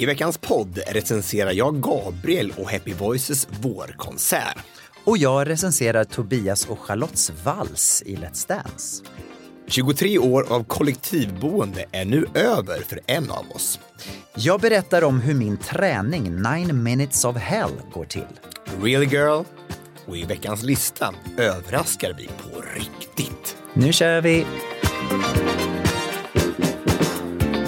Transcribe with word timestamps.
I 0.00 0.06
veckans 0.06 0.38
podd 0.38 0.78
recenserar 0.86 1.52
jag 1.52 1.82
Gabriel 1.82 2.52
och 2.56 2.70
Happy 2.70 2.92
Voices 2.92 3.48
vårkonsert. 3.60 4.58
Och 5.04 5.18
jag 5.18 5.48
recenserar 5.48 6.04
Tobias 6.04 6.68
och 6.68 6.78
Charlottes 6.78 7.32
vals 7.44 8.02
i 8.06 8.16
Let's 8.16 8.48
Dance. 8.48 9.04
23 9.66 10.18
år 10.18 10.52
av 10.52 10.64
kollektivboende 10.64 11.84
är 11.92 12.04
nu 12.04 12.26
över 12.34 12.78
för 12.78 13.00
en 13.06 13.30
av 13.30 13.50
oss. 13.50 13.80
Jag 14.36 14.60
berättar 14.60 15.04
om 15.04 15.20
hur 15.20 15.34
min 15.34 15.56
träning 15.56 16.42
9 16.42 16.72
minutes 16.72 17.24
of 17.24 17.36
hell 17.36 17.72
går 17.92 18.04
till. 18.04 18.40
Really 18.82 19.06
girl. 19.06 19.44
Och 20.06 20.16
i 20.16 20.24
veckans 20.24 20.62
lista 20.62 21.14
överraskar 21.36 22.14
vi 22.18 22.26
på 22.26 22.62
riktigt. 22.74 23.56
Nu 23.74 23.92
kör 23.92 24.20
vi! 24.20 24.46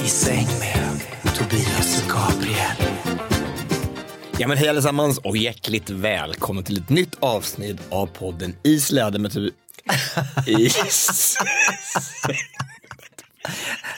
I 0.05 0.08
säng 0.08 0.47
med 0.60 0.72
Tobias 1.43 2.03
och 2.03 2.11
Gabriel. 2.11 2.77
Ja 4.39 4.48
men 4.48 4.57
hej 4.57 4.69
allesammans 4.69 5.19
och 5.19 5.37
hjärtligt 5.37 5.91
välkommen 5.91 6.65
till 6.65 6.79
ett 6.79 6.89
nytt 6.89 7.17
avsnitt 7.21 7.81
av 7.91 8.07
podden 8.07 8.57
I 8.62 8.81
släde 8.81 9.19
med 9.19 9.33
Tobias. 9.33 9.55
Is. 10.47 11.37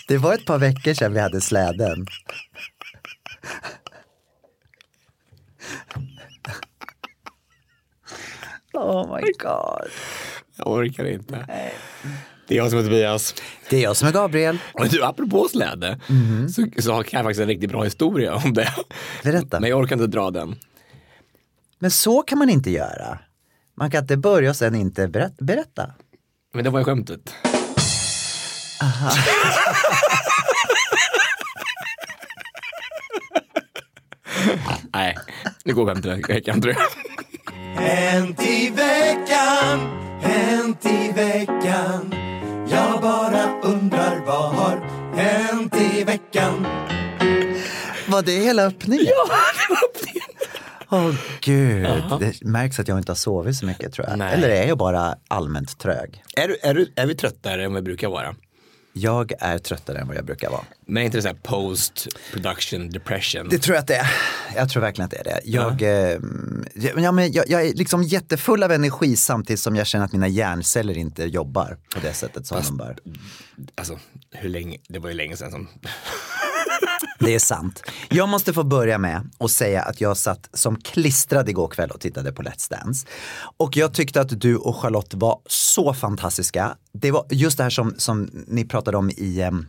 Det 0.09 0.19
var 0.19 0.34
ett 0.34 0.47
par 0.47 0.59
veckor 0.59 0.95
sedan 0.95 1.12
vi 1.12 1.20
hade 1.20 1.41
släden. 1.41 2.06
Oh 8.73 9.17
my 9.17 9.33
god. 9.39 9.91
Jag 10.56 10.67
orkar 10.67 11.05
inte. 11.05 11.47
Det 12.47 12.55
är 12.55 12.59
jag 12.59 12.70
som 12.70 12.78
är 12.78 12.83
Tobias. 12.83 13.34
Det 13.70 13.77
är 13.77 13.83
jag 13.83 13.97
som 13.97 14.09
är 14.09 14.12
Gabriel. 14.12 14.59
Och 14.73 14.89
du, 14.89 15.05
apropå 15.05 15.48
släde, 15.48 16.00
så, 16.55 16.67
så 16.83 17.03
kan 17.03 17.19
jag 17.19 17.25
faktiskt 17.25 17.41
en 17.41 17.47
riktigt 17.48 17.70
bra 17.70 17.83
historia 17.83 18.35
om 18.35 18.52
det. 18.52 18.74
Berätta. 19.23 19.61
Men 19.61 19.70
jag 19.70 19.79
orkar 19.80 19.96
inte 19.96 20.07
dra 20.07 20.30
den. 20.30 20.57
Men 21.79 21.91
så 21.91 22.23
kan 22.23 22.39
man 22.39 22.51
inte 22.51 22.70
göra. 22.70 23.18
Man 23.77 23.91
kan 23.91 24.01
inte 24.01 24.17
börja 24.17 24.51
och 24.51 24.57
sen 24.57 24.74
inte 24.74 25.08
berätta. 25.08 25.45
berätta. 25.45 25.91
Men 26.55 26.64
det 26.64 26.70
var 26.70 26.79
ju 26.79 26.85
skämtet. 26.85 27.35
Nej, 34.92 35.17
nu 35.64 35.74
går 35.74 35.86
skämtet 35.86 36.18
i 36.18 36.33
veckan 36.33 36.63
tror 36.63 36.74
jag. 36.74 36.83
Hänt 37.83 38.42
i 38.42 38.70
veckan, 38.70 39.80
hänt 40.20 40.86
i 40.86 41.13
veckan 41.13 42.14
Jag 42.69 43.01
bara 43.01 43.61
undrar 43.63 44.23
vad 44.27 44.55
har 44.55 44.77
hänt 45.17 45.77
i 45.77 46.05
veckan 46.05 46.67
Var 48.08 48.23
det 48.23 48.33
hela 48.33 48.63
öppningen? 48.67 49.07
Ja, 49.07 49.27
det 49.69 49.75
var 49.75 49.89
öppningen. 49.89 50.29
Åh 50.91 51.14
gud, 51.41 51.86
det 52.20 52.45
märks 52.48 52.79
att 52.80 52.89
jag 52.89 52.98
inte 52.98 53.11
har 53.13 53.17
sovit 53.17 53.57
så 53.57 53.67
mycket 53.67 53.92
tror 53.92 54.08
jag. 54.08 54.19
Nej. 54.19 54.35
Eller 54.35 54.48
är 54.48 54.69
jag 54.69 54.79
bara 54.79 55.14
allmänt 55.29 55.79
trög? 55.79 56.23
Är, 56.36 56.48
du, 56.48 56.57
är, 56.63 56.74
du, 56.74 56.92
är 56.97 57.07
vi 57.07 57.14
tröttare 57.14 57.64
än 57.64 57.74
vi 57.74 57.83
brukar 57.83 58.08
vara? 58.08 58.35
Jag 58.96 59.32
är 59.40 59.58
tröttare 59.58 59.98
än 59.98 60.08
vad 60.08 60.16
jag 60.16 60.24
brukar 60.24 60.50
vara. 60.50 60.64
Men 60.86 61.02
är 61.02 61.05
inte 61.05 61.18
det 61.18 61.22
så 61.22 61.34
post 61.42 62.08
production 62.32 62.90
depression? 62.90 63.48
Det 63.48 63.58
tror 63.58 63.74
jag 63.74 63.80
att 63.82 63.86
det 63.88 63.96
är. 63.96 64.10
Jag 64.56 64.70
tror 64.70 64.82
verkligen 64.82 65.05
att 65.05 65.10
det 65.10 65.18
är 65.18 65.24
det. 65.24 65.40
Jag, 65.44 65.82
eh, 65.82 66.18
ja, 67.02 67.12
men 67.12 67.32
jag, 67.32 67.48
jag 67.48 67.66
är 67.66 67.74
liksom 67.74 68.02
jättefull 68.02 68.62
av 68.62 68.72
energi 68.72 69.16
samtidigt 69.16 69.60
som 69.60 69.77
jag 69.77 69.86
känner 69.86 70.05
att 70.05 70.12
mina 70.12 70.28
hjärnceller 70.28 70.98
inte 70.98 71.24
jobbar 71.24 71.77
på 71.94 72.00
det 72.00 72.12
sättet 72.12 72.46
som 72.46 72.62
de 72.62 72.77
bör. 72.77 72.98
Alltså, 73.74 73.98
hur 74.30 74.48
länge, 74.48 74.78
det 74.88 74.98
var 74.98 75.08
ju 75.08 75.14
länge 75.14 75.36
sedan 75.36 75.50
som... 75.50 75.68
Det 77.18 77.34
är 77.34 77.39
sant. 77.39 77.83
Jag 78.08 78.28
måste 78.28 78.52
få 78.52 78.64
börja 78.64 78.98
med 78.98 79.30
att 79.39 79.50
säga 79.50 79.83
att 79.83 80.00
jag 80.00 80.17
satt 80.17 80.48
som 80.52 80.77
klistrad 80.77 81.48
igår 81.48 81.68
kväll 81.68 81.90
och 81.90 82.00
tittade 82.00 82.33
på 82.33 82.42
Let's 82.42 82.70
Dance. 82.70 83.06
Och 83.56 83.77
jag 83.77 83.95
tyckte 83.95 84.20
att 84.20 84.40
du 84.40 84.56
och 84.56 84.77
Charlotte 84.77 85.14
var 85.14 85.39
så 85.46 85.94
fantastiska. 85.94 86.77
Det 86.92 87.11
var 87.11 87.27
just 87.30 87.56
det 87.56 87.62
här 87.62 87.70
som, 87.70 87.94
som 87.98 88.30
ni 88.46 88.64
pratade 88.64 88.96
om 88.96 89.11
i, 89.11 89.40
em, 89.42 89.67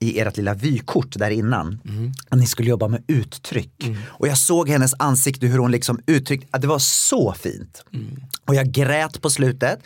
i 0.00 0.20
ert 0.20 0.36
lilla 0.36 0.54
vykort 0.54 1.18
där 1.18 1.30
innan. 1.30 1.80
Att 2.28 2.38
ni 2.38 2.46
skulle 2.46 2.70
jobba 2.70 2.88
med 2.88 3.04
uttryck. 3.06 3.90
Och 4.04 4.28
jag 4.28 4.38
såg 4.38 4.68
hennes 4.68 4.94
ansikte 4.98 5.46
hur 5.46 5.58
hon 5.58 5.70
liksom 5.70 6.00
uttryckte, 6.06 6.48
att 6.50 6.60
det 6.60 6.68
var 6.68 6.78
så 6.78 7.32
fint. 7.32 7.84
Och 8.46 8.54
jag 8.54 8.66
grät 8.72 9.22
på 9.22 9.30
slutet. 9.30 9.80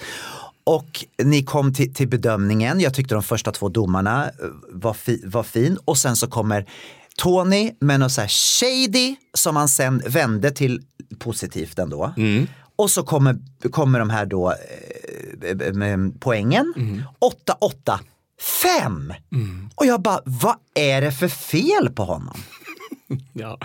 Och 0.67 1.05
ni 1.23 1.43
kom 1.43 1.73
till, 1.75 1.95
till 1.95 2.09
bedömningen, 2.09 2.81
jag 2.81 2.95
tyckte 2.95 3.15
de 3.15 3.23
första 3.23 3.53
två 3.53 3.69
domarna 3.69 4.25
eh, 4.25 4.31
var, 4.73 4.95
fi, 4.95 5.23
var 5.27 5.43
fin 5.43 5.79
och 5.85 5.99
sen 5.99 6.17
så 6.17 6.27
kommer 6.27 6.67
Tony 7.17 7.73
med 7.81 8.01
något 8.01 8.13
så 8.13 8.21
här 8.21 8.29
shady 8.29 9.17
som 9.35 9.57
han 9.57 9.69
sen 9.69 10.03
vände 10.07 10.51
till 10.51 10.83
positivt 11.19 11.79
ändå. 11.79 12.13
Och 12.77 12.91
så 12.91 13.03
kommer, 13.03 13.37
kommer 13.71 13.99
de 13.99 14.11
här 14.11 14.27
då 14.27 14.51
eh, 14.51 15.73
med 15.73 16.21
poängen. 16.21 16.75
8-8, 17.91 17.99
5! 18.63 19.13
Och 19.75 19.87
jag 19.87 20.03
bara, 20.03 20.21
vad 20.25 20.57
är 20.75 21.01
det 21.01 21.13
för 21.13 21.29
fel 21.29 21.91
på 21.91 22.05
honom? 22.05 22.37
Ja, 23.33 23.59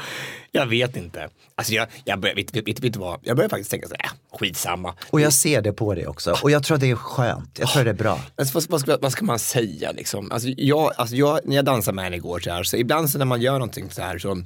jag 0.51 0.65
vet 0.65 0.97
inte. 0.97 1.29
Alltså 1.55 1.73
jag, 1.73 1.87
jag 2.05 2.19
börjar, 2.19 2.35
vet, 2.35 2.55
vet, 2.55 2.79
vet, 2.79 2.95
vad? 2.95 3.19
Jag 3.23 3.35
börjar 3.37 3.49
faktiskt 3.49 3.71
tänka 3.71 3.87
så 3.87 3.95
här, 3.99 4.05
äh, 4.05 4.37
skitsamma. 4.37 4.95
Och 5.09 5.21
jag 5.21 5.33
ser 5.33 5.61
det 5.61 5.73
på 5.73 5.95
det 5.95 6.07
också. 6.07 6.35
Och 6.43 6.51
jag 6.51 6.63
tror 6.63 6.77
det 6.77 6.89
är 6.89 6.95
skönt. 6.95 7.59
Jag 7.59 7.69
tror 7.69 7.83
det 7.83 7.89
är 7.89 7.93
bra. 7.93 8.19
Alltså, 8.35 8.53
vad, 8.53 8.69
vad, 8.69 8.81
ska, 8.81 8.97
vad 9.01 9.11
ska 9.11 9.25
man 9.25 9.39
säga 9.39 9.91
liksom? 9.91 10.31
Alltså, 10.31 10.49
jag, 10.57 10.91
alltså 10.97 11.15
jag, 11.15 11.39
när 11.45 11.55
jag 11.55 11.65
dansade 11.65 11.95
med 11.95 12.03
henne 12.03 12.15
igår 12.15 12.39
så 12.39 12.51
här, 12.51 12.63
så 12.63 12.77
ibland 12.77 13.09
så 13.09 13.17
när 13.17 13.25
man 13.25 13.41
gör 13.41 13.53
någonting 13.53 13.91
så 13.91 14.01
här 14.01 14.17
så 14.19 14.43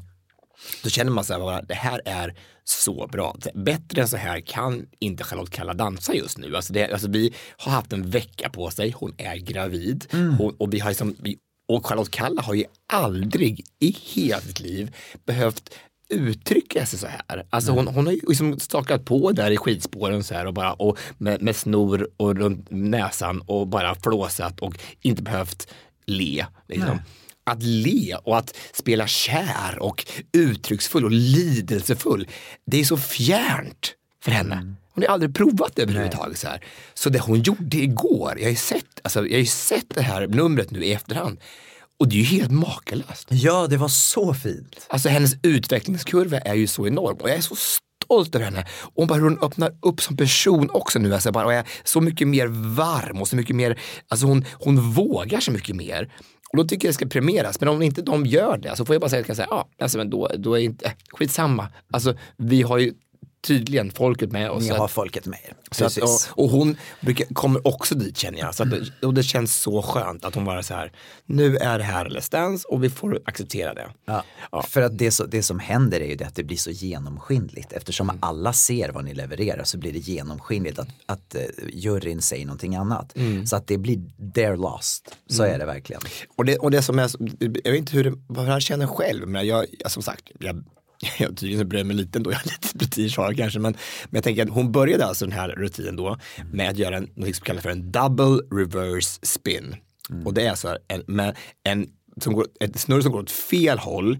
då 0.84 0.90
känner 0.90 1.12
man 1.12 1.24
så 1.24 1.34
här, 1.34 1.40
bara, 1.40 1.62
det 1.62 1.74
här 1.74 2.02
är 2.06 2.36
så 2.64 3.08
bra. 3.12 3.36
Bättre 3.54 4.02
än 4.02 4.08
så 4.08 4.18
här 4.18 4.40
kan 4.40 4.86
inte 5.00 5.24
Charlotte 5.24 5.50
Kalla 5.50 5.74
dansa 5.74 6.14
just 6.14 6.38
nu. 6.38 6.56
Alltså 6.56 6.74
det, 6.74 6.92
alltså 6.92 7.10
vi 7.10 7.34
har 7.58 7.72
haft 7.72 7.94
en 7.94 8.10
vecka 8.10 8.50
på 8.50 8.72
sig, 8.72 8.94
hon 8.96 9.14
är 9.18 9.36
gravid 9.36 10.06
hon, 10.12 10.56
och 10.60 10.74
vi 10.74 10.80
har 10.80 10.90
liksom, 10.90 11.16
vi, 11.20 11.38
och 11.68 11.88
Charlotte 11.88 12.12
Kalla 12.12 12.42
har 12.42 12.54
ju 12.54 12.66
aldrig 12.88 13.66
i 13.80 13.92
hela 13.92 14.42
sitt 14.42 14.60
liv 14.60 14.96
behövt 15.26 15.70
uttrycka 16.10 16.86
sig 16.86 17.00
så 17.00 17.08
här. 17.08 17.46
Alltså 17.50 17.72
hon, 17.72 17.88
hon 17.88 18.06
har 18.06 18.14
ju 18.14 18.22
liksom 18.28 18.60
stakat 18.60 19.06
på 19.06 19.32
där 19.32 19.52
i 19.52 19.58
skidspåren 19.58 20.24
så 20.24 20.34
här 20.34 20.46
och 20.46 20.54
bara 20.54 20.74
och 20.74 20.98
med, 21.18 21.42
med 21.42 21.56
snor 21.56 22.10
och 22.18 22.36
runt 22.36 22.68
näsan 22.70 23.42
och 23.42 23.68
bara 23.68 23.96
flåsat 23.96 24.60
och 24.60 24.78
inte 25.02 25.24
behövt 25.24 25.68
le. 26.06 26.46
Liksom. 26.68 27.00
Att 27.44 27.64
le 27.64 28.16
och 28.24 28.38
att 28.38 28.58
spela 28.74 29.08
kär 29.08 29.80
och 29.80 30.06
uttrycksfull 30.32 31.06
och 31.06 31.12
lidelsefull, 31.12 32.28
det 32.66 32.80
är 32.80 32.84
så 32.84 32.98
fjärnt 32.98 33.94
för 34.24 34.32
henne. 34.32 34.76
Hon 34.96 35.04
har 35.04 35.14
aldrig 35.14 35.36
provat 35.36 35.72
det 35.76 35.82
överhuvudtaget. 35.82 36.40
Så, 36.40 36.48
här. 36.48 36.64
så 36.94 37.10
det 37.10 37.20
hon 37.20 37.42
gjorde 37.42 37.78
igår, 37.78 38.34
jag 38.38 38.46
har 38.46 38.50
ju 38.50 38.56
sett, 38.56 39.00
alltså, 39.04 39.28
jag 39.28 39.40
har 39.40 39.46
sett 39.46 39.96
det 39.96 40.02
här 40.02 40.28
numret 40.28 40.72
nu 40.72 40.84
i 40.84 40.94
efterhand 40.94 41.40
och 42.00 42.08
det 42.08 42.16
är 42.16 42.20
ju 42.20 42.24
helt 42.24 42.52
makalöst. 42.52 43.28
Ja, 43.30 43.68
det 43.68 43.78
var 43.78 43.88
så 43.88 44.34
fint. 44.34 44.86
Alltså 44.90 45.10
hennes 45.10 45.36
utvecklingskurva 45.44 46.40
är 46.40 46.54
ju 46.54 46.68
så 46.68 46.88
enorm 46.88 47.18
och 47.18 47.30
jag 47.30 47.38
är 47.38 47.42
så 47.42 47.56
stolt 47.56 48.36
över 48.36 48.46
henne. 48.46 48.66
Och 48.96 49.08
bara 49.08 49.16
hur 49.16 49.24
hon 49.24 49.40
öppnar 49.40 49.74
upp 49.82 50.02
som 50.02 50.18
person 50.18 50.70
också 50.74 51.00
nu. 51.00 51.14
Alltså 51.14 51.32
bara, 51.32 51.46
och 51.46 51.54
är 51.54 51.68
så 51.84 52.02
mycket 52.02 52.28
mer 52.28 52.48
varm 52.76 53.22
och 53.22 53.28
så 53.28 53.36
mycket 53.36 53.56
mer, 53.56 53.80
alltså 54.08 54.26
hon, 54.26 54.46
hon 54.54 54.92
vågar 54.92 55.40
så 55.40 55.52
mycket 55.52 55.76
mer. 55.76 56.12
Och 56.52 56.58
då 56.58 56.64
tycker 56.64 56.88
jag 56.88 56.90
det 56.90 56.96
ska 56.96 57.06
premieras. 57.06 57.60
Men 57.60 57.70
om 57.70 57.82
inte 57.82 58.02
de 58.02 58.26
gör 58.26 58.58
det 58.58 58.76
så 58.76 58.86
får 58.86 58.96
jag 58.96 59.02
bara 59.02 59.10
säga, 59.10 59.24
kan 59.24 59.36
säga 59.36 59.48
ja, 59.52 59.70
alltså, 59.80 59.98
men 59.98 60.10
då, 60.10 60.32
då 60.38 60.54
är 60.54 60.62
inte, 60.62 60.94
skitsamma. 61.12 61.68
Alltså 61.92 62.16
vi 62.38 62.62
har 62.62 62.78
ju 62.78 62.94
tydligen 63.46 63.92
folket 63.92 64.32
med 64.32 64.50
oss. 64.52 64.64
Ni 64.64 64.70
har 64.70 64.88
folket 64.88 65.26
med 65.26 65.40
er. 65.46 65.54
så 65.72 65.86
att, 65.86 65.98
och, 65.98 66.44
och 66.44 66.50
hon 66.50 66.78
brukar, 67.02 67.26
kommer 67.34 67.68
också 67.68 67.96
dit 67.96 68.18
känner 68.18 68.40
jag. 68.40 68.56
Så 68.56 68.64
att, 68.64 68.70
det- 68.72 69.06
och 69.08 69.14
det 69.14 69.24
känns 69.24 69.56
så 69.56 69.82
skönt 69.82 70.26
att 70.26 70.36
hon 70.36 70.46
bara 70.46 70.64
så 70.64 70.74
här, 70.74 70.92
nu 71.26 71.58
är 71.58 71.78
det 71.78 71.84
här 71.84 72.06
Let's 72.10 72.32
Dance 72.32 72.68
och 72.68 72.84
vi 72.84 72.90
får 72.90 73.20
acceptera 73.26 73.74
det. 73.74 73.88
Ja. 74.06 74.24
Ja. 74.52 74.62
För 74.64 74.82
att 74.82 74.98
det, 74.98 75.12
så, 75.12 75.26
det 75.26 75.44
som 75.44 75.60
händer 75.60 76.00
är 76.02 76.06
ju 76.08 76.16
det 76.16 76.26
att 76.26 76.36
det 76.36 76.44
blir 76.44 76.58
så 76.58 76.72
genomskinligt. 76.72 77.74
Eftersom 77.74 78.10
Mm. 78.10 78.20
alla 78.22 78.54
ser 78.54 78.90
vad 78.90 79.06
ni 79.06 79.14
levererar 79.14 79.64
så 79.64 79.78
blir 79.78 79.94
det 79.94 80.00
genomskinligt 80.00 80.80
att, 80.80 80.88
att 81.06 81.36
uh, 81.36 81.42
juryn 81.74 82.22
säger 82.22 82.46
någonting 82.46 82.76
annat. 82.76 83.16
Mm. 83.16 83.46
Så 83.46 83.56
att 83.56 83.68
det 83.68 83.78
blir 83.78 83.98
they're 84.20 84.56
lost. 84.58 85.16
Så 85.30 85.44
är 85.44 85.60
det 85.60 85.66
verkligen. 85.66 86.02
Och 86.36 86.46
det, 86.46 86.58
och 86.58 86.72
det 86.72 86.82
som 86.82 87.00
är, 87.00 87.12
jag 87.40 87.72
vet 87.72 87.80
inte 87.80 87.94
hur 87.94 88.04
det, 88.04 88.14
vad 88.28 88.48
jag 88.48 88.62
känner 88.62 88.88
själv, 88.88 89.28
men 89.28 89.48
jag, 89.48 89.66
jag 89.80 89.92
som 89.92 90.04
sagt, 90.04 90.24
jag, 90.40 90.64
jag 91.20 91.38
tydligen 91.38 91.60
så 91.60 91.66
bryr 91.66 91.80
jag 91.80 91.88
mig 91.88 91.96
lite 91.96 92.20
ändå, 92.20 92.32
jag 92.32 92.38
har 92.38 92.46
lite 92.46 92.78
prestige 92.78 93.18
har 93.18 93.34
kanske, 93.34 93.60
men, 93.60 93.72
men 94.04 94.18
jag 94.18 94.24
tänker 94.24 94.44
att 94.44 94.50
hon 94.50 94.72
började 94.72 95.06
alltså 95.06 95.26
den 95.26 95.32
här 95.32 95.50
rutinen 95.50 95.96
då 95.96 96.18
med 96.52 96.70
att 96.70 96.78
göra 96.78 96.98
en, 96.98 97.10
något 97.16 97.36
som 97.36 97.46
kallas 97.46 97.64
för 97.64 97.70
en 97.70 97.92
double 97.92 98.40
reverse 98.52 99.20
spin. 99.26 99.76
Och 100.26 100.34
det 100.34 100.46
är 100.46 100.50
alltså 100.50 100.78
en, 100.88 101.34
en 101.64 101.88
som 102.22 102.34
går, 102.34 102.48
ett 102.60 102.80
snurr 102.80 103.02
som 103.02 103.12
går 103.12 103.20
åt 103.20 103.32
fel 103.32 103.78
håll. 103.78 104.20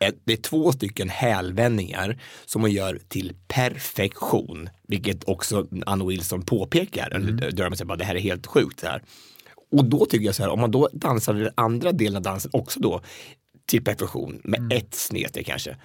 Ett, 0.00 0.14
det 0.24 0.32
är 0.32 0.36
två 0.36 0.72
stycken 0.72 1.08
hälvändningar 1.08 2.20
som 2.46 2.62
hon 2.62 2.70
gör 2.70 3.00
till 3.08 3.32
perfektion. 3.48 4.68
Vilket 4.88 5.28
också 5.28 5.66
Anna 5.86 6.04
Wilson 6.04 6.42
påpekar. 6.42 7.10
Mm. 7.10 7.36
Dermot 7.36 7.78
säger 7.78 7.86
bara 7.86 7.98
det 7.98 8.04
här 8.04 8.14
är 8.14 8.20
helt 8.20 8.46
sjukt. 8.46 8.80
Det 8.80 8.88
här. 8.88 9.02
Och 9.70 9.84
då 9.84 10.06
tycker 10.06 10.26
jag 10.26 10.34
så 10.34 10.42
här, 10.42 10.50
om 10.50 10.60
man 10.60 10.70
då 10.70 10.88
dansar 10.92 11.34
den 11.34 11.52
andra 11.54 11.92
delen 11.92 12.16
av 12.16 12.22
dansen 12.22 12.50
också 12.54 12.80
då 12.80 13.00
till 13.66 13.84
perfektion 13.84 14.40
med 14.44 14.72
ett 14.72 14.94
snedsteg 14.94 15.46
kanske. 15.46 15.76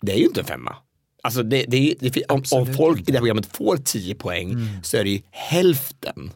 Det 0.00 0.12
är 0.12 0.16
ju 0.16 0.24
inte 0.24 0.40
en 0.40 0.46
femma. 0.46 0.76
Alltså 1.22 1.42
det, 1.42 1.64
det 1.68 1.94
det, 2.00 2.24
om, 2.28 2.42
om 2.50 2.74
folk 2.74 3.00
i 3.00 3.04
det 3.04 3.12
här 3.12 3.18
programmet 3.18 3.56
får 3.56 3.76
10 3.76 4.14
poäng 4.14 4.68
så 4.82 4.96
är 4.96 5.04
det 5.04 5.10
ju 5.10 5.22
hälften. 5.30 6.30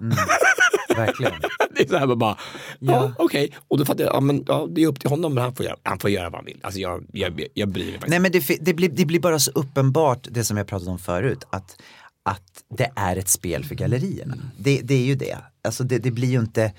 Verkligen. 0.96 1.32
Det 1.74 1.84
är 1.84 1.88
så 1.88 1.96
här 1.96 2.06
man 2.06 2.18
bara, 2.18 2.38
ja, 2.78 3.12
okej. 3.18 3.52
Och 3.68 3.78
då 3.78 3.84
fattar 3.84 4.04
jag, 4.04 4.14
ja, 4.14 4.20
men, 4.20 4.44
ja, 4.46 4.68
det 4.70 4.82
är 4.82 4.86
upp 4.86 5.00
till 5.00 5.10
honom, 5.10 5.34
men 5.34 5.44
han 5.44 5.54
får 5.54 5.66
göra, 5.66 5.76
han 5.82 5.98
får 5.98 6.10
göra 6.10 6.30
vad 6.30 6.38
han 6.38 6.44
vill. 6.44 6.60
Alltså 6.62 6.80
jag, 6.80 7.04
jag, 7.12 7.42
jag 7.54 7.68
bryr 7.68 7.84
mig 7.84 7.92
faktiskt. 7.92 8.10
Nej 8.10 8.20
men 8.20 8.32
det, 8.32 8.58
det, 8.60 8.74
blir, 8.74 8.88
det 8.88 9.04
blir 9.04 9.20
bara 9.20 9.38
så 9.38 9.50
uppenbart 9.50 10.28
det 10.30 10.44
som 10.44 10.56
jag 10.56 10.66
pratade 10.66 10.90
om 10.90 10.98
förut. 10.98 11.44
Att, 11.50 11.76
att 12.22 12.64
det 12.76 12.90
är 12.96 13.16
ett 13.16 13.28
spel 13.28 13.64
för 13.64 13.74
gallerierna. 13.74 14.34
Det, 14.58 14.80
det 14.84 14.94
är 14.94 15.04
ju 15.04 15.14
det. 15.14 15.38
Alltså 15.64 15.84
det, 15.84 15.98
det 15.98 16.10
blir 16.10 16.28
ju 16.28 16.38
inte 16.38 16.72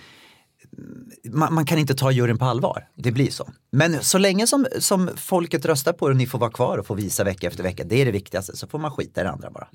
man, 1.29 1.53
man 1.53 1.65
kan 1.65 1.77
inte 1.77 1.95
ta 1.95 2.11
juryn 2.11 2.37
på 2.37 2.45
allvar. 2.45 2.87
Det 2.95 3.11
blir 3.11 3.31
så. 3.31 3.49
Men 3.71 4.03
så 4.03 4.17
länge 4.17 4.47
som, 4.47 4.67
som 4.79 5.09
folket 5.15 5.65
röstar 5.65 5.93
på 5.93 6.07
det 6.07 6.11
och 6.11 6.17
ni 6.17 6.27
får 6.27 6.39
vara 6.39 6.51
kvar 6.51 6.77
och 6.77 6.85
få 6.87 6.93
visa 6.93 7.23
vecka 7.23 7.47
efter 7.47 7.63
vecka. 7.63 7.83
Det 7.83 8.01
är 8.01 8.05
det 8.05 8.11
viktigaste. 8.11 8.57
Så 8.57 8.67
får 8.67 8.79
man 8.79 8.91
skita 8.91 9.21
i 9.21 9.23
det 9.23 9.29
andra 9.29 9.51
bara. 9.51 9.67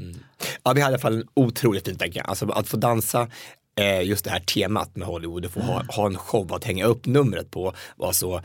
Ja, 0.63 0.73
vi 0.73 0.81
hade 0.81 0.81
i 0.81 0.83
alla 0.83 0.99
fall 0.99 1.15
en 1.15 1.25
otroligt 1.35 1.85
fin 1.85 1.97
vecka. 1.97 2.23
Alltså 2.23 2.51
att 2.51 2.69
få 2.69 2.77
dansa 2.77 3.29
eh, 3.81 4.03
just 4.03 4.25
det 4.25 4.31
här 4.31 4.41
temat 4.41 4.97
med 4.97 5.09
Hollywood 5.09 5.45
och 5.45 5.51
få 5.53 5.61
ha, 5.61 5.83
ha 5.89 6.07
en 6.07 6.17
show 6.17 6.53
att 6.55 6.65
hänga 6.65 6.85
upp 6.87 7.07
numret 7.07 7.51
på 7.51 7.73
var 7.97 8.13
så 8.13 8.41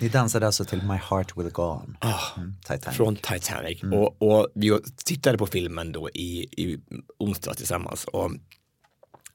Ni 0.00 0.08
dansade 0.08 0.46
alltså 0.46 0.64
till 0.64 0.82
My 0.82 0.94
Heart 1.10 1.36
Will 1.36 1.50
Go 1.50 1.62
On. 1.62 1.96
Ah, 2.00 2.14
Mm, 2.36 2.54
Titanic. 2.62 2.96
från 2.96 3.16
Titanic. 3.16 3.82
Och, 3.82 4.22
och 4.22 4.48
vi 4.54 4.78
tittade 5.04 5.38
på 5.38 5.46
filmen 5.46 5.92
då 5.92 6.10
i, 6.10 6.38
i 6.42 6.78
onsdags 7.18 7.56
tillsammans. 7.58 8.04
Och, 8.04 8.30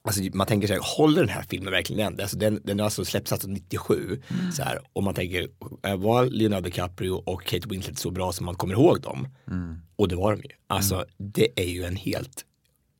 alltså, 0.04 0.22
man 0.32 0.46
tänker 0.46 0.68
sig, 0.68 0.78
håller 0.82 1.20
den 1.20 1.28
här 1.28 1.44
filmen 1.48 1.72
verkligen 1.72 2.06
än? 2.12 2.20
Alltså, 2.20 2.36
den, 2.36 2.60
den 2.64 2.78
har 2.78 2.84
alltså 2.84 3.04
släppts 3.04 3.32
alltså 3.32 3.48
97. 3.48 4.22
Så 4.52 4.62
här, 4.62 4.80
och 4.92 5.02
man 5.02 5.14
tänker, 5.14 5.48
eh, 5.86 5.96
var 5.96 6.26
Leonardo 6.26 6.64
DiCaprio 6.64 7.10
och 7.12 7.44
Kate 7.44 7.68
Winslet 7.68 7.98
så 7.98 8.10
bra 8.10 8.32
som 8.32 8.46
man 8.46 8.54
kommer 8.54 8.74
ihåg 8.74 9.00
dem? 9.00 9.28
Och 9.96 10.08
det 10.08 10.16
var 10.16 10.32
de 10.36 10.42
ju. 10.42 10.50
Alltså 10.66 11.04
det 11.18 11.48
är 11.56 11.68
ju 11.68 11.84
en 11.84 11.96
helt 11.96 12.44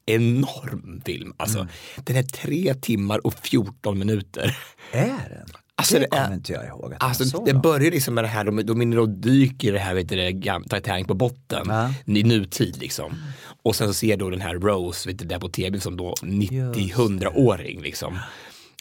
enorm 0.07 1.03
film. 1.05 1.35
Alltså 1.37 1.59
den 2.05 2.17
är 2.17 2.23
tre 2.23 2.75
timmar 2.75 3.27
och 3.27 3.35
14 3.35 3.99
minuter. 3.99 4.57
Är 4.93 5.29
den? 5.29 5.49
Alltså, 5.77 5.99
det 5.99 6.07
kommer 6.07 6.35
inte 6.35 6.53
jag 6.53 6.67
ihåg. 6.67 6.95
Alltså 7.01 7.39
det 7.45 7.55
börjar 7.55 7.91
liksom 7.91 8.15
med 8.15 8.25
det 8.25 8.29
här, 8.29 8.45
de, 8.45 8.63
de 8.67 8.93
är 8.93 8.99
och 8.99 9.09
dyker 9.09 9.69
i 9.69 9.71
det 9.71 9.79
här, 9.79 9.95
vet 9.95 10.09
du, 10.09 10.17
det, 10.17 10.61
Titanic 10.71 11.07
på 11.07 11.15
botten 11.15 11.67
Ja. 11.69 11.95
i 12.07 12.23
nutid 12.23 12.77
liksom. 12.81 13.15
Och 13.63 13.77
sen 13.77 13.87
så 13.89 13.95
ser 13.95 14.17
då 14.17 14.31
den 14.31 14.41
här 14.41 14.55
Rose, 14.55 15.09
vet 15.09 15.19
du, 15.19 15.25
där 15.25 15.39
på 15.39 15.49
tv 15.49 15.81
som 15.81 15.97
då 15.97 16.15
90-100-åring 16.23 17.81
liksom. 17.83 18.19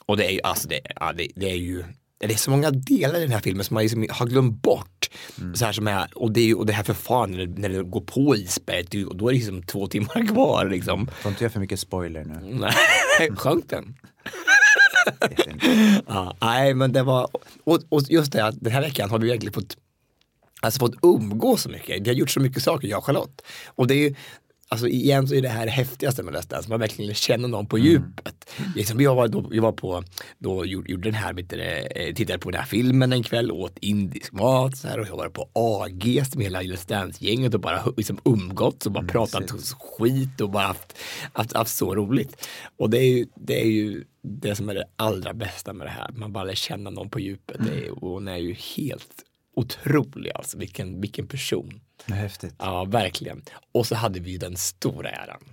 Och 0.06 0.18
det 0.18 0.26
är 0.26 0.32
ju, 0.32 0.40
alltså 0.44 0.68
det, 0.68 0.80
ja, 1.00 1.14
det, 1.18 1.28
det 1.36 1.52
är 1.52 1.56
ju, 1.56 1.84
det 2.20 2.34
är 2.34 2.38
så 2.38 2.52
många 2.52 2.72
delar 2.72 3.20
i 3.20 3.22
den 3.22 3.32
här 3.32 3.40
filmen 3.40 3.64
som 3.66 3.74
man 3.74 3.84
liksom 3.84 4.08
har 4.12 4.26
glömt 4.26 4.62
bort. 4.62 5.10
Mm. 5.42 5.56
Så 5.56 5.66
här 5.66 5.72
som 5.72 5.88
är, 5.88 6.08
och, 6.18 6.32
det 6.32 6.40
är 6.42 6.46
ju, 6.46 6.54
och 6.56 6.66
det 6.66 6.74
här 6.74 6.84
förfarandet 6.84 7.58
när, 7.58 7.70
det- 7.70 7.78
det 7.78 7.84
går 7.84 8.02
på 8.02 8.36
isberget, 8.36 9.08
och 9.08 9.18
då 9.18 9.28
är 9.28 9.32
det 9.32 9.38
liksom 9.38 9.64
två 9.64 9.88
timmar 9.88 10.28
kvar 10.34 10.66
liksom. 10.70 11.08
Får 11.22 11.30
inte 11.32 11.44
göra 11.44 11.52
för 11.52 11.60
mycket 11.60 11.80
spoiler 11.80 12.24
nu. 12.26 12.58
Nej, 13.20 13.32
sjönk 13.36 13.70
den? 13.70 13.96
Ja, 16.08 16.38
nej, 16.42 16.74
men 16.74 16.92
det 16.94 17.04
var, 17.04 17.30
och, 17.64 17.80
och 17.90 18.02
just 18.10 18.32
det 18.32 18.46
att 18.46 18.56
den 18.60 18.74
här 18.74 18.82
veckan 18.82 19.10
har 19.10 19.20
vi 19.20 19.30
verkligen 19.30 19.54
fått, 19.54 19.78
alltså 20.62 20.80
fått 20.80 20.96
umgås 21.02 21.62
så 21.62 21.70
mycket. 21.70 22.02
Vi 22.02 22.10
har 22.10 22.16
gjort 22.16 22.30
så 22.30 22.40
mycket 22.40 22.64
saker, 22.64 22.88
jag 22.88 22.98
och 22.98 23.06
Charlotte. 23.06 23.42
Och 23.76 23.88
det 23.88 23.94
är 23.94 24.10
ju, 24.10 24.16
alltså 24.74 24.88
igen 24.88 25.28
så 25.28 25.36
är 25.36 25.42
det 25.42 25.50
här 25.50 25.68
häftigaste 25.68 26.24
med 26.24 26.34
Let's 26.34 26.50
Dance, 26.50 26.70
man 26.70 26.80
verkligen 26.80 27.14
känner 27.14 27.48
någon 27.48 27.68
på 27.68 27.78
djupet. 27.78 28.50
Liksom, 28.76 29.02
jag, 29.02 29.16
var, 29.16 29.28
då, 29.28 29.50
jag 29.52 29.62
var 29.62 29.72
på, 29.72 30.04
då 30.38 30.66
gjorde, 30.66 30.98
den 30.98 31.14
här, 31.14 31.34
det, 31.34 32.08
eh, 32.08 32.14
tittade 32.14 32.40
på 32.40 32.52
den 32.52 32.60
här 32.60 32.68
filmen 32.68 33.14
en 33.14 33.24
kväll, 33.24 33.52
åt 33.52 33.78
indisk 33.80 34.32
mat 34.32 34.78
så 34.78 34.88
här, 34.88 35.00
och 35.00 35.08
jag 35.08 35.18
var 35.18 35.30
på 35.30 35.50
AG 35.54 36.24
med 36.36 36.44
hela 36.44 36.62
Let's 36.62 36.88
Dance-gänget 36.88 37.54
och 37.54 37.62
bara 37.62 37.84
liksom 37.98 38.20
umgåtts 38.26 38.86
och 38.86 38.92
bara 38.92 39.06
pratat 39.06 39.52
skit 39.80 40.42
och 40.42 40.50
bara 40.50 40.68
haft, 40.68 40.98
haft, 41.34 41.54
haft 41.54 41.76
så 41.76 41.96
roligt. 41.96 42.48
Och 42.78 42.90
det 42.90 42.98
är, 42.98 43.18
ju, 43.18 43.26
det 43.36 43.62
är 43.62 43.68
ju 43.68 44.04
det 44.24 44.56
som 44.56 44.70
är 44.70 44.76
det 44.76 44.86
allra 44.96 45.34
bästa 45.34 45.74
med 45.74 45.88
det 45.88 45.92
här, 45.92 46.12
man 46.12 46.34
bara 46.34 46.44
lär 46.44 46.56
känna 46.56 46.90
någon 46.90 47.10
på 47.10 47.20
djupet. 47.20 47.62
Är, 47.62 48.04
och 48.04 48.10
hon 48.10 48.28
är 48.28 48.38
ju 48.38 48.54
helt 48.54 49.24
otrolig 49.56 50.32
alltså, 50.36 50.58
vilken, 50.58 51.02
vilken 51.02 51.28
person. 51.28 51.82
Häftigt. 52.06 52.56
Ja, 52.60 52.86
verkligen. 52.86 53.42
Och 53.72 53.88
så 53.88 53.96
hade 53.96 54.20
vi 54.20 54.38
den 54.38 54.58
stora 54.58 55.10
äran 55.10 55.44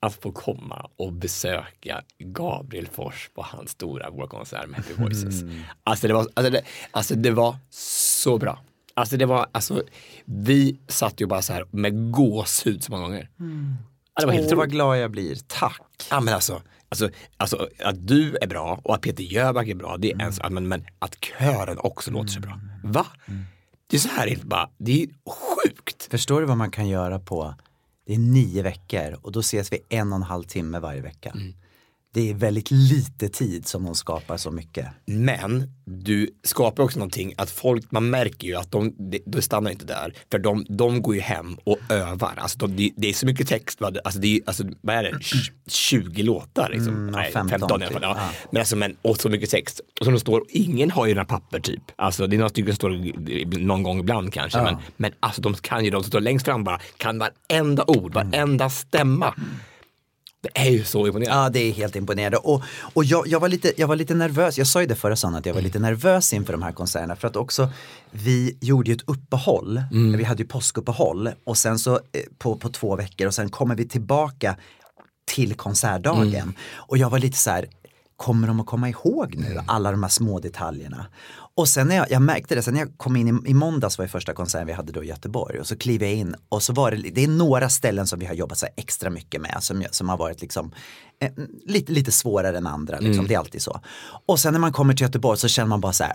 att 0.00 0.14
få 0.14 0.32
komma 0.32 0.90
och 0.96 1.12
besöka 1.12 2.02
Gabriel 2.18 2.86
Fors 2.86 3.30
på 3.34 3.42
hans 3.42 3.70
stora 3.70 4.10
vårkonsert 4.10 4.68
med 4.68 4.76
Happy 4.76 5.02
Voices. 5.02 5.42
Alltså, 5.84 6.08
det 6.08 6.14
var, 6.14 6.26
alltså, 6.34 6.50
det, 6.50 6.62
alltså 6.90 7.14
det 7.14 7.30
var 7.30 7.56
så 7.70 8.38
bra. 8.38 8.64
Alltså 8.94 9.16
det 9.16 9.26
var, 9.26 9.46
alltså 9.52 9.82
vi 10.24 10.78
satt 10.88 11.20
ju 11.20 11.26
bara 11.26 11.42
så 11.42 11.52
här 11.52 11.64
med 11.70 12.12
gåshud 12.12 12.84
så 12.84 12.92
många 12.92 13.02
gånger. 13.02 13.30
Ja, 14.14 14.20
det 14.20 14.26
var 14.26 14.32
helt 14.32 14.52
Åh, 14.52 14.58
vad 14.58 14.70
glad 14.70 14.98
jag 14.98 15.10
blir. 15.10 15.38
Tack. 15.46 16.06
Ja 16.10 16.20
men 16.20 16.34
alltså, 16.34 16.62
alltså, 16.88 17.10
alltså 17.36 17.68
att 17.84 18.06
du 18.06 18.36
är 18.36 18.46
bra 18.46 18.80
och 18.84 18.94
att 18.94 19.00
Peter 19.00 19.22
Jöback 19.24 19.68
är 19.68 19.74
bra, 19.74 19.96
det 19.96 20.12
är 20.12 20.22
en 20.22 20.32
sak, 20.32 20.50
men, 20.50 20.68
men 20.68 20.86
att 20.98 21.16
kören 21.24 21.78
också 21.78 22.10
låter 22.10 22.28
så 22.28 22.40
bra. 22.40 22.60
Va? 22.84 23.06
Det 23.86 23.96
är 23.96 24.00
så 24.00 24.08
här 24.08 24.28
helt 24.28 24.44
bara, 24.44 24.70
det 24.78 25.02
är 25.02 25.08
sjukt. 25.30 26.08
Förstår 26.10 26.40
du 26.40 26.46
vad 26.46 26.56
man 26.56 26.70
kan 26.70 26.88
göra 26.88 27.18
på, 27.18 27.54
det 28.06 28.14
är 28.14 28.18
nio 28.18 28.62
veckor 28.62 29.18
och 29.22 29.32
då 29.32 29.40
ses 29.40 29.72
vi 29.72 29.78
en 29.88 30.12
och 30.12 30.16
en 30.16 30.22
halv 30.22 30.44
timme 30.44 30.78
varje 30.78 31.00
vecka. 31.00 31.32
Det 32.14 32.30
är 32.30 32.34
väldigt 32.34 32.70
lite 32.70 33.28
tid 33.28 33.66
som 33.66 33.84
de 33.84 33.94
skapar 33.94 34.36
så 34.36 34.50
mycket. 34.50 34.86
Men 35.06 35.72
du 35.84 36.30
skapar 36.44 36.82
också 36.84 36.98
någonting 36.98 37.34
att 37.36 37.50
folk, 37.50 37.90
man 37.90 38.10
märker 38.10 38.48
ju 38.48 38.54
att 38.54 38.70
de, 38.70 38.94
de, 39.10 39.20
de 39.26 39.42
stannar 39.42 39.70
inte 39.70 39.84
där. 39.84 40.14
För 40.30 40.38
de, 40.38 40.64
de 40.68 41.02
går 41.02 41.14
ju 41.14 41.20
hem 41.20 41.56
och 41.64 41.78
övar. 41.88 42.34
Alltså 42.36 42.58
de, 42.58 42.76
det, 42.76 42.90
det 42.96 43.08
är 43.08 43.12
så 43.12 43.26
mycket 43.26 43.48
text, 43.48 43.80
va? 43.80 43.92
alltså, 44.04 44.20
det 44.20 44.36
är, 44.36 44.40
alltså, 44.46 44.64
vad 44.80 44.96
är 44.96 45.02
det, 45.02 45.10
Tj- 45.10 45.50
20 45.66 46.22
låtar 46.22 46.68
liksom. 46.70 46.94
Mm, 46.94 47.14
ja, 47.14 47.20
Nej, 47.20 47.32
15 47.32 47.48
15 47.60 47.82
i 47.82 47.84
alla 47.84 47.92
fall. 47.92 48.02
typ. 48.02 48.02
Ja. 48.02 48.16
Ja. 48.18 48.30
Men, 48.52 48.60
alltså, 48.60 48.76
men, 48.76 48.96
och 49.02 49.16
så 49.20 49.28
mycket 49.28 49.50
text. 49.50 49.80
Och 50.00 50.04
som 50.04 50.14
det 50.14 50.20
står, 50.20 50.44
ingen 50.48 50.90
har 50.90 51.06
ju 51.06 51.14
några 51.14 51.24
papper 51.26 51.60
typ. 51.60 51.82
Alltså 51.96 52.26
det 52.26 52.36
är 52.36 52.38
några 52.38 52.48
stycken 52.48 52.72
som 52.72 52.76
står 52.76 53.58
någon 53.58 53.82
gång 53.82 54.00
ibland 54.00 54.32
kanske. 54.32 54.62
Men, 54.62 54.76
men 54.96 55.12
alltså 55.20 55.42
de 55.42 55.54
kan 55.54 55.84
ju, 55.84 55.90
de 55.90 56.02
som 56.02 56.08
står 56.10 56.20
längst 56.20 56.44
fram 56.44 56.64
bara, 56.64 56.80
kan 56.96 57.18
varenda 57.18 57.84
ord, 57.86 58.14
varenda 58.14 58.70
stämma. 58.70 59.34
Det 60.40 60.48
är 60.54 60.70
ju 60.70 60.84
så 60.84 61.06
imponerande. 61.06 61.42
Ja, 61.42 61.50
det 61.50 61.58
är 61.58 61.72
helt 61.72 61.96
imponerande. 61.96 62.36
Och, 62.36 62.62
och 62.94 63.04
jag, 63.04 63.26
jag, 63.28 63.40
var 63.40 63.48
lite, 63.48 63.72
jag 63.76 63.86
var 63.86 63.96
lite 63.96 64.14
nervös, 64.14 64.58
jag 64.58 64.66
sa 64.66 64.80
ju 64.80 64.86
det 64.86 64.94
förra 64.94 65.16
söndagen, 65.16 65.38
att 65.40 65.46
jag 65.46 65.54
var 65.54 65.60
lite 65.60 65.78
nervös 65.78 66.32
inför 66.32 66.52
de 66.52 66.62
här 66.62 66.72
konserterna. 66.72 67.16
För 67.16 67.28
att 67.28 67.36
också, 67.36 67.68
vi 68.10 68.58
gjorde 68.60 68.90
ju 68.90 68.94
ett 68.96 69.08
uppehåll, 69.08 69.82
vi 70.16 70.24
hade 70.24 70.42
ju 70.42 70.48
påskuppehåll 70.48 71.30
och 71.44 71.56
sen 71.58 71.78
så 71.78 71.94
eh, 71.94 72.00
på, 72.38 72.56
på 72.56 72.68
två 72.68 72.96
veckor 72.96 73.26
och 73.26 73.34
sen 73.34 73.48
kommer 73.50 73.74
vi 73.74 73.88
tillbaka 73.88 74.56
till 75.34 75.54
konsertdagen. 75.54 76.54
Och 76.74 76.98
jag 76.98 77.10
var 77.10 77.18
lite 77.18 77.36
så 77.36 77.50
här, 77.50 77.66
kommer 78.16 78.48
de 78.48 78.60
att 78.60 78.66
komma 78.66 78.88
ihåg 78.88 79.34
nu 79.36 79.60
alla 79.66 79.90
de 79.90 80.02
här 80.02 80.10
små 80.10 80.38
detaljerna? 80.40 81.06
Och 81.58 81.68
sen 81.68 81.88
när 81.88 81.96
jag, 81.96 82.10
jag 82.10 82.22
märkte 82.22 82.54
det, 82.54 82.62
sen 82.62 82.74
när 82.74 82.80
jag 82.80 82.90
kom 82.96 83.16
in 83.16 83.28
i, 83.28 83.50
i 83.50 83.54
måndags 83.54 83.98
var 83.98 84.04
det 84.04 84.08
första 84.08 84.34
konserten 84.34 84.66
vi 84.66 84.72
hade 84.72 84.92
då 84.92 85.04
i 85.04 85.06
Göteborg 85.06 85.60
och 85.60 85.66
så 85.66 85.76
kliver 85.76 86.06
jag 86.06 86.14
in 86.14 86.34
och 86.48 86.62
så 86.62 86.72
var 86.72 86.90
det, 86.90 86.96
det 86.96 87.24
är 87.24 87.28
några 87.28 87.68
ställen 87.68 88.06
som 88.06 88.18
vi 88.18 88.26
har 88.26 88.34
jobbat 88.34 88.58
så 88.58 88.66
extra 88.76 89.10
mycket 89.10 89.40
med 89.40 89.58
som, 89.60 89.84
som 89.90 90.08
har 90.08 90.16
varit 90.16 90.40
liksom 90.40 90.72
eh, 91.20 91.30
lite, 91.66 91.92
lite 91.92 92.12
svårare 92.12 92.58
än 92.58 92.66
andra, 92.66 92.98
liksom. 92.98 93.26
det 93.26 93.34
är 93.34 93.38
alltid 93.38 93.62
så. 93.62 93.80
Och 94.26 94.40
sen 94.40 94.52
när 94.52 94.60
man 94.60 94.72
kommer 94.72 94.94
till 94.94 95.02
Göteborg 95.02 95.38
så 95.38 95.48
känner 95.48 95.68
man 95.68 95.80
bara 95.80 95.92
så 95.92 96.04
här, 96.04 96.14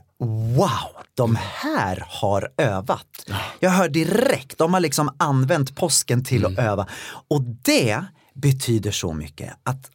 wow, 0.56 1.04
de 1.14 1.38
här 1.42 2.06
har 2.10 2.52
övat. 2.58 3.30
Jag 3.60 3.70
hör 3.70 3.90
direkt, 3.90 4.58
de 4.58 4.74
har 4.74 4.82
liksom 4.82 5.10
använt 5.18 5.76
påsken 5.76 6.24
till 6.24 6.46
att 6.46 6.58
öva. 6.58 6.88
Och 7.28 7.42
det 7.42 8.06
betyder 8.34 8.92
så 8.92 9.14
mycket 9.14 9.54
att 9.64 9.90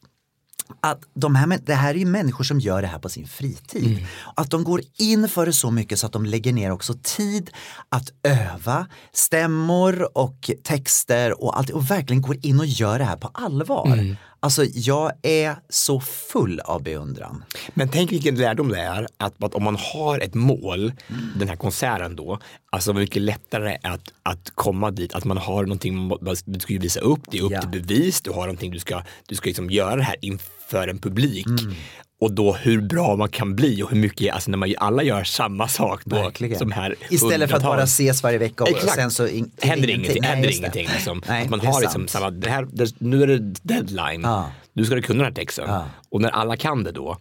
att 0.81 1.01
de 1.15 1.35
här, 1.35 1.59
det 1.67 1.75
här 1.75 1.95
är 1.95 1.99
ju 1.99 2.07
människor 2.07 2.45
som 2.45 2.61
gör 2.61 2.83
det 2.83 2.89
här 2.89 2.99
på 2.99 3.09
sin 3.09 3.27
fritid. 3.29 4.07
Att 4.37 4.51
de 4.51 4.65
går 4.65 4.81
in 4.99 5.29
för 5.29 5.47
det 5.47 5.53
så 5.53 5.71
mycket 5.71 5.99
så 5.99 6.07
att 6.07 6.13
de 6.13 6.25
lägger 6.27 6.53
ner 6.53 6.71
också 6.71 6.95
tid 7.03 7.51
att 7.89 8.13
öva 8.23 8.87
stämmor 9.13 10.19
och 10.19 10.51
texter 10.65 11.43
och 11.45 11.59
allt 11.59 11.71
och 11.71 11.91
verkligen 11.91 12.23
går 12.23 12.37
in 12.43 12.59
och 12.61 12.67
gör 12.67 12.99
det 12.99 13.05
här 13.05 13.17
på 13.17 13.31
allvar. 13.35 14.17
Alltså 14.41 14.65
jag 14.65 15.13
är 15.23 15.57
så 15.69 16.01
full 16.01 16.61
av 16.61 16.83
beundran. 16.83 17.45
Men 17.75 17.89
tänk 17.89 18.13
vilken 18.13 18.35
lärdom 18.35 18.69
det 18.69 18.81
är 18.81 19.07
att, 19.17 19.43
att 19.45 19.55
om 19.55 19.63
man 19.65 19.77
har 19.95 20.19
ett 20.19 20.35
mål, 20.35 20.93
den 21.37 21.49
här 21.49 21.57
konserten 21.57 22.17
då, 22.17 22.39
alltså 22.73 22.93
mycket 22.93 23.23
lättare 23.23 23.79
att, 23.83 24.01
att 24.23 24.51
komma 24.55 24.91
dit, 24.91 25.15
att 25.15 25.25
man 25.25 25.39
har 25.39 25.63
någonting 25.63 26.11
du 26.45 26.61
ska 26.61 26.73
ju 26.73 26.79
visa 26.79 27.01
upp, 27.01 27.21
det 27.31 27.39
är 27.39 27.43
upp 27.43 27.53
Ja. 27.53 27.61
till 27.61 27.71
bevis, 27.83 28.21
du 28.21 28.31
har 28.31 28.41
någonting 28.41 28.71
du 28.73 28.79
ska, 28.79 29.03
du 29.27 29.35
ska 29.35 29.49
liksom 29.49 29.71
göra 29.71 29.97
det 29.97 30.03
här 30.03 30.17
inför 30.21 30.58
en 30.77 30.99
publik. 30.99 31.47
Mm. 31.47 31.75
Och 32.21 32.33
då 32.33 32.53
hur 32.53 32.81
bra 32.81 33.17
man 33.17 33.29
kan 33.29 33.57
bli 33.57 33.83
och 33.83 33.91
hur 33.91 33.97
mycket, 33.97 34.35
alltså 34.35 34.51
när 34.51 34.59
man 34.59 34.75
alla 34.79 35.03
gör 35.03 35.25
samma 35.25 35.69
sak 35.69 36.01
då. 36.05 36.17
Verkligen. 36.17 36.59
Som 36.59 36.73
här 36.73 36.95
Istället 37.11 37.51
för 37.51 37.57
att 37.57 37.63
bara 37.63 37.83
ses 37.83 38.23
varje 38.23 38.39
vecka 38.39 38.65
och 38.65 38.71
Exakt. 38.71 38.95
sen 38.95 39.11
så 39.11 39.27
in, 39.27 39.51
händer 39.63 39.91
ingenting. 39.91 40.23
Nej, 40.23 40.31
händer 40.31 40.49
det. 40.49 40.55
ingenting 40.55 40.89
liksom. 40.93 41.23
Nej, 41.29 41.45
att 41.45 41.51
man 41.51 41.61
har 41.61 41.81
liksom 41.81 42.09
samma, 42.09 42.31
det 42.31 42.51
här, 42.51 42.69
nu 42.99 43.23
är 43.23 43.27
det 43.27 43.39
deadline, 43.63 44.21
Ja. 44.23 44.51
du 44.73 44.85
ska 44.85 45.03
kunna 45.03 45.17
den 45.19 45.25
här 45.25 45.33
texten. 45.33 45.65
Ja. 45.69 45.87
Och 46.09 46.21
när 46.21 46.31
alla 46.31 46.57
kan 46.57 46.85
det 46.85 46.93
då 46.93 47.17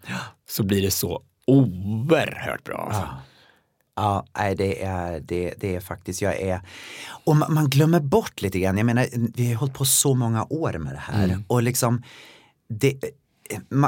så 0.50 0.63
blir 0.63 0.82
det 0.82 0.92
så 0.92 1.22
oerhört 1.48 2.63
bra. 2.63 2.77
Alltså. 2.92 3.08
Ja, 3.96 4.25
nej, 4.38 4.56
det 4.56 4.84
är, 4.84 5.20
det, 5.20 5.54
det 5.58 5.75
är 5.75 5.80
faktiskt, 5.80 6.22
jag 6.22 6.36
är, 6.42 6.62
och 7.25 7.36
man, 7.36 7.54
man 7.54 7.70
glömmer 7.70 8.00
bort 8.00 8.42
lite 8.42 8.60
grann, 8.60 8.77
jag 8.77 8.86
menar 8.86 9.08
vi 9.36 9.48
har 9.48 9.56
hållit 9.56 9.74
på 9.74 9.86
så 9.86 10.13
många 10.13 10.46
år 10.50 10.74
med 10.77 10.94
det 10.94 11.00
här 11.00 11.44
och 11.48 11.63
liksom 11.63 12.04
det, 12.70 12.94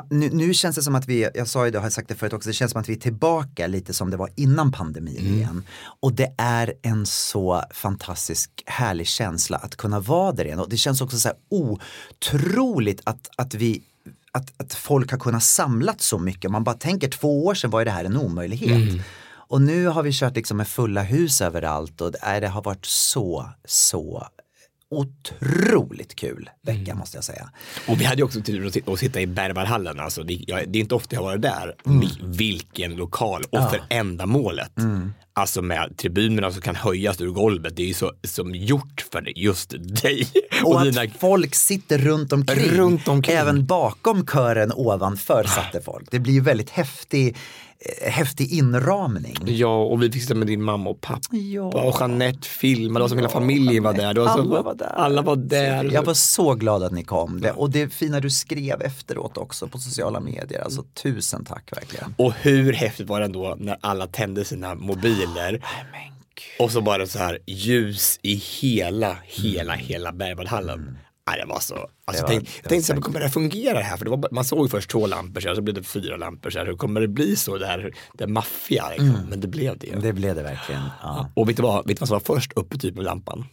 nu, 0.10 0.30
nu 0.30 0.54
känns 0.54 0.76
det 0.76 0.82
som 0.82 0.96
att 0.96 1.08
vi, 1.08 1.30
jag 1.36 1.48
sa 1.48 1.66
ju 1.66 1.72
det, 1.72 1.78
har 1.78 1.86
jag 1.86 1.94
sagt 1.94 2.08
det 2.08 2.16
förut 2.16 2.34
också, 2.34 2.50
det 2.50 2.54
känns 2.54 2.72
som 2.72 2.82
att 2.82 2.90
vi 2.90 2.94
är 2.94 3.00
tillbaka 3.00 3.68
lite 3.68 3.94
som 3.94 4.10
det 4.12 4.18
var 4.18 4.30
innan 4.36 4.72
pandemin 4.72 5.18
igen. 5.36 5.64
Och 6.00 6.14
det 6.14 6.34
är 6.38 6.74
en 6.82 7.06
så 7.06 7.64
fantastisk 7.72 8.52
härlig 8.66 9.08
känsla 9.08 9.58
att 9.58 9.76
kunna 9.76 10.00
vara 10.00 10.32
där 10.32 10.46
igen 10.46 10.60
och 10.60 10.70
det 10.70 10.78
känns 10.78 11.02
också 11.02 11.18
så 11.20 11.28
här 11.28 11.38
otroligt 11.50 13.02
att, 13.04 13.30
att 13.36 13.54
vi 13.54 13.82
att, 14.32 14.54
att 14.62 14.74
folk 14.74 15.12
har 15.12 15.18
kunnat 15.20 15.44
samlat 15.44 16.02
så 16.02 16.18
mycket. 16.20 16.52
Man 16.52 16.64
bara 16.64 16.76
tänker 16.76 17.08
två 17.10 17.46
år 17.46 17.54
sedan 17.54 17.70
var 17.70 17.86
det 17.86 17.92
här 17.92 18.06
en 18.06 18.18
omöjlighet. 18.18 19.06
Och 19.52 19.62
nu 19.62 19.88
har 19.88 20.04
vi 20.04 20.12
kört 20.14 20.36
liksom 20.36 20.58
med 20.58 20.68
fulla 20.68 21.02
hus 21.02 21.42
överallt 21.42 22.02
och 22.02 22.12
det, 22.12 22.20
är- 22.22 22.42
det 22.42 22.48
har 22.48 22.62
varit 22.62 22.86
så, 22.86 23.50
så 23.66 24.28
otroligt 24.92 26.16
kul 26.16 26.50
vecka 26.66 26.96
måste 26.96 27.18
jag 27.18 27.24
säga. 27.24 27.50
Och 27.88 28.02
vi 28.02 28.06
hade 28.06 28.24
också 28.24 28.42
tur 28.42 28.68
att 28.68 28.74
sitta- 28.74 28.92
att 28.92 29.00
sitta 29.00 29.22
i 29.22 29.28
Berwaldhallen. 29.28 30.00
Alltså, 30.00 30.24
det, 30.24 30.34
jag, 30.48 30.70
det 30.70 30.80
är 30.80 30.82
inte 30.82 30.96
ofta 30.96 31.16
jag 31.16 31.22
har 31.22 31.30
varit 31.30 31.42
där. 31.42 31.76
Mm. 31.86 32.00
Vi- 32.00 32.18
Vilken 32.24 32.96
lokal 32.96 33.44
och 33.50 33.70
för 33.70 33.82
ändamålet. 33.90 34.72
Alltså 35.34 35.62
med 35.62 35.98
tribunerna 35.98 36.52
som 36.52 36.62
kan 36.62 36.76
höjas 36.76 37.22
ur 37.22 37.28
golvet. 37.30 37.76
Det 37.76 37.84
är 37.84 37.88
ju 37.88 37.94
så, 37.94 38.14
som 38.24 38.56
gjort 38.56 39.06
för 39.12 39.38
just 39.40 39.70
dig. 40.02 40.28
Och, 40.64 40.82
dina- 40.86 41.02
att 41.02 41.20
folk 41.20 41.56
sitter 41.56 41.98
runt 41.98 42.34
omkring. 42.34 42.70
Runt 42.72 43.08
omkring. 43.08 43.36
Även 43.38 43.66
bakom 43.66 44.26
kören 44.28 44.72
ovanför 44.76 45.44
satte 45.44 45.82
folk. 45.82 46.08
Det 46.12 46.20
blir 46.20 46.34
ju 46.34 46.42
väldigt 46.42 46.70
häftig, 46.70 47.38
häftig 48.08 48.52
inramning. 48.54 49.36
Ja, 49.46 49.84
och 49.84 50.04
vi 50.04 50.12
fick 50.12 50.22
sitta 50.22 50.36
med 50.36 50.48
din 50.48 50.64
mamma 50.64 50.90
och 50.90 51.02
pappa 51.02 51.22
Ja. 51.32 51.62
och 51.64 51.96
Jeanette 52.00 52.48
filmade 52.48 53.04
och 53.04 53.10
som 53.10 53.18
hela 53.18 53.30
familjen 53.30 53.84
var 53.84 53.94
där. 53.94 54.14
Var 54.16 54.26
så, 54.28 54.32
Alla 54.42 54.62
var 54.62 54.76
där. 54.76 54.86
Alla 54.96 55.22
var 55.22 55.36
där. 55.36 55.90
Jag 55.94 56.04
var 56.04 56.14
så 56.14 56.54
glad 56.56 56.84
att 56.84 56.92
ni 56.92 57.04
kom. 57.04 57.42
Det, 57.42 57.52
och 57.52 57.70
det 57.70 57.94
fina 57.94 58.20
du 58.20 58.30
skrev 58.30 58.82
efteråt 58.82 59.38
också 59.38 59.68
på 59.68 59.78
sociala 59.78 60.20
medier. 60.20 60.62
Alltså 60.62 60.84
tusen 61.04 61.46
tack 61.46 61.72
verkligen. 61.78 62.16
Och 62.18 62.34
hur 62.34 62.74
häftigt 62.74 63.08
var 63.08 63.20
det 63.20 63.26
ändå 63.26 63.56
när 63.60 63.78
alla 63.82 64.08
tände 64.08 64.46
sina 64.46 64.76
mobiler 64.76 65.62
och 66.60 66.72
så 66.72 66.82
bara 66.82 67.06
så 67.08 67.20
här 67.20 67.40
ljus 67.48 68.20
i 68.22 68.34
hela, 68.36 69.18
hela, 69.24 69.74
hela 69.74 70.12
Berwaldhallen. 70.12 70.98
Nej, 71.30 71.40
det 71.40 71.46
var 71.46 71.60
så. 71.60 71.76
Alltså, 71.76 71.90
Det 72.06 72.22
var- 72.22 72.28
tänkte, 72.28 72.52
det 72.52 72.60
jag 72.64 72.70
tänkte 72.70 72.88
så 72.88 72.94
här, 72.94 73.02
kommer 73.02 73.20
det 73.20 73.26
här 73.26 73.32
fungera 73.32 73.80
här? 73.80 73.98
För 73.98 74.06
det 74.06 74.12
var, 74.12 74.28
man 74.32 74.46
såg 74.46 74.72
först 74.72 74.90
två 74.90 75.08
lampor, 75.08 75.42
så, 75.42 75.48
här, 75.48 75.56
så 75.56 75.62
blev 75.62 75.76
det 75.76 75.84
fyra 75.84 76.18
lampor. 76.18 76.50
Så 76.50 76.60
här, 76.60 76.66
hur 76.66 76.78
kommer 76.78 77.02
det 77.02 77.08
bli 77.08 77.36
så 77.36 77.58
där, 77.58 77.94
det 78.14 78.28
maffiga? 78.28 78.90
Liksom. 78.90 79.22
Men 79.30 79.40
det 79.40 79.48
blev 79.48 79.78
det. 79.78 79.96
Det 80.02 80.14
blev 80.14 80.36
det 80.36 80.44
verkligen. 80.44 80.82
Ja. 81.02 81.30
Och 81.36 81.50
vet 81.50 81.58
du, 81.58 81.64
vad, 81.64 81.88
vet 81.88 81.98
du 81.98 82.00
vad 82.02 82.08
som 82.08 82.16
var 82.16 82.36
först 82.36 82.52
uppe 82.56 82.78
typ 82.78 82.96
med 82.96 83.06
lampan? 83.06 83.46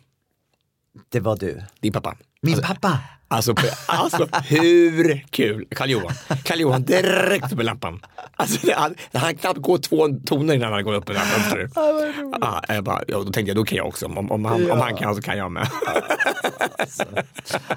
Det 1.08 1.20
var 1.20 1.36
du. 1.36 1.62
Din 1.80 1.92
pappa. 1.92 2.16
Min 2.46 2.54
Alltså, 2.54 2.74
pappa. 2.74 2.98
Alltså, 3.28 3.54
alltså 3.86 4.26
hur 4.44 5.24
kul? 5.30 5.66
Karl 5.70 5.90
Johan. 5.90 6.12
Karl 6.42 6.60
Johan 6.60 6.82
direkt 6.82 7.52
med 7.52 7.66
lampan. 7.66 8.00
Alltså, 8.36 8.72
han, 8.76 8.94
han 9.12 9.36
knappt 9.36 9.58
gå 9.58 9.78
två 9.78 10.08
toner 10.26 10.54
innan 10.54 10.72
han 10.72 10.84
går 10.84 10.94
upp 10.94 11.08
med 11.08 11.16
lampan. 11.16 11.70
Ja, 12.40 12.62
jag 12.68 12.84
bara, 12.84 13.02
ja, 13.08 13.18
då 13.18 13.24
tänkte 13.24 13.40
jag, 13.40 13.56
då 13.56 13.64
kan 13.64 13.76
jag 13.76 13.86
också. 13.86 14.06
Om, 14.06 14.30
om, 14.30 14.44
han, 14.44 14.70
om 14.70 14.80
han 14.80 14.96
kan 14.96 15.14
så 15.14 15.22
kan 15.22 15.38
jag 15.38 15.52
med. 15.52 15.68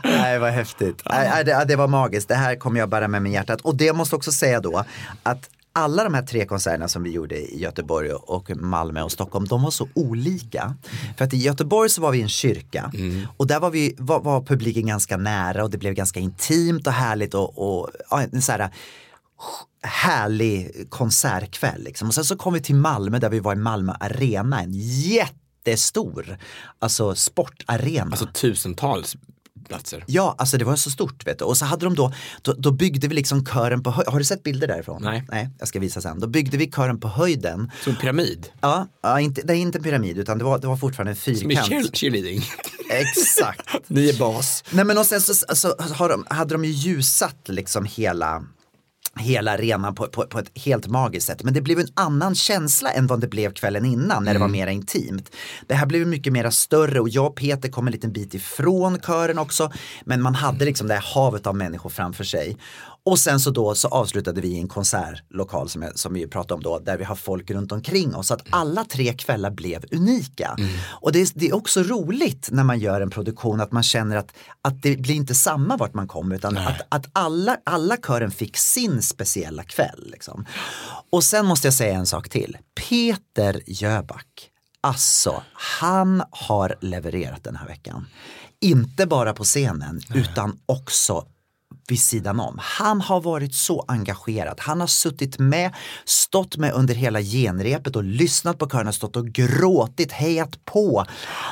Nej, 0.04 0.40
vad 0.40 0.52
häftigt. 0.52 1.02
Nej, 1.06 1.46
det, 1.46 1.66
det 1.68 1.76
var 1.76 1.88
magiskt. 1.88 2.28
Det 2.28 2.36
här 2.36 2.56
kommer 2.56 2.80
jag 2.80 2.90
bära 2.90 3.08
med 3.08 3.22
mig 3.22 3.32
i 3.32 3.36
hjärtat. 3.36 3.62
Och 3.62 3.76
det 3.76 3.94
måste 3.94 4.16
också 4.16 4.32
säga 4.32 4.60
då 4.60 4.84
att 5.24 5.50
alla 5.80 6.04
de 6.04 6.14
här 6.14 6.22
tre 6.22 6.46
konserterna 6.46 6.88
som 6.88 7.04
vi 7.04 7.12
gjorde 7.12 7.38
i 7.38 7.60
Göteborg 7.60 8.14
och 8.14 8.52
Malmö 8.56 9.02
och 9.02 9.12
Stockholm, 9.12 9.46
de 9.48 9.64
var 9.64 9.72
så 9.72 9.90
olika. 9.96 10.76
För 11.18 11.26
att 11.26 11.34
i 11.34 11.38
Göteborg 11.38 11.90
så 11.90 12.02
var 12.02 12.12
vi 12.12 12.18
i 12.18 12.22
en 12.22 12.30
kyrka 12.30 12.92
och 13.38 13.48
där 13.48 13.60
var, 13.60 13.70
vi, 13.70 13.96
var, 13.98 14.20
var 14.20 14.42
publiken 14.42 14.88
ganska 14.88 15.18
nära 15.18 15.64
och 15.64 15.70
det 15.70 15.78
blev 15.78 15.94
ganska 15.94 16.20
intimt 16.20 16.88
och 16.88 16.94
härligt 16.94 17.34
och, 17.34 17.58
och 17.58 17.90
ja, 18.10 18.22
en 18.22 18.42
så 18.42 18.52
här 18.52 18.70
härlig 19.84 20.86
konsertkväll. 20.90 21.84
Liksom. 21.84 22.08
Och 22.08 22.14
sen 22.14 22.26
så 22.26 22.36
kom 22.36 22.54
vi 22.54 22.62
till 22.62 22.76
Malmö 22.76 23.20
där 23.20 23.30
vi 23.30 23.40
var 23.40 23.54
i 23.54 23.56
Malmö 23.56 23.94
Arena, 24.00 24.62
en 24.62 24.74
jättestor 24.74 26.38
alltså 26.80 27.16
sportarena. 27.16 28.12
Alltså 28.12 28.28
tusentals 28.34 29.18
platser. 29.70 30.04
Ja, 30.08 30.36
alltså 30.38 30.58
det 30.58 30.66
var 30.66 30.76
så 30.76 30.92
stort 30.92 31.28
vet 31.28 31.40
du. 31.40 31.46
Och 31.46 31.58
så 31.58 31.66
hade 31.66 31.86
de 31.86 31.96
då, 31.96 32.14
då, 32.42 32.54
då 32.54 32.72
byggde 32.72 33.08
vi 33.08 33.16
liksom 33.16 33.46
kören 33.46 33.84
på 33.84 33.92
höjden. 33.92 34.12
Har 34.14 34.20
du 34.20 34.26
sett 34.26 34.44
bilder 34.44 34.68
därifrån? 34.68 35.02
Nej. 35.04 35.24
Nej, 35.32 35.50
jag 35.60 35.68
ska 35.68 35.80
visa 35.80 36.02
sen. 36.02 36.20
Då 36.20 36.28
byggde 36.28 36.58
vi 36.58 36.72
kören 36.72 37.00
på 37.00 37.08
höjden. 37.08 37.72
Som 37.84 37.94
en 37.94 38.00
pyramid. 38.00 38.48
Ja, 38.62 38.88
ja 39.04 39.20
inte, 39.20 39.42
det 39.42 39.54
är 39.54 39.58
inte 39.58 39.78
en 39.78 39.84
pyramid 39.84 40.18
utan 40.18 40.38
det 40.38 40.44
var, 40.44 40.60
det 40.60 40.68
var 40.68 40.78
fortfarande 40.78 41.12
en 41.12 41.16
Som 41.16 41.34
i 41.34 41.38
fyrkant. 41.56 41.70
cheer- 41.70 41.92
cheerleading. 41.96 42.44
Exakt. 42.90 43.70
Ni 43.88 44.10
är 44.10 44.18
bas. 44.20 44.64
Nej 44.70 44.86
men 44.86 44.98
och 44.98 45.06
sen 45.06 45.22
så, 45.22 45.56
så 45.56 45.76
har 45.80 46.10
de, 46.10 46.26
hade 46.30 46.54
de 46.54 46.66
ju 46.66 46.72
ljusat 46.72 47.36
liksom 47.48 47.86
hela 47.86 48.44
hela 49.16 49.52
arenan 49.52 49.96
på, 49.96 50.08
på, 50.08 50.26
på 50.26 50.40
ett 50.40 50.52
helt 50.56 50.88
magiskt 50.88 51.28
sätt. 51.28 51.44
Men 51.44 51.54
det 51.54 51.62
blev 51.62 51.80
en 51.80 51.88
annan 51.94 52.36
känsla 52.36 52.92
än 52.92 53.08
vad 53.08 53.22
det 53.22 53.28
blev 53.28 53.54
kvällen 53.54 53.86
innan 53.86 54.24
när 54.24 54.34
det 54.34 54.40
var 54.40 54.48
mer 54.48 54.68
intimt. 54.68 55.32
Det 55.68 55.76
här 55.76 55.86
blev 55.86 56.08
mycket 56.08 56.34
mer 56.34 56.50
större 56.50 57.00
och 57.00 57.10
jag 57.10 57.26
och 57.26 57.36
Peter 57.36 57.70
kom 57.70 57.88
en 57.88 57.94
liten 57.94 58.14
bit 58.14 58.34
ifrån 58.34 59.00
kören 59.00 59.40
också. 59.40 59.72
Men 60.04 60.22
man 60.22 60.36
hade 60.36 60.66
liksom 60.66 60.88
det 60.88 60.94
här 60.94 61.14
havet 61.16 61.48
av 61.48 61.56
människor 61.56 61.90
framför 61.90 62.24
sig. 62.24 62.58
Och 63.10 63.20
sen 63.20 63.40
så 63.40 63.52
då 63.52 63.76
så 63.76 63.88
avslutade 63.88 64.42
vi 64.42 64.48
i 64.48 64.60
en 64.60 64.68
konsertlokal 64.68 65.70
som, 65.70 65.82
jag, 65.82 66.00
som 66.00 66.14
vi 66.14 66.28
pratade 66.28 66.54
om 66.54 66.64
då, 66.64 66.80
där 66.80 66.98
vi 66.98 67.04
har 67.04 67.16
folk 67.16 67.52
runt 67.52 67.72
omkring 67.72 68.16
oss. 68.16 68.28
Så 68.28 68.34
att 68.34 68.42
alla 68.50 68.86
tre 68.86 69.14
kvällar 69.14 69.52
blev 69.52 69.86
unika. 69.92 70.58
Och 71.02 71.12
det 71.12 71.22
är, 71.22 71.30
det 71.34 71.48
är 71.48 71.56
också 71.56 71.84
roligt 71.84 72.50
när 72.52 72.64
man 72.64 72.80
gör 72.80 73.02
en 73.02 73.10
produktion 73.10 73.62
att 73.62 73.72
man 73.72 73.84
känner 73.84 74.16
att, 74.16 74.34
att 74.62 74.82
det 74.82 74.98
blir 74.98 75.16
inte 75.16 75.36
samma 75.36 75.78
vart 75.78 75.94
man 75.94 76.08
kommer 76.08 76.36
utan 76.36 76.58
att, 76.58 76.82
att 76.90 77.06
alla, 77.14 77.58
alla 77.64 77.98
kören 77.98 78.32
fick 78.32 78.58
sin 78.58 79.02
speciella 79.02 79.64
kväll. 79.64 80.10
Liksom. 80.12 80.46
Och 81.10 81.24
sen 81.24 81.46
måste 81.46 81.68
jag 81.68 81.74
säga 81.74 81.94
en 81.94 82.06
sak 82.06 82.30
till. 82.30 82.58
Peter 82.90 83.62
Jöback, 83.66 84.50
alltså 84.82 85.44
han 85.54 86.24
har 86.32 86.76
levererat 86.82 87.44
den 87.44 87.56
här 87.56 87.68
veckan. 87.68 88.06
Inte 88.62 89.06
bara 89.06 89.34
på 89.34 89.44
scenen 89.44 90.02
utan 90.14 90.60
också 90.66 91.26
vid 91.92 92.00
sidan 92.00 92.40
om. 92.40 92.58
Han 92.62 93.02
har 93.02 93.22
varit 93.22 93.56
så 93.56 93.86
engagerad. 93.88 94.60
Han 94.60 94.80
har 94.80 94.88
suttit 94.88 95.40
med, 95.40 95.74
stått 96.06 96.58
med 96.58 96.74
under 96.74 96.94
hela 96.94 97.22
genrepet 97.22 97.96
och 97.96 98.04
lyssnat 98.04 98.58
på 98.58 98.70
körerna, 98.70 98.92
stått 98.92 99.16
och 99.16 99.28
gråtit, 99.28 100.12
hejat 100.12 100.66
på. 100.66 101.06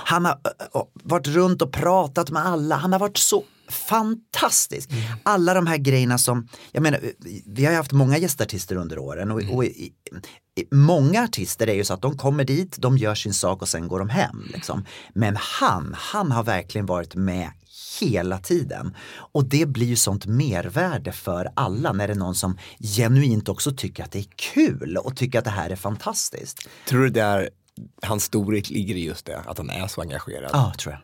Han 0.05 0.25
har 0.25 0.37
varit 1.03 1.27
runt 1.27 1.61
och 1.61 1.71
pratat 1.71 2.29
med 2.29 2.45
alla. 2.45 2.75
Han 2.75 2.91
har 2.91 2.99
varit 2.99 3.17
så 3.17 3.43
fantastisk. 3.69 4.89
Alla 5.23 5.53
de 5.53 5.67
här 5.67 5.77
grejerna 5.77 6.17
som, 6.17 6.47
jag 6.71 6.83
menar, 6.83 6.99
vi 7.45 7.65
har 7.65 7.71
ju 7.71 7.77
haft 7.77 7.91
många 7.91 8.17
gästartister 8.17 8.75
under 8.75 8.99
åren 8.99 9.31
och, 9.31 9.41
och 9.51 9.65
i, 9.65 9.93
i, 10.57 10.65
många 10.71 11.23
artister 11.23 11.67
är 11.67 11.73
ju 11.73 11.83
så 11.83 11.93
att 11.93 12.01
de 12.01 12.17
kommer 12.17 12.43
dit, 12.43 12.77
de 12.77 12.97
gör 12.97 13.15
sin 13.15 13.33
sak 13.33 13.61
och 13.61 13.69
sen 13.69 13.87
går 13.87 13.99
de 13.99 14.09
hem. 14.09 14.43
Liksom. 14.53 14.85
Men 15.13 15.35
han, 15.39 15.95
han 15.97 16.31
har 16.31 16.43
verkligen 16.43 16.85
varit 16.85 17.15
med 17.15 17.49
hela 17.99 18.37
tiden. 18.37 18.95
Och 19.31 19.45
det 19.45 19.65
blir 19.65 19.87
ju 19.87 19.95
sånt 19.95 20.25
mervärde 20.25 21.11
för 21.11 21.49
alla 21.53 21.93
när 21.93 22.07
det 22.07 22.13
är 22.13 22.17
någon 22.17 22.35
som 22.35 22.57
genuint 22.79 23.49
också 23.49 23.71
tycker 23.71 24.03
att 24.03 24.11
det 24.11 24.19
är 24.19 24.27
kul 24.35 24.97
och 24.97 25.15
tycker 25.15 25.39
att 25.39 25.45
det 25.45 25.51
här 25.51 25.69
är 25.69 25.75
fantastiskt. 25.75 26.67
Tror 26.87 27.01
du 27.01 27.09
det 27.09 27.21
är, 27.21 27.49
hans 28.01 28.23
storhet 28.23 28.69
ligger 28.69 28.95
i 28.95 29.05
just 29.05 29.25
det, 29.25 29.39
att 29.45 29.57
han 29.57 29.69
är 29.69 29.87
så 29.87 30.01
engagerad? 30.01 30.49
Ja, 30.53 30.73
tror 30.77 30.93
jag. 30.93 31.01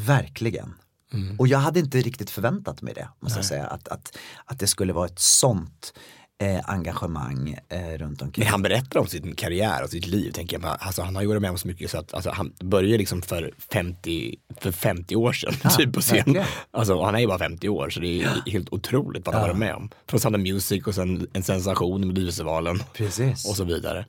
Verkligen. 0.00 0.74
Mm. 1.12 1.40
Och 1.40 1.48
jag 1.48 1.58
hade 1.58 1.80
inte 1.80 2.00
riktigt 2.00 2.30
förväntat 2.30 2.82
mig 2.82 2.94
det, 2.94 3.08
måste 3.20 3.38
jag 3.38 3.46
säga. 3.46 3.66
Att, 3.66 3.88
att, 3.88 4.18
att 4.44 4.58
det 4.58 4.66
skulle 4.66 4.92
vara 4.92 5.06
ett 5.06 5.18
sånt 5.18 5.94
eh, 6.42 6.60
engagemang 6.64 7.58
eh, 7.68 7.98
runt 7.98 8.22
omkring. 8.22 8.44
Men 8.44 8.50
han 8.50 8.62
berättar 8.62 9.00
om 9.00 9.06
sin 9.06 9.34
karriär 9.34 9.82
och 9.82 9.90
sitt 9.90 10.06
liv. 10.06 10.32
Tänker 10.32 10.60
jag. 10.60 10.76
Alltså, 10.80 11.02
han 11.02 11.14
har 11.14 11.22
ju 11.22 11.28
varit 11.28 11.42
med 11.42 11.50
om 11.50 11.58
så 11.58 11.68
mycket 11.68 11.90
så 11.90 11.98
att 11.98 12.14
alltså, 12.14 12.30
han 12.30 12.52
började 12.62 12.98
liksom 12.98 13.22
för 13.22 13.52
50, 13.72 14.36
för 14.60 14.72
50 14.72 15.16
år 15.16 15.32
sedan. 15.32 15.54
Ja, 15.62 15.70
typ 15.70 15.92
på 15.92 16.00
scen. 16.00 16.36
Alltså, 16.70 17.02
han 17.02 17.14
är 17.14 17.18
ju 17.18 17.26
bara 17.26 17.38
50 17.38 17.68
år 17.68 17.90
så 17.90 18.00
det 18.00 18.22
är 18.22 18.50
helt 18.50 18.72
otroligt 18.72 19.26
vad 19.26 19.34
han 19.34 19.42
har 19.42 19.48
varit 19.48 19.58
med 19.58 19.74
om. 19.74 19.90
Från 20.08 20.20
Sound 20.20 20.38
Music 20.38 20.86
och 20.86 20.94
sen 20.94 21.28
en 21.32 21.42
sensation 21.42 22.00
med 22.00 22.08
Melodifestivalen. 22.08 22.82
Precis. 22.94 23.48
Och 23.48 23.56
så 23.56 23.64
vidare. 23.64 24.06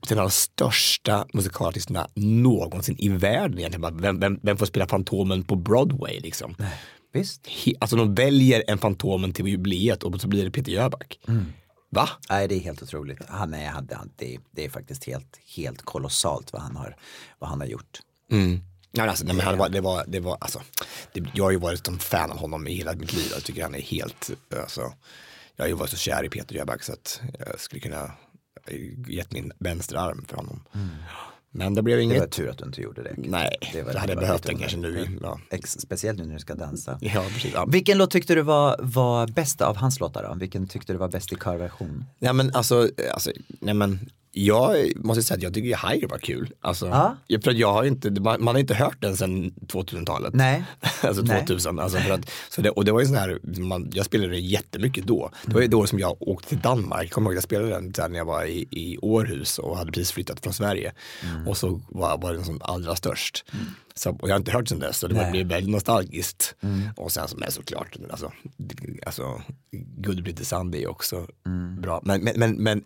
Och 0.00 0.06
sen 0.06 0.18
av 0.18 0.24
de 0.24 0.30
största 0.30 1.26
musikalartisterna 1.32 2.08
någonsin 2.14 2.96
i 2.98 3.08
världen 3.08 3.58
egentligen. 3.58 4.00
Vem, 4.00 4.20
vem, 4.20 4.40
vem 4.42 4.56
får 4.56 4.66
spela 4.66 4.86
Fantomen 4.86 5.44
på 5.44 5.56
Broadway 5.56 6.20
liksom? 6.20 6.56
Visst. 7.14 7.46
He, 7.46 7.72
alltså 7.78 7.96
de 7.96 8.14
väljer 8.14 8.64
en 8.66 8.78
Fantomen 8.78 9.32
till 9.32 9.46
jubileet 9.46 10.02
och 10.02 10.20
så 10.20 10.28
blir 10.28 10.44
det 10.44 10.50
Peter 10.50 10.72
Jöback. 10.72 11.18
Va? 11.94 12.08
Nej, 12.30 12.48
det 12.48 12.54
är 12.54 12.60
helt 12.60 12.82
otroligt. 12.82 13.18
Han 13.28 13.54
är, 13.54 13.66
han, 13.68 13.88
det, 14.16 14.34
är- 14.34 14.40
det 14.50 14.64
är 14.64 14.68
faktiskt 14.70 15.04
helt, 15.04 15.38
helt 15.56 15.82
kolossalt 15.82 16.52
vad 16.52 16.62
han 16.62 16.76
har, 16.76 16.96
vad 17.38 17.50
han 17.50 17.60
har 17.60 17.66
gjort. 17.68 18.00
Mm. 18.30 18.60
Ja, 18.92 19.08
alltså, 19.08 19.24
nej, 19.24 19.34
men 19.36 19.46
han 19.46 19.58
var, 19.58 19.68
det 19.68 19.80
var, 19.80 20.04
det 20.08 20.20
var, 20.20 20.36
alltså, 20.40 20.62
det, 21.12 21.24
jag 21.34 21.44
har 21.44 21.50
ju 21.50 21.56
varit 21.58 21.86
som 21.86 21.98
fan 21.98 22.30
av 22.30 22.36
honom 22.38 22.66
i 22.68 22.74
hela 22.74 22.94
mitt 22.94 23.12
liv. 23.12 23.26
Jag 23.34 23.44
tycker 23.44 23.62
han 23.62 23.74
är 23.74 23.80
helt, 23.80 24.30
alltså, 24.62 24.92
jag 25.56 25.64
har 25.64 25.68
ju 25.68 25.74
varit 25.74 25.90
så 25.90 25.96
kär 25.96 26.24
i 26.24 26.28
Peter 26.28 26.54
Jöback 26.54 26.82
så 26.82 26.92
att 26.92 27.20
jag 27.38 27.60
skulle 27.60 27.80
kunna 27.80 28.04
eh, 28.66 29.10
gett 29.10 29.32
min 29.32 29.52
vänsterarm 29.58 30.24
för 30.28 30.36
honom. 30.36 30.64
Men 31.54 31.74
det 31.74 31.82
blev 31.82 31.96
Det 31.96 32.02
inget. 32.02 32.20
var 32.20 32.26
tur 32.26 32.48
att 32.50 32.58
du 32.58 32.64
inte 32.64 32.80
gjorde 32.82 33.02
det. 33.02 33.14
Nej, 33.16 33.56
det 33.72 33.82
var- 33.82 33.92
det 33.92 33.98
hade 33.98 34.14
det 34.14 34.20
behövt 34.20 34.42
den 34.42 34.58
kanske 34.58 34.76
nu. 34.76 35.18
Ja. 35.22 35.38
Ex, 35.50 35.70
speciellt 35.80 36.18
nu 36.18 36.24
när 36.26 36.34
du 36.34 36.40
ska 36.40 36.54
dansa. 36.54 36.98
Ja, 37.00 37.24
precis. 37.34 37.50
Ja. 37.54 37.64
Vilken 37.68 37.98
låt 37.98 38.10
tyckte 38.10 38.34
du 38.34 38.42
var, 38.42 38.76
var 38.80 39.26
bäst 39.26 39.60
av 39.60 39.76
hans 39.76 40.00
låtar 40.00 40.22
då? 40.28 40.34
Vilken 40.34 40.66
tyckte 40.68 40.92
du 40.92 40.98
var 40.98 41.08
bäst 41.08 41.32
i 41.32 41.36
körversion? 41.36 42.04
Nej 42.18 42.32
men 42.32 42.54
alltså, 42.54 42.88
alltså 43.14 43.30
nej 43.60 43.74
men 43.74 44.10
jag 44.34 44.92
måste 45.04 45.22
säga 45.22 45.36
att 45.36 45.42
jag 45.42 45.54
tycker 45.54 45.88
Higher 45.90 46.08
var 46.08 46.18
kul. 46.18 46.52
Alltså, 46.60 46.86
Ja. 46.86 47.16
jag, 47.26 47.42
för 47.44 47.50
att 47.50 47.56
jag 47.58 47.72
har 47.72 47.84
inte, 47.84 48.10
man, 48.10 48.44
man 48.44 48.54
har 48.54 48.60
inte 48.60 48.74
hört 48.74 48.96
den 49.00 49.16
sedan 49.16 49.50
2000-talet. 49.66 50.34
Nej. 50.34 50.64
alltså 51.02 51.22
Nej. 51.22 51.40
2000. 51.46 51.78
Alltså 51.78 51.98
för 51.98 52.10
att, 52.10 52.30
så 52.50 52.62
det, 52.62 52.70
och 52.70 52.84
det 52.84 52.92
var 52.92 53.00
ju 53.00 53.06
sån 53.06 53.16
här, 53.16 53.38
man, 53.60 53.90
jag 53.94 54.06
spelade 54.06 54.30
det 54.32 54.38
jättemycket 54.40 55.06
då. 55.06 55.30
Det 55.46 55.54
var 55.54 55.60
ju 55.60 55.68
då 55.68 55.86
som 55.86 55.98
jag 55.98 56.16
åkte 56.22 56.48
till 56.48 56.60
Danmark. 56.60 57.04
Jag 57.04 57.10
kommer 57.10 57.30
ihåg 57.30 57.32
att 57.34 57.36
jag 57.36 57.44
spelade 57.44 57.70
den 57.90 58.10
när 58.12 58.18
jag 58.18 58.24
var 58.24 58.44
i, 58.44 58.66
i 58.70 58.98
Århus 59.02 59.58
och 59.58 59.76
hade 59.76 59.92
precis 59.92 60.12
flyttat 60.12 60.40
från 60.40 60.52
Sverige. 60.52 60.92
Och 61.46 61.56
så 61.56 61.80
var, 61.88 62.18
var 62.18 62.32
den 62.32 62.44
som 62.44 62.58
allra 62.62 62.96
störst. 62.96 63.44
Så, 63.94 64.10
och 64.10 64.28
jag 64.28 64.34
har 64.34 64.38
inte 64.38 64.50
hört 64.52 64.68
sen 64.68 64.78
dess 64.78 64.98
så 64.98 65.08
det 65.08 65.14
var- 65.14 65.22
Nej. 65.22 65.30
blev 65.30 65.46
väldigt 65.46 65.70
nostalgiskt. 65.70 66.54
Och 66.96 67.12
sen 67.12 67.28
som 67.28 67.42
är 67.42 67.50
såklart, 67.50 67.96
alltså, 68.10 68.32
alltså 69.06 69.42
Guldbritt 69.96 70.46
Sand 70.46 70.74
är 70.74 70.90
också 70.90 71.26
bra. 71.78 72.00
Men, 72.04 72.24
men, 72.24 72.38
men, 72.38 72.52
men 72.62 72.82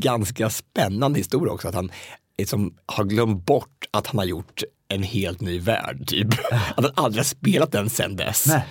ganska 0.00 0.50
spännande 0.50 1.18
historia 1.18 1.52
också 1.52 1.68
att 1.68 1.74
han 1.74 1.90
liksom 2.38 2.74
har 2.86 3.04
glömt 3.04 3.46
bort 3.46 3.84
att 3.90 4.06
han 4.06 4.18
har 4.18 4.24
gjort 4.24 4.62
en 4.88 5.02
helt 5.02 5.40
ny 5.40 5.58
värld. 5.60 6.06
Typ. 6.06 6.28
Att 6.76 6.84
han 6.84 6.92
aldrig 6.94 7.18
har 7.18 7.24
spelat 7.24 7.72
den 7.72 7.90
sen 7.90 8.16
dess. 8.16 8.46
Nej. 8.46 8.64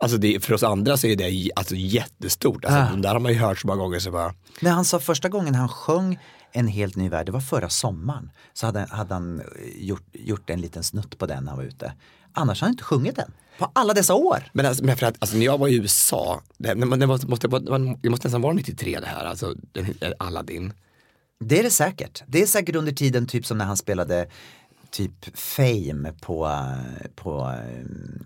Alltså 0.00 0.18
det, 0.18 0.44
för 0.44 0.54
oss 0.54 0.62
andra 0.62 0.96
så 0.96 1.06
är 1.06 1.16
det 1.16 1.50
alltså 1.56 1.74
jättestort. 1.74 2.64
Alltså, 2.64 2.80
Ah. 2.80 2.90
Den 2.90 3.02
där 3.02 3.12
har 3.12 3.20
man 3.20 3.32
ju 3.32 3.38
hört 3.38 3.58
så 3.58 3.66
många 3.66 3.82
gånger 3.82 3.98
så 3.98 4.10
bara, 4.10 4.34
När 4.60 4.70
han 4.70 4.84
sa 4.84 4.98
första 5.00 5.28
gången 5.28 5.54
han 5.54 5.68
sjöng 5.68 6.18
En 6.52 6.66
helt 6.66 6.96
ny 6.96 7.08
värld, 7.08 7.26
det 7.26 7.32
var 7.32 7.40
förra 7.40 7.68
sommaren. 7.68 8.30
Så 8.52 8.66
hade, 8.66 8.86
hade 8.90 9.14
han 9.14 9.42
gjort, 9.76 10.04
gjort 10.12 10.50
en 10.50 10.60
liten 10.60 10.84
snutt 10.84 11.18
på 11.18 11.26
den 11.26 11.44
när 11.44 11.50
han 11.50 11.58
var 11.58 11.64
ute. 11.64 11.92
Annars 12.38 12.60
har 12.60 12.66
han 12.66 12.72
inte 12.72 12.84
sjungit 12.84 13.16
den. 13.16 13.32
På 13.58 13.70
alla 13.72 13.94
dessa 13.94 14.14
år. 14.14 14.50
men, 14.52 14.66
alltså, 14.66 14.84
men 14.84 14.96
för 14.96 15.06
att 15.06 15.16
alltså, 15.18 15.36
när 15.36 15.44
jag 15.44 15.58
var 15.58 15.68
i 15.68 15.76
USA, 15.76 16.42
det, 16.58 16.68
det, 16.74 17.06
måste, 17.06 17.48
det 18.02 18.10
måste 18.10 18.28
nästan 18.28 18.42
vara 18.42 18.52
93 18.52 18.98
det 19.00 19.06
här, 19.06 19.24
alltså 19.24 19.54
den- 19.72 19.94
Aladdin. 20.18 20.72
Det 21.44 21.58
är 21.58 21.62
det 21.62 21.70
säkert. 21.70 22.22
Det 22.26 22.42
är 22.42 22.46
säkert 22.46 22.76
under 22.76 22.92
tiden 22.92 23.26
typ 23.26 23.46
som 23.46 23.58
när 23.58 23.64
han 23.64 23.76
spelade 23.76 24.28
typ 24.90 25.38
Fame 25.38 26.12
på, 26.20 26.64
på 27.14 27.44
um, 27.82 28.18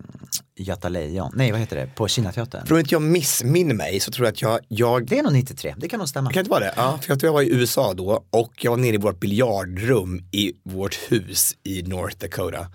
Göta 0.55 0.89
Lejon. 0.89 1.31
Nej, 1.35 1.51
vad 1.51 1.59
heter 1.59 1.75
det? 1.75 1.87
På 1.95 2.07
Kinateatern. 2.07 2.65
Tror 2.65 2.79
inte 2.79 2.95
jag 2.95 3.01
missminner 3.01 3.73
mig 3.75 3.99
så 3.99 4.11
tror 4.11 4.25
jag 4.27 4.31
att 4.31 4.41
jag, 4.41 4.59
jag 4.67 5.07
Det 5.07 5.19
är 5.19 5.23
nog 5.23 5.33
93, 5.33 5.75
det 5.77 5.89
kan 5.89 5.99
nog 5.99 6.09
stämma. 6.09 6.29
Kan 6.29 6.33
det 6.33 6.39
inte 6.39 6.51
vara 6.51 6.59
det? 6.63 6.73
Ja, 6.75 6.99
för 7.01 7.11
jag 7.11 7.19
tror 7.19 7.27
jag 7.27 7.33
var 7.33 7.41
i 7.41 7.49
USA 7.53 7.93
då 7.93 8.23
och 8.29 8.53
jag 8.61 8.71
var 8.71 8.77
nere 8.77 8.93
i 8.95 8.97
vårt 8.97 9.19
biljardrum 9.19 10.23
i 10.31 10.53
vårt 10.63 10.95
hus 11.11 11.55
i 11.63 11.81
North 11.83 12.17
Dakota 12.17 12.67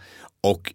och 0.42 0.74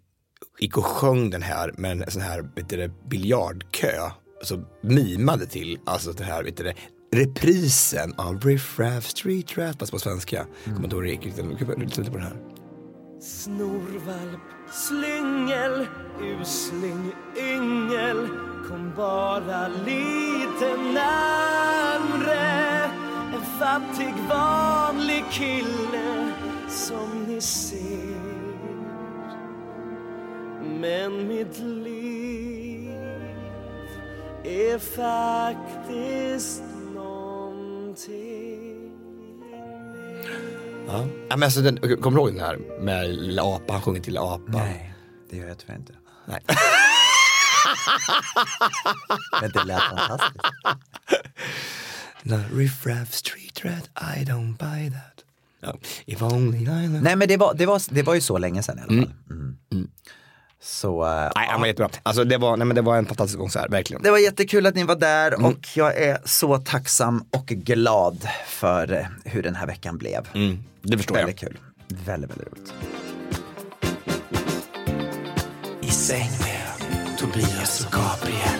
gick 0.59 0.77
och 0.77 0.85
sjöng 0.85 1.29
den 1.29 1.41
här 1.41 1.71
med 1.77 1.91
en 1.91 2.11
sån 2.11 2.21
här 2.21 2.49
vet 2.55 2.69
du, 2.69 2.91
biljardkö. 3.09 4.09
Alltså 4.39 4.63
mimade 4.81 5.45
till, 5.45 5.79
alltså 5.85 6.11
den 6.11 6.27
här, 6.27 6.43
vet 6.43 6.57
du, 6.57 6.73
reprisen 7.13 8.13
av 8.17 8.41
Riff 8.41 8.79
Raff 8.79 9.07
Street 9.07 9.57
Rat, 9.57 9.79
fast 9.79 9.91
på 9.91 9.99
svenska. 9.99 10.45
Kommer 10.65 10.83
inte 10.83 10.95
ihåg 10.95 11.03
hur 11.03 11.09
det 11.09 11.09
gick 11.09 11.25
riktigt. 11.25 11.79
Lyssna 11.79 12.03
på 12.03 12.17
den 12.17 12.21
här. 12.21 12.37
Snorvalp, 13.21 14.41
slyngel, 14.71 15.87
usling, 16.21 17.11
yngel 17.37 18.27
Kom 18.67 18.93
bara 18.95 19.67
lite 19.67 20.77
närmre 20.93 22.43
En 23.33 23.41
fattig 23.59 24.13
vanlig 24.29 25.23
kille 25.31 26.31
som 26.69 27.25
ni 27.27 27.41
ser 27.41 27.92
Men 30.83 31.27
mitt 31.27 31.59
liv 31.59 32.89
är 34.43 34.79
faktiskt 34.79 36.63
någonting 36.93 38.91
Ja. 40.87 41.05
Ja, 41.29 41.37
men 41.37 41.43
alltså, 41.43 41.61
den, 41.61 41.77
kommer 41.77 42.17
du 42.17 42.23
ihåg 42.23 42.33
den 42.33 42.39
här 42.39 42.57
med 42.79 43.09
Lilla 43.09 43.43
Apa, 43.43 43.73
han 43.73 43.81
sjunger 43.81 44.01
till 44.01 44.13
Lilla 44.13 44.35
Apa? 44.35 44.51
Nej, 44.51 44.93
det 45.29 45.37
gör 45.37 45.47
jag 45.47 45.57
tyvärr 45.57 45.75
inte. 45.75 45.93
Nej. 46.25 46.39
Men 49.41 49.51
det 49.51 49.63
lät 49.63 49.81
fantastiskt. 49.81 50.45
No, 52.23 52.39
Riff 52.53 52.85
Raff 52.85 53.13
Street 53.13 53.65
Rat, 53.65 53.89
I 54.17 54.23
don't 54.25 54.57
buy 54.57 54.91
that. 54.91 55.23
If 56.05 56.21
only 56.21 56.57
I. 56.57 56.87
Nej 56.87 57.15
men 57.15 57.27
det 57.27 57.37
var, 57.37 57.53
det, 57.53 57.65
var, 57.65 57.81
det 57.89 58.03
var 58.03 58.13
ju 58.13 58.21
så 58.21 58.37
länge 58.37 58.63
sedan 58.63 58.79
i 58.79 58.81
alla 58.81 59.01
fall. 59.01 59.13
Mm. 59.29 59.57
Så 60.65 61.03
eh, 61.05 61.31
Nej, 61.35 61.47
han 61.49 61.59
var 61.59 61.67
jättebra. 61.67 61.89
Alltså 62.03 62.23
det 62.23 62.37
var, 62.37 62.57
nej, 62.57 62.67
men 62.67 62.75
det 62.75 62.81
var 62.81 62.97
en 62.97 63.05
fantastisk 63.05 63.39
konsert, 63.39 63.69
verkligen. 63.69 64.03
det 64.03 64.11
var 64.11 64.17
jättekul 64.17 64.65
att 64.65 64.75
ni 64.75 64.83
var 64.83 64.95
där 64.95 65.31
Mm. 65.31 65.45
och 65.45 65.67
jag 65.75 65.97
är 65.97 66.17
så 66.25 66.57
tacksam 66.57 67.23
och 67.31 67.45
glad 67.45 68.27
för 68.47 68.93
eh, 68.93 69.05
hur 69.25 69.43
den 69.43 69.55
här 69.55 69.67
veckan 69.67 69.97
blev. 69.97 70.27
Mm, 70.33 70.63
det 70.81 70.97
förstår 70.97 71.15
Väldigt 71.15 71.41
jag. 71.41 71.51
kul. 71.51 71.59
Väldigt, 71.87 72.31
väldigt 72.31 72.47
roligt. 72.53 72.73
I 75.81 75.87
säng 75.91 76.29
med 76.41 77.17
Tobias 77.17 77.85
och 77.85 77.91
Gabriel 77.91 78.59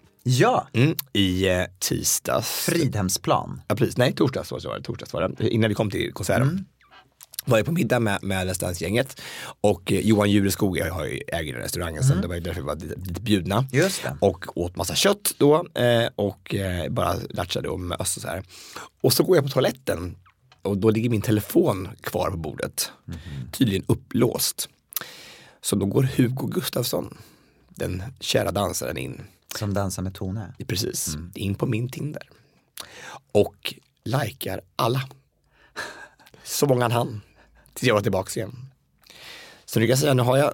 Ja, 0.23 0.67
mm, 0.73 0.95
i 1.13 1.47
eh, 1.47 1.63
tisdags. 1.79 2.47
Fridhemsplan. 2.47 3.61
Ja, 3.67 3.75
precis. 3.75 3.97
Nej, 3.97 4.13
torsdags 4.13 4.51
var 4.51 4.77
det. 4.77 4.83
Torsdags 4.83 5.13
var 5.13 5.35
det. 5.37 5.49
Innan 5.49 5.69
vi 5.69 5.75
kom 5.75 5.91
till 5.91 6.13
konserten. 6.13 6.65
Var 7.45 7.57
jag 7.57 7.65
på 7.65 7.71
middag 7.71 7.99
med, 7.99 8.23
med 8.23 8.47
Let's 8.47 8.59
Dance-gänget 8.59 9.21
och 9.61 9.91
eh, 9.91 9.99
Johan 9.99 10.31
Jureskog 10.31 10.77
jag 10.77 10.93
har 10.93 11.05
ju 11.05 11.19
äger 11.27 11.53
restaurangen 11.53 12.03
så 12.03 12.13
det 12.13 12.27
var 12.27 12.35
ju 12.35 12.41
därför 12.41 12.61
vi 12.61 12.67
var 12.67 12.75
lite 12.75 13.21
bjudna. 13.21 13.65
Just 13.71 14.03
det. 14.03 14.17
Och 14.19 14.57
åt 14.57 14.75
massa 14.75 14.95
kött 14.95 15.33
då 15.37 15.67
eh, 15.73 16.09
och 16.15 16.55
bara 16.89 17.15
latchade 17.29 17.69
och 17.69 17.79
möss 17.79 18.15
och 18.17 18.21
så 18.21 18.27
här. 18.27 18.43
Och 19.01 19.13
så 19.13 19.23
går 19.23 19.37
jag 19.37 19.45
på 19.45 19.51
toaletten 19.51 20.15
och 20.61 20.77
då 20.77 20.89
ligger 20.89 21.09
min 21.09 21.21
telefon 21.21 21.89
kvar 22.01 22.31
på 22.31 22.37
bordet. 22.37 22.91
Tydligen 23.51 23.85
upplåst. 23.87 24.69
Så 25.61 25.75
då 25.75 25.85
går 25.85 26.03
Hugo 26.03 26.47
Gustafsson, 26.47 27.17
den 27.69 28.03
kära 28.19 28.51
dansaren 28.51 28.97
in 28.97 29.21
Som 29.55 29.73
dansar 29.73 30.03
med 30.03 30.13
Tone. 30.13 30.53
Precis, 30.67 31.15
in 31.35 31.55
på 31.55 31.65
min 31.65 31.89
Tinder. 31.89 32.29
Och 33.31 33.73
likar 34.03 34.61
alla. 34.75 35.01
Så 36.43 36.65
många 36.67 36.83
han 36.83 36.91
hann. 36.91 37.21
Tills 37.73 37.87
jag 37.87 37.95
var 37.95 38.01
tillbaka 38.01 38.39
igen. 38.39 38.69
Så 39.65 39.79
nu 39.79 39.85
kan 39.85 39.89
jag 39.89 39.99
säga, 39.99 40.13
nu 40.13 40.23
har 40.23 40.37
jag 40.37 40.53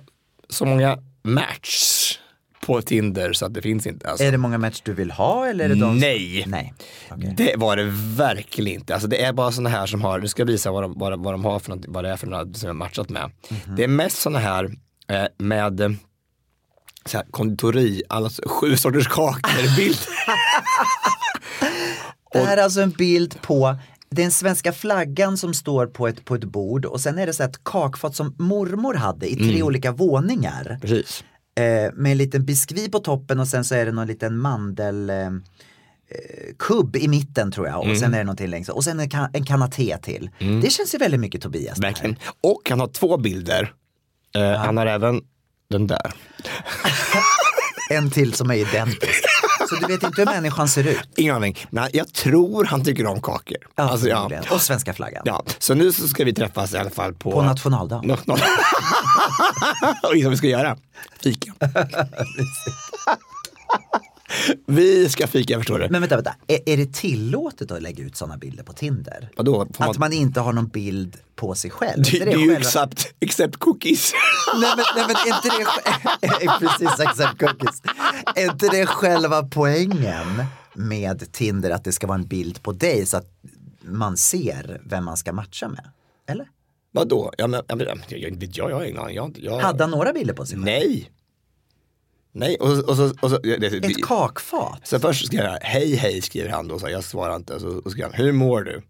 så 0.49 0.65
många 0.65 0.99
match 1.23 2.13
på 2.65 2.81
Tinder 2.81 3.33
så 3.33 3.45
att 3.45 3.53
det 3.53 3.61
finns 3.61 3.87
inte. 3.87 4.09
Alltså. 4.09 4.25
Är 4.25 4.31
det 4.31 4.37
många 4.37 4.57
match 4.57 4.81
du 4.85 4.93
vill 4.93 5.11
ha 5.11 5.47
eller 5.47 5.65
är 5.65 5.69
det 5.69 5.75
de 5.75 5.79
som- 5.81 5.97
Nej. 5.99 6.43
Nej. 6.47 6.73
Okej. 7.11 7.33
Det 7.37 7.55
var 7.55 7.75
det 7.77 7.83
verkligen 8.17 8.79
inte. 8.79 8.93
Alltså 8.93 9.07
det 9.07 9.21
är 9.23 9.33
bara 9.33 9.51
sådana 9.51 9.69
här 9.69 9.85
som 9.85 10.01
har, 10.01 10.19
nu 10.19 10.27
ska 10.27 10.41
jag 10.41 10.47
visa 10.47 10.71
vad 10.71 10.83
de, 10.83 10.93
vad, 10.99 11.11
de- 11.11 11.23
vad 11.23 11.33
de 11.33 11.45
har 11.45 11.59
för 11.59 11.69
något, 11.75 11.85
vad 11.87 12.03
det 12.03 12.09
är 12.09 12.17
för 12.17 12.27
några 12.27 12.43
som 12.43 12.53
jag 12.61 12.69
har 12.69 12.73
matchat 12.73 13.09
med. 13.09 13.31
Mhm. 13.49 13.75
Det 13.75 13.83
är 13.83 13.87
mest 13.87 14.17
sådana 14.17 14.39
här 14.39 14.71
eh, 15.07 15.25
med 15.37 15.97
så 17.07 17.17
här, 17.17 17.25
konditori, 17.31 18.03
alla 18.09 18.29
sju 18.45 18.77
sorters 18.77 19.07
kakor, 19.07 19.75
bild. 19.77 19.97
Det 22.31 22.39
här 22.39 22.57
är 22.57 22.61
alltså 22.63 22.81
en 22.81 22.89
bild 22.91 23.41
på 23.41 23.75
den 24.09 24.31
svenska 24.31 24.73
flaggan 24.73 25.37
som 25.37 25.53
står 25.53 25.87
på 25.87 26.07
ett, 26.07 26.25
på 26.25 26.35
ett 26.35 26.43
bord 26.43 26.85
och 26.85 27.01
sen 27.01 27.17
är 27.19 27.25
det 27.27 27.33
så 27.33 27.43
här 27.43 27.49
ett 27.49 27.63
kakfat 27.63 28.15
som 28.15 28.35
mormor 28.39 28.93
hade 28.93 29.31
i 29.31 29.35
tre 29.35 29.49
Mm. 29.49 29.63
olika 29.67 29.91
våningar. 29.91 30.77
Precis. 30.81 31.23
Eh, 31.59 31.93
med 31.93 32.11
en 32.11 32.17
liten 32.17 32.45
biskvi 32.45 32.89
på 32.89 32.99
toppen 32.99 33.39
och 33.39 33.47
sen 33.47 33.63
så 33.65 33.75
är 33.75 33.85
det 33.85 33.91
någon 33.91 34.07
liten 34.07 34.37
mandel 34.37 35.09
eh, 35.09 35.15
eh, 35.17 35.31
kubb 36.59 36.95
i 36.95 37.07
mitten 37.07 37.51
tror 37.51 37.67
jag 37.67 37.77
och 37.79 37.85
Mm. 37.85 37.97
sen 37.97 38.13
är 38.13 38.17
det 38.17 38.23
någonting 38.23 38.47
längst 38.47 38.69
och 38.69 38.83
sen 38.83 38.99
en, 38.99 39.09
kan, 39.09 39.29
en 39.33 39.45
kanaté 39.45 39.97
till. 39.97 40.29
Det 40.61 40.69
känns 40.69 40.93
ju 40.93 40.97
väldigt 40.97 41.19
mycket 41.19 41.41
Tobias. 41.41 41.79
Verkligen. 41.79 42.15
Och 42.43 42.61
han 42.69 42.79
har 42.79 42.87
två 42.87 43.17
bilder. 43.17 43.73
Eh, 44.35 44.51
Han 44.51 44.77
har 44.77 44.85
även 44.85 45.21
den 45.69 45.87
där. 45.87 46.11
En 47.89 48.11
till 48.11 48.33
som 48.33 48.49
är 48.51 48.55
identisk. 48.55 49.23
Så 49.69 49.75
du 49.75 49.87
vet 49.87 50.03
inte 50.03 50.21
hur 50.21 50.25
människan 50.25 50.67
ser 50.67 50.87
ut. 50.87 50.99
Ingen 51.15 51.35
aning. 51.35 51.57
Nej, 51.69 51.89
jag 51.93 52.13
tror 52.13 52.65
han 52.65 52.83
tycker 52.85 53.05
om 53.05 53.21
kakor. 53.21 53.57
Ja, 53.75 53.83
Alltså, 53.83 54.07
ja. 54.07 54.29
Och 54.51 54.61
svenska 54.61 54.93
flaggan. 54.93 55.21
Ja, 55.25 55.43
så 55.59 55.73
nu 55.73 55.91
så 55.91 56.07
ska 56.07 56.23
vi 56.23 56.33
träffas 56.33 56.73
i 56.73 56.77
alla 56.77 56.89
fall 56.89 57.13
på... 57.13 57.31
På 57.31 57.41
nationaldagen. 57.41 58.17
Nå- 58.25 58.33
Och 60.03 60.15
vad 60.23 60.31
vi 60.31 60.37
ska 60.37 60.47
göra? 60.47 60.77
Fika. 61.23 61.51
vi 64.65 65.09
ska 65.09 65.27
fika 65.27 65.57
förstår 65.57 65.79
du. 65.79 65.87
Men 65.89 66.01
vänta, 66.01 66.15
vänta. 66.15 66.35
Är, 66.47 66.59
är 66.65 66.77
det 66.77 66.93
tillåtet 66.93 67.71
att 67.71 67.81
lägga 67.81 68.03
ut 68.03 68.15
sådana 68.15 68.37
bilder 68.37 68.63
på 68.63 68.73
Tinder? 68.73 69.29
Vadå? 69.37 69.67
Får 69.73 69.85
Att 69.91 69.97
man 69.97 70.13
inte 70.13 70.39
har 70.39 70.53
någon 70.53 70.67
bild 70.67 71.17
på 71.35 71.55
sig 71.55 71.71
själv? 71.71 72.03
det, 72.03 72.21
Är 72.21 72.25
det 72.25 72.31
är 72.31 72.37
ju 72.37 72.39
själva- 72.47 72.57
except, 72.59 73.13
except 73.19 73.57
cookies. 73.57 74.13
Nej 74.61 74.69
men, 74.77 74.85
nej, 74.95 75.05
men 75.07 75.15
är 75.15 75.35
inte 75.35 75.57
det 75.57 75.65
sj- 75.65 76.59
precis 76.59 76.99
exakt 76.99 77.39
cookies. 77.39 77.81
Är 78.35 78.51
inte 78.51 78.67
det 78.69 78.85
själva 78.85 79.43
poängen 79.43 80.43
med 80.73 81.31
Tinder 81.31 81.69
att 81.71 81.83
det 81.83 81.91
ska 81.91 82.07
vara 82.07 82.17
en 82.17 82.27
bild 82.27 82.63
på 82.63 82.71
dig 82.71 83.05
så 83.05 83.17
att 83.17 83.27
man 83.81 84.17
ser 84.17 84.81
vem 84.85 85.05
man 85.05 85.17
ska 85.17 85.33
matcha 85.33 85.67
med? 85.67 85.89
Eller? 86.29 86.47
Vadå? 86.91 87.31
Ja, 87.37 87.47
men, 87.47 87.61
ja, 87.67 87.75
men, 87.75 87.87
jag, 87.87 88.19
jag, 88.19 88.43
jag, 88.53 88.69
jag 88.71 88.75
har 88.75 88.83
ingen 88.83 89.01
aning. 89.01 89.15
Jag, 89.15 89.37
jag, 89.41 89.59
Hade 89.59 89.83
han 89.83 89.91
några 89.91 90.13
bilder 90.13 90.33
på 90.33 90.45
sig 90.45 90.55
själv? 90.55 90.65
Nej. 90.65 91.11
Nej, 92.39 92.57
och, 92.59 92.89
och 92.89 92.95
så... 92.95 93.13
Och 93.21 93.29
så 93.29 93.37
det, 93.37 93.57
det, 93.57 93.77
Ett 93.77 94.03
kakfat? 94.03 94.87
Så 94.87 94.99
först 94.99 95.25
skrev 95.25 95.43
jag 95.43 95.59
hej 95.61 95.95
hej 95.95 96.21
skriver 96.21 96.49
han 96.49 96.67
då, 96.67 96.79
så 96.79 96.89
jag 96.89 97.03
svarar 97.03 97.35
inte. 97.35 97.59
Så, 97.59 97.67
och 97.67 97.91
skrev 97.91 98.05
han, 98.05 98.13
hur 98.13 98.31
mår 98.31 98.61
du? 98.61 98.81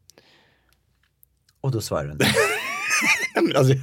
Och 1.61 1.71
då 1.71 1.81
svarar 1.81 2.05
du 2.05 2.11
inte. 2.11 2.25
Men 3.41 3.55
alltså, 3.55 3.73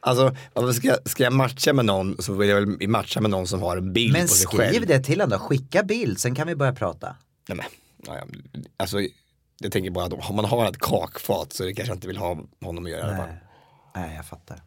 alltså 0.00 0.36
varför 0.52 0.72
ska, 0.72 0.96
ska 1.04 1.22
jag 1.24 1.32
matcha 1.32 1.72
med 1.72 1.84
någon 1.84 2.22
så 2.22 2.32
vill 2.32 2.48
jag 2.48 2.60
väl 2.60 2.88
matcha 2.88 3.20
med 3.20 3.30
någon 3.30 3.46
som 3.46 3.62
har 3.62 3.76
en 3.76 3.92
bild 3.92 4.12
Men 4.12 4.22
på 4.22 4.28
sig 4.28 4.46
skriv 4.46 4.58
själv. 4.58 4.86
det 4.86 5.00
till 5.00 5.20
honom 5.20 5.38
då, 5.38 5.44
skicka 5.44 5.82
bild, 5.82 6.20
sen 6.20 6.34
kan 6.34 6.46
vi 6.46 6.54
börja 6.54 6.72
prata. 6.72 7.16
Nej, 7.48 7.56
men, 7.56 7.66
ja, 8.06 8.16
ja, 8.16 8.60
alltså, 8.76 8.98
jag 9.60 9.72
tänker 9.72 9.90
bara 9.90 10.04
att 10.04 10.30
om 10.30 10.36
man 10.36 10.44
har 10.44 10.68
ett 10.68 10.78
kakfat 10.78 11.52
så 11.52 11.64
det 11.64 11.74
kanske 11.74 11.94
inte 11.94 12.06
vill 12.06 12.16
ha 12.16 12.38
honom 12.64 12.84
att 12.84 12.90
göra 12.90 13.00
i 13.00 13.04
alla 13.04 13.16
fall. 13.16 13.26
Nej. 13.26 13.38
Nej, 14.06 14.16
jag 14.16 14.26
fattar. 14.26 14.62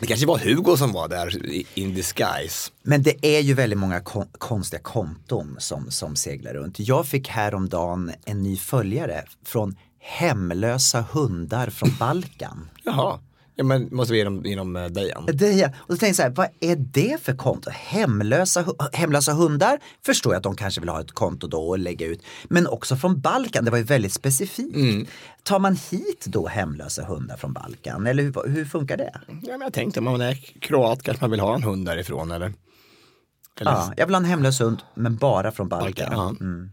Det 0.00 0.06
kanske 0.06 0.26
var 0.26 0.38
Hugo 0.38 0.76
som 0.76 0.92
var 0.92 1.08
där 1.08 1.36
in 1.78 1.94
disguise. 1.94 2.70
Men 2.82 3.02
det 3.02 3.26
är 3.26 3.40
ju 3.40 3.54
väldigt 3.54 3.78
många 3.78 4.00
kon- 4.00 4.28
konstiga 4.38 4.82
konton 4.82 5.56
som, 5.58 5.90
som 5.90 6.16
seglar 6.16 6.54
runt. 6.54 6.78
Jag 6.78 7.06
fick 7.06 7.28
häromdagen 7.28 8.12
en 8.24 8.42
ny 8.42 8.56
följare 8.56 9.24
från 9.44 9.76
hemlösa 10.00 11.04
hundar 11.12 11.70
från 11.70 11.90
Balkan. 11.98 12.68
Jaha, 12.84 13.18
ja, 13.54 13.64
men 13.64 13.88
måste 13.92 14.12
vi 14.12 14.18
genom, 14.18 14.44
genom 14.44 14.72
Dejan. 14.90 15.28
Är, 15.28 15.66
och 15.68 15.88
då 15.88 15.96
tänkte 15.96 16.06
jag 16.06 16.16
så 16.16 16.22
här, 16.22 16.30
vad 16.30 16.48
är 16.60 16.76
det 16.76 17.22
för 17.22 17.36
konto? 17.36 17.70
Hemlösa, 17.70 18.64
hemlösa 18.92 19.32
hundar 19.32 19.78
förstår 20.06 20.32
jag 20.32 20.38
att 20.38 20.42
de 20.42 20.56
kanske 20.56 20.80
vill 20.80 20.90
ha 20.90 21.00
ett 21.00 21.12
konto 21.12 21.46
då 21.46 21.68
och 21.68 21.78
lägga 21.78 22.06
ut. 22.06 22.22
Men 22.44 22.66
också 22.66 22.96
från 22.96 23.20
Balkan, 23.20 23.64
det 23.64 23.70
var 23.70 23.78
ju 23.78 23.84
väldigt 23.84 24.12
specifikt. 24.12 25.10
Tar 25.42 25.58
man 25.58 25.76
hit 25.90 26.24
då 26.26 26.46
hemlösa 26.46 27.04
hundar 27.04 27.36
från 27.36 27.52
Balkan? 27.52 28.06
Eller 28.06 28.22
hur, 28.22 28.48
hur 28.48 28.64
funkar 28.64 28.96
det? 28.96 29.20
Ja, 29.26 29.34
men 29.52 29.60
jag 29.60 29.72
tänkte 29.72 30.00
om 30.00 30.04
man 30.04 30.20
är 30.20 30.34
kroat 30.34 31.02
kanske 31.02 31.24
man 31.24 31.30
vill 31.30 31.40
ha 31.40 31.54
en 31.54 31.62
hund 31.62 31.86
därifrån 31.86 32.30
eller? 32.30 32.52
eller 33.60 33.70
Ja, 33.70 33.92
jag 33.96 34.06
vill 34.06 34.14
ha 34.14 34.20
en 34.20 34.28
hemlös 34.28 34.60
hund, 34.60 34.78
men 34.94 35.16
bara 35.16 35.52
från 35.52 35.68
Balkan. 35.68 36.10
Balkan, 36.10 36.36
ja. 36.40 36.46
Mm. 36.46 36.70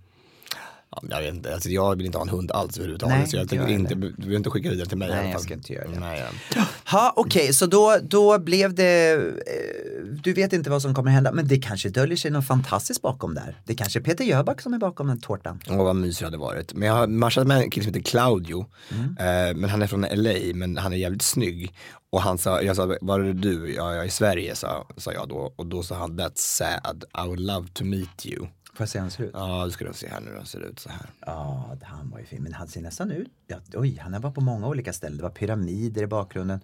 Ja, 0.95 1.01
jag 1.09 1.21
vet 1.21 1.33
inte, 1.33 1.53
alltså, 1.53 1.69
jag 1.69 1.95
vill 1.95 2.05
inte 2.05 2.17
ha 2.17 2.23
en 2.23 2.29
hund 2.29 2.51
alls 2.51 2.77
överhuvudtaget. 2.77 3.17
Nej, 3.17 3.27
så 3.27 3.37
jag 3.37 3.49
tänker 3.49 3.67
inte, 3.67 3.95
du 3.95 4.13
vill 4.17 4.35
inte 4.35 4.49
skicka 4.49 4.69
vidare 4.69 4.85
till 4.87 4.97
mig 4.97 5.09
i 5.09 5.11
Nej, 5.11 5.31
jag 5.31 5.41
ska 5.41 5.53
inte 5.53 5.73
göra 5.73 5.87
det. 5.87 5.99
Nej, 5.99 6.23
ja. 6.55 6.65
Ha, 6.85 7.13
okej, 7.15 7.53
så 7.53 7.65
då, 7.65 7.97
då 8.03 8.39
blev 8.39 8.73
det, 8.73 9.13
eh, 9.13 10.03
du 10.23 10.33
vet 10.33 10.53
inte 10.53 10.69
vad 10.69 10.81
som 10.81 10.95
kommer 10.95 11.11
hända, 11.11 11.31
men 11.31 11.47
det 11.47 11.57
kanske 11.57 11.89
döljer 11.89 12.17
sig 12.17 12.31
något 12.31 12.47
fantastiskt 12.47 13.01
bakom 13.01 13.35
där. 13.35 13.57
Det 13.65 13.75
kanske 13.75 13.99
är 13.99 14.03
Peter 14.03 14.23
Jöback 14.23 14.61
som 14.61 14.73
är 14.73 14.77
bakom 14.77 15.07
den 15.07 15.19
tårtan. 15.19 15.59
Åh 15.69 15.77
vad 15.77 15.95
mysigt 15.95 16.19
det 16.19 16.25
hade 16.25 16.37
varit. 16.37 16.73
Men 16.73 16.87
jag 16.87 16.95
har 16.95 17.07
matchat 17.07 17.47
med 17.47 17.57
en 17.57 17.69
kille 17.69 17.83
som 17.83 17.93
heter 17.93 18.09
Claudio. 18.09 18.65
Mm. 18.91 19.17
Eh, 19.17 19.55
men 19.55 19.69
han 19.69 19.81
är 19.81 19.87
från 19.87 20.01
LA, 20.01 20.33
men 20.53 20.77
han 20.77 20.93
är 20.93 20.97
jävligt 20.97 21.21
snygg. 21.21 21.73
Och 22.11 22.21
han 22.21 22.37
sa, 22.37 22.61
jag 22.61 22.75
sa, 22.75 22.95
var 23.01 23.19
är 23.19 23.33
du? 23.33 23.73
Ja, 23.73 23.93
jag 23.93 24.03
är 24.03 24.07
i 24.07 24.09
Sverige, 24.09 24.55
sa, 24.55 24.87
sa 24.97 25.13
jag 25.13 25.29
då. 25.29 25.53
Och 25.55 25.65
då 25.65 25.83
sa 25.83 25.95
han, 25.95 26.19
that's 26.19 26.31
sad, 26.35 27.03
I 27.23 27.27
would 27.27 27.39
love 27.39 27.67
to 27.73 27.83
meet 27.83 28.25
you. 28.25 28.47
Får 28.81 28.83
jag 28.83 28.89
se 28.89 28.97
hur 28.99 29.01
han 29.03 29.11
ser 29.11 29.23
ut? 29.23 29.31
Ja, 29.33 29.65
du 29.65 29.71
ska 29.71 29.85
då 29.85 29.93
se 29.93 30.07
här 30.09 30.19
nu, 30.21 30.33
han 30.37 30.45
ser 30.45 30.59
ut 30.59 30.79
så 30.79 30.89
här. 30.89 31.05
Ja, 31.25 31.75
det- 31.79 31.85
han 31.85 32.09
var 32.09 32.19
ju 32.19 32.25
fin, 32.25 32.43
men 32.43 32.53
han 32.53 32.67
ser 32.67 32.81
nästan 32.81 33.11
ut, 33.11 33.27
ja, 33.47 33.57
oj, 33.73 33.97
han 34.01 34.21
var 34.21 34.31
på 34.31 34.41
många 34.41 34.67
olika 34.67 34.93
ställen. 34.93 35.17
Det 35.17 35.23
var 35.23 35.29
pyramider 35.29 36.01
i 36.03 36.07
bakgrunden. 36.07 36.59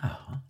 Jaha. 0.00 0.40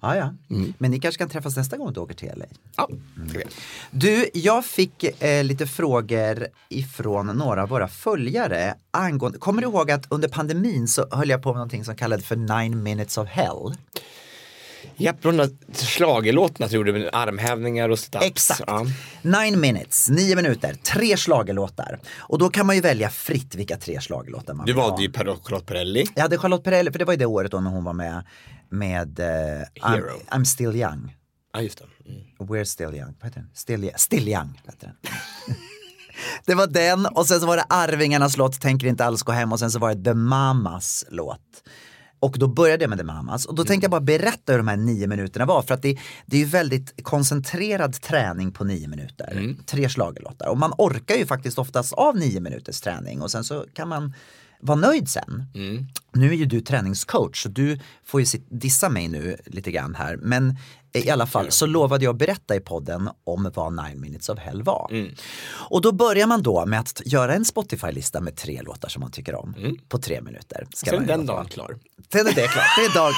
Ja, 0.00 0.16
ja. 0.16 0.34
Men 0.78 0.90
ni 0.90 1.00
kanske 1.00 1.18
kan 1.18 1.28
träffas 1.28 1.56
nästa 1.56 1.76
gång 1.76 1.92
du 1.92 2.00
åker 2.00 2.14
till 2.14 2.28
LA. 2.36 2.44
Ja, 2.76 2.88
ska 3.28 3.38
vi. 3.38 3.44
Du, 3.90 4.30
jag 4.34 4.64
fick 4.64 5.22
eh, 5.22 5.44
lite 5.44 5.66
frågor 5.66 6.46
ifrån 6.68 7.26
några 7.26 7.62
av 7.62 7.68
våra 7.68 7.88
följare 7.88 8.74
angående, 8.90 9.38
kommer 9.38 9.62
du 9.62 9.68
ihåg 9.68 9.90
att 9.90 10.06
under 10.12 10.28
pandemin 10.28 10.88
så 10.88 11.06
höll 11.10 11.28
jag 11.30 11.42
på 11.42 11.48
med 11.48 11.56
någonting 11.56 11.84
som 11.84 11.96
kallades 11.96 12.26
för 12.26 12.36
nine 12.36 12.82
minutes 12.82 13.18
of 13.18 13.28
hell? 13.28 13.74
Japp, 14.98 15.22
där 15.22 15.84
schlagerlåtarna 15.86 16.68
tror 16.68 16.84
du 16.84 17.10
armhävningar 17.12 17.88
och 17.88 17.98
sit 17.98 18.14
Exakt. 18.14 18.62
Ja. 18.66 18.86
Nine 19.22 19.60
minutes, 19.60 20.08
nio 20.08 20.36
minuter, 20.36 20.74
tre 20.74 21.16
schlagerlåtar. 21.16 22.00
Och 22.18 22.38
då 22.38 22.48
kan 22.48 22.66
man 22.66 22.76
ju 22.76 22.82
välja 22.82 23.10
fritt 23.10 23.54
vilka 23.54 23.76
tre 23.76 24.00
schlagerlåtar 24.00 24.54
man 24.54 24.66
Du 24.66 24.72
vill 24.72 24.82
ha. 24.82 24.88
valde 24.88 25.02
ju 25.02 25.12
Per 25.12 25.24
Charlotte 25.24 25.66
Perrelli. 25.66 26.04
Jag 26.14 26.22
hade 26.22 26.38
Charlotte 26.38 26.64
Perrelli, 26.64 26.92
för 26.92 26.98
det 26.98 27.04
var 27.04 27.12
ju 27.12 27.18
det 27.18 27.26
året 27.26 27.50
då 27.50 27.60
när 27.60 27.70
hon 27.70 27.84
var 27.84 27.92
med 27.92 28.24
med 28.68 29.20
eh, 29.20 29.26
I'm. 29.82 30.02
I'm 30.30 30.44
still 30.44 30.76
young. 30.76 31.16
Ja, 31.52 31.62
just 31.62 31.78
det. 31.78 32.10
Mm. 32.10 32.22
We're 32.38 32.64
still 32.64 32.94
young. 32.94 33.14
Vad 33.20 33.24
heter 33.24 33.40
den? 33.40 33.50
Still, 33.54 33.90
still 33.96 34.28
young. 34.28 34.60
Heter 34.64 34.86
den. 34.86 34.96
det 36.46 36.54
var 36.54 36.66
den 36.66 37.06
och 37.06 37.26
sen 37.26 37.40
så 37.40 37.46
var 37.46 37.56
det 37.56 37.64
Arvingarnas 37.68 38.36
låt 38.36 38.60
Tänker 38.60 38.86
inte 38.86 39.04
alls 39.04 39.22
gå 39.22 39.32
hem 39.32 39.52
och 39.52 39.58
sen 39.58 39.70
så 39.70 39.78
var 39.78 39.94
det 39.94 40.04
The 40.04 40.14
Mamas 40.14 41.04
låt. 41.10 41.40
Och 42.20 42.38
då 42.38 42.48
började 42.48 42.84
jag 42.84 42.88
med 42.88 42.98
The 42.98 43.04
Mamas 43.04 43.46
och 43.46 43.54
då 43.54 43.64
tänkte 43.64 43.84
jag 43.84 43.90
bara 43.90 44.00
berätta 44.00 44.52
hur 44.52 44.58
de 44.58 44.68
här 44.68 44.76
nio 44.76 45.06
minuterna 45.06 45.46
var. 45.46 45.62
För 45.62 45.74
att 45.74 45.82
det, 45.82 45.98
det 46.26 46.36
är 46.36 46.40
ju 46.40 46.46
väldigt 46.46 47.04
koncentrerad 47.04 48.00
träning 48.00 48.52
på 48.52 48.64
nio 48.64 48.88
minuter. 48.88 49.54
Tre 49.66 49.88
schlagerlåtar. 49.88 50.48
Och 50.48 50.58
man 50.58 50.72
orkar 50.78 51.14
ju 51.14 51.26
faktiskt 51.26 51.58
oftast 51.58 51.92
av 51.92 52.16
nio 52.16 52.40
minuters 52.40 52.80
träning. 52.80 53.22
Och 53.22 53.30
sen 53.30 53.44
så 53.44 53.64
kan 53.74 53.88
man 53.88 54.14
vara 54.60 54.78
nöjd 54.78 55.08
sen. 55.08 55.44
Nu 56.12 56.30
är 56.30 56.34
ju 56.36 56.44
du 56.44 56.60
träningscoach 56.60 57.42
så 57.42 57.48
du 57.48 57.78
får 58.04 58.20
ju 58.20 58.26
dissa 58.50 58.88
mig 58.88 59.08
nu 59.08 59.36
lite 59.46 59.70
grann 59.70 59.94
här 59.94 60.16
men 60.16 60.56
i 60.92 61.10
alla 61.10 61.26
fall 61.26 61.50
så 61.50 61.66
lovade 61.66 62.04
jag 62.04 62.16
berätta 62.16 62.56
i 62.56 62.60
podden 62.60 63.10
om 63.24 63.50
vad 63.54 63.72
Nine 63.84 64.00
Minutes 64.00 64.28
of 64.28 64.38
Hell 64.38 64.62
var. 64.62 64.88
Och 65.70 65.82
då 65.82 65.92
börjar 65.92 66.26
man 66.26 66.42
då 66.42 66.66
med 66.66 66.80
att 66.80 67.02
göra 67.04 67.34
en 67.34 67.44
Spotify-lista 67.44 68.20
med 68.20 68.36
tre 68.36 68.62
låtar 68.62 68.88
som 68.88 69.00
man 69.00 69.10
tycker 69.10 69.34
om 69.34 69.54
på 69.88 69.98
tre 69.98 70.20
minuter. 70.20 70.66
Ska 70.74 70.90
Sen 70.90 71.06
den 71.06 71.26
dagen 71.26 71.46
klar. 71.48 71.78
Sen 72.12 72.26
är 72.26 72.32
det 72.34 72.48
klart, 72.48 72.66
det 72.78 72.84
är 72.84 72.94
dag 72.94 73.12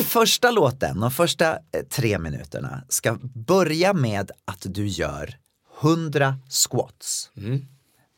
första 0.04 0.50
låten, 0.50 1.00
de 1.00 1.10
första 1.10 1.52
eh, 1.52 1.82
tre 1.90 2.18
minuterna 2.18 2.82
ska 2.88 3.18
börja 3.34 3.92
med 3.92 4.30
att 4.44 4.66
du 4.68 4.86
gör 4.86 5.36
100 5.82 6.38
squats. 6.48 7.30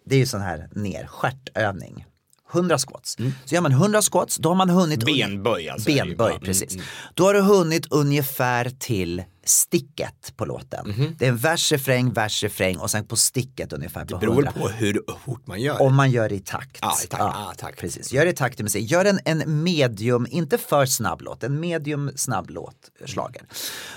Det 0.04 0.14
är 0.14 0.18
ju 0.18 0.26
sån 0.26 0.40
här 0.40 0.68
ner, 0.72 1.06
stjärtövning. 1.06 2.06
100 2.54 2.78
squats. 2.78 3.16
Så 3.44 3.54
gör 3.54 3.62
man 3.62 3.72
100 3.72 4.02
squats, 4.02 4.36
då 4.36 4.48
har 4.48 4.56
man 4.56 4.70
hunnit... 4.70 5.04
Benböj 5.04 5.68
alltså. 5.68 5.86
Benböj, 5.90 6.26
Ja, 6.26 6.30
mm, 6.30 6.40
precis. 6.42 6.74
mm. 6.74 6.86
Då 7.14 7.24
har 7.24 7.34
du 7.34 7.40
hunnit 7.40 7.86
ungefär 7.90 8.70
till 8.78 9.22
sticket 9.44 10.32
på 10.36 10.44
låten. 10.44 10.88
Mhm. 10.88 11.16
Det 11.18 11.24
är 11.24 11.28
en 11.28 11.36
vers, 11.36 11.72
refräng, 11.72 12.12
vers, 12.12 12.42
refräng 12.42 12.76
och 12.76 12.90
sen 12.90 13.06
på 13.06 13.16
sticket 13.16 13.72
ungefär 13.72 14.04
på 14.04 14.14
Det 14.14 14.18
beror 14.20 14.32
100. 14.32 14.52
på 14.52 14.68
hur 14.68 15.00
fort 15.24 15.46
man 15.46 15.60
gör. 15.60 15.82
Om 15.82 15.94
man 15.94 16.10
gör 16.10 16.32
i 16.32 16.40
takt. 16.40 16.78
Ja, 16.82 16.96
i 17.04 17.06
takt. 17.06 17.22
Ah, 17.22 17.52
tack. 17.58 17.76
Precis, 17.76 18.12
gör 18.12 18.26
i 18.26 18.32
takt 18.32 18.56
till 18.56 18.64
musik. 18.64 18.90
Gör 18.90 19.04
en, 19.04 19.18
en 19.24 19.62
medium, 19.62 20.26
inte 20.30 20.58
för 20.58 20.86
snabb 20.86 21.20
låt, 21.20 21.42
en 21.44 21.60
medium 21.60 22.10
snabb 22.16 22.50
låt, 22.50 22.76
schlager. 23.06 23.42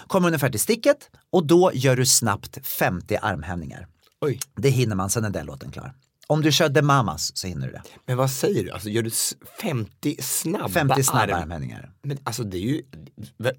Kommer 0.07 0.27
ungefär 0.27 0.49
till 0.49 0.59
sticket 0.59 0.97
och 1.31 1.45
då 1.45 1.71
gör 1.73 1.95
du 1.95 2.05
snabbt 2.05 2.67
50 2.67 3.17
armhävningar. 3.21 3.87
Oj. 4.25 4.39
Det 4.55 4.69
hinner 4.69 4.95
man, 4.95 5.09
sen 5.09 5.25
är 5.25 5.29
den 5.29 5.45
låten 5.45 5.71
klar. 5.71 5.93
Om 6.27 6.41
du 6.41 6.51
kör 6.51 6.69
The 6.69 6.81
Mamas 6.81 7.37
så 7.37 7.47
hinner 7.47 7.67
du 7.67 7.73
det. 7.73 7.81
Men 8.05 8.17
vad 8.17 8.31
säger 8.31 8.63
du? 8.63 8.71
Alltså 8.71 8.89
gör 8.89 9.01
du 9.03 9.07
s- 9.09 9.33
50 9.61 10.17
snabba 10.21 10.67
50 10.69 11.03
snabba 11.03 11.33
arm- 11.33 11.41
armhävningar. 11.41 11.91
Men 12.01 12.17
alltså 12.23 12.43
det 12.43 12.57
är 12.57 12.61
ju, 12.61 12.81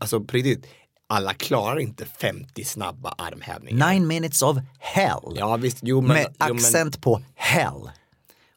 alltså 0.01 0.21
på 0.21 0.33
riktigt, 0.37 0.67
alla 1.07 1.35
klarar 1.35 1.81
inte 1.81 2.05
50 2.07 2.65
snabba 2.65 3.15
armhävningar. 3.19 3.93
Nine 3.93 4.07
minutes 4.07 4.43
of 4.43 4.57
hell. 4.79 5.33
Ja 5.35 5.57
visst, 5.57 5.79
jo 5.83 6.01
men. 6.01 6.09
med 6.17 6.27
jo, 6.27 6.35
men- 6.41 6.57
accent 6.57 7.01
på 7.01 7.23
hell. 7.35 7.91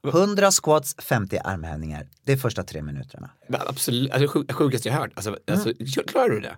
100 0.07 0.51
squats, 0.51 0.95
50 0.99 1.37
armhävningar. 1.43 2.07
Det 2.23 2.31
är 2.31 2.37
första 2.37 2.63
tre 2.63 2.81
minuterna. 2.81 3.29
men 3.47 3.61
Absolut, 3.67 4.11
alltså, 4.11 4.53
sjukaste 4.53 4.89
jag 4.89 4.95
hört. 4.95 5.11
Alltså, 5.15 5.37
alltså, 5.51 5.69
Mm. 5.69 5.87
klarar 6.07 6.29
du 6.29 6.39
det? 6.39 6.57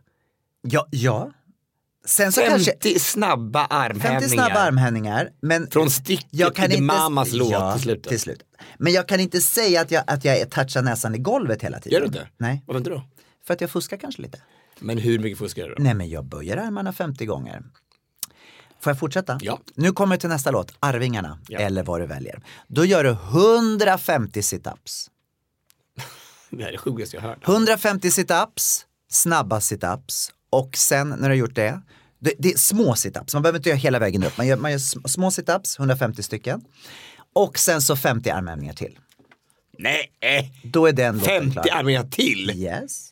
Ja, 0.61 0.87
ja. 0.91 1.31
Sen 2.05 2.31
så 2.31 2.41
50 2.41 2.65
kanske 2.81 2.99
snabba 2.99 3.65
armhävningar. 3.65 4.19
50 4.21 4.35
snabba 4.35 4.59
armhävningar. 4.59 5.29
Men 5.41 5.67
Från 5.71 5.89
sticket 5.91 6.27
jag 6.31 6.55
kan 6.55 6.65
till 6.69 6.73
inte, 6.73 6.95
mammas 6.95 7.31
låt 7.33 7.51
ja, 7.51 7.73
till 7.73 7.81
slutet. 7.83 8.09
till 8.09 8.19
slut. 8.19 8.43
Men 8.77 8.93
jag 8.93 9.07
kan 9.07 9.19
inte 9.19 9.41
säga 9.41 9.81
att 9.81 9.91
jag, 9.91 10.03
att 10.07 10.25
jag 10.25 10.49
touchar 10.51 10.81
näsan 10.81 11.15
i 11.15 11.17
golvet 11.17 11.63
hela 11.63 11.79
tiden. 11.79 11.93
Gör 11.93 11.99
du 12.01 12.05
inte? 12.07 12.27
Nej, 12.37 12.63
Varför 12.67 12.77
inte 12.77 12.89
då? 12.89 13.03
för 13.47 13.53
att 13.53 13.61
jag 13.61 13.69
fuskar 13.69 13.97
kanske 13.97 14.21
lite. 14.21 14.41
Men 14.79 14.97
hur 14.97 15.19
mycket 15.19 15.37
fuskar 15.39 15.63
du 15.67 15.75
då? 15.75 15.83
Nej, 15.83 15.93
men 15.93 16.09
jag 16.09 16.25
böjer 16.25 16.57
armarna 16.57 16.93
50 16.93 17.25
gånger. 17.25 17.63
Får 18.79 18.91
jag 18.91 18.99
fortsätta? 18.99 19.39
Ja. 19.41 19.59
Nu 19.75 19.91
kommer 19.91 20.15
jag 20.15 20.19
till 20.19 20.29
nästa 20.29 20.51
låt, 20.51 20.73
Arvingarna, 20.79 21.39
Ja. 21.47 21.59
eller 21.59 21.83
vad 21.83 22.01
du 22.01 22.05
väljer. 22.07 22.39
Då 22.67 22.85
gör 22.85 23.03
du 23.03 23.09
150 23.09 24.41
situps. 24.43 25.07
Det 26.49 26.61
här 26.63 26.67
är 26.67 26.71
det 26.71 26.77
sjukaste 26.77 27.15
jag 27.17 27.21
hört. 27.23 27.47
150 27.47 28.11
situps, 28.11 28.85
snabba 29.09 29.61
situps 29.61 30.31
och 30.51 30.77
sen 30.77 31.09
när 31.09 31.17
du 31.17 31.25
har 31.27 31.33
gjort 31.33 31.55
det, 31.55 31.81
det, 32.19 32.33
det 32.39 32.53
är 32.53 32.57
små 32.57 32.95
situps, 32.95 33.33
man 33.33 33.43
behöver 33.43 33.59
inte 33.59 33.69
göra 33.69 33.77
hela 33.77 33.99
vägen 33.99 34.23
upp, 34.23 34.37
man 34.37 34.47
gör, 34.47 34.57
man 34.57 34.71
gör 34.71 34.77
sm- 34.77 35.07
små 35.07 35.31
situps, 35.31 35.79
150 35.79 36.23
stycken. 36.23 36.61
Och 37.33 37.59
sen 37.59 37.81
så 37.81 37.95
50 37.95 38.29
armhävningar 38.29 38.73
till. 38.73 38.99
Nej, 39.77 40.11
Då 40.63 40.85
är 40.87 40.93
den 40.93 41.17
låten 41.17 41.41
50 41.43 41.51
klar. 41.51 41.63
armhävningar 41.71 42.03
till? 42.03 42.49
Yes. 42.55 43.07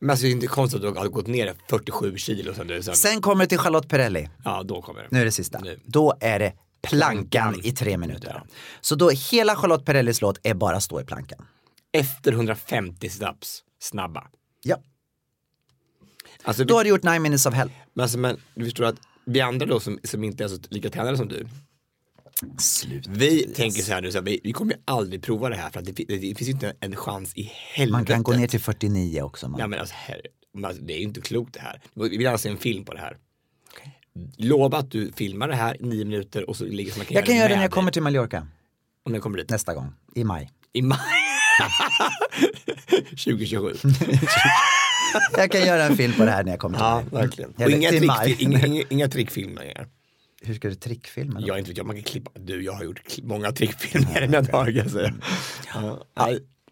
Men 0.00 0.10
alltså 0.10 0.22
det 0.24 0.28
är 0.30 0.32
inte 0.32 0.46
konstigt 0.46 0.84
att 0.84 0.94
du 0.94 1.00
har 1.00 1.08
gått 1.08 1.26
ner 1.26 1.54
47 1.70 2.16
kilo 2.16 2.54
sen 2.54 2.66
du 2.66 2.82
sen. 2.82 2.96
Sen 2.96 3.20
kommer 3.20 3.44
det 3.44 3.48
till 3.48 3.58
Charlotte 3.58 3.88
Perrelli. 3.88 4.28
Ja, 4.44 4.62
då 4.62 4.82
kommer 4.82 5.00
det. 5.02 5.08
Nu 5.10 5.20
är 5.20 5.24
det 5.24 5.32
sista. 5.32 5.58
Nu. 5.60 5.80
Då 5.84 6.14
är 6.20 6.38
det 6.38 6.52
plankan 6.82 7.60
i 7.64 7.72
tre 7.72 7.96
minuter. 7.98 8.42
Så 8.80 8.94
då 8.94 9.10
hela 9.10 9.56
Charlotte 9.56 9.84
Perrellis 9.84 10.20
låt 10.20 10.38
är 10.42 10.54
bara 10.54 10.80
stå 10.80 11.00
i 11.00 11.04
plankan. 11.04 11.46
Efter 11.92 12.32
150 12.32 13.08
snaps, 13.10 13.60
snabba. 13.80 14.24
Ja. 14.62 14.76
Alltså, 16.44 16.64
Då 16.64 16.76
har 16.76 16.84
du 16.84 16.90
gjort 16.90 17.02
nine 17.02 17.22
minutes 17.22 17.46
of 17.46 17.54
hell. 17.54 17.70
men, 17.94 18.02
alltså, 18.02 18.18
men 18.18 18.36
du 18.54 18.64
förstår 18.64 18.84
att 18.84 18.96
vi 19.24 19.40
andra 19.40 19.66
då 19.66 19.80
som, 19.80 19.98
som 20.04 20.24
inte 20.24 20.44
är 20.44 20.48
så 20.48 20.58
lika 20.70 20.90
tränade 20.90 21.16
som 21.16 21.28
du. 21.28 21.46
Slut. 22.58 23.06
Vi 23.06 23.42
tänker 23.42 23.82
så 23.82 23.92
här 23.92 24.02
nu, 24.02 24.12
så 24.12 24.18
här, 24.18 24.24
vi, 24.24 24.40
vi 24.44 24.52
kommer 24.52 24.72
ju 24.72 24.78
aldrig 24.84 25.22
prova 25.22 25.48
det 25.48 25.56
här 25.56 25.70
för 25.70 25.78
att 25.80 25.86
det, 25.86 25.92
det, 25.92 26.04
det 26.04 26.34
finns 26.34 26.48
ju 26.48 26.52
inte 26.52 26.74
en 26.80 26.96
chans 26.96 27.32
i 27.36 27.52
helvete. 27.74 27.92
Man 27.92 28.04
kan 28.04 28.22
gå 28.22 28.32
ner 28.32 28.46
till 28.46 28.60
49 28.60 29.22
också. 29.22 29.48
Man. 29.48 29.60
Ja 29.60 29.66
men 29.66 29.80
alltså, 29.80 29.94
men 30.54 30.64
alltså 30.64 30.82
det 30.82 30.92
är 30.92 30.96
ju 30.98 31.02
inte 31.02 31.20
klokt 31.20 31.54
det 31.54 31.60
här. 31.60 31.80
Vi 31.94 32.08
vill 32.08 32.20
gärna 32.20 32.38
se 32.38 32.48
en 32.48 32.58
film 32.58 32.84
på 32.84 32.92
det 32.94 33.00
här. 33.00 33.16
Lova 34.36 34.78
att 34.78 34.90
du 34.90 35.12
filmar 35.12 35.48
det 35.48 35.54
här 35.54 35.82
i 35.82 35.84
nio 35.86 36.04
minuter 36.04 36.50
och 36.50 36.56
så 36.56 36.64
ligger 36.64 36.92
som 36.92 36.98
man 36.98 37.06
kan 37.06 37.14
jag 37.14 37.26
kan 37.26 37.36
göra 37.36 37.48
det 37.48 37.54
när 37.54 37.62
jag 37.62 37.70
kommer 37.70 37.90
till 37.90 38.02
Mallorca 38.02 38.46
Om 39.04 39.12
den 39.12 39.20
kommer 39.20 39.38
dit. 39.38 39.50
nästa 39.50 39.74
gång, 39.74 39.92
i 40.14 40.24
maj. 40.24 40.50
I 40.72 40.82
maj. 40.82 40.98
2027. 43.10 43.74
Jag 45.36 45.50
kan 45.50 45.60
göra 45.66 45.84
en 45.84 45.96
film 45.96 46.12
på 46.12 46.24
det 46.24 46.30
här 46.30 46.44
när 46.44 46.50
jag 46.50 46.60
kommer 46.60 46.76
till 46.78 46.84
Ja, 46.84 47.02
maj. 47.12 47.22
verkligen. 47.22 47.52
Vet, 47.56 47.68
inga, 47.70 47.90
till 47.90 48.08
trick, 48.08 48.40
inga, 48.40 48.66
inga, 48.66 48.84
inga 48.90 49.08
trickfilmer. 49.08 49.86
Hur 50.42 50.54
ska 50.54 50.68
du 50.68 50.74
trickfilma? 50.74 51.40
Jag 51.40 51.58
inte 51.58 51.70
vet, 51.70 51.78
jag, 51.78 51.86
man 51.86 51.96
kan 51.96 52.02
klippa. 52.02 52.30
Du, 52.34 52.62
jag 52.64 52.72
har 52.72 52.84
gjort 52.84 53.18
många 53.22 53.52
trickfilmer 53.52 54.22
i 54.22 54.26
mina 54.26 54.40
dagar. 54.42 54.70
jag 54.72 54.90
säga. 54.90 55.14
Ja, 55.74 56.06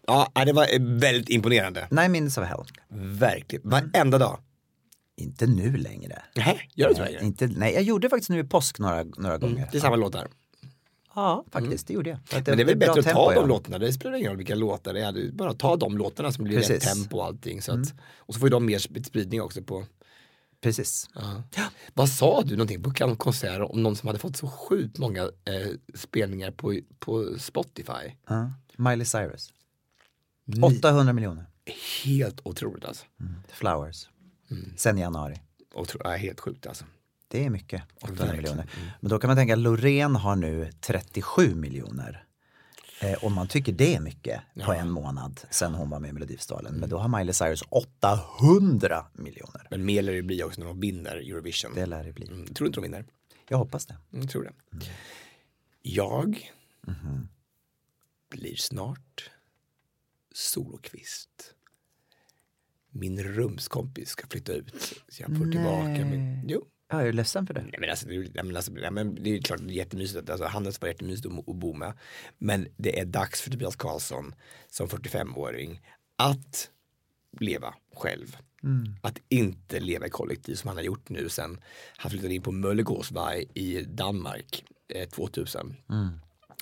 ja, 0.07 0.31
ja, 0.35 0.45
det 0.45 0.53
var 0.53 0.63
eh, 0.63 0.81
väldigt 0.81 1.29
imponerande. 1.29 1.87
Nine 1.91 2.11
minutes 2.11 2.37
of 2.37 2.45
hell. 2.45 2.63
Verkligen. 3.19 3.69
Varenda 3.69 4.17
dag. 4.17 4.39
Inte 5.17 5.47
nu 5.47 5.77
längre. 5.77 6.21
Nej, 6.35 6.69
gör 6.75 6.85
du 6.87 6.91
inte 6.91 7.03
längre? 7.05 7.25
Inte, 7.25 7.47
nej, 7.47 7.73
jag 7.73 7.83
gjorde 7.83 8.09
faktiskt 8.09 8.29
nu 8.29 8.39
i 8.39 8.43
påsk 8.43 8.79
några, 8.79 9.03
några 9.03 9.37
gånger. 9.37 9.67
Det 9.71 9.77
är 9.77 9.81
samma 9.81 9.95
låtar. 9.95 10.27
Ja, 11.15 11.45
faktiskt, 11.51 11.87
det 11.87 11.93
gjorde 11.93 12.09
jag. 12.09 12.19
Att 12.39 12.47
Men 12.47 12.57
det 12.57 12.63
är 12.63 12.65
väl 12.65 12.77
bättre 12.77 12.99
att 12.99 13.05
ta 13.09 13.33
de 13.33 13.47
låtarna. 13.47 13.77
Det 13.79 13.93
spelar 13.93 14.15
ingen 14.15 14.29
roll 14.29 14.37
vilka 14.37 14.55
låtar 14.55 14.93
det 14.93 15.01
är. 15.01 15.11
Du 15.11 15.31
bara 15.31 15.53
ta 15.53 15.75
de 15.75 15.97
låtarna 15.97 16.31
som 16.31 16.43
blir 16.43 16.57
rätt 16.57 16.67
Precis. 16.67 16.87
Mm. 16.91 17.03
tempo 17.03 17.17
och 17.17 17.25
allting. 17.25 17.61
Så 17.61 17.71
att, 17.71 17.93
Och 18.17 18.33
så 18.33 18.39
får 18.39 18.47
ju 18.49 18.51
de 18.51 18.65
mer 18.65 18.77
sp- 18.77 19.03
spridning 19.03 19.41
också 19.41 19.61
på. 19.63 19.85
Precis. 20.61 21.09
Ja. 21.15 21.43
Vad 21.93 22.09
sa 22.09 22.41
du 22.41 22.55
någonting 22.55 22.83
på 22.83 22.91
kan- 22.91 23.15
konserter 23.15 23.71
om 23.71 23.83
någon 23.83 23.95
som 23.95 24.07
hade 24.07 24.19
fått 24.19 24.37
så 24.37 24.47
sjukt 24.47 24.97
många 24.97 25.21
eh, 25.23 25.67
spelningar 25.93 26.51
på, 26.51 26.79
på 26.99 27.35
Spotify? 27.39 28.11
Ja. 28.27 28.51
Miley 28.77 29.05
Cyrus. 29.05 29.53
800 30.63 31.13
miljoner. 31.13 31.45
Helt 32.05 32.39
otroligt 32.43 32.85
alltså. 32.85 33.05
Flowers. 33.47 34.09
Mm. 34.51 34.73
Sen 34.77 34.97
januari. 34.97 35.41
Otro, 35.75 36.01
ja, 36.03 36.09
helt 36.09 36.39
sjukt 36.39 36.67
alltså. 36.67 36.85
Det 37.33 37.45
är 37.45 37.49
mycket, 37.49 37.83
800 38.01 38.25
Verkligen. 38.25 38.37
miljoner. 38.57 38.69
Men 39.01 39.09
då 39.09 39.19
kan 39.19 39.27
man 39.27 39.37
tänka, 39.37 39.55
Loreen 39.55 40.15
har 40.15 40.35
nu 40.35 40.71
37 40.79 41.55
miljoner. 41.55 42.25
Eh, 43.01 43.23
och 43.23 43.31
man 43.31 43.47
tycker 43.47 43.71
det 43.73 43.95
är 43.95 43.99
mycket 43.99 44.41
på 44.65 44.73
en 44.73 44.89
månad 44.89 45.39
sen 45.51 45.73
hon 45.73 45.89
var 45.89 45.99
med 45.99 46.09
i 46.09 46.13
Melodifestivalen. 46.13 46.73
Men 46.73 46.89
då 46.89 46.97
har 46.97 47.17
Miley 47.19 47.33
Cyrus 47.33 47.63
800 47.69 49.05
miljoner. 49.13 49.67
Men 49.69 49.85
mer 49.85 50.01
lär 50.01 50.13
det 50.13 50.21
bli 50.21 50.43
också 50.43 50.59
när 50.61 50.67
de 50.67 50.79
vinner 50.79 51.15
Eurovision. 51.15 51.71
Det 51.75 51.85
lär 51.85 52.03
det 52.03 52.13
bli. 52.13 52.27
Mm, 52.27 52.45
tror 52.53 52.65
du 52.65 52.67
inte 52.67 52.79
de 52.79 52.81
vinner? 52.83 53.05
Jag 53.47 53.57
hoppas 53.57 53.85
det. 53.85 53.95
Mm, 54.13 54.27
tror 54.27 54.43
det. 54.43 54.85
Jag 55.81 56.51
Mhm. 56.87 57.27
blir 58.29 58.55
snart 58.55 59.29
solokvist. 60.33 61.53
Min 62.89 63.23
rumskompis 63.23 64.09
ska 64.09 64.27
flytta 64.27 64.51
ut. 64.53 64.75
Så 65.09 65.21
jag 65.21 65.37
får 65.37 65.51
tillbaka 65.51 66.05
min... 66.05 66.43
Jo. 66.47 66.65
Ja, 66.93 66.99
jag 66.99 67.07
är 67.07 67.13
ledsen 67.13 67.47
för 67.47 67.53
det. 67.53 67.61
Nej, 67.61 67.77
men 67.79 67.89
alltså, 67.89 68.07
det, 68.07 68.43
men 68.43 68.55
alltså, 68.55 68.71
det 69.23 69.37
är 69.37 69.41
klart 69.41 69.59
det 69.63 69.73
är 69.73 69.75
jättemysigt. 69.75 70.29
Alltså, 70.29 70.45
Handels 70.45 70.81
var 70.81 70.87
jättemysigt 70.87 71.25
att, 71.25 71.49
att 71.49 71.55
bo 71.55 71.73
med. 71.73 71.93
Men 72.37 72.67
det 72.77 72.99
är 72.99 73.05
dags 73.05 73.41
för 73.41 73.51
Tobias 73.51 73.75
Karlsson 73.75 74.35
som 74.69 74.87
45-åring 74.87 75.81
att 76.15 76.69
leva 77.39 77.73
själv. 77.95 78.37
Mm. 78.63 78.95
Att 79.01 79.19
inte 79.29 79.79
leva 79.79 80.07
i 80.07 80.09
kollektiv 80.09 80.55
som 80.55 80.67
han 80.67 80.77
har 80.77 80.83
gjort 80.83 81.09
nu 81.09 81.29
sen 81.29 81.59
han 81.97 82.11
flyttade 82.11 82.33
in 82.33 82.41
på 82.41 82.51
Möllegårdsvej 82.51 83.51
i 83.53 83.81
Danmark 83.81 84.63
eh, 84.95 85.09
2000. 85.09 85.75
Mm. 85.89 86.19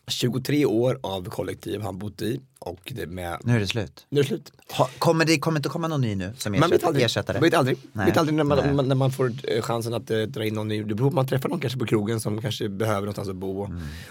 23 0.07 0.65
år 0.65 0.99
av 1.03 1.29
kollektiv 1.29 1.81
han 1.81 1.97
bott 1.99 2.21
i 2.21 2.39
och 2.59 2.91
det 2.95 3.07
med, 3.07 3.37
Nu 3.43 3.55
är 3.55 3.59
det 3.59 3.67
slut. 3.67 4.05
nu 4.09 4.19
är 4.19 4.23
det 4.23 4.27
slut. 4.27 4.51
Ha, 4.71 4.89
kommer 4.99 5.25
det 5.25 5.39
kommer 5.39 5.59
inte 5.59 5.69
komma 5.69 5.87
någon 5.87 6.01
ny 6.01 6.15
nu 6.15 6.33
som 6.37 6.51
Man 6.59 6.69
vet 6.69 6.83
aldrig. 6.83 7.05
ersättare? 7.05 7.37
Man 7.37 7.43
vet 7.43 7.53
aldrig. 7.53 7.77
Nej. 7.93 8.05
Vet 8.05 8.17
aldrig 8.17 8.35
när, 8.37 8.43
man, 8.43 8.75
man, 8.75 8.87
när 8.87 8.95
man 8.95 9.11
får 9.11 9.31
eh, 9.47 9.61
chansen 9.61 9.93
att 9.93 10.11
eh, 10.11 10.17
dra 10.21 10.45
in 10.45 10.53
någon 10.53 10.67
ny. 10.67 10.83
Det 10.83 10.95
beror 10.95 11.09
på 11.09 11.15
man 11.15 11.27
träffar 11.27 11.49
någon 11.49 11.59
kanske 11.59 11.79
på 11.79 11.85
krogen 11.85 12.19
som 12.19 12.41
kanske 12.41 12.69
behöver 12.69 12.99
någonstans 13.01 13.29
att 13.29 13.35
bo. 13.35 13.63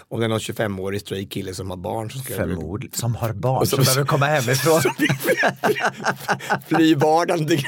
Om 0.09 0.19
det 0.19 0.25
är 0.25 0.29
någon 0.29 0.39
25-årig 0.39 1.01
stray 1.01 1.25
kille 1.25 1.53
som 1.53 1.69
har 1.69 1.77
barn 1.77 2.11
som 2.11 2.21
ska 2.21 2.33
Förmodligen. 2.35 2.95
Som 2.97 3.15
har 3.15 3.33
barn 3.33 3.61
Och 3.61 3.67
som, 3.67 3.77
som- 3.77 3.85
behöver 3.85 4.05
komma 4.07 4.25
hemifrån. 4.35 4.81
fly 6.67 6.95
vardagen 6.95 7.39
lite 7.45 7.55
grann. 7.55 7.65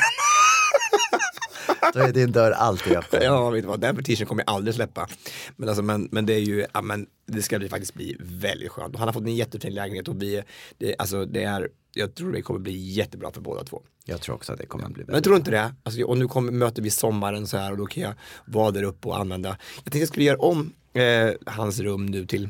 Då 1.94 2.00
är 2.00 2.14
din 2.14 2.32
dörr 2.32 2.52
alltid 2.52 2.98
öppen. 2.98 3.24
Ja, 3.24 3.50
vet 3.50 3.64
du 3.64 3.68
vad, 3.68 3.80
den 3.80 3.96
petition 3.96 4.28
kommer 4.28 4.44
jag 4.48 4.56
aldrig 4.56 4.76
släppa. 4.76 5.08
Men, 5.56 5.70
alltså, 5.70 5.84
men, 5.84 6.08
men 6.12 6.26
det 6.26 6.34
är 6.34 6.40
ju, 6.40 6.66
ja, 6.74 6.82
men 6.82 7.08
det 7.26 7.42
ska 7.42 7.60
bli, 7.60 7.70
faktiskt 7.70 7.94
bli 7.94 8.18
väldigt 8.20 8.72
skönt. 8.72 8.96
Han 8.96 9.08
har 9.08 9.14
fått 9.14 9.24
en 9.24 9.36
jättefin 9.36 9.74
lägenhet 9.74 10.08
och 10.08 10.22
vi, 10.22 10.44
det, 10.78 10.96
alltså, 10.98 11.26
det 11.26 11.44
är, 11.44 11.70
jag 11.94 12.16
tror 12.16 12.32
det 12.32 12.42
kommer 12.42 12.60
bli 12.60 12.92
jättebra 12.92 13.32
för 13.32 13.42
båda 13.42 13.64
två. 13.64 13.82
Jag 14.06 14.22
tror 14.22 14.36
också 14.36 14.54
att 14.54 14.60
det 14.60 14.66
kommer 14.66 14.86
att 14.86 14.94
bli 14.94 15.04
Men 15.06 15.16
jag 15.16 15.24
tror 15.24 15.36
inte 15.36 15.52
det. 15.52 15.76
Alltså, 15.84 16.04
och 16.04 16.18
nu 16.18 16.28
kommer, 16.28 16.52
möter 16.52 16.82
vi 16.82 16.90
sommaren 16.90 17.48
så 17.48 17.58
här 17.58 17.72
och 17.72 17.78
då 17.78 17.86
kan 17.86 18.04
jag 18.04 18.14
vara 18.46 18.72
där 18.72 18.84
uppe 18.84 19.08
och 19.08 19.20
använda. 19.20 19.50
Jag 19.76 19.84
tänkte 19.84 20.00
jag 20.00 20.08
skulle 20.08 20.26
göra 20.26 20.38
om 20.38 20.74
eh, 20.94 21.30
hans 21.46 21.80
rum 21.80 22.06
nu 22.06 22.26
till 22.26 22.50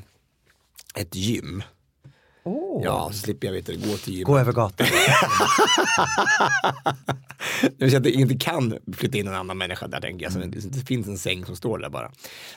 ett 0.96 1.16
gym. 1.16 1.64
Ja, 2.84 3.10
så 3.12 3.18
slipper 3.18 3.48
jag 3.48 3.54
vet, 3.54 3.66
du, 3.66 3.78
gå 3.78 3.98
till 3.98 4.14
gym. 4.14 4.24
Gå 4.24 4.40
över 4.40 4.54
gatan. 4.54 4.88
Det 7.78 7.86
vill 7.86 7.96
att 7.98 8.04
det 8.04 8.12
inte 8.12 8.36
kan 8.36 8.78
flytta 8.98 9.18
in 9.18 9.28
en 9.28 9.34
annan 9.34 9.58
människa 9.58 9.88
där 9.88 10.02
tänker 10.02 10.26
jag. 10.26 10.34
Så 10.34 10.40
det, 10.40 10.48
det 10.48 10.88
finns 10.88 11.08
en 11.08 11.18
säng 11.18 11.46
som 11.46 11.56
står 11.56 11.80
där 11.80 11.90
bara. 11.90 12.12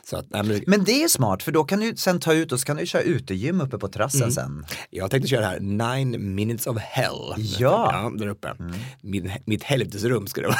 Så 0.04 0.16
att, 0.16 0.26
nej, 0.30 0.42
men, 0.42 0.62
Men 0.66 0.84
det 0.84 1.02
är 1.02 1.08
smart 1.08 1.42
för 1.42 1.52
då 1.52 1.64
kan 1.64 1.80
du 1.80 1.96
sen 1.96 2.20
ta 2.20 2.32
ut 2.32 2.52
och 2.52 2.60
så 2.60 2.66
kan 2.66 2.76
du 2.76 2.86
köra 2.86 3.02
utegym 3.02 3.60
uppe 3.60 3.78
på 3.78 3.88
terrassen 3.88 4.32
sen. 4.32 4.66
jag 4.90 5.10
tänkte 5.10 5.28
köra 5.28 5.40
det 5.40 5.46
här 5.46 5.60
Nine 5.60 6.34
minutes 6.34 6.66
of 6.66 6.78
hell. 6.78 7.34
Ja. 7.58 8.12
där 8.18 8.26
uppe. 8.26 8.54
Min, 9.00 9.32
mitt 9.44 9.62
helvetesrum 9.62 10.26
ska 10.26 10.40
det 10.40 10.46
vara. 10.46 10.58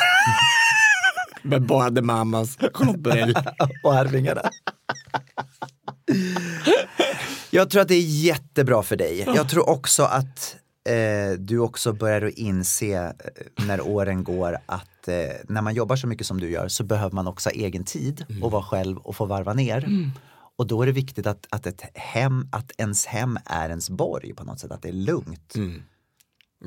Med 1.43 1.67
bara 1.67 2.03
mammas 2.03 2.59
Charlotte 2.75 3.37
och 3.83 3.95
Arvingarna. 3.95 4.51
Jag 7.51 7.71
tror 7.71 7.83
att 7.83 7.89
det 7.89 7.95
är 7.95 8.25
jättebra 8.25 8.83
för 8.83 8.97
dig. 8.97 9.25
Jag 9.35 9.49
tror 9.49 9.69
också 9.69 10.03
att 10.03 10.57
eh, 10.89 11.39
du 11.39 11.59
också 11.59 11.93
börjar 11.93 12.23
att 12.23 12.35
inse 12.35 12.87
eh, 12.87 13.67
när 13.67 13.81
åren 13.81 14.25
går 14.25 14.59
att 14.67 15.09
eh, 15.09 15.15
när 15.49 15.63
man 15.63 15.75
jobbar 15.75 15.97
så 15.97 16.07
mycket 16.07 16.27
som 16.27 16.41
du 16.41 16.51
gör 16.51 16.69
så 16.69 16.85
behöver 16.85 17.15
man 17.15 17.27
också 17.27 17.51
egen 17.51 17.85
tid 17.85 18.25
och 18.43 18.51
vara 18.51 18.63
själv 18.63 18.99
och 18.99 19.17
få 19.17 19.27
varva 19.27 19.53
ner. 19.53 19.89
Och 20.59 20.67
då 20.67 20.83
är 20.83 20.87
det 20.87 20.93
viktigt 20.93 21.27
att, 21.27 21.47
att, 21.51 21.67
ett 21.67 21.83
hem, 21.95 22.49
att 22.53 22.73
ens 22.79 23.07
hem 23.07 23.39
är 23.45 23.69
ens 23.69 23.91
borg 23.91 24.35
på 24.35 24.45
något 24.45 24.61
sätt, 24.61 24.71
att 24.71 24.83
det 24.83 24.89
är 24.89 24.93
lugnt. 24.93 25.55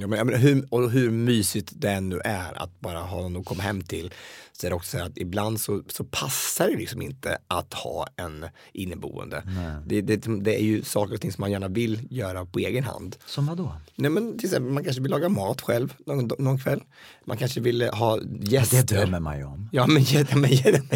Ja, 0.02 0.08
men, 0.08 0.34
hur, 0.34 0.68
och 0.74 0.92
hur 0.92 1.12
mysigt 1.12 1.72
det 1.76 1.90
än 1.92 2.10
nu 2.10 2.20
är 2.24 2.62
att 2.64 2.80
bara 2.80 3.00
ha 3.00 3.22
någon 3.22 3.38
att 3.38 3.46
komma 3.46 3.64
hem 3.64 3.82
till 3.82 4.14
så 4.52 4.66
är 4.68 4.70
det 4.70 4.76
också 4.76 4.98
så 4.98 5.04
att 5.04 5.18
ibland 5.18 5.60
så, 5.62 5.84
så 5.88 6.04
passar 6.04 6.68
det 6.68 6.76
liksom 6.78 7.02
inte 7.02 7.38
att 7.48 7.74
ha 7.74 8.08
en 8.16 8.46
inneboende. 8.74 9.44
Det, 9.86 10.02
det, 10.02 10.18
det 10.44 10.56
är 10.60 10.64
ju 10.64 10.84
saker 10.84 11.14
och 11.14 11.22
ting 11.22 11.32
som 11.32 11.42
man 11.42 11.52
gärna 11.52 11.68
vill 11.68 12.08
göra 12.10 12.46
på 12.46 12.60
egen 12.60 12.84
hand. 12.84 13.16
Som 13.26 13.46
vadå? 13.46 13.74
Nej, 13.96 14.12
men 14.12 14.38
till 14.38 14.46
exempel, 14.48 14.74
man 14.74 14.84
kanske 14.84 15.02
vill 15.02 15.12
laga 15.12 15.30
mat 15.30 15.62
själv 15.62 15.94
någon, 16.06 16.30
någon 16.40 16.60
kväll. 16.60 16.82
Man 17.26 17.38
kanske 17.38 17.62
vill 17.62 17.82
ha 17.82 18.20
gäster. 18.42 18.78
Det 18.78 18.84
drömmer 18.96 19.20
man 19.20 19.38
ju 19.38 19.44
om. 19.44 19.70
Ja 19.72 19.88
men, 19.88 20.04
men, 20.34 20.42
men 20.42 20.50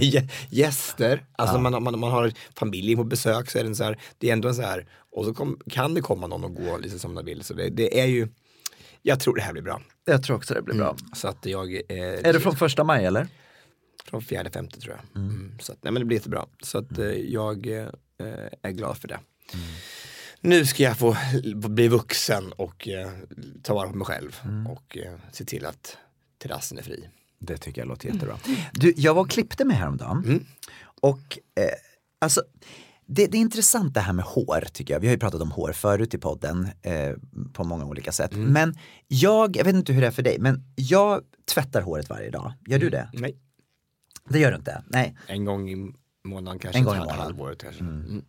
gä- 0.04 0.30
gäster, 0.50 1.26
alltså 1.36 1.60
man, 1.60 1.84
man, 1.84 2.00
man 2.00 2.12
har 2.12 2.34
familjen 2.56 2.98
på 2.98 3.04
besök 3.04 3.52
så 3.52 3.60
är 3.60 3.64
det 3.64 3.76
så 3.76 3.84
här, 3.84 4.00
det 4.18 4.30
är 4.30 4.34
ändå 4.34 4.48
en 4.48 4.56
så 4.56 4.62
här, 4.62 4.88
och 5.16 5.26
så 5.26 5.34
kom, 5.34 5.60
kan 5.70 5.94
det 5.94 6.02
komma 6.02 6.28
någon 6.28 6.44
och 6.44 6.56
gå 6.56 6.78
lite 6.78 7.00
som 7.00 7.16
de 7.16 7.26
vill. 7.26 7.44
Så 7.44 7.54
det, 7.54 7.70
det 7.70 8.00
är 8.02 8.06
ju, 8.06 8.28
jag 9.04 9.20
tror 9.20 9.36
det 9.36 9.42
här 9.42 9.54
blir 9.54 9.62
bra. 9.62 9.82
Jag 10.06 10.24
tror 10.24 10.36
också 10.36 10.54
det 10.54 10.62
blir 10.62 10.76
bra. 10.76 10.96
Så 11.14 11.28
att 11.28 11.46
jag, 11.46 11.74
eh, 11.74 11.82
Är 11.90 12.34
det 12.34 12.40
från 12.40 12.56
första 12.56 12.84
maj 12.84 13.06
eller? 13.06 13.28
från 14.06 14.22
fjärde, 14.22 14.52
femte 14.52 14.80
tror 14.80 14.96
jag. 14.96 15.22
Mm. 15.22 15.52
Så 15.60 15.72
att, 15.72 15.84
nej 15.84 15.94
men 15.94 16.00
det 16.02 16.06
blir 16.06 16.18
jättebra. 16.18 16.46
Så 16.64 16.78
att 16.78 16.98
eh, 16.98 17.06
jag 17.06 17.68
eh, 17.68 17.88
är 18.62 18.72
glad 18.72 18.98
för 18.98 19.08
det. 19.08 19.20
Nu 20.42 20.66
ska 20.66 20.84
jag 20.84 20.98
få 20.98 21.16
bli 21.54 21.88
vuxen 21.88 22.52
och 22.52 22.88
eh, 22.88 23.10
ta 23.64 23.74
vara 23.74 23.90
på 23.90 23.96
mig 23.96 24.06
själv 24.06 24.42
och 24.70 24.98
eh, 24.98 25.16
se 25.32 25.46
till 25.46 25.66
att 25.66 25.98
terrassen 26.38 26.78
är 26.78 26.82
fri. 26.84 27.10
Det 27.40 27.58
tycker 27.58 27.82
jag 27.82 27.88
låter 27.88 28.10
jättebra. 28.10 28.38
Du, 28.74 28.94
jag 28.98 29.14
var 29.14 29.22
och 29.22 29.30
klippte 29.30 29.66
mig 29.66 29.78
häromdagen. 29.78 30.46
Och 31.02 31.40
eh, 31.56 31.64
alltså, 32.20 32.44
det, 33.06 33.28
det 33.28 33.38
är 33.38 33.42
intressant 33.42 33.94
det 33.94 34.00
här 34.00 34.14
med 34.14 34.26
hår 34.26 34.64
tycker 34.74 34.94
jag. 34.94 35.00
Vi 35.02 35.08
har 35.08 35.14
ju 35.14 35.20
pratat 35.20 35.42
om 35.42 35.52
hår 35.52 35.72
förut 35.72 36.14
i 36.14 36.18
podden 36.18 36.68
eh, 36.82 37.12
på 37.54 37.64
många 37.64 37.86
olika 37.86 38.12
sätt. 38.12 38.32
Men 38.36 38.76
jag, 39.08 39.58
jag 39.58 39.64
vet 39.64 39.76
inte 39.76 39.94
hur 39.94 40.02
det 40.02 40.08
är 40.08 40.12
för 40.12 40.24
dig, 40.24 40.40
men 40.40 40.64
jag 40.76 41.22
tvättar 41.54 41.82
håret 41.82 42.10
varje 42.10 42.30
dag. 42.30 42.54
Gör 42.68 42.80
du 42.80 42.90
det? 42.90 43.10
Nej, 43.14 43.38
Det 44.30 44.40
gör 44.40 44.52
du 44.52 44.58
inte? 44.58 44.84
Nej. 44.88 45.18
en 45.28 45.46
gång 45.46 45.70
i 45.70 45.94
månaden 46.24 46.60
kanske. 46.60 46.80
En 46.80 46.86
gång 46.86 46.96
i 46.96 47.00
månaden. 47.00 47.22
halvåret 47.22 47.62
kanske. 47.62 47.82
Mm. 47.82 48.22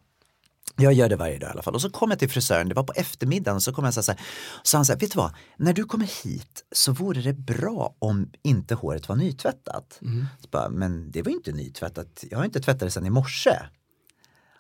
Jag 0.76 0.92
gör 0.92 1.08
det 1.08 1.16
varje 1.16 1.38
dag 1.38 1.48
i 1.48 1.52
alla 1.52 1.62
fall. 1.62 1.74
Och 1.74 1.82
så 1.82 1.90
kom 1.90 2.10
jag 2.10 2.18
till 2.18 2.30
frisören, 2.30 2.68
det 2.68 2.74
var 2.74 2.82
på 2.82 2.92
eftermiddagen, 2.96 3.60
så 3.60 3.72
kom 3.72 3.84
jag 3.84 3.94
så 3.94 4.12
här, 4.12 4.20
så 4.62 4.76
han 4.76 4.84
sa, 4.84 4.94
vet 4.94 5.12
du 5.12 5.16
vad, 5.16 5.34
när 5.56 5.72
du 5.72 5.84
kommer 5.84 6.24
hit 6.24 6.64
så 6.72 6.92
vore 6.92 7.20
det 7.22 7.32
bra 7.32 7.94
om 7.98 8.30
inte 8.42 8.74
håret 8.74 9.08
var 9.08 9.16
nytvättat. 9.16 10.00
Så 10.40 10.48
bara, 10.50 10.68
men 10.68 11.10
det 11.10 11.22
var 11.22 11.32
inte 11.32 11.52
nytvättat, 11.52 12.24
jag 12.30 12.38
har 12.38 12.44
inte 12.44 12.60
tvättat 12.60 12.80
det 12.80 12.90
sedan 12.90 13.06
i 13.06 13.10
morse. 13.10 13.50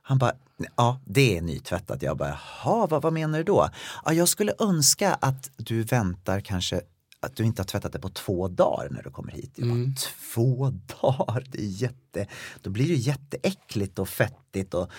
Han 0.06 0.18
bara, 0.18 0.32
ja 0.76 1.00
det 1.04 1.36
är 1.36 1.42
nytvättat. 1.42 2.02
Jag 2.02 2.16
bara, 2.16 2.38
jaha, 2.64 2.86
vad, 2.86 3.02
vad 3.02 3.12
menar 3.12 3.38
du 3.38 3.44
då? 3.44 3.68
Ja, 4.04 4.12
jag 4.12 4.28
skulle 4.28 4.52
önska 4.58 5.14
att 5.14 5.50
du 5.56 5.82
väntar 5.82 6.40
kanske 6.40 6.80
att 7.20 7.36
du 7.36 7.44
inte 7.44 7.62
har 7.62 7.66
tvättat 7.66 7.92
det 7.92 7.98
på 7.98 8.08
två 8.08 8.48
dagar 8.48 8.88
när 8.90 9.02
du 9.02 9.10
kommer 9.10 9.32
hit. 9.32 9.52
Jag 9.54 9.68
bara, 9.68 9.94
Två 10.34 10.72
dagar, 11.02 11.44
det 11.52 11.58
är 11.58 11.82
jätte, 11.82 12.26
då 12.62 12.70
blir 12.70 12.88
det 12.88 12.94
jätteäckligt 12.94 13.98
och 13.98 14.08
fettigt. 14.08 14.74
Och, 14.74 14.90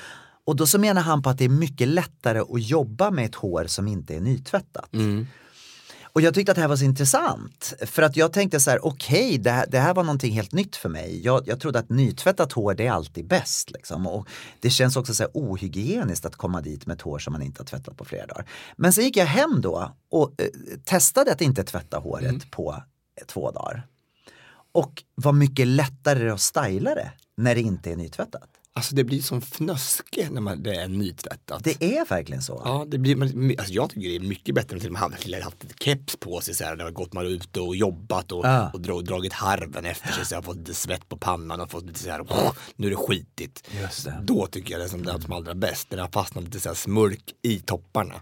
och 0.46 0.56
då 0.56 0.68
så 0.68 0.80
menar 0.80 1.02
han 1.02 1.22
på 1.24 1.30
att 1.30 1.38
det 1.38 1.46
är 1.46 1.50
mycket 1.50 1.88
lättare 1.88 2.40
att 2.40 2.64
jobba 2.64 3.12
med 3.12 3.26
ett 3.26 3.36
hår 3.36 3.66
som 3.68 3.88
inte 3.88 4.16
är 4.16 4.20
nytvättat. 4.22 4.94
Och 6.16 6.22
jag 6.22 6.34
tyckte 6.34 6.52
att 6.52 6.56
det 6.56 6.62
här 6.62 6.68
var 6.68 6.76
så 6.76 6.84
intressant. 6.86 7.74
För 7.82 8.02
att 8.02 8.18
jag 8.18 8.34
tänkte 8.34 8.60
så 8.60 8.70
här, 8.70 8.86
okej, 8.86 9.38
det, 9.38 9.52
här, 9.52 9.66
det 9.68 9.80
här 9.80 9.94
var 9.94 10.04
någonting 10.04 10.34
helt 10.34 10.52
nytt 10.52 10.76
för 10.76 10.90
mig. 10.90 11.22
Jag, 11.24 11.48
jag 11.48 11.60
trodde 11.60 11.80
att 11.80 11.90
nytvättat 11.90 12.52
hår, 12.52 12.74
det 12.74 12.88
är 12.88 12.92
alltid 12.92 13.28
bäst. 13.28 13.72
Liksom. 13.72 14.08
Och 14.08 14.28
det 14.60 14.70
känns 14.70 14.96
också 14.96 15.14
så 15.14 15.24
här 15.24 15.32
ohygieniskt 15.34 16.26
att 16.26 16.36
komma 16.36 16.62
dit 16.62 16.86
med 16.86 16.96
ett 16.96 17.02
hår 17.02 17.20
som 17.20 17.34
man 17.34 17.42
inte 17.42 17.62
har 17.62 17.66
tvättat 17.66 17.98
på 17.98 18.06
flera 18.06 18.26
dagar. 18.26 18.50
Men 18.76 18.94
sen 18.94 19.04
gick 19.04 19.18
jag 19.18 19.26
hem 19.26 19.62
då 19.62 19.92
och 20.10 20.42
eh, 20.42 20.48
testade 20.84 21.32
att 21.32 21.42
inte 21.42 21.64
tvätta 21.64 21.98
håret 21.98 22.52
på 22.52 22.84
eh, 23.22 23.26
två 23.26 23.52
dagar. 23.52 23.88
Och 24.72 25.04
var 25.16 25.34
mycket 25.34 25.68
lättare 25.68 26.30
att 26.30 26.42
styla 26.42 26.96
det 26.96 27.12
när 27.38 27.56
det 27.56 27.62
inte 27.62 27.92
är 27.92 27.96
nytvättat. 27.96 28.50
Alltså 28.78 28.96
det 28.96 29.04
blir 29.04 29.22
som 29.22 29.42
fnöske 29.42 30.30
när 30.32 30.42
man, 30.42 30.64
det 30.64 30.76
är 30.76 30.88
nytvättat. 30.88 31.64
Det 31.64 31.84
är 31.98 32.06
verkligen 32.10 32.42
så. 32.42 32.62
Ja, 32.66 32.86
det 32.88 32.98
blir, 32.98 33.16
man- 33.16 33.56
alltså 33.58 33.74
jag 33.74 33.90
tycker 33.90 34.10
det 34.10 34.16
är 34.16 34.20
mycket 34.20 34.56
bättre 34.56 34.78
än 34.78 34.86
och 34.86 34.92
med 34.92 35.02
hade 35.02 35.44
haft 35.44 35.64
ett 35.64 35.84
keps 35.84 36.16
på 36.16 36.42
sig 36.42 36.54
så 36.56 36.64
här, 36.64 36.76
när 36.76 36.84
man 36.84 36.94
gått 36.94 37.14
man 37.14 37.26
ute 37.28 37.60
och 37.60 37.76
jobbat 37.76 38.32
och, 38.32 38.46
Ja. 38.46 38.70
och 38.74 38.82
dra, 38.82 39.02
dragit 39.02 39.34
harven 39.34 39.86
efter 39.86 40.12
sig 40.12 40.26
så 40.26 40.34
jag 40.34 40.38
har 40.38 40.44
fått 40.44 40.58
lite 40.58 40.74
svett 40.74 41.10
på 41.10 41.18
pannan 41.18 41.62
och 41.62 41.72
fått 41.72 41.86
lite 41.86 42.00
så 42.00 42.10
här, 42.10 42.22
åh, 42.30 42.52
nu 42.76 42.88
är 42.88 42.92
det 42.92 42.98
skitigt. 42.98 43.64
Just 43.82 44.06
det. 44.06 44.20
Då 44.24 44.48
tycker 44.48 44.72
jag 44.72 44.82
det 44.82 44.86
är 44.86 44.90
som, 44.90 45.04
det 45.06 45.12
är 45.12 45.20
som 45.20 45.34
allra 45.34 45.56
bäst, 45.56 45.88
när 45.90 45.98
det 45.98 46.04
har 46.04 46.10
fastnat 46.12 46.44
lite 46.44 46.60
så 46.60 46.70
här 46.70 46.76
smörk 46.76 47.34
i 47.42 47.60
topparna. 47.60 48.14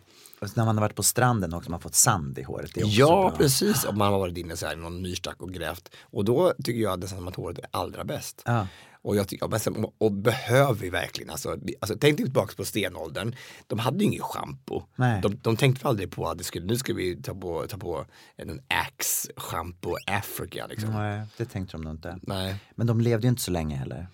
Och 0.42 0.50
när 0.58 0.66
man 0.66 0.78
har 0.78 0.82
varit 0.82 0.96
på 0.96 1.04
stranden 1.04 1.54
också, 1.54 1.70
man 1.70 1.78
har 1.78 1.82
fått 1.82 1.96
sand 1.96 2.39
i 2.39 2.44
håret. 2.44 2.72
Det 2.74 2.82
är 2.82 2.86
Ja, 2.88 3.06
bra. 3.30 3.32
precis. 3.38 3.84
Och 3.84 3.98
man 3.98 4.12
har 4.13 4.20
varit 4.20 4.38
inne 4.38 4.58
så 4.58 4.66
här 4.66 4.74
i 4.74 4.76
någon 4.78 5.02
myrstack 5.02 5.42
och 5.42 5.54
grävt. 5.54 5.89
Och 6.02 6.26
då 6.26 6.54
tycker 6.63 6.82
jag 6.82 7.00
nästan 7.00 7.28
att 7.28 7.36
håret 7.36 7.58
är 7.60 7.66
allra 7.72 8.04
bäst. 8.04 8.42
Ja. 8.46 8.68
Och, 9.04 9.16
jag 9.16 9.28
tycker, 9.28 9.46
ja, 9.46 9.50
men 9.50 9.60
sen, 9.60 9.86
och 9.98 10.12
behöver 10.12 10.74
vi 10.74 10.89
verkligen, 10.89 11.30
alltså, 11.30 11.58
vi- 11.62 11.76
alltså 11.80 11.98
tänk 12.02 12.18
dig 12.18 12.26
tillbaka 12.26 12.54
på 12.58 12.66
stenåldern, 12.66 13.36
de 13.68 13.80
hade 13.80 13.98
ju 13.98 14.06
inget 14.06 14.22
schampo. 14.22 14.84
De, 15.22 15.36
de 15.42 15.58
tänkte 15.58 15.88
aldrig 15.88 16.12
på 16.12 16.28
att 16.30 16.38
det 16.38 16.44
skulle, 16.44 16.66
nu 16.66 16.76
ska 16.76 16.94
vi 16.94 17.22
ta 17.22 17.34
på, 17.36 17.66
ta 17.70 17.78
på 17.78 18.06
en 18.38 18.62
Axe 18.68 19.32
shampoo 19.38 19.96
Africa. 20.08 20.68
Liksom. 20.68 20.89
Nej, 20.89 21.22
det 21.38 21.46
tänkte 21.46 21.78
de 21.78 21.82
nog 21.82 21.94
inte. 21.94 22.18
Nej. 22.22 22.56
Men 22.76 22.88
de 22.88 23.02
levde 23.02 23.28
ju 23.28 23.30
inte 23.30 23.42
så 23.42 23.52
länge 23.52 23.76
heller. 23.76 24.08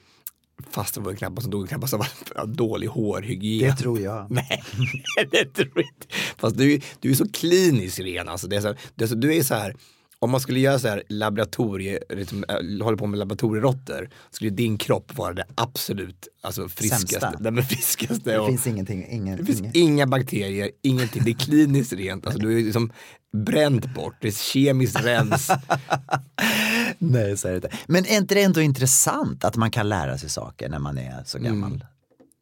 Fast 0.71 0.96
det 0.96 1.02
var 1.02 1.13
knappast 1.13 1.42
som 1.42 1.52
dog 1.52 1.69
knappast 1.69 1.94
av 2.35 2.50
dålig 2.50 2.87
hårhygien. 2.87 3.69
Det 3.71 3.75
tror 3.77 4.00
jag. 4.00 4.25
Nej, 4.31 4.63
det 5.31 5.46
tror 5.54 5.71
jag 5.75 5.83
inte. 5.85 6.08
Fast 6.37 6.58
du, 6.58 6.79
du 7.00 7.12
är 7.12 7.15
så 7.15 7.29
kliniskt 7.31 8.00
ren. 8.00 8.29
Alltså. 8.29 8.48
Det 8.48 8.56
är 8.56 8.62
så, 8.62 8.75
det 8.96 9.04
är 9.04 9.08
så, 9.08 9.15
du 9.15 9.35
är 9.35 9.44
så 9.44 9.56
här, 9.56 9.75
om 10.22 10.32
man 10.32 10.40
skulle 10.42 10.60
göra 10.60 10.80
så 10.80 10.88
här 10.88 11.04
laboratorie, 11.10 12.00
liksom, 12.10 12.46
äh, 12.50 12.84
håller 12.84 12.98
på 12.98 13.08
med 13.08 13.20
laboratorieråttor, 13.20 14.10
skulle 14.32 14.52
din 14.52 14.78
kropp 14.78 15.17
vara 15.17 15.34
det 15.34 15.46
absolut 15.56 16.28
alltså, 16.42 16.70
friskaste. 16.70 17.34
Den 17.40 17.63
friskaste. 17.63 18.32
Det 18.32 18.40
och- 18.40 18.48
finns 18.48 18.67
ingenting, 18.67 19.06
ingen, 19.10 19.38
det 19.38 19.46
finns 19.46 19.60
ingen. 19.60 19.72
inga 19.76 20.08
bakterier, 20.08 20.72
ingenting. 20.82 21.24
Det 21.24 21.32
är 21.32 21.36
kliniskt 21.36 21.94
rent. 21.94 22.26
Alltså, 22.26 22.40
du 22.42 22.60
är 22.60 22.63
liksom 22.63 22.92
bränt 23.34 23.94
bort. 23.96 24.15
Det 24.22 24.28
är 24.28 24.32
kemiskt 24.32 25.04
rens. 25.06 25.52
Nej, 26.98 27.38
så 27.38 27.48
är 27.48 27.52
det 27.52 27.56
inte. 27.58 27.70
Men 27.88 28.06
är 28.06 28.17
inte 28.17 28.36
det 28.36 28.42
ändå 28.44 28.62
intressant 28.62 29.44
att 29.46 29.56
man 29.56 29.72
kan 29.72 29.90
lära 29.90 30.17
sig 30.17 30.30
saker 30.30 30.70
när 30.70 30.80
man 30.80 30.98
är 30.98 31.24
så 31.26 31.40
gammal? 31.40 31.86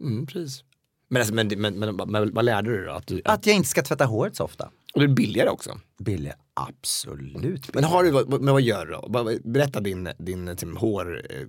Mm, 0.02 0.26
precis. 0.28 0.64
Men, 1.10 1.20
alltså, 1.20 1.34
men, 1.34 1.48
men, 1.48 1.80
men, 1.96 2.34
vad 2.34 2.46
lärde 2.46 2.70
du 2.70 2.78
dig 2.78 2.86
då? 2.86 2.92
Att 2.92 3.08
du, 3.08 3.22
Att 3.26 3.46
jag 3.46 3.56
inte 3.56 3.70
ska 3.70 3.82
tvätta 3.82 4.06
håret 4.06 4.36
så 4.36 4.44
ofta. 4.44 4.70
och 4.94 5.00
det 5.00 5.06
är 5.06 5.14
billigare 5.16 5.50
också. 5.50 5.80
Billig, 6.00 6.34
absolut. 6.58 7.74
Men, 7.74 7.84
har 7.84 8.04
du, 8.04 8.38
men 8.40 8.54
vad 8.54 8.62
gör 8.62 8.86
du 8.86 8.92
då? 8.92 9.40
Berätta 9.44 9.80
din, 9.80 10.10
din 10.18 10.46
liksom, 10.46 10.78
hår, 10.78 11.22
eh. 11.30 11.48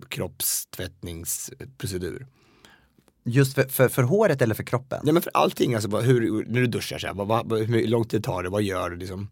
Just 3.24 3.54
för, 3.54 3.62
för, 3.62 3.88
för 3.88 4.02
håret 4.02 4.42
eller 4.42 4.54
för 4.54 4.62
kroppen? 4.62 5.00
Nej 5.04 5.12
men 5.12 5.22
för 5.22 5.32
allting, 5.34 5.74
alltså, 5.74 5.98
hur, 5.98 6.44
när 6.44 6.61
du 6.61 6.66
duschar, 6.66 6.98
så 6.98 7.06
här, 7.06 7.14
vad, 7.14 7.59
hur 7.59 7.86
lång 7.86 8.04
tid 8.04 8.24
tar 8.24 8.42
det, 8.42 8.48
vad 8.48 8.62
gör 8.62 8.90
du? 8.90 8.96
Liksom? 8.96 9.30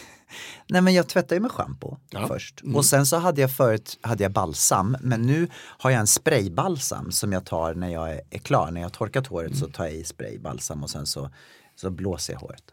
Nej 0.66 0.82
men 0.82 0.94
jag 0.94 1.08
tvättar 1.08 1.36
ju 1.36 1.40
med 1.40 1.50
schampo 1.50 1.96
Ja. 2.10 2.28
först. 2.28 2.62
Mm. 2.62 2.76
Och 2.76 2.84
sen 2.84 3.06
så 3.06 3.16
hade 3.16 3.40
jag 3.40 3.56
förut 3.56 3.98
hade 4.00 4.22
jag 4.22 4.32
balsam. 4.32 4.96
Men 5.00 5.22
nu 5.22 5.48
har 5.54 5.90
jag 5.90 6.00
en 6.00 6.06
spraybalsam 6.06 7.12
som 7.12 7.32
jag 7.32 7.44
tar 7.46 7.74
när 7.74 7.88
jag 7.88 8.10
är, 8.12 8.20
är 8.30 8.38
klar. 8.38 8.70
När 8.70 8.80
jag 8.80 8.84
har 8.88 8.90
torkat 8.90 9.26
håret 9.26 9.56
så 9.56 9.66
tar 9.68 9.84
jag 9.84 9.94
i 9.94 10.04
spraybalsam 10.04 10.82
och 10.82 10.90
sen 10.90 11.06
så, 11.06 11.30
så 11.76 11.90
blåser 11.90 12.32
jag 12.32 12.40
håret. 12.40 12.64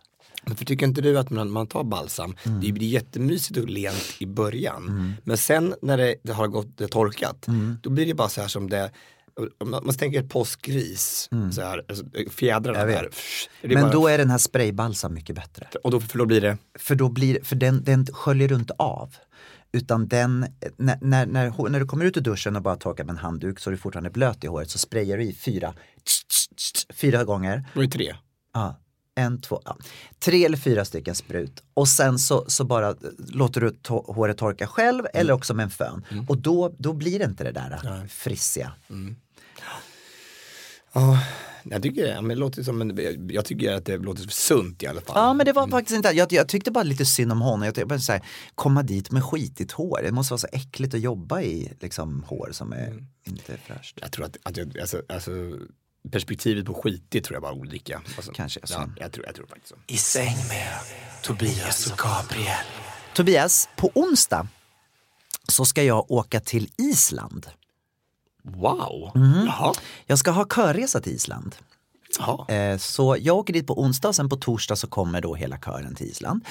För 0.56 0.66
tycker 0.66 0.86
inte 0.86 1.02
du 1.02 1.20
att 1.20 1.30
man, 1.30 1.52
man 1.52 1.68
tar 1.68 1.84
balsam, 1.84 2.36
Mm. 2.46 2.62
det 2.62 2.72
blir 2.72 2.88
jättemysigt 2.88 3.58
och 3.60 3.70
lent 3.70 4.16
i 4.20 4.26
början. 4.26 5.14
Men 5.24 5.38
sen 5.38 5.76
när 5.82 5.98
det, 5.98 6.16
det 6.24 6.34
har 6.34 6.48
gått, 6.48 6.78
det 6.78 6.88
torkat, 6.88 7.48
Mm. 7.48 7.78
då 7.84 7.90
blir 7.90 8.06
det 8.06 8.14
bara 8.14 8.30
så 8.30 8.42
här 8.42 8.48
som 8.48 8.70
det 8.70 8.92
om 9.58 9.70
man, 9.72 9.86
man 9.86 9.96
tänker 9.96 10.20
ett 10.20 10.30
påskgris, 10.30 11.30
så 11.56 11.62
här, 11.62 11.86
alltså, 11.90 12.06
fjädrarna 12.32 12.80
Mm. 12.80 12.94
Jag 12.96 13.02
vet. 13.02 13.12
där. 13.12 13.20
Det 13.62 13.68
är 13.68 13.74
Men 13.74 13.84
bara- 13.84 13.92
då 13.94 14.08
är 14.08 14.18
den 14.18 14.30
här 14.30 14.38
spraybalsam 14.38 15.14
mycket 15.14 15.36
bättre. 15.36 15.68
Och 15.84 15.92
då, 15.92 16.00
för 16.00 16.18
då 16.18 16.26
blir 16.26 16.42
det, 16.42 16.58
För, 16.80 16.96
då 16.96 17.10
blir, 17.10 17.40
för 17.44 17.56
den, 17.56 17.84
den 17.84 18.06
sköljer 18.06 18.48
du 18.50 18.56
inte 18.56 18.74
av. 18.80 19.16
Utan 19.72 20.08
den, 20.08 20.46
när, 20.78 20.98
när, 21.02 21.26
när, 21.26 21.70
när 21.70 21.80
du 21.80 21.86
kommer 21.86 22.06
ut 22.06 22.18
ur 22.18 22.22
duschen 22.22 22.56
och 22.56 22.62
bara 22.62 22.76
torkar 22.76 23.04
med 23.04 23.14
en 23.14 23.18
handduk 23.20 23.60
så 23.60 23.70
är 23.70 23.72
du 23.72 23.78
fortfarande 23.78 24.10
blöt 24.10 24.44
i 24.44 24.48
håret 24.48 24.70
så 24.70 24.78
sprayar 24.78 25.18
du 25.18 25.24
i 25.24 25.34
fyra, 25.34 25.74
fyra 26.94 27.24
gånger. 27.24 27.66
då 27.74 27.80
är 27.82 27.86
det 27.86 27.92
tre. 27.92 28.16
Ja, 28.54 28.80
en, 29.20 29.42
två, 29.42 29.62
ja. 29.66 29.78
tre 30.20 30.46
eller 30.46 30.58
fyra 30.58 30.86
stycken 30.86 31.16
sprut. 31.16 31.64
Och 31.74 31.88
sen 31.88 32.20
så, 32.20 32.46
så 32.48 32.64
bara 32.64 32.96
låter 33.18 33.62
du 33.62 33.70
to- 33.70 34.14
håret 34.14 34.38
torka 34.38 34.68
själv 34.68 35.06
eller 35.14 35.34
också 35.34 35.54
med 35.54 35.64
en 35.64 35.70
fön. 35.70 36.06
Och 36.28 36.38
då, 36.38 36.76
då 36.78 36.94
blir 36.94 37.20
det 37.20 37.26
inte 37.26 37.44
det 37.44 37.52
där 37.52 38.08
frissiga. 38.08 38.74
Ja, 40.94 41.20
jag 41.64 41.84
tycker, 41.84 42.08
ja, 42.08 42.22
men 42.22 42.30
det 42.30 42.36
låter 42.36 42.64
som 42.64 42.82
en, 42.82 43.00
jag 43.30 43.46
tycker 43.46 43.74
att 43.74 43.86
det 43.86 43.98
låter 43.98 44.28
sunt 44.30 44.84
i 44.84 44.88
alla 44.88 45.02
fall. 45.02 45.16
Ja 45.16 45.34
men 45.34 45.46
det 45.46 45.54
var 45.54 45.68
faktiskt 45.68 45.96
inte, 45.96 46.10
jag, 46.10 46.34
jag 46.34 46.48
tyckte 46.48 46.72
bara 46.72 46.84
lite 46.84 47.06
synd 47.06 47.32
om 47.32 47.42
honom. 47.42 47.64
Jag 47.64 47.76
tyckte 47.76 48.00
så 48.00 48.12
här, 48.12 48.22
komma 48.56 48.84
dit 48.84 49.12
med 49.12 49.24
skitigt 49.24 49.72
hår. 49.72 50.00
Det 50.04 50.12
måste 50.12 50.34
vara 50.34 50.40
så 50.40 50.48
äckligt 50.52 50.94
att 50.94 51.00
jobba 51.00 51.42
i 51.42 51.72
liksom, 51.80 52.24
hår 52.28 52.50
som 52.52 52.74
är 52.74 53.04
inte 53.24 53.58
fräscht. 53.58 53.98
Jag 54.02 54.12
tror 54.12 54.26
att, 54.26 54.38
att 54.44 54.58
jag, 54.58 54.80
alltså, 54.80 55.02
alltså, 55.10 55.32
perspektivet 56.12 56.66
på 56.66 56.74
skitigt 56.74 57.26
tror 57.26 57.36
jag 57.36 57.42
var 57.42 57.52
olika. 57.52 58.02
Alltså, 58.18 58.32
Kanske 58.32 58.60
så. 58.68 58.74
Ja, 58.74 58.90
jag, 58.98 59.12
tror, 59.12 59.26
jag 59.26 59.36
tror 59.36 59.46
faktiskt 59.48 59.68
så. 59.70 59.76
I 59.88 59.98
säng 59.98 60.36
med 60.50 60.68
Tobias 61.24 61.92
och 61.92 61.98
Gabriel. 61.98 62.66
Tobias, 63.16 63.70
på 63.78 63.92
onsdag 63.96 64.48
så 65.48 65.66
ska 65.66 65.84
jag 65.84 66.12
åka 66.12 66.40
till 66.40 66.72
Island. 66.78 67.48
Wow, 68.44 69.12
Mhm. 69.16 69.46
jaha. 69.46 69.74
Jag 70.06 70.20
ska 70.20 70.32
ha 70.32 70.46
körresa 70.46 71.02
till 71.02 71.14
Island. 71.14 71.56
jaha. 72.20 72.54
Eh, 72.56 72.78
Så 72.78 73.18
jag 73.20 73.38
åker 73.38 73.54
dit 73.54 73.68
på 73.68 73.82
onsdag, 73.82 74.14
sen 74.14 74.30
på 74.30 74.36
torsdag 74.36 74.76
så 74.76 74.88
kommer 74.88 75.22
då 75.22 75.36
hela 75.36 75.58
kören 75.58 75.96
till 75.96 76.08
Island. 76.08 76.46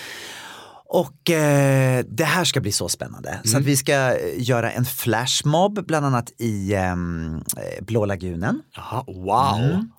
Och 0.90 1.30
eh, 1.30 2.04
det 2.08 2.24
här 2.24 2.44
ska 2.44 2.60
bli 2.60 2.72
så 2.72 2.88
spännande. 2.88 3.40
Så 3.44 3.56
att 3.56 3.64
vi 3.64 3.76
ska 3.76 3.92
eh, 3.92 4.16
göra 4.36 4.70
en 4.70 4.84
flashmob 4.84 5.86
bland 5.86 6.06
annat 6.06 6.32
i 6.38 6.74
ehm, 6.74 7.42
eh, 7.56 7.84
Blå 7.84 8.04
lagunen. 8.04 8.62
Jaha, 8.76 9.04
wow. 9.06 9.58
Mm. 9.58 9.90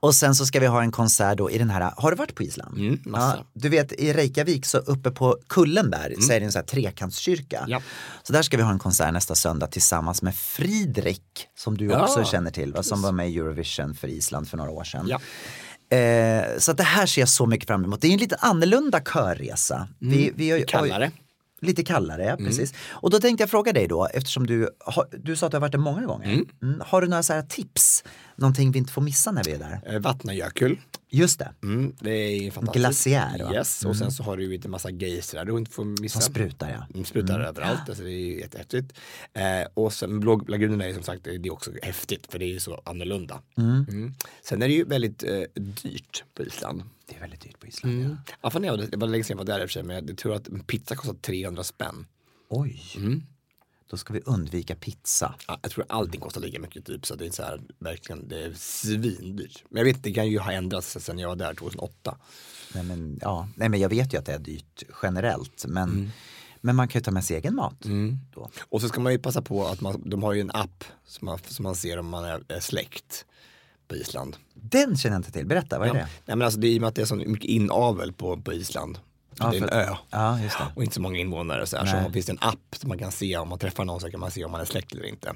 Och 0.00 0.14
sen 0.14 0.34
så 0.34 0.46
ska 0.46 0.60
vi 0.60 0.66
ha 0.66 0.82
en 0.82 0.92
konsert 0.92 1.38
då 1.38 1.50
i 1.50 1.58
den 1.58 1.70
här, 1.70 1.92
har 1.96 2.10
du 2.10 2.16
varit 2.16 2.34
på 2.34 2.42
Island? 2.42 2.78
Mm. 2.78 3.00
Mm. 3.06 3.38
du 3.54 3.68
vet 3.68 3.92
i 3.92 4.12
Reykjavik 4.12 4.66
så 4.66 4.78
uppe 4.78 5.10
på 5.10 5.36
kullen 5.46 5.90
där 5.90 6.14
så 6.20 6.32
är 6.32 6.40
det 6.40 6.46
en 6.46 6.52
sån 6.52 6.60
här 6.60 6.66
trekantskyrka. 6.66 7.64
Ja. 7.68 7.82
Så 8.22 8.32
där 8.32 8.42
ska 8.42 8.56
vi 8.56 8.62
ha 8.62 8.70
en 8.70 8.78
konsert 8.78 9.12
nästa 9.12 9.34
söndag 9.34 9.66
tillsammans 9.66 10.22
med 10.22 10.36
Fridrik 10.36 11.48
som 11.58 11.76
du 11.76 11.86
Ja, 11.86 12.02
också 12.02 12.24
känner 12.24 12.50
till, 12.50 12.72
va? 12.72 12.82
som 12.82 13.02
var 13.02 13.12
med 13.12 13.30
i 13.30 13.38
Eurovision 13.38 13.94
för 13.94 14.08
Island 14.08 14.48
för 14.48 14.56
några 14.56 14.70
år 14.70 14.84
sedan. 14.84 15.06
Eh, 15.90 16.58
så 16.58 16.70
att 16.70 16.76
det 16.76 16.82
här 16.82 17.06
ser 17.06 17.22
jag 17.22 17.28
så 17.28 17.46
mycket 17.46 17.66
fram 17.66 17.84
emot. 17.84 18.00
Det 18.00 18.08
är 18.08 18.12
en 18.12 18.18
lite 18.18 18.36
annorlunda 18.36 19.00
körresa. 19.00 19.88
Vi, 19.98 20.32
vi 20.34 20.50
har, 20.50 20.60
Kallare. 20.60 21.10
Lite 21.60 21.84
kallare, 21.84 22.24
ja, 22.24 22.36
precis. 22.36 22.74
Och 22.88 23.10
då 23.10 23.20
tänkte 23.20 23.42
jag 23.42 23.50
fråga 23.50 23.72
dig 23.72 23.88
då, 23.88 24.06
eftersom 24.06 24.46
du, 24.46 24.70
har, 24.78 25.08
du 25.12 25.36
sa 25.36 25.46
att 25.46 25.52
du 25.52 25.56
har 25.56 25.60
varit 25.60 25.72
där 25.72 25.78
många 25.78 26.06
gånger. 26.06 26.44
Mm. 26.62 26.82
Har 26.86 27.00
du 27.00 27.08
några 27.08 27.22
så 27.22 27.32
här 27.32 27.42
tips? 27.42 28.04
Någonting 28.36 28.72
vi 28.72 28.78
inte 28.78 28.92
får 28.92 29.02
missa 29.02 29.32
när 29.32 29.44
vi 29.44 29.52
är 29.52 29.58
där? 29.58 29.80
Eh, 29.94 30.00
Vatnajökull. 30.00 30.80
Just 31.16 31.38
det, 31.38 31.54
Mm, 31.62 31.92
det 32.00 32.10
är 32.10 32.50
fantastiskt. 32.50 32.82
Glaciär, 32.82 33.44
va? 33.44 33.54
Yes, 33.54 33.84
och 33.84 33.96
sen 33.96 34.12
så 34.12 34.22
har 34.22 34.36
du 34.36 34.44
ju 34.54 34.60
en 34.64 34.70
massa 34.70 34.90
geysrar 34.90 35.44
du 35.44 35.58
inte 35.58 35.70
får 35.70 35.84
missa. 35.84 36.20
som 36.20 36.32
sprutar 36.32 36.70
ja. 36.70 36.86
De 36.90 37.04
sprutar 37.04 37.40
överallt, 37.40 37.88
alltså 37.88 38.04
det 38.04 38.10
är 38.10 38.26
ju 38.26 38.38
jättehäftigt. 38.40 38.92
Eh, 39.32 39.42
och 39.74 39.92
sen 39.92 40.20
Blå 40.20 40.44
lagunen 40.48 40.80
är 40.80 40.86
ju 40.86 40.94
som 40.94 41.02
sagt, 41.02 41.24
det 41.24 41.30
är 41.34 41.52
också 41.52 41.70
häftigt 41.82 42.26
för 42.32 42.38
det 42.38 42.44
är 42.44 42.52
ju 42.52 42.60
så 42.60 42.82
annorlunda. 42.84 43.42
Mm. 43.56 44.14
Sen 44.42 44.62
är 44.62 44.68
det 44.68 44.74
ju 44.74 44.84
väldigt 44.84 45.22
eh, 45.22 45.42
dyrt 45.54 46.24
på 46.34 46.42
Island. 46.42 46.82
Det 47.08 47.16
är 47.16 47.20
väldigt 47.20 47.40
dyrt 47.40 47.60
på 47.60 47.66
Island. 47.66 47.94
Mm. 48.04 48.16
Ja, 48.42 48.50
fan, 48.50 48.64
jag, 48.64 48.90
det 48.90 48.96
var 48.96 49.08
länge 49.08 49.24
sedan 49.24 49.34
jag 49.38 49.44
var 49.46 49.54
där 49.54 49.60
i 49.60 49.64
och 49.64 49.68
för 49.68 49.72
sig, 49.72 49.82
men 49.82 50.06
jag 50.06 50.18
tror 50.18 50.34
att 50.34 50.48
en 50.48 50.60
pizza 50.60 50.96
kostar 50.96 51.14
300 51.14 51.64
spänn. 51.64 52.06
Oj, 52.48 52.82
då 53.90 53.96
ska 53.96 54.12
vi 54.12 54.20
undvika 54.24 54.74
pizza. 54.76 55.34
Ja, 55.48 55.58
jag 55.62 55.70
tror 55.70 55.84
allting 55.88 56.20
kostar 56.20 56.40
lika 56.40 56.60
mycket 56.60 56.84
typ, 56.86 57.06
så 57.06 57.14
det 57.14 57.26
är 57.26 57.30
så 57.30 57.42
här, 57.42 57.60
verkligen, 57.78 58.28
det 58.28 58.44
är 58.44 58.52
svindyrt. 58.54 59.64
Men 59.70 59.78
jag 59.78 59.84
vet, 59.84 60.02
det 60.02 60.12
kan 60.12 60.28
ju 60.28 60.38
ha 60.38 60.52
ändrats 60.52 60.96
sen 61.00 61.18
jag 61.18 61.28
var 61.28 61.36
där 61.36 61.54
2008. 61.54 62.18
Nej 62.74 62.82
men, 62.84 63.18
ja. 63.22 63.48
Nej, 63.54 63.68
men 63.68 63.80
jag 63.80 63.88
vet 63.88 64.14
ju 64.14 64.18
att 64.18 64.26
det 64.26 64.32
är 64.32 64.38
dyrt 64.38 64.82
generellt, 65.02 65.64
men, 65.68 66.10
men 66.60 66.76
man 66.76 66.88
kan 66.88 66.98
ju 67.00 67.04
ta 67.04 67.10
med 67.10 67.24
sig 67.24 67.36
egen 67.36 67.54
mat. 67.54 67.76
Då. 68.34 68.50
Och 68.68 68.80
så 68.80 68.88
ska 68.88 69.00
man 69.00 69.12
ju 69.12 69.18
passa 69.18 69.42
på 69.42 69.66
att 69.66 69.80
man, 69.80 70.02
de 70.04 70.22
har 70.22 70.32
ju 70.32 70.40
en 70.40 70.50
app 70.54 70.84
som 71.06 71.26
man, 71.26 71.38
som 71.48 71.62
man 71.62 71.74
ser 71.74 71.98
om 71.98 72.08
man 72.08 72.24
är, 72.24 72.42
är 72.48 72.60
släkt 72.60 73.24
på 73.88 73.96
Island. 73.96 74.36
Den 74.54 74.96
känner 74.96 75.14
jag 75.16 75.18
inte 75.18 75.32
till, 75.32 75.46
berätta, 75.46 75.78
vad 75.78 75.88
är 75.88 75.94
Ja. 75.94 76.00
det? 76.00 76.08
Nej, 76.26 76.36
men 76.36 76.42
alltså, 76.42 76.60
det 76.60 76.66
är 76.68 76.70
i 76.70 76.76
och 76.78 76.80
med 76.80 76.88
att 76.88 76.94
det 76.94 77.02
är 77.02 77.06
så 77.06 77.14
mycket 77.16 77.44
inavel 77.50 78.12
på, 78.12 78.36
på 78.40 78.52
Island. 78.52 78.98
Ja, 79.38 79.50
det 79.50 79.56
är 79.56 79.62
en 79.62 79.68
för- 79.68 79.74
ö. 79.76 79.96
Ja. 80.10 80.38
Och 80.74 80.82
inte 80.82 80.94
så 80.94 81.00
många 81.00 81.18
invånare. 81.18 81.66
Så, 81.66 81.76
här, 81.76 81.84
Nej. 81.84 82.04
så 82.06 82.10
finns 82.12 82.26
det 82.26 82.32
en 82.32 82.38
app 82.40 82.76
som 82.76 82.88
man 82.88 82.98
kan 82.98 83.12
se 83.12 83.36
om 83.36 83.48
man 83.48 83.58
träffar 83.58 83.84
någon 83.84 84.00
så 84.00 84.10
kan 84.10 84.20
man 84.20 84.30
se 84.30 84.44
om 84.44 84.52
man 84.52 84.60
är 84.60 84.64
släkt 84.64 84.92
eller 84.92 85.06
inte. 85.06 85.32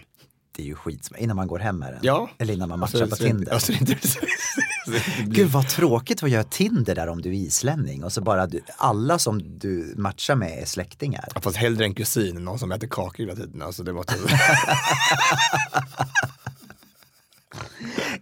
Det 0.57 0.63
är 0.63 0.67
ju 0.67 0.75
skit, 0.75 1.09
innan 1.19 1.37
man 1.37 1.47
går 1.47 1.59
hem 1.59 1.79
med 1.79 1.93
den. 1.93 2.01
Ja. 2.03 2.31
Eller 2.39 2.55
innan 2.55 2.69
man 2.69 2.83
Alltså, 2.83 2.97
matchar 2.99 3.11
på 3.11 3.17
så 3.17 3.23
det- 3.23 3.29
Tinder. 3.31 3.53
Alltså, 3.53 3.73
blir- 3.85 5.27
Gud 5.27 5.49
vad 5.51 5.69
tråkigt 5.69 6.23
att 6.23 6.31
göra 6.31 6.45
Tinder 6.45 6.95
där 6.95 7.07
om 7.09 7.23
du 7.23 7.29
är 7.29 7.35
islänning 7.35 8.05
och 8.05 8.13
så 8.13 8.21
bara 8.21 8.47
du, 8.47 8.61
alla 8.77 9.19
som 9.19 9.59
du 9.59 9.95
matchar 9.97 10.35
med 10.35 10.63
är 10.63 10.67
släktingar. 10.67 11.25
Ja, 11.35 11.41
Fast 11.41 11.57
hellre 11.57 11.85
en 11.85 11.95
kusin 11.95 12.37
än 12.37 12.45
någon 12.45 12.59
som 12.59 12.73
äter 12.73 12.89
kakor 12.89 13.25
hela 13.25 13.37
tiden. 13.37 13.63
Alltså, 13.63 13.83
det 13.83 13.93
var 13.93 14.05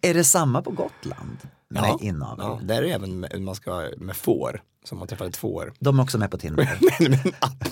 Är 0.02 0.14
det 0.14 0.24
samma 0.24 0.62
på 0.62 0.70
Gotland? 0.70 1.38
Med 1.70 1.96
inavel? 2.00 2.46
ja, 2.46 2.60
där 2.62 2.82
är 2.82 2.86
även 2.94 3.20
med, 3.20 3.40
man 3.42 3.54
ska 3.54 3.90
med 3.96 4.16
får. 4.16 4.62
Som 4.84 4.98
man 4.98 5.08
träffar 5.08 5.26
ett 5.26 5.36
får. 5.36 5.72
De 5.78 5.98
är 5.98 6.02
också 6.02 6.18
med 6.18 6.30
på 6.30 6.38
Tinder. 6.38 6.78
Men 7.00 7.10
med 7.10 7.26
en 7.26 7.32
app. 7.40 7.64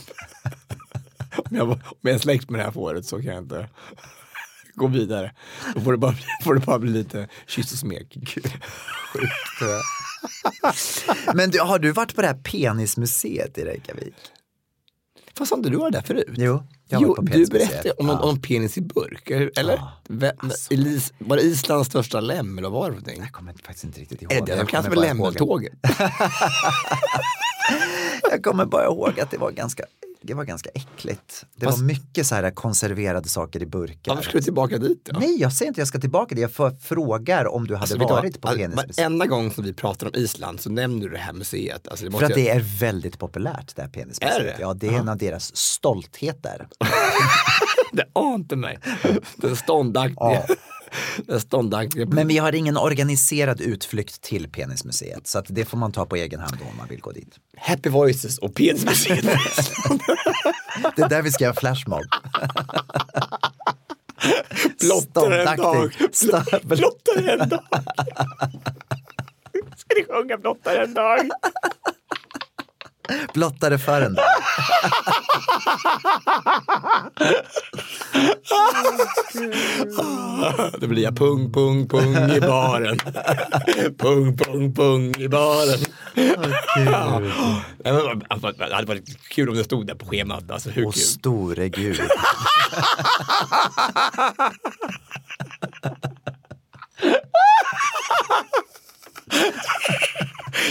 om, 1.50 1.56
jag, 1.56 1.68
om 1.70 1.78
jag 2.00 2.14
är 2.14 2.18
släkt 2.18 2.50
med 2.50 2.60
det 2.60 2.64
här 2.64 2.70
fåret 2.70 3.06
så 3.06 3.16
kan 3.16 3.24
jag 3.34 3.38
inte 3.42 3.68
gå 4.74 4.86
vidare. 4.86 5.32
Då 5.74 5.80
får 5.80 5.92
det 5.92 5.98
bara, 5.98 6.12
bli- 6.12 6.24
får 6.44 6.54
det 6.54 6.66
bara 6.66 6.78
bli 6.78 6.90
lite 6.92 7.28
kyss 7.46 7.72
och 7.72 7.78
smek. 7.78 8.16
Men 11.34 11.50
du, 11.50 11.60
har 11.60 11.78
du 11.78 11.92
varit 11.92 12.14
på 12.14 12.20
det 12.22 12.26
här 12.28 12.34
penismuseet 12.44 13.58
i 13.58 13.64
Reykjavik? 13.64 14.14
Fast 15.38 15.50
har 15.50 15.58
inte 15.58 15.70
du 15.70 15.76
varit 15.76 15.92
där 15.92 16.02
förut? 16.02 16.34
Jo, 16.36 16.62
jag 16.88 17.02
jo 17.02 17.14
du 17.20 17.46
berättade 17.46 17.90
om, 17.90 18.06
Ja. 18.08 18.18
om 18.20 18.40
penis 18.40 18.78
i 18.78 18.80
burk, 18.80 19.30
eller? 19.30 19.74
Ja. 19.74 19.92
Vem- 20.08 20.36
Alltså. 20.38 20.74
Elis, 20.74 21.12
var 21.18 21.36
det 21.36 21.42
Islands 21.42 21.88
största 21.88 22.20
lem 22.20 22.58
eller 22.58 22.68
vad 22.70 22.80
var 22.80 22.90
det 22.90 22.94
för 22.94 23.00
någonting? 23.00 23.20
Jag 23.22 23.32
kommer 23.32 23.52
faktiskt 23.64 23.84
inte 23.84 24.00
riktigt 24.00 24.22
ihåg. 24.22 24.32
Är 24.32 24.46
det, 24.46 24.56
de 24.56 24.66
kallas 24.66 24.86
ihåg- 24.86 24.96
lämmeltåget? 24.96 25.72
Jag 28.30 28.42
kommer 28.42 28.64
bara 28.64 28.84
ihåg 28.84 29.20
att 29.20 29.30
det 29.30 29.38
var 29.38 29.50
ganska 29.50 29.84
det 30.26 30.34
var 30.34 30.44
ganska 30.44 30.70
äckligt. 30.74 31.44
Det 31.56 31.66
Fast- 31.66 31.78
var 31.78 31.84
mycket 31.86 32.26
så 32.26 32.34
här 32.34 32.50
konserverade 32.50 33.28
saker 33.28 33.62
i 33.62 33.66
burkar. 33.66 34.14
Varför 34.14 34.22
ska 34.22 34.38
du 34.38 34.42
tillbaka 34.44 34.78
dit 34.78 35.04
då? 35.04 35.18
Nej, 35.18 35.40
jag 35.40 35.52
säger 35.52 35.68
inte 35.68 35.80
jag 35.80 35.88
ska 35.88 35.98
tillbaka 36.00 36.34
dit. 36.34 36.42
Jag 36.42 36.52
för, 36.52 36.70
frågar 36.70 37.46
om 37.46 37.66
du 37.66 37.74
hade 37.74 37.82
Alltså, 37.94 37.98
varit 38.14 38.40
på 38.40 38.48
Alltså, 38.48 38.62
penismuseet. 38.62 38.98
Varenda 38.98 39.26
gång 39.26 39.50
som 39.50 39.64
vi 39.64 39.72
pratar 39.72 40.06
om 40.06 40.12
Island 40.14 40.60
så 40.60 40.70
nämner 40.70 41.06
du 41.06 41.12
det 41.12 41.18
här 41.18 41.32
museet. 41.32 41.88
Alltså, 41.88 42.04
det 42.04 42.10
För 42.18 42.24
att 42.24 42.30
jag- 42.30 42.38
det 42.38 42.48
är 42.50 42.60
väldigt 42.80 43.18
populärt 43.18 43.76
det 43.76 43.82
här 43.82 43.88
penismuseet. 43.88 44.40
Är 44.40 44.44
det? 44.44 44.56
Ja, 44.60 44.74
det 44.74 44.88
är 44.88 44.92
en 44.92 45.08
av 45.08 45.16
deras 45.18 45.56
stoltheter. 45.56 46.68
det 47.92 48.04
ante 48.12 48.56
mig. 48.56 48.78
Den 49.36 49.56
ståndaktiga. 49.56 50.16
Den 50.46 50.56
ståndaktiga. 51.38 52.06
Men 52.06 52.28
vi 52.28 52.38
har 52.38 52.54
ingen 52.54 52.76
organiserad 52.76 53.60
utflykt 53.60 54.20
till 54.20 54.48
penismuseet. 54.48 55.26
Så 55.26 55.38
att 55.38 55.46
det 55.48 55.64
får 55.64 55.78
man 55.78 55.92
ta 55.92 56.06
på 56.06 56.16
egen 56.16 56.40
hand 56.40 56.56
om 56.70 56.76
man 56.76 56.88
vill 56.88 57.00
gå 57.00 57.12
dit. 57.12 57.38
Happy 57.56 57.88
Voices 57.88 58.38
och 58.38 58.54
penismuseet. 58.54 59.24
Det 60.96 61.02
är 61.02 61.08
där 61.08 61.22
vi 61.22 61.30
ska 61.32 61.44
göra 61.44 61.54
flashmob. 61.54 62.02
Blottar 64.80 65.30
en 65.30 65.56
dag. 65.56 65.92
Blottar 66.62 67.28
en 67.28 67.48
dag. 67.48 67.62
Ska 69.76 69.94
ni 69.96 70.04
sjunga 70.04 70.36
Blottar 70.36 70.76
en 70.76 70.94
dag? 70.94 71.30
Blottare 73.34 73.78
för 73.78 74.00
en 74.02 74.14
dag. 74.14 74.24
Det 80.80 80.86
blir 80.86 81.02
jag 81.02 81.16
pung, 81.16 81.52
pung, 81.52 81.88
pung 81.88 82.16
i 82.30 82.40
baren. 82.40 82.98
Pung, 83.98 84.36
pung, 84.36 84.74
pung 84.74 85.14
i 85.16 85.28
baren. 85.28 85.78
Ja. 86.86 87.22
Alltså, 88.28 88.52
Det 88.52 88.74
hade 88.74 88.86
varit 88.86 89.28
kul 89.28 89.48
om 89.48 89.56
det 89.56 89.64
stod 89.64 89.86
där 89.86 89.94
på 89.94 90.06
schemat. 90.06 90.50
Alltså, 90.50 90.70
hur 90.70 90.86
Och 90.86 90.94
kul? 90.94 91.02
store 91.02 91.68
gud. 91.68 92.00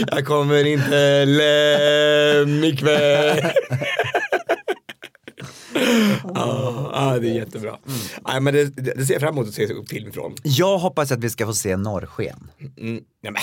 Jag 0.07 0.25
kommer 0.25 0.65
inte 0.65 1.25
lem 1.25 2.63
ikväll. 2.63 3.41
Ja, 6.35 6.91
ja, 6.93 7.19
det 7.19 7.29
är 7.29 7.33
jättebra. 7.33 7.77
Nej, 8.27 8.41
men 8.41 8.53
det, 8.53 8.65
det, 8.65 8.93
det 8.93 9.05
ser 9.05 9.13
jag 9.13 9.21
fram 9.21 9.33
emot 9.35 9.47
att 9.47 9.53
se 9.53 9.67
film 9.89 10.11
från. 10.11 10.35
Jag 10.43 10.77
hoppas 10.77 11.11
att 11.11 11.19
vi 11.19 11.29
ska 11.29 11.45
få 11.45 11.53
se 11.53 11.77
norrsken. 11.77 12.51
Mm, 12.77 13.03
nej, 13.23 13.31
men, 13.31 13.41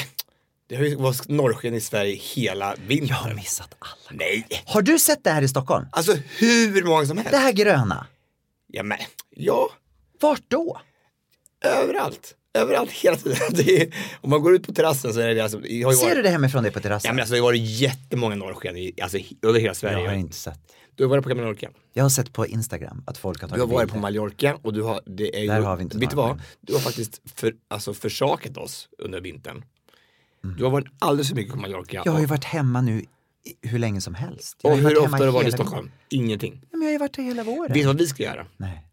det 0.68 0.76
har 0.76 0.84
ju 0.84 0.97
varit 0.97 1.28
norrsken 1.28 1.74
i 1.74 1.80
Sverige 1.80 2.14
hela 2.16 2.74
vintern. 2.86 3.09
Jag 3.09 3.16
har 3.16 3.34
missat 3.34 3.74
alla. 3.78 4.18
Nej, 4.18 4.47
Har 4.66 4.82
du 4.82 4.99
sett 4.99 5.24
det 5.24 5.30
här 5.30 5.43
i 5.43 5.49
Stockholm? 5.49 5.86
alltså 5.93 6.16
hur 6.38 6.84
många 6.84 7.07
som 7.07 7.16
helst. 7.16 7.32
Det 7.32 7.38
här 7.38 7.53
gröna. 7.53 8.07
Ja, 8.66 8.82
men, 8.82 8.99
ja, 9.30 9.70
Vart 10.20 10.43
då? 10.49 10.80
överallt. 11.64 12.34
Överallt 12.55 12.90
hela 12.90 13.16
tiden. 13.16 13.38
Är, 13.68 13.94
om 14.20 14.30
man 14.30 14.42
går 14.42 14.55
ut 14.55 14.66
på 14.66 14.72
terrassen 14.72 15.14
så 15.14 15.20
är 15.20 15.34
det 15.34 15.40
alltså, 15.40 15.61
ju 15.61 15.82
Ser 15.82 16.05
varit, 16.05 16.16
du 16.16 16.22
det 16.22 16.28
hemifrån 16.28 16.62
dig 16.62 16.72
på 16.72 16.80
terrassen? 16.80 17.09
Ja, 17.09 17.12
men 17.12 17.20
alltså, 17.20 17.34
det 17.34 17.40
har 17.40 17.44
varit 17.44 17.61
jättemånga 17.61 18.34
norrsken 18.34 18.76
i, 18.76 18.92
alltså, 19.03 19.18
över 19.42 19.61
hela 19.61 19.74
Sverige. 19.74 19.98
jag 19.98 20.11
har 20.11 20.16
inte 20.16 20.36
sett. 20.36 20.61
Du 20.94 21.05
har 21.05 21.11
varit 21.11 21.24
på 21.24 21.34
Mallorca. 21.34 21.70
Jag 21.92 22.05
har 22.05 22.11
sett 22.11 22.32
på 22.32 22.46
Instagram 22.46 23.03
att 23.07 23.18
folk 23.18 23.40
har 23.40 23.48
Du 23.48 23.50
tagit 23.50 23.61
har 23.61 23.74
varit 23.74 23.88
på 23.88 23.94
bilder. 23.94 24.00
Mallorca 24.00 24.59
och 24.62 24.72
du 24.72 24.82
har, 24.82 25.00
det 25.07 25.36
är 25.36 25.40
ju, 25.40 25.48
Där 25.48 25.61
har 25.61 25.76
vi 25.76 25.82
inte 25.82 25.98
vet 25.98 26.11
du 26.11 26.16
vad? 26.16 26.40
Du 26.61 26.72
har 26.72 26.80
faktiskt 26.80 27.20
för, 27.34 27.55
alltså 27.68 27.94
försakat 27.94 28.57
oss 28.57 28.88
under 28.98 29.20
vintern. 29.20 29.64
Du 30.59 30.64
har 30.64 30.70
varit 30.70 30.86
alldeles 30.98 31.28
för 31.28 31.36
mycket 31.36 31.53
på 31.53 31.61
Mallorca. 31.61 31.96
Mm. 31.96 32.03
Jag 32.05 32.12
har 32.12 32.20
ju 32.20 32.26
varit 32.26 32.44
hemma 32.44 32.80
nu 32.80 33.05
hur 33.62 33.78
länge 33.78 34.00
som 34.00 34.14
helst. 34.14 34.61
Jag 34.62 34.72
och 34.72 34.78
ju 34.78 34.84
hur 34.84 34.98
ofta 34.98 35.16
har 35.16 35.26
du 35.26 35.32
varit 35.32 35.48
i 35.48 35.53
Stockholm? 35.53 35.90
Ingenting. 36.09 36.62
Men 36.70 36.80
jag 36.80 36.88
har 36.88 36.92
ju 36.92 36.98
varit 36.98 37.16
där 37.16 37.22
hela 37.22 37.44
våren. 37.44 37.72
Vet 37.72 37.82
du 37.82 37.86
vad 37.86 37.98
vi 37.98 38.07
ska 38.07 38.22
göra? 38.22 38.46
Nej, 38.57 38.86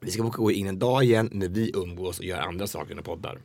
Vi 0.00 0.10
ska 0.10 0.22
boka 0.22 0.36
gå 0.42 0.50
in 0.50 0.66
en 0.66 0.78
dag 0.78 1.04
igen 1.04 1.28
när 1.32 1.48
vi 1.48 1.70
umgås 1.74 2.18
och 2.18 2.24
gör 2.24 2.38
andra 2.40 2.66
saker 2.66 2.96
än 2.96 3.02
poddar. 3.02 3.38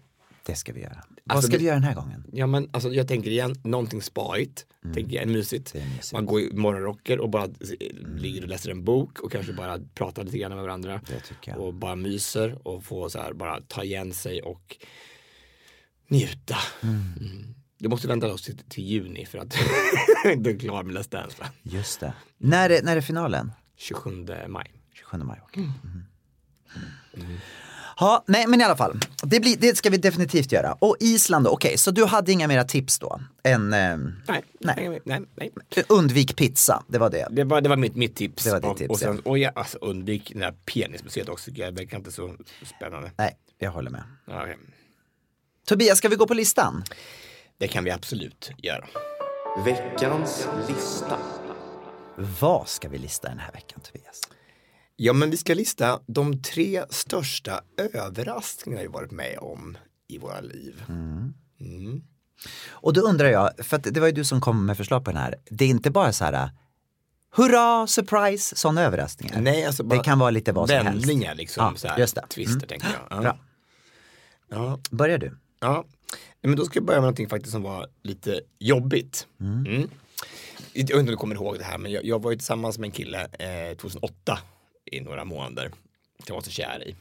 det 0.46 0.56
ska 0.56 0.74
vi 0.74 0.82
göra. 0.82 1.04
vad 1.24 1.36
Alltså, 1.38 1.48
ska 1.52 1.58
vi- 1.58 1.64
göra 1.66 1.76
den 1.76 1.84
här 1.84 1.96
gången? 1.96 2.24
Ja 2.34 2.48
men 2.48 2.70
alltså 2.74 2.94
jag 2.94 3.08
tänker 3.08 3.32
igen, 3.32 3.56
någonting 3.64 4.02
sparigt, 4.02 4.66
tänker 4.94 5.16
jag, 5.18 5.28
mysigt. 5.28 5.76
Mm. 5.76 5.88
Mysigt. 5.90 6.14
Man 6.14 6.26
går 6.26 6.42
i 6.42 6.54
morgonrocker 6.54 7.20
och 7.20 7.30
bara 7.30 7.44
eh, 7.44 7.52
ligger 8.18 8.42
och 8.44 8.48
läser 8.50 8.72
en 8.72 8.84
bok 8.84 9.20
och 9.20 9.32
kanske 9.32 9.54
bara 9.54 9.80
pratar 9.94 10.24
lite 10.24 10.38
grann 10.38 10.52
med 10.56 10.62
varandra. 10.64 11.02
Och 11.58 11.74
bara 11.74 11.96
myser 11.96 12.68
och 12.68 12.84
får 12.84 13.10
så 13.10 13.20
här 13.20 13.34
bara 13.34 13.62
ta 13.62 13.84
igen 13.84 14.14
sig 14.14 14.42
och 14.42 14.78
njuta. 16.08 16.58
Mm. 16.84 17.56
Du 17.78 17.90
måste 17.90 18.08
vänta 18.08 18.34
oss 18.34 18.42
till, 18.44 18.58
till 18.58 18.84
juni 18.84 19.26
för 19.26 19.38
att 19.38 19.56
inte 20.26 20.50
är 20.50 20.60
klar 20.60 20.84
med 20.84 20.96
Let's 20.98 21.12
Dance. 21.12 21.38
Just 21.64 22.00
det. 22.00 22.14
När 22.38 22.70
är, 22.70 22.84
när 22.84 22.98
är 22.98 23.02
finalen? 23.02 23.52
27 23.78 24.10
maj. 24.48 24.72
27 24.94 25.18
maj. 25.18 25.40
okej. 25.44 25.70
Ja, 28.00 28.24
nej 28.28 28.48
men 28.48 28.62
i 28.62 28.64
alla 28.64 28.76
fall. 28.76 29.00
Det, 29.24 29.40
blir, 29.40 29.58
det 29.58 29.78
ska 29.78 29.90
vi 29.90 29.98
definitivt 29.98 30.52
göra. 30.52 30.74
Och 30.74 30.98
Island 31.00 31.46
då, 31.46 31.52
okej, 31.52 31.78
så 31.78 31.92
du 31.92 32.06
hade 32.06 32.32
inga 32.32 32.48
mera 32.48 32.64
tips 32.64 33.00
då? 33.00 33.22
Än 33.44 33.74
eh, 33.74 33.98
Nej, 33.98 34.12
Nej. 34.28 34.44
nej, 34.60 35.02
nej, 35.06 35.22
nej. 35.36 35.52
undvik 35.90 36.36
pizza, 36.36 36.84
det 36.88 36.98
var 36.98 37.10
det. 37.10 37.28
Det 37.32 37.44
var, 37.44 37.62
det 37.62 37.70
var 37.70 37.76
mitt, 37.76 37.96
mitt 37.96 38.16
tips. 38.16 38.44
Det 38.44 38.52
var 38.52 38.60
ditt 38.60 38.70
och, 38.70 38.78
tips, 38.78 38.90
och, 38.90 39.00
sen, 39.00 39.22
ja. 39.26 39.32
och 39.32 39.38
jag, 39.38 39.52
alltså, 39.56 39.78
undvik 39.78 40.32
det 40.34 40.40
där 40.40 40.54
penismuseet 40.66 41.30
också, 41.30 41.52
jag 41.52 41.72
verkar 41.72 41.98
inte 41.98 42.12
så 42.12 42.36
spännande. 42.78 43.12
Nej, 43.18 43.38
jag 43.60 43.72
håller 43.72 43.92
med. 43.92 44.04
Ja, 44.26 44.42
okej. 44.42 44.58
Tobias, 45.68 45.98
ska 45.98 46.10
vi 46.10 46.16
gå 46.16 46.28
på 46.28 46.34
listan? 46.34 46.84
Det 47.58 47.68
kan 47.68 47.84
vi 47.84 47.92
absolut 47.92 48.52
göra. 48.58 48.88
Veckans 49.66 50.48
lista. 50.68 51.18
Vad 52.40 52.68
ska 52.68 52.90
vi 52.90 52.98
lista 52.98 53.30
den 53.30 53.40
här 53.40 53.52
veckan 53.52 53.82
Tobias? 53.82 54.22
Ja, 54.96 55.14
men 55.14 55.30
vi 55.30 55.38
ska 55.38 55.54
lista 55.54 56.00
de 56.08 56.42
tre 56.42 56.84
största 56.90 57.62
överraskningarna 57.94 58.82
vi 58.82 58.88
varit 58.88 59.12
med 59.12 59.38
om 59.42 59.78
i 60.08 60.18
våra 60.18 60.42
liv. 60.42 60.84
Och 62.70 62.94
då 62.94 63.02
undrar 63.02 63.30
jag, 63.30 63.52
för 63.66 63.78
att 63.78 63.84
det 63.84 64.00
var 64.00 64.08
ju 64.08 64.14
du 64.14 64.24
som 64.26 64.42
kom 64.42 64.66
med 64.66 64.78
förslag 64.78 65.06
på 65.06 65.12
den 65.12 65.20
här. 65.22 65.36
Det 65.50 65.66
är 65.66 65.70
inte 65.70 65.92
bara 65.92 66.14
så 66.14 66.24
här 66.26 66.50
hurra, 67.36 67.88
surprise, 67.88 68.56
sådana 68.56 68.82
överraskningar. 68.82 69.42
Nej, 69.42 69.66
alltså 69.66 69.84
det 69.84 70.00
kan 70.00 70.20
vara 70.20 70.30
lite 70.30 70.52
vad 70.52 70.70
som 70.70 70.78
helst. 70.78 71.08
vändningar, 71.08 71.36
liksom, 71.36 71.66
Ja, 71.74 71.76
så 71.80 71.88
här, 71.88 72.00
just 72.00 72.16
det. 72.16 72.26
twister 72.30 72.56
Mm. 72.56 72.68
tänker 72.68 72.88
jag. 72.88 73.18
Ja. 73.18 73.22
Bra. 73.22 73.40
Ja, 74.50 74.80
Börjar 74.92 75.18
du? 75.18 75.38
ja. 75.60 75.86
Men 76.42 76.56
då 76.56 76.66
ska 76.66 76.78
jag 76.80 76.86
börja 76.86 76.98
med 77.00 77.04
någonting 77.04 77.30
faktiskt 77.30 77.52
som 77.52 77.62
var 77.64 77.88
lite 78.04 78.42
jobbigt. 78.60 79.28
Mm. 79.40 79.66
Jag 79.66 79.82
vet 80.74 80.90
inte 80.90 80.94
om 81.00 81.06
du 81.06 81.16
kommer 81.16 81.36
ihåg 81.36 81.58
det 81.58 81.64
här, 81.64 81.78
men 81.78 81.92
jag, 81.92 82.06
jag 82.06 82.22
var 82.22 82.32
ju 82.32 82.38
tillsammans 82.38 82.78
med 82.80 82.88
en 82.88 82.92
kille 82.92 83.22
eh, 83.72 83.78
2008 83.78 84.40
i 84.86 85.02
några 85.02 85.26
månader. 85.26 85.72
Jag 86.28 86.36
var 86.36 86.42
så 86.42 86.52
kär 86.52 86.88
i. 86.88 86.96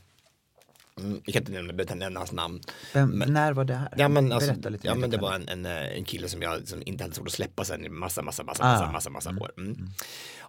Mm, 1.01 1.20
jag 1.24 1.33
kan 1.33 1.43
inte 1.43 1.53
nämna, 1.53 1.83
inte 1.83 1.95
nämna 1.95 2.20
hans 2.20 2.33
namn. 2.33 2.61
Vem, 2.95 3.11
när 3.11 3.53
var 3.53 3.64
det 3.64 3.74
här? 3.74 3.89
Ja 3.97 4.09
men, 4.09 4.33
alltså, 4.33 4.70
lite 4.70 4.87
ja, 4.87 4.95
men 4.95 5.11
det 5.11 5.16
var 5.18 5.35
en, 5.35 5.49
en, 5.49 5.66
eh, 5.66 5.97
en 5.97 6.05
kille 6.05 6.28
som 6.28 6.43
jag 6.43 6.68
som 6.68 6.83
inte 6.87 7.05
hade 7.05 7.14
svårt 7.14 7.26
att 7.26 7.33
släppa 7.33 7.64
sen 7.64 7.85
i 7.85 7.89
massa, 7.89 8.22
massa, 8.22 8.43
massa, 8.45 8.62
Ah. 8.64 8.72
massa, 8.72 8.91
massa, 8.93 9.11
massa 9.11 9.30
år. 9.43 9.53
Mm. 9.57 9.89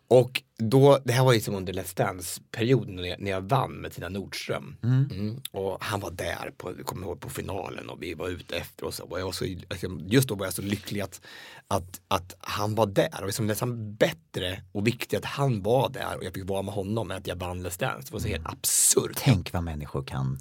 Och 0.07 0.43
då, 0.57 0.99
det 1.05 1.13
här 1.13 1.23
var 1.23 1.33
ju 1.33 1.39
som 1.41 1.55
under 1.55 1.73
Let's 1.73 1.97
Dance-perioden 1.97 2.95
när, 2.95 3.03
jag- 3.03 3.19
när 3.21 3.31
jag 3.31 3.41
vann 3.41 3.71
med 3.73 3.91
Tina 3.93 4.09
Nordström. 4.09 4.75
Mm. 4.83 5.41
Och 5.51 5.77
han 5.83 5.99
var 5.99 6.11
där, 6.11 6.51
på, 6.57 6.73
kommer 6.85 7.07
ihåg, 7.07 7.19
på 7.21 7.29
finalen 7.29 7.89
och 7.89 8.03
vi 8.03 8.13
var 8.13 8.29
ute 8.29 8.55
efter 8.57 8.85
och 8.85 8.93
så. 8.93 9.03
Och 9.03 9.19
jag 9.19 9.25
var 9.25 9.31
så, 9.31 9.45
liksom, 9.45 10.01
just 10.07 10.27
då 10.27 10.35
var 10.35 10.45
jag 10.45 10.53
så 10.53 10.61
lycklig 10.61 11.01
att, 11.01 11.21
att, 11.67 12.01
att 12.07 12.35
han 12.39 12.75
var 12.75 12.85
där. 12.85 13.17
Och 13.21 13.25
liksom 13.25 13.47
nästan 13.47 13.95
bättre 13.95 14.61
och 14.71 14.87
viktigt 14.87 15.19
att 15.19 15.25
han 15.25 15.61
var 15.63 15.89
där 15.89 16.17
och 16.17 16.23
jag 16.23 16.33
fick 16.33 16.49
vara 16.49 16.61
med 16.61 16.73
honom 16.73 17.11
än 17.11 17.17
att 17.17 17.27
jag 17.27 17.35
vann 17.35 17.65
Let's 17.67 17.79
Dance. 17.79 18.07
Det 18.07 18.13
var 18.13 18.19
så 18.19 18.27
helt 18.27 18.47
absurt. 18.47 19.11
Tänk 19.17 19.53
vad 19.53 19.63
människor 19.63 20.03
kan 20.03 20.39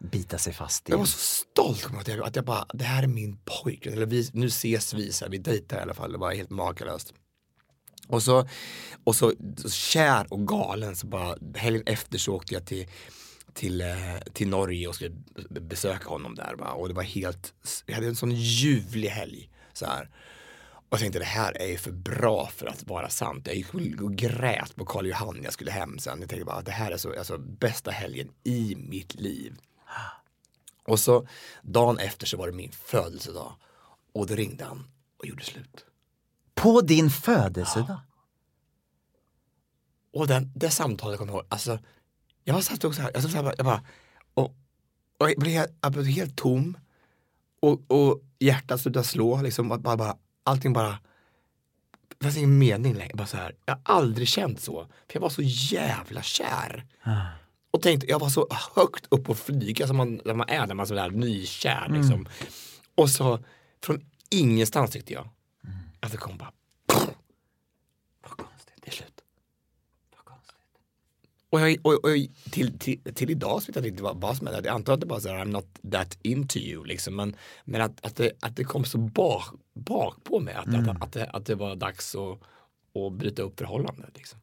bita 0.00 0.38
sig 0.38 0.52
fast 0.52 0.88
i. 0.88 0.92
Jag 0.92 0.98
var 0.98 1.04
så 1.06 1.18
stolt 1.18 1.86
att 2.00 2.08
jag, 2.08 2.20
att 2.20 2.36
jag 2.36 2.44
bara, 2.44 2.66
det 2.74 2.84
här 2.84 3.02
är 3.02 3.06
min 3.06 3.36
pojke. 3.44 3.90
Eller 3.92 4.06
vi, 4.06 4.30
nu 4.32 4.46
ses 4.46 4.94
vi, 4.94 5.12
så 5.12 5.24
här, 5.24 5.30
vi 5.30 5.38
dejtar 5.38 5.78
i 5.78 5.80
alla 5.80 5.94
fall. 5.94 6.12
Det 6.12 6.18
var 6.18 6.32
helt 6.34 6.50
makalöst. 6.50 7.14
Och 8.08 8.22
så, 8.22 8.48
och 9.04 9.16
så, 9.16 9.32
så 9.56 9.70
kär 9.70 10.26
och 10.32 10.48
galen 10.48 10.96
så 10.96 11.06
bara 11.06 11.36
helgen 11.54 11.82
efter 11.86 12.18
så 12.18 12.34
åkte 12.34 12.54
jag 12.54 12.66
till 12.66 12.86
till, 13.54 13.80
eh, 13.80 14.18
till 14.32 14.48
Norge 14.48 14.88
och 14.88 14.94
skulle 14.94 15.14
besöka 15.48 16.08
honom 16.08 16.34
där. 16.34 16.54
Va? 16.58 16.72
Och 16.72 16.88
det 16.88 16.94
var 16.94 17.02
helt, 17.02 17.54
jag 17.86 17.94
hade 17.94 18.06
en 18.06 18.16
sån 18.16 18.30
ljuvlig 18.30 19.08
helg. 19.08 19.50
Så 19.72 19.86
här. 19.86 20.10
Och 20.72 20.88
jag 20.90 21.00
tänkte 21.00 21.18
det 21.18 21.24
här 21.24 21.52
är 21.52 21.66
ju 21.66 21.78
för 21.78 21.92
bra 21.92 22.46
för 22.56 22.66
att 22.66 22.86
vara 22.86 23.08
sant. 23.08 23.46
Jag 23.46 23.56
gick 23.56 24.00
och 24.00 24.14
grät 24.14 24.76
på 24.76 24.84
Karl 24.84 25.06
Johan 25.06 25.36
när 25.36 25.44
jag 25.44 25.52
skulle 25.52 25.70
hem 25.70 25.98
sen. 25.98 26.20
Jag 26.20 26.28
tänkte 26.28 26.44
bara 26.44 26.62
det 26.62 26.70
här 26.70 26.90
är 26.90 26.96
så, 26.96 27.18
alltså 27.18 27.38
bästa 27.38 27.90
helgen 27.90 28.28
i 28.44 28.74
mitt 28.76 29.14
liv. 29.14 29.56
Och 30.86 31.00
så 31.00 31.28
dagen 31.62 31.98
efter 31.98 32.26
så 32.26 32.36
var 32.36 32.46
det 32.46 32.52
min 32.52 32.72
födelsedag. 32.72 33.52
Och 34.12 34.26
då 34.26 34.34
ringde 34.34 34.64
han 34.64 34.86
och 35.18 35.26
gjorde 35.26 35.44
slut. 35.44 35.84
På 36.54 36.80
din 36.80 37.10
födelsedag? 37.10 38.00
Och 40.12 40.26
den, 40.26 40.52
det 40.54 40.70
samtalet 40.70 41.18
kommer 41.18 41.32
jag 41.32 41.36
ihåg, 41.38 41.46
alltså 41.48 41.78
jag 42.44 42.64
satt 42.64 42.84
också 42.84 43.02
här, 43.02 43.10
jag, 43.14 43.22
stod 43.22 43.32
så 43.32 43.42
här, 43.42 43.54
jag 43.56 43.66
bara, 43.66 43.82
och, 44.34 44.56
och 45.18 45.30
jag, 45.30 45.38
blev, 45.38 45.52
helt- 45.52 45.78
jag 45.80 45.92
blev 45.92 46.04
helt 46.04 46.36
tom 46.36 46.78
och, 47.60 47.90
och 47.90 48.20
hjärtat 48.38 48.80
slutade 48.80 49.04
slå, 49.04 49.42
liksom, 49.42 49.72
och 49.72 49.80
bara, 49.80 49.96
bara, 49.96 50.16
allting 50.44 50.72
bara 50.72 50.98
det 52.18 52.24
fanns 52.24 52.36
ingen 52.36 52.58
mening 52.58 52.94
längre. 52.94 53.14
Bara 53.14 53.26
så 53.26 53.36
här, 53.36 53.54
jag 53.66 53.74
har 53.74 53.80
aldrig 53.84 54.28
känt 54.28 54.60
så. 54.60 54.82
För 54.84 55.14
jag 55.14 55.20
var 55.20 55.28
så 55.28 55.42
jävla 55.42 56.22
kär. 56.22 56.86
Och 57.70 57.82
tänkte, 57.82 58.06
jag 58.06 58.18
var 58.18 58.28
så 58.28 58.48
högt 58.74 59.06
upp 59.10 59.28
och 59.28 59.38
flyga 59.38 59.86
som 59.86 59.96
man, 59.96 60.20
man 60.24 60.48
är 60.48 60.66
när 60.66 60.74
man 60.74 60.80
är 60.84 60.88
sådär 60.88 61.10
nykär. 61.10 61.86
Liksom. 61.90 62.28
Och 62.94 63.10
så 63.10 63.44
från 63.84 64.00
ingenstans 64.30 64.90
tyckte 64.90 65.12
jag 65.12 65.28
att 66.04 66.12
det 66.12 66.18
kom 66.18 66.36
bara, 66.36 66.52
vad 68.22 68.30
konstigt, 68.30 68.74
det 68.80 68.88
är 68.88 68.92
slut. 68.92 69.20
Vad 70.16 70.24
konstigt. 70.24 70.56
Och, 71.50 71.60
jag, 71.60 71.78
och, 71.82 72.04
och 72.04 72.10
till, 72.50 72.78
till, 72.78 73.14
till 73.14 73.30
idag 73.30 73.62
så 73.62 73.66
vet 73.66 73.76
jag 73.76 73.86
inte 73.86 74.02
vad, 74.02 74.20
vad 74.20 74.36
som 74.36 74.46
hände. 74.46 74.68
Jag 74.68 74.74
antar 74.74 74.92
att 74.92 75.00
det 75.00 75.06
bara 75.06 75.20
så 75.20 75.28
här, 75.28 75.44
I'm 75.44 75.52
not 75.52 75.66
that 75.92 76.18
into 76.22 76.58
you 76.58 76.84
liksom. 76.84 77.16
Men, 77.16 77.36
men 77.64 77.80
att, 77.80 78.04
att, 78.06 78.16
det, 78.16 78.32
att 78.40 78.56
det 78.56 78.64
kom 78.64 78.84
så 78.84 78.98
bak, 78.98 79.44
bak 79.74 80.24
på 80.24 80.40
mig. 80.40 80.54
Att, 80.54 80.74
att, 80.74 81.02
att, 81.02 81.12
det, 81.12 81.30
att 81.30 81.46
det 81.46 81.54
var 81.54 81.76
dags 81.76 82.14
att, 82.14 82.38
att 83.02 83.12
bryta 83.12 83.42
upp 83.42 83.58
förhållandet. 83.58 84.10
Liksom. 84.14 84.38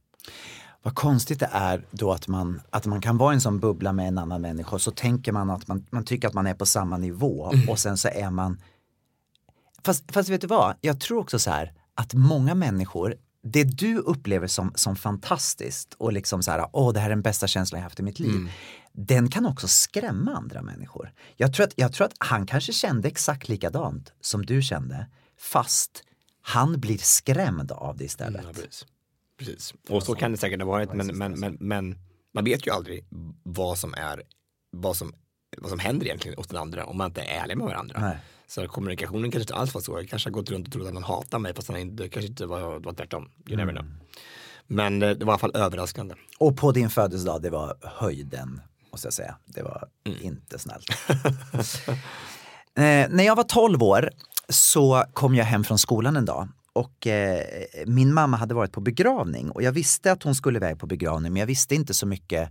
Vad 0.83 0.95
konstigt 0.95 1.39
det 1.39 1.49
är 1.51 1.85
då 1.91 2.11
att 2.11 2.27
man, 2.27 2.61
att 2.69 2.85
man 2.85 3.01
kan 3.01 3.17
vara 3.17 3.33
i 3.33 3.35
en 3.35 3.41
sån 3.41 3.59
bubbla 3.59 3.93
med 3.93 4.07
en 4.07 4.17
annan 4.17 4.41
människa 4.41 4.75
och 4.75 4.81
så 4.81 4.91
tänker 4.91 5.31
man 5.31 5.49
att 5.49 5.67
man, 5.67 5.85
man 5.89 6.05
tycker 6.05 6.27
att 6.27 6.33
man 6.33 6.47
är 6.47 6.53
på 6.53 6.65
samma 6.65 6.97
nivå 6.97 7.53
och 7.69 7.79
sen 7.79 7.97
så 7.97 8.07
är 8.07 8.29
man 8.29 8.61
Fast, 9.83 10.11
fast 10.11 10.29
vet 10.29 10.41
du 10.41 10.47
vad, 10.47 10.75
jag 10.81 10.99
tror 10.99 11.19
också 11.19 11.39
så 11.39 11.51
här 11.51 11.73
att 11.95 12.13
många 12.13 12.55
människor 12.55 13.15
det 13.43 13.63
du 13.63 13.97
upplever 13.97 14.47
som, 14.47 14.71
som 14.75 14.95
fantastiskt 14.95 15.93
och 15.93 16.13
liksom 16.13 16.43
så 16.43 16.51
här, 16.51 16.69
åh 16.73 16.93
det 16.93 16.99
här 16.99 17.05
är 17.05 17.09
den 17.09 17.21
bästa 17.21 17.47
känslan 17.47 17.79
jag 17.79 17.83
haft 17.83 17.99
i 17.99 18.03
mitt 18.03 18.19
liv. 18.19 18.51
Den 18.91 19.29
kan 19.29 19.45
också 19.45 19.67
skrämma 19.67 20.31
andra 20.31 20.61
människor. 20.61 21.13
Jag 21.35 21.53
tror, 21.53 21.65
att, 21.65 21.73
jag 21.75 21.93
tror 21.93 22.07
att 22.07 22.13
han 22.17 22.45
kanske 22.45 22.73
kände 22.73 23.07
exakt 23.07 23.49
likadant 23.49 24.13
som 24.21 24.45
du 24.45 24.61
kände, 24.61 25.07
fast 25.37 26.03
han 26.41 26.79
blir 26.79 26.97
skrämd 26.97 27.71
av 27.71 27.97
det 27.97 28.03
istället. 28.03 28.41
Ja, 28.45 28.53
precis. 28.53 28.85
precis. 29.37 29.73
Och 29.89 30.03
så 30.03 30.15
kan 30.15 30.31
det 30.31 30.37
säkert 30.37 30.59
ha 30.59 30.67
varit, 30.67 30.93
men, 30.93 31.07
men, 31.07 31.39
men, 31.39 31.57
men 31.59 31.97
man 32.33 32.43
vet 32.43 32.67
ju 32.67 32.71
aldrig 32.71 33.05
vad 33.43 33.77
som 33.77 33.93
är, 33.93 34.23
vad 34.71 34.97
som, 34.97 35.13
vad 35.57 35.69
som 35.69 35.79
händer 35.79 36.05
egentligen 36.05 36.37
hos 36.37 36.47
den 36.47 36.57
andra 36.57 36.85
om 36.85 36.97
man 36.97 37.07
inte 37.07 37.21
är 37.21 37.43
ärlig 37.43 37.57
med 37.57 37.67
varandra. 37.67 37.99
Nej. 37.99 38.17
Så 38.51 38.67
kommunikationen 38.67 39.31
kanske 39.31 39.39
inte 39.39 39.55
alls 39.55 39.73
var 39.73 39.81
så. 39.81 39.99
Jag 39.99 40.09
kanske 40.09 40.29
har 40.29 40.33
gått 40.33 40.49
runt 40.49 40.67
och 40.67 40.73
trott 40.73 40.87
att 40.87 40.93
han 40.93 41.03
hatar 41.03 41.39
mig 41.39 41.53
fast 41.53 41.67
han 41.67 41.77
inte, 41.77 42.09
kanske 42.09 42.29
inte 42.29 42.45
var, 42.45 42.79
var 42.79 42.93
tvärtom. 42.93 43.29
You 43.47 43.57
never 43.57 43.71
know. 43.71 43.85
Men 44.67 45.01
eh, 45.01 45.09
det 45.09 45.25
var 45.25 45.33
i 45.33 45.33
alla 45.33 45.37
fall 45.37 45.55
överraskande. 45.55 46.15
Och 46.37 46.57
på 46.57 46.71
din 46.71 46.89
födelsedag, 46.89 47.41
det 47.41 47.49
var 47.49 47.77
höjden, 47.81 48.61
måste 48.91 49.07
jag 49.07 49.13
säga. 49.13 49.35
Det 49.45 49.61
var 49.61 49.87
inte 50.03 50.59
snällt. 50.59 50.89
eh, 52.77 53.09
när 53.09 53.23
jag 53.23 53.35
var 53.35 53.43
12 53.43 53.83
år 53.83 54.09
så 54.49 55.03
kom 55.13 55.35
jag 55.35 55.45
hem 55.45 55.63
från 55.63 55.77
skolan 55.77 56.15
en 56.15 56.25
dag 56.25 56.47
och 56.73 57.07
eh, 57.07 57.43
min 57.85 58.13
mamma 58.13 58.37
hade 58.37 58.53
varit 58.53 58.71
på 58.71 58.81
begravning 58.81 59.51
och 59.51 59.63
jag 59.63 59.71
visste 59.71 60.11
att 60.11 60.23
hon 60.23 60.35
skulle 60.35 60.57
iväg 60.57 60.79
på 60.79 60.87
begravning 60.87 61.33
men 61.33 61.39
jag 61.39 61.47
visste 61.47 61.75
inte 61.75 61.93
så 61.93 62.05
mycket 62.05 62.49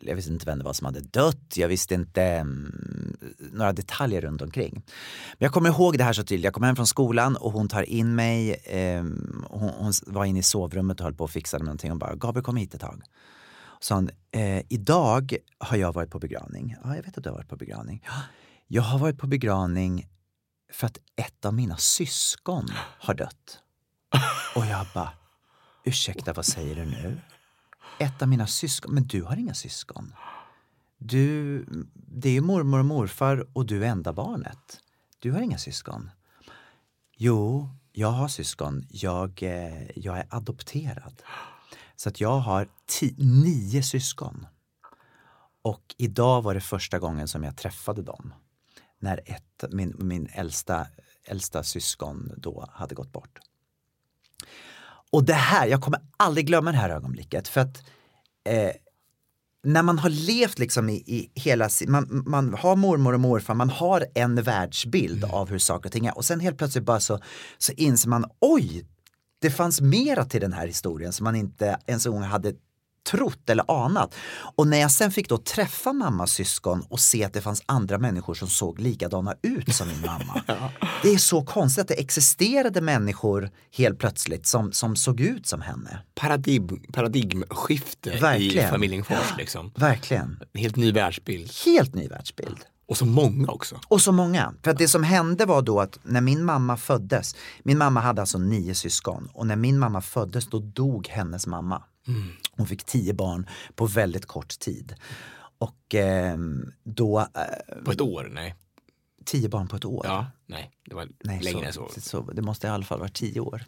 jag 0.00 0.16
visste 0.16 0.32
inte 0.32 0.46
vem 0.46 0.58
det 0.58 0.64
var 0.64 0.72
som 0.72 0.84
hade 0.84 1.00
dött, 1.00 1.56
jag 1.56 1.68
visste 1.68 1.94
inte 1.94 2.22
mm, 2.22 3.16
några 3.38 3.72
detaljer 3.72 4.20
runt 4.20 4.42
omkring. 4.42 4.72
Men 4.74 5.38
jag 5.38 5.52
kommer 5.52 5.68
ihåg 5.68 5.98
det 5.98 6.04
här 6.04 6.12
så 6.12 6.22
tydligt, 6.24 6.44
jag 6.44 6.54
kom 6.54 6.62
hem 6.62 6.76
från 6.76 6.86
skolan 6.86 7.36
och 7.36 7.52
hon 7.52 7.68
tar 7.68 7.82
in 7.82 8.14
mig, 8.14 8.50
eh, 8.52 9.02
hon, 9.48 9.70
hon 9.78 9.92
var 10.06 10.24
inne 10.24 10.38
i 10.38 10.42
sovrummet 10.42 11.00
och 11.00 11.04
höll 11.04 11.14
på 11.14 11.24
och 11.24 11.30
fixade 11.30 11.62
med 11.64 11.66
någonting 11.66 11.92
och 11.92 11.98
bara 11.98 12.14
“Gabriel 12.14 12.44
kom 12.44 12.56
hit 12.56 12.74
ett 12.74 12.80
tag” 12.80 13.02
sa 13.80 13.94
hon, 13.94 14.10
eh, 14.30 14.62
idag 14.68 15.36
har 15.58 15.76
jag 15.76 15.92
varit 15.92 16.10
på 16.10 16.18
begravning. 16.18 16.76
Ja, 16.84 16.96
jag 16.96 17.02
vet 17.02 17.18
att 17.18 17.24
du 17.24 17.30
har 17.30 17.36
varit 17.36 17.48
på 17.48 17.56
begravning. 17.56 18.02
"Ja, 18.06 18.12
Jag 18.66 18.82
har 18.82 18.98
varit 18.98 19.18
på 19.18 19.26
begravning 19.26 20.08
för 20.72 20.86
att 20.86 20.98
ett 21.16 21.44
av 21.44 21.54
mina 21.54 21.76
syskon 21.76 22.68
har 22.98 23.14
dött. 23.14 23.58
Och 24.54 24.66
jag 24.66 24.86
bara, 24.94 25.10
ursäkta 25.84 26.32
vad 26.32 26.44
säger 26.46 26.74
du 26.74 26.84
nu? 26.84 27.20
Ett 28.00 28.22
av 28.22 28.28
mina 28.28 28.46
syskon, 28.46 28.94
men 28.94 29.06
du 29.06 29.22
har 29.22 29.36
inga 29.36 29.54
syskon. 29.54 30.14
Du, 30.98 31.64
det 31.94 32.28
är 32.28 32.32
ju 32.32 32.40
mormor 32.40 32.78
och 32.78 32.84
morfar 32.84 33.46
och 33.52 33.66
du 33.66 33.84
är 33.84 33.88
enda 33.88 34.12
barnet. 34.12 34.80
Du 35.18 35.32
har 35.32 35.40
inga 35.40 35.58
syskon. 35.58 36.10
Jo, 37.16 37.68
jag 37.92 38.08
har 38.08 38.28
syskon. 38.28 38.86
Jag, 38.90 39.42
eh, 39.42 39.98
jag 39.98 40.18
är 40.18 40.26
adopterad. 40.30 41.22
Så 41.96 42.08
att 42.08 42.20
jag 42.20 42.38
har 42.38 42.68
tio, 42.86 43.14
nio 43.18 43.82
syskon. 43.82 44.46
Och 45.62 45.94
idag 45.98 46.42
var 46.42 46.54
det 46.54 46.60
första 46.60 46.98
gången 46.98 47.28
som 47.28 47.44
jag 47.44 47.56
träffade 47.56 48.02
dem. 48.02 48.34
När 48.98 49.20
ett, 49.24 49.64
min, 49.70 49.96
min 49.98 50.28
äldsta, 50.32 50.86
äldsta 51.24 51.62
syskon 51.62 52.32
då 52.36 52.68
hade 52.72 52.94
gått 52.94 53.12
bort. 53.12 53.38
Och 55.12 55.24
det 55.24 55.32
här, 55.32 55.66
jag 55.66 55.80
kommer 55.80 56.00
aldrig 56.16 56.46
glömma 56.46 56.72
det 56.72 56.78
här 56.78 56.90
ögonblicket 56.90 57.48
för 57.48 57.60
att 57.60 57.82
eh, 58.48 58.70
när 59.62 59.82
man 59.82 59.98
har 59.98 60.10
levt 60.10 60.58
liksom 60.58 60.88
i, 60.88 60.94
i 60.94 61.30
hela 61.34 61.68
man, 61.88 62.22
man 62.26 62.54
har 62.54 62.76
mormor 62.76 63.12
och 63.12 63.20
morfar, 63.20 63.54
man 63.54 63.70
har 63.70 64.06
en 64.14 64.42
världsbild 64.42 65.24
av 65.24 65.50
hur 65.50 65.58
saker 65.58 65.88
och 65.88 65.92
ting 65.92 66.06
är 66.06 66.16
och 66.16 66.24
sen 66.24 66.40
helt 66.40 66.58
plötsligt 66.58 66.84
bara 66.84 67.00
så, 67.00 67.18
så 67.58 67.72
inser 67.72 68.08
man 68.08 68.24
oj, 68.40 68.86
det 69.40 69.50
fanns 69.50 69.80
mera 69.80 70.24
till 70.24 70.40
den 70.40 70.52
här 70.52 70.66
historien 70.66 71.12
som 71.12 71.24
man 71.24 71.36
inte 71.36 71.78
ens 71.86 72.06
en 72.06 72.12
gång 72.12 72.22
hade 72.22 72.52
trott 73.10 73.50
eller 73.50 73.84
anat. 73.84 74.14
Och 74.56 74.66
när 74.66 74.78
jag 74.78 74.90
sen 74.90 75.10
fick 75.10 75.28
då 75.28 75.38
träffa 75.38 75.92
mammas 75.92 76.32
syskon 76.32 76.84
och 76.88 77.00
se 77.00 77.24
att 77.24 77.32
det 77.32 77.40
fanns 77.40 77.62
andra 77.66 77.98
människor 77.98 78.34
som 78.34 78.48
såg 78.48 78.80
likadana 78.80 79.34
ut 79.42 79.74
som 79.74 79.88
min 79.88 80.00
mamma. 80.00 80.42
Det 81.02 81.08
är 81.08 81.18
så 81.18 81.42
konstigt 81.44 81.82
att 81.82 81.88
det 81.88 81.94
existerade 82.00 82.80
människor 82.80 83.50
helt 83.76 83.98
plötsligt 83.98 84.46
som, 84.46 84.72
som 84.72 84.96
såg 84.96 85.20
ut 85.20 85.46
som 85.46 85.60
henne. 85.60 85.98
Paradigm, 86.14 86.82
paradigmskifte 86.92 88.10
i 88.10 88.18
Verkligen. 88.18 88.70
familjen 88.70 89.04
Fors. 89.04 89.34
Liksom. 89.38 89.72
Verkligen. 89.76 90.40
En 90.52 90.60
helt 90.60 90.76
ny 90.76 90.92
världsbild. 90.92 91.50
Helt 91.64 91.94
ny 91.94 92.08
världsbild. 92.08 92.58
Och 92.90 92.96
så 92.96 93.04
många 93.06 93.48
också. 93.48 93.80
Och 93.88 94.00
så 94.00 94.12
många. 94.12 94.54
För 94.62 94.70
att 94.70 94.78
det 94.78 94.88
som 94.88 95.04
hände 95.04 95.46
var 95.46 95.62
då 95.62 95.80
att 95.80 95.98
när 96.02 96.20
min 96.20 96.44
mamma 96.44 96.76
föddes, 96.76 97.36
min 97.62 97.78
mamma 97.78 98.00
hade 98.00 98.20
alltså 98.20 98.38
nio 98.38 98.74
syskon 98.74 99.28
och 99.32 99.46
när 99.46 99.56
min 99.56 99.78
mamma 99.78 100.00
föddes 100.00 100.46
då 100.46 100.58
dog 100.58 101.08
hennes 101.08 101.46
mamma. 101.46 101.82
Hon 102.52 102.66
fick 102.66 102.84
tio 102.84 103.14
barn 103.14 103.46
på 103.74 103.86
väldigt 103.86 104.26
kort 104.26 104.58
tid. 104.58 104.94
Och 105.58 105.94
ehm, 105.94 106.72
då, 106.82 107.20
eh, 107.20 107.84
På 107.84 107.90
ett 107.92 108.00
år? 108.00 108.30
Nej. 108.32 108.54
tio 109.24 109.48
barn 109.48 109.68
på 109.68 109.76
ett 109.76 109.84
år. 109.84 110.06
Ja, 110.06 110.26
nej. 110.46 110.70
Det 110.84 110.94
var 110.94 111.08
Nej, 111.24 111.40
längre 111.40 111.66
än 111.66 111.72
så. 111.72 111.88
så, 111.94 112.00
så. 112.00 112.20
Det 112.22 112.42
måste 112.42 112.66
i 112.66 112.70
alla 112.70 112.84
fall 112.84 112.98
vara 112.98 113.08
tio 113.08 113.40
år. 113.40 113.64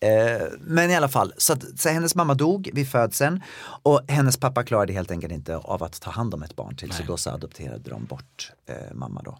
Eh, 0.00 0.42
men 0.60 0.90
i 0.90 0.96
alla 0.96 1.08
fall, 1.08 1.32
så, 1.36 1.52
att, 1.52 1.80
så 1.80 1.88
hennes 1.88 2.14
mamma 2.14 2.34
dog 2.34 2.70
vid 2.72 2.88
födseln 2.90 3.42
och 3.82 4.00
hennes 4.08 4.36
pappa 4.36 4.62
klarade 4.64 4.92
helt 4.92 5.10
enkelt 5.10 5.32
inte 5.32 5.56
av 5.56 5.82
att 5.82 6.00
ta 6.00 6.10
hand 6.10 6.34
om 6.34 6.42
ett 6.42 6.56
barn 6.56 6.76
till 6.76 6.92
så 6.92 7.02
då 7.02 7.16
så 7.16 7.30
adopterade 7.30 7.90
de 7.90 8.04
bort 8.04 8.52
eh, 8.66 8.94
mamma 8.94 9.22
då. 9.22 9.38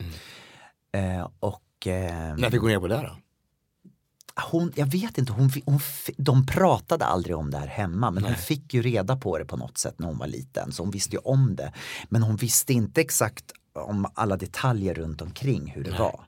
Eh, 0.98 1.28
och 1.40 1.86
eh, 1.86 2.36
När 2.36 2.50
fick 2.50 2.60
hon 2.60 2.68
reda 2.68 2.80
på 2.80 2.88
det 2.88 2.96
då? 2.96 3.16
Hon, 4.50 4.72
jag 4.76 4.86
vet 4.86 5.18
inte, 5.18 5.32
hon, 5.32 5.50
hon, 5.66 5.80
de 6.16 6.46
pratade 6.46 7.04
aldrig 7.04 7.36
om 7.36 7.50
det 7.50 7.58
här 7.58 7.66
hemma 7.66 8.10
men 8.10 8.24
hon 8.24 8.34
fick 8.34 8.74
ju 8.74 8.82
reda 8.82 9.16
på 9.16 9.38
det 9.38 9.44
på 9.44 9.56
något 9.56 9.78
sätt 9.78 9.98
när 9.98 10.06
hon 10.06 10.18
var 10.18 10.26
liten 10.26 10.72
så 10.72 10.82
hon 10.82 10.90
visste 10.90 11.16
ju 11.16 11.18
om 11.24 11.56
det. 11.56 11.72
Men 12.08 12.22
hon 12.22 12.36
visste 12.36 12.72
inte 12.72 13.00
exakt 13.00 13.44
om 13.74 14.06
alla 14.14 14.36
detaljer 14.36 14.94
runt 14.94 15.22
omkring 15.22 15.70
hur 15.70 15.84
det 15.84 15.90
var. 15.98 16.20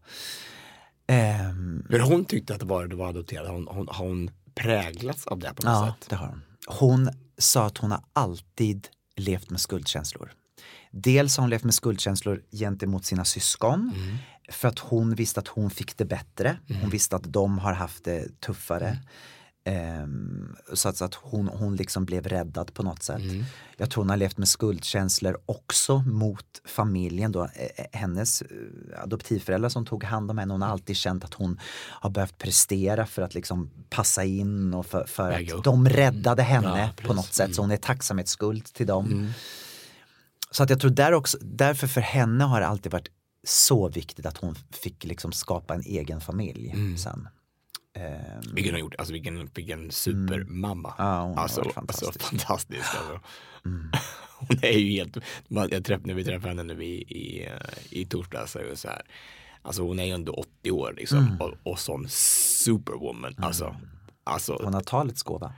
Ehm, 1.07 1.87
Men 1.89 2.01
hon 2.01 2.25
tyckte 2.25 2.55
att 2.55 2.61
det 2.61 2.67
var, 2.67 2.87
det 2.87 2.97
var 2.97 3.09
adopterad. 3.09 3.47
Har 3.47 3.55
hon, 3.55 3.69
hon, 3.71 3.89
har 3.91 4.07
hon 4.09 4.31
präglats 4.55 5.27
av 5.27 5.39
det 5.39 5.55
på 5.55 5.67
något 5.67 5.73
Ja, 5.87 5.95
sätt? 6.01 6.11
det 6.11 6.17
har 6.17 6.27
hon. 6.27 6.43
Hon 6.67 7.09
sa 7.39 7.67
att 7.67 7.79
hon 7.79 7.91
har 7.91 8.01
alltid 8.13 8.89
levt 9.17 9.51
med 9.51 9.61
skuldkänslor. 9.61 10.33
Dels 10.91 11.37
har 11.37 11.43
hon 11.43 11.51
levt 11.51 11.65
med 11.65 11.75
skuldkänslor 11.75 12.43
gentemot 12.53 13.05
sina 13.05 13.25
syskon. 13.25 13.93
Mm. 13.97 14.17
För 14.49 14.69
att 14.69 14.79
hon 14.79 15.15
visste 15.15 15.41
att 15.41 15.49
hon 15.49 15.71
fick 15.71 15.97
det 15.97 16.05
bättre. 16.05 16.57
Hon 16.81 16.91
visste 16.91 17.17
att 17.17 17.33
de 17.33 17.59
har 17.59 17.73
haft 17.73 18.05
det 18.05 18.41
tuffare. 18.41 18.89
Mm. 18.89 18.99
Ehm, 19.67 20.57
så 20.73 20.89
att, 20.89 20.97
så 20.97 21.05
att 21.05 21.15
hon, 21.15 21.49
hon 21.49 21.77
liksom 21.77 22.05
blev 22.05 22.27
räddad 22.29 22.75
på 22.75 22.83
något 22.83 23.03
sätt. 23.03 23.21
Mm. 23.23 23.45
Jag 23.77 23.91
tror 23.91 24.03
hon 24.05 24.11
har 24.11 24.17
levt 24.17 24.39
med 24.39 24.49
skuldkänslor 24.49 25.39
också 25.47 25.99
mot 25.99 26.45
familjen. 26.65 27.33
Då. 27.33 27.45
Eh, 27.45 27.85
Hennes 27.93 28.43
eh, 28.43 28.49
adoptivföräldrar 29.03 29.69
som 29.69 29.87
tog 29.87 30.05
hand 30.05 30.31
om 30.31 30.39
henne, 30.39 30.55
hon 30.55 30.63
har 30.63 30.69
alltid 30.69 30.97
känt 30.97 31.25
att 31.25 31.35
hon 31.35 31.61
har 31.91 32.11
behövt 32.11 32.39
prestera 32.39 33.07
för 33.07 33.23
att 33.23 33.35
liksom 33.35 33.71
passa 33.91 34.25
in 34.25 34.75
och 34.75 34.87
för, 34.87 35.05
för 35.07 35.33
att 35.33 35.65
de 35.65 35.89
räddade 35.89 36.43
henne 36.43 36.79
Ja, 36.79 36.89
på. 36.97 37.05
Mm. 37.05 37.17
något 37.17 37.35
sätt. 37.35 37.55
Så 37.55 37.63
hon 37.63 37.71
är 37.71 37.77
tacksamhetsskuld 37.77 38.65
till 38.65 38.87
dem. 38.87 39.33
Så 40.51 40.63
att 40.63 40.71
jag 40.71 40.81
tror 40.81 40.91
där 40.91 41.13
också, 41.13 41.39
därför 41.41 41.87
för 41.87 42.01
henne 42.01 42.45
har 42.45 42.61
det 42.61 42.67
alltid 42.67 42.93
varit 42.93 43.09
så 43.45 43.89
viktigt 43.89 44.27
att 44.27 44.37
hon 44.37 44.55
fick 44.71 45.05
liksom 45.05 45.33
skapa 45.33 45.75
en 45.75 45.83
egen 45.83 46.21
familj 46.21 46.71
Mm. 46.71 46.97
sen. 46.99 47.29
Ehm, 47.97 48.41
Vilken, 48.55 48.75
har 48.75 48.81
gjort, 48.81 48.95
alltså 48.99 49.13
vilken, 49.13 49.51
vilken 49.55 49.91
supermamma. 49.91 50.95
Ja, 50.99 51.21
hon 51.23 51.35
har 51.35 51.43
alltså, 51.43 51.61
varit 51.61 51.77
Alltså, 51.77 52.05
fantastisk. 52.05 52.31
fantastisk 52.31 52.95
alltså. 52.99 53.21
Hon 54.39 54.59
är 54.63 54.79
ju 54.79 54.91
helt, 54.91 55.17
jag 55.49 55.85
träff, 55.85 56.01
när 56.05 56.15
vi 56.15 56.25
träffade 56.25 56.49
henne 56.49 56.63
nu 56.75 56.85
i, 56.85 56.95
i, 57.03 57.49
i 57.91 58.05
torsdags 58.07 58.53
så 58.53 58.59
så 58.75 58.89
här. 58.89 59.03
Alltså 59.63 59.83
hon 59.83 59.99
är 59.99 60.05
ju 60.05 60.11
ändå 60.11 60.33
80 60.33 60.71
år 60.71 60.95
liksom 60.97 61.37
och, 61.41 61.73
och 61.73 61.79
sån 61.79 62.07
superwoman. 62.09 63.35
Alltså 63.39 63.77
Alltså 64.25 64.59
Hon 64.65 64.75
har 64.75 64.81
talets 64.81 65.23
gåva. 65.23 65.53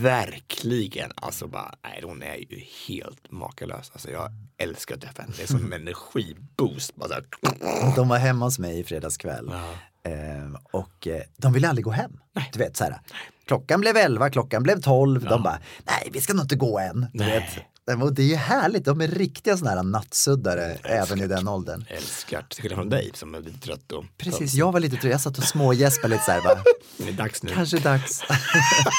verkligen, 0.00 1.10
alltså 1.14 1.46
bara, 1.46 1.74
nej 1.84 2.00
hon 2.04 2.22
är 2.22 2.36
ju 2.36 2.60
helt 2.88 3.30
makalös. 3.30 3.90
Alltså 3.92 4.10
jag 4.10 4.30
älskar 4.58 4.96
henne, 5.18 5.32
det 5.36 5.42
är 5.42 5.46
som 5.46 5.72
en 5.72 5.72
energiboost. 5.82 6.96
Bara. 6.96 7.20
De 7.96 8.08
var 8.08 8.18
hemma 8.18 8.44
hos 8.44 8.58
mig 8.58 8.78
i 8.78 8.84
fredags 8.84 9.16
kväll. 9.16 9.48
Eh, 10.02 10.12
och 10.72 11.06
eh, 11.06 11.22
de 11.36 11.52
ville 11.52 11.68
aldrig 11.68 11.84
gå 11.84 11.90
hem. 11.90 12.20
Du 12.52 12.58
vet 12.58 12.76
så 12.76 12.84
här. 12.84 13.00
Klockan 13.46 13.80
blev 13.80 13.96
11, 13.96 14.30
klockan 14.30 14.62
blev 14.62 14.80
12. 14.80 15.24
De 15.24 15.42
bara, 15.42 15.58
nej 15.84 16.08
vi 16.12 16.20
ska 16.20 16.32
nog 16.34 16.44
inte 16.44 16.56
gå 16.56 16.78
än. 16.78 17.06
Du 17.12 17.24
Nej. 17.24 17.40
vet. 17.40 17.64
Det 17.86 18.22
är 18.22 18.26
ju 18.26 18.34
härligt, 18.34 18.84
de 18.84 19.00
är 19.00 19.08
riktiga 19.08 19.56
sådana 19.56 19.76
här 19.76 19.82
nattsuddare 19.82 20.78
även 20.82 21.20
i 21.20 21.26
den 21.26 21.48
åldern. 21.48 21.84
Älskar, 21.88 22.42
till 22.42 22.62
skillnad 22.62 22.78
från 22.78 22.90
dig 22.90 23.10
som 23.14 23.34
är 23.34 23.40
lite 23.40 23.60
trött 23.60 23.92
och 23.92 24.04
Precis, 24.16 24.54
jag 24.54 24.72
var 24.72 24.80
lite 24.80 24.96
trött, 24.96 25.10
jag 25.10 25.20
satt 25.20 25.38
och 25.38 25.44
smågäspade 25.44 26.14
lite 26.14 26.24
så 26.24 26.30
här. 26.30 26.42
Bara, 26.42 26.62
det 26.96 27.08
är 27.08 27.12
dags 27.12 27.42
nu. 27.42 27.50
Kanske 27.54 27.78
dags. 27.78 28.22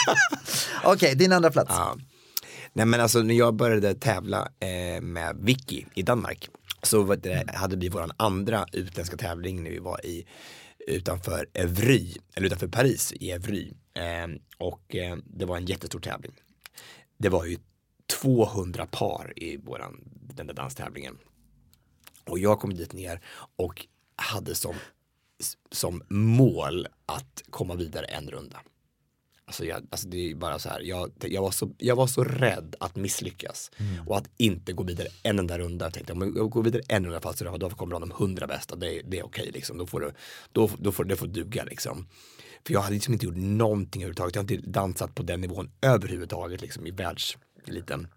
Okej, 0.84 1.16
din 1.16 1.32
andra 1.32 1.52
plats. 1.52 1.72
Ja. 1.74 1.98
Nej 2.74 2.86
men 2.86 3.02
alltså 3.02 3.20
när 3.20 3.36
jag 3.36 3.56
började 3.56 3.96
tävla 3.96 4.48
eh, 4.60 5.02
med 5.02 5.38
Vicky 5.40 5.86
i 5.96 6.02
Danmark 6.02 6.50
så 6.84 7.16
det, 7.16 7.44
hade 7.54 7.76
vi 7.76 7.90
vår 7.90 8.12
andra 8.18 8.66
utländska 8.74 9.18
tävling 9.18 9.64
när 9.64 9.70
vi 9.70 9.80
var 9.80 10.06
i 10.06 10.26
utanför 10.88 11.50
Evry, 11.54 12.16
eller 12.36 12.48
utanför 12.48 12.68
Paris 12.68 13.14
i 13.14 13.32
Evry. 13.32 13.74
Eh, 13.94 14.28
och 14.58 14.96
eh, 14.96 15.18
det 15.26 15.46
var 15.46 15.58
en 15.58 15.66
jättestor 15.66 16.00
tävling. 16.00 16.34
Det 17.18 17.30
var 17.30 17.46
ju 17.46 17.58
200 18.08 18.86
par 18.86 19.34
i 19.36 19.58
våran, 19.58 20.10
den 20.36 20.48
där 20.48 20.54
danstävlingen. 20.54 21.18
Och 22.26 22.40
jag 22.40 22.60
kom 22.60 22.74
dit 22.74 22.94
ner 22.94 23.22
och 23.56 23.88
hade 24.16 24.56
som, 24.56 24.76
som 25.72 26.04
mål 26.10 26.88
att 27.06 27.44
komma 27.50 27.76
vidare 27.76 28.06
en 28.06 28.30
runda. 28.30 28.62
Alltså, 29.46 29.66
jag, 29.66 29.88
alltså 29.90 30.08
det 30.08 30.32
är 30.32 30.36
bara 30.36 30.60
så 30.60 30.70
här, 30.70 30.82
jag, 30.82 31.12
jag, 31.22 31.42
var 31.42 31.52
så, 31.52 31.72
jag 31.78 31.96
var 31.96 32.08
så 32.08 32.24
rädd 32.24 32.76
att 32.80 32.96
misslyckas 32.96 33.72
och 34.08 34.18
att 34.18 34.30
inte 34.38 34.74
gå 34.74 34.84
vidare 34.84 35.08
en 35.24 35.40
enda 35.40 35.58
runda. 35.58 35.86
Jag 35.86 35.94
tänkte 35.94 36.14
om 36.14 36.34
jag 36.36 36.50
går 36.50 36.64
vidare 36.64 36.82
en 36.88 37.06
runda 37.06 37.22
fast 37.22 37.40
då 37.40 37.70
kommer 37.70 38.00
de 38.00 38.12
hundra 38.12 38.48
bästa, 38.48 38.76
det, 38.76 39.02
det 39.06 39.20
är 39.20 39.26
okej 39.26 39.52
liksom. 39.54 39.78
Då 39.78 39.88
får, 39.88 40.02
det, 40.02 40.14
då, 40.52 40.70
då 40.78 40.92
får 40.92 41.04
det 41.04 41.16
får 41.16 41.28
duga 41.28 41.64
liksom. 41.64 42.08
För 42.66 42.74
jag 42.74 42.82
hade 42.82 42.94
liksom 42.94 43.14
inte 43.14 43.26
gjort 43.26 43.38
någonting 43.38 44.02
överhuvudtaget. 44.02 44.36
Jag 44.36 44.44
har 44.44 44.52
inte 44.52 44.70
dansat 44.70 45.16
på 45.16 45.24
den 45.24 45.42
nivån 45.42 45.72
överhuvudtaget 45.82 46.62
liksom 46.62 46.88
i 46.88 46.92
liten. 47.74 48.08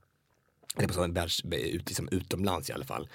Eller 0.77 0.89
på 0.89 0.95
sån 0.95 1.13
världs, 1.13 1.43
ut, 1.45 1.89
liksom 1.89 2.09
utomlands 2.11 2.71
i 2.71 2.73
alla 2.73 2.85
fall. 2.85 3.09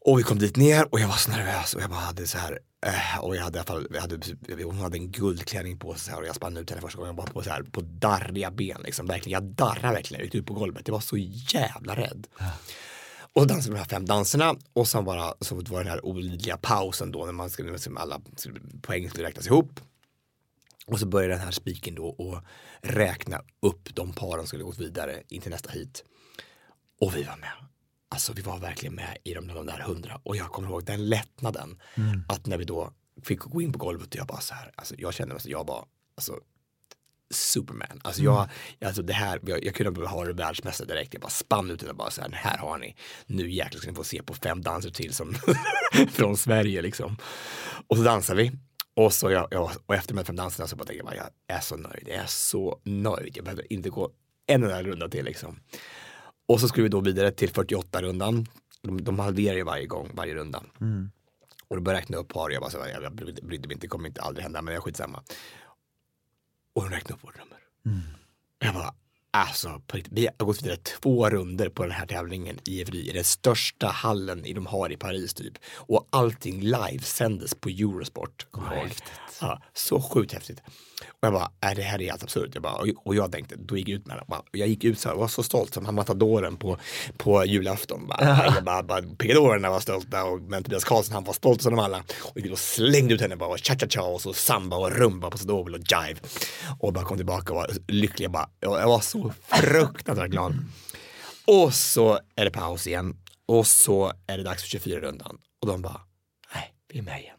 Och 0.00 0.18
vi 0.18 0.22
kom 0.22 0.38
dit 0.38 0.56
ner 0.56 0.94
och 0.94 1.00
jag 1.00 1.08
var 1.08 1.16
så 1.16 1.30
nervös 1.30 1.74
och 1.74 1.82
jag 1.82 1.90
bara 1.90 2.00
hade 2.00 2.26
så 2.26 2.38
här 2.38 2.58
eh, 2.86 3.18
och 3.20 3.36
jag 3.36 3.42
hade 3.42 3.58
i 3.58 3.60
alla 3.60 3.66
fall, 3.66 3.86
jag 3.90 4.00
hade, 4.00 4.18
hon 4.64 4.78
hade 4.78 4.98
en 4.98 5.10
guldklänning 5.10 5.78
på 5.78 5.94
sig 5.94 6.00
så 6.00 6.10
här, 6.10 6.20
och 6.20 6.26
jag 6.26 6.34
spann 6.34 6.56
ut 6.56 6.70
henne 6.70 6.82
första 6.82 6.98
gången 6.98 7.16
bara 7.16 7.26
på 7.26 7.42
så 7.42 7.50
här 7.50 7.62
på 7.62 7.80
darriga 7.80 8.50
ben 8.50 8.80
liksom, 8.84 9.06
verkligen, 9.06 9.42
jag 9.42 9.54
darrade 9.54 9.94
verkligen 9.94 10.24
ut, 10.24 10.34
ut 10.34 10.46
på 10.46 10.54
golvet, 10.54 10.88
jag 10.88 10.92
var 10.92 11.00
så 11.00 11.16
jävla 11.54 11.96
rädd. 11.96 12.26
Och 13.32 13.42
så 13.42 13.48
dansade 13.48 13.74
de 13.74 13.78
här 13.78 13.88
fem 13.88 14.06
danserna 14.06 14.54
och 14.72 14.88
sen 14.88 15.04
bara 15.04 15.34
så 15.40 15.54
var 15.54 15.62
det 15.62 15.78
den 15.78 15.86
här 15.86 16.04
olidliga 16.04 16.56
pausen 16.56 17.12
då 17.12 17.24
när 17.26 17.32
man 17.32 17.50
skulle, 17.50 17.72
liksom 17.72 17.96
alla 17.96 18.20
poäng 18.82 19.10
skulle 19.10 19.26
räknas 19.26 19.46
ihop. 19.46 19.80
Och 20.88 21.00
så 21.00 21.06
började 21.06 21.34
den 21.34 21.42
här 21.42 21.50
spiken 21.50 21.94
då 21.94 22.06
och 22.06 22.44
räkna 22.82 23.42
upp 23.62 23.94
de 23.94 24.12
paren 24.12 24.38
som 24.38 24.46
skulle 24.46 24.64
gått 24.64 24.78
vidare 24.78 25.22
in 25.28 25.40
till 25.40 25.50
nästa 25.50 25.70
hit. 25.70 26.04
Och 27.00 27.16
vi 27.16 27.22
var 27.22 27.36
med. 27.36 27.52
Alltså 28.08 28.32
vi 28.32 28.42
var 28.42 28.58
verkligen 28.58 28.94
med 28.94 29.18
i 29.24 29.34
de, 29.34 29.46
de 29.46 29.66
där 29.66 29.78
hundra 29.78 30.20
och 30.22 30.36
jag 30.36 30.46
kommer 30.46 30.68
ihåg 30.68 30.84
den 30.84 31.08
lättnaden 31.08 31.80
att 32.28 32.46
när 32.46 32.58
vi 32.58 32.64
då 32.64 32.92
fick 33.22 33.38
gå 33.38 33.62
in 33.62 33.72
på 33.72 33.78
golvet 33.78 34.08
och 34.08 34.16
jag 34.16 34.26
bara 34.26 34.40
så 34.40 34.54
här, 34.54 34.72
alltså 34.74 34.94
jag 34.98 35.14
kände 35.14 35.34
mig 35.34 35.42
som 35.42 35.50
jag 35.50 35.66
var, 35.66 35.86
alltså 36.14 36.40
Superman. 37.30 38.00
Alltså 38.04 38.22
jag, 38.22 38.48
alltså 38.84 39.02
det 39.02 39.12
här, 39.12 39.40
jag, 39.46 39.64
jag 39.64 39.74
kunde 39.74 40.06
ha 40.06 40.24
det 40.24 40.32
världsmästare 40.32 40.88
direkt. 40.88 41.14
Jag 41.14 41.22
bara 41.22 41.30
spann 41.30 41.70
ut 41.70 41.80
det 41.80 41.90
och 41.90 41.96
bara 41.96 42.10
så 42.10 42.20
här, 42.20 42.30
här 42.32 42.58
har 42.58 42.78
ni. 42.78 42.96
Nu 43.26 43.50
jäklar 43.50 43.80
ska 43.80 43.90
ni 43.90 43.96
få 43.96 44.04
se 44.04 44.22
på 44.22 44.34
fem 44.34 44.62
danser 44.62 44.90
till 44.90 45.14
som 45.14 45.34
från 46.10 46.36
Sverige 46.36 46.82
liksom. 46.82 47.16
Och 47.86 47.96
så 47.96 48.02
dansar 48.02 48.34
vi. 48.34 48.52
Och, 48.98 49.12
så 49.12 49.30
jag, 49.30 49.48
jag, 49.50 49.70
och 49.86 49.94
efter 49.94 50.14
de 50.14 50.18
här 50.18 50.24
fem 50.24 50.36
danserna 50.36 50.68
så 50.68 50.76
bara 50.76 50.84
tänkte 50.84 51.06
jag, 51.06 51.16
jag 51.16 51.56
är 51.56 51.60
så 51.60 51.76
nöjd. 51.76 52.04
Jag 52.06 52.16
är 52.16 52.26
så 52.26 52.80
nöjd. 52.82 53.36
Jag 53.36 53.44
behöver 53.44 53.72
inte 53.72 53.90
gå 53.90 54.10
en 54.46 54.62
enda 54.62 54.82
runda 54.82 55.08
till 55.08 55.24
liksom. 55.24 55.60
Och 56.46 56.60
så 56.60 56.68
skulle 56.68 56.82
vi 56.82 56.88
då 56.88 57.00
vidare 57.00 57.30
till 57.30 57.50
48 57.50 58.02
rundan. 58.02 58.46
De, 58.82 59.04
de 59.04 59.18
halverar 59.18 59.56
ju 59.56 59.62
varje 59.62 59.86
gång, 59.86 60.10
varje 60.14 60.34
runda. 60.34 60.62
Och 61.68 61.76
då 61.76 61.82
började 61.82 61.98
jag 61.98 62.02
räkna 62.02 62.16
upp 62.16 62.28
par. 62.28 62.50
Jag 62.50 62.60
bara 62.60 62.70
så 62.70 62.78
jag 63.02 63.14
brydde 63.14 63.42
mig 63.46 63.56
inte, 63.56 63.76
det 63.78 63.88
kommer 63.88 64.08
inte 64.08 64.22
aldrig 64.22 64.42
hända, 64.42 64.62
men 64.62 64.74
jag 64.74 64.82
skitsamma. 64.82 65.22
Och 66.72 66.82
de 66.82 66.90
räknade 66.90 67.14
upp 67.14 67.24
vårt 67.24 67.38
nummer. 67.38 67.58
Jag 68.58 68.74
bara, 68.74 68.94
alltså, 69.30 69.82
vi 70.10 70.28
har 70.38 70.46
gått 70.46 70.62
vidare 70.62 70.76
två 70.76 71.30
runder 71.30 71.68
på 71.68 71.82
den 71.82 71.92
här 71.92 72.06
tävlingen 72.06 72.58
i 72.64 72.80
Evry, 72.80 73.12
den 73.12 73.24
största 73.24 73.86
hallen 73.86 74.44
i 74.44 74.52
de 74.52 74.66
har 74.66 74.92
i 74.92 74.96
Paris 74.96 75.34
typ. 75.34 75.58
Och 75.74 76.08
allting 76.10 76.60
livesändes 76.60 77.54
på 77.54 77.68
Eurosport. 77.68 78.46
kommer. 78.50 78.92
Ja, 79.40 79.62
så 79.74 80.00
sjukt 80.00 80.32
häftigt. 80.32 80.62
Och 81.06 81.18
jag 81.20 81.32
bara, 81.32 81.50
är 81.60 81.74
det 81.74 81.82
här 81.82 82.02
är 82.02 82.04
helt 82.04 82.22
absurt. 82.22 82.50
Jag 82.54 82.62
bara, 82.62 82.92
och, 83.04 83.14
jag 83.14 83.32
tänkte, 83.32 83.56
då 83.58 83.76
gick 83.76 83.88
jag 83.88 83.94
ut 83.94 84.06
med 84.06 84.16
det. 84.16 84.24
Bara, 84.28 84.42
jag 84.52 84.68
gick 84.68 84.84
ut 84.84 84.98
så 84.98 85.08
här, 85.08 85.16
var 85.16 85.28
så 85.28 85.42
stolt 85.42 85.74
som 85.74 85.94
matadoren 85.94 86.56
på, 86.56 86.78
på 87.16 87.44
julafton. 87.44 88.06
Bara, 88.06 88.54
jag 88.54 88.64
bara, 88.64 88.82
bara, 88.82 89.00
var 89.70 89.80
stolta 89.80 90.24
och 90.24 90.40
men 90.40 90.62
Tobias 90.62 90.84
Karlsson 90.84 91.14
han 91.14 91.24
var 91.24 91.32
stolt 91.32 91.62
som 91.62 91.76
de 91.76 91.84
alla. 91.84 91.98
Och 91.98 92.32
jag 92.34 92.42
gick 92.44 92.52
och 92.52 92.58
slängde 92.58 93.14
ut 93.14 93.20
henne 93.20 93.36
bara 93.36 93.50
och 93.50 93.58
cha-cha-cha 93.58 94.02
och 94.02 94.20
så 94.20 94.32
samba 94.32 94.76
och 94.76 94.92
rumba 94.92 95.30
på 95.30 95.38
Sadobel 95.38 95.74
och 95.74 95.80
jive. 95.80 96.20
Och 96.80 96.92
bara 96.92 97.04
kom 97.04 97.16
tillbaka 97.16 97.52
och 97.52 97.56
var 97.56 97.70
lycklig. 97.88 98.24
Jag, 98.24 98.32
bara, 98.32 98.48
jag 98.60 98.86
var 98.86 99.00
så 99.00 99.32
fruktansvärt 99.48 100.30
glad. 100.30 100.58
Och 101.46 101.74
så 101.74 102.20
är 102.36 102.44
det 102.44 102.50
paus 102.50 102.86
igen. 102.86 103.16
Och 103.46 103.66
så 103.66 104.12
är 104.26 104.38
det 104.38 104.44
dags 104.44 104.62
för 104.62 104.78
24-rundan. 104.78 105.38
Och 105.60 105.68
de 105.68 105.82
bara, 105.82 106.00
nej, 106.54 106.74
vi 106.88 106.98
är 106.98 107.02
med 107.02 107.20
igen. 107.20 107.36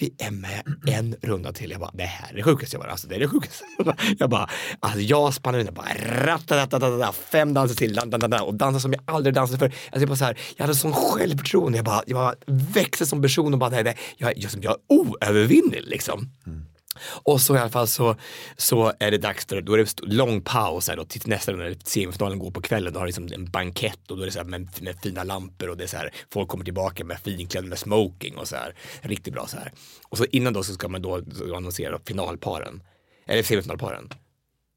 Vi 0.00 0.14
är 0.18 0.30
med 0.30 0.62
en 0.86 1.16
runda 1.22 1.52
till. 1.52 1.70
Jag 1.70 1.80
bara, 1.80 1.90
det 1.94 2.04
här 2.04 2.30
är 2.30 2.36
det 2.36 2.42
sjukaste 2.42 2.76
jag 2.76 2.82
bara, 2.82 2.90
alltså 2.90 3.08
det 3.08 3.14
är 3.14 3.20
det 3.20 3.28
sjukaste. 3.28 3.64
Jag 4.18 4.30
bara, 4.30 4.50
alltså 4.80 5.00
jag 5.00 5.34
spannar 5.34 5.58
in 5.58 5.68
bara, 5.72 7.12
fem 7.12 7.54
danser 7.54 7.76
till, 7.76 7.94
dan, 7.94 8.10
dan, 8.10 8.20
dan, 8.20 8.40
och 8.40 8.54
dansar 8.54 8.80
som 8.80 8.92
jag 8.92 9.02
aldrig 9.06 9.34
dansat 9.34 9.58
för. 9.58 9.66
Alltså 9.66 10.00
jag 10.00 10.08
bara 10.08 10.16
så 10.16 10.24
här, 10.24 10.38
jag 10.56 10.64
hade 10.64 10.74
sån 10.74 10.92
självförtroende, 10.92 11.78
jag 11.78 11.84
bara, 11.84 12.02
jag 12.06 12.16
bara 12.16 12.34
växte 12.46 13.06
som 13.06 13.22
person 13.22 13.52
och 13.52 13.58
bara, 13.58 13.70
nej, 13.70 13.84
nej, 13.84 13.96
jag, 14.16 14.32
jag, 14.36 14.50
jag 14.62 14.72
är 14.72 14.78
oövervinnelig 14.88 15.84
liksom. 15.86 16.30
Mm. 16.46 16.64
Och 17.04 17.40
så 17.40 17.56
i 17.56 17.58
alla 17.58 17.70
fall 17.70 17.88
så, 17.88 18.16
så 18.56 18.92
är 19.00 19.10
det 19.10 19.18
dags, 19.18 19.46
för, 19.46 19.60
då 19.60 19.72
är 19.72 19.78
det 19.78 20.02
lång 20.02 20.40
paus 20.40 20.88
här 20.88 20.96
då, 20.96 21.04
till 21.04 21.22
nästa 21.24 21.52
runda, 21.52 21.80
semifinalen 21.84 22.38
går 22.38 22.50
på 22.50 22.62
kvällen, 22.62 22.92
då 22.92 22.98
har 22.98 23.06
det 23.06 23.08
liksom 23.08 23.28
en 23.32 23.50
bankett 23.50 24.10
och 24.10 24.16
då 24.16 24.22
är 24.22 24.26
det 24.26 24.32
så 24.32 24.38
här 24.38 24.46
med, 24.46 24.68
med 24.80 24.96
fina 25.02 25.24
lampor 25.24 25.68
och 25.68 25.76
det 25.76 25.84
är 25.84 25.88
så 25.88 25.96
här, 25.96 26.12
folk 26.32 26.48
kommer 26.48 26.64
tillbaka 26.64 27.04
med 27.04 27.20
finklädda 27.20 27.68
med 27.68 27.78
smoking 27.78 28.36
och 28.36 28.48
så 28.48 28.56
här, 28.56 28.74
riktigt 29.00 29.34
bra 29.34 29.46
så 29.46 29.56
här. 29.56 29.72
Och 30.08 30.18
så 30.18 30.24
innan 30.24 30.52
då 30.52 30.62
så 30.62 30.74
ska 30.74 30.88
man 30.88 31.02
då 31.02 31.22
annonsera 31.56 31.98
finalparen, 32.06 32.82
eller 33.26 33.42
semifinalparen. 33.42 34.08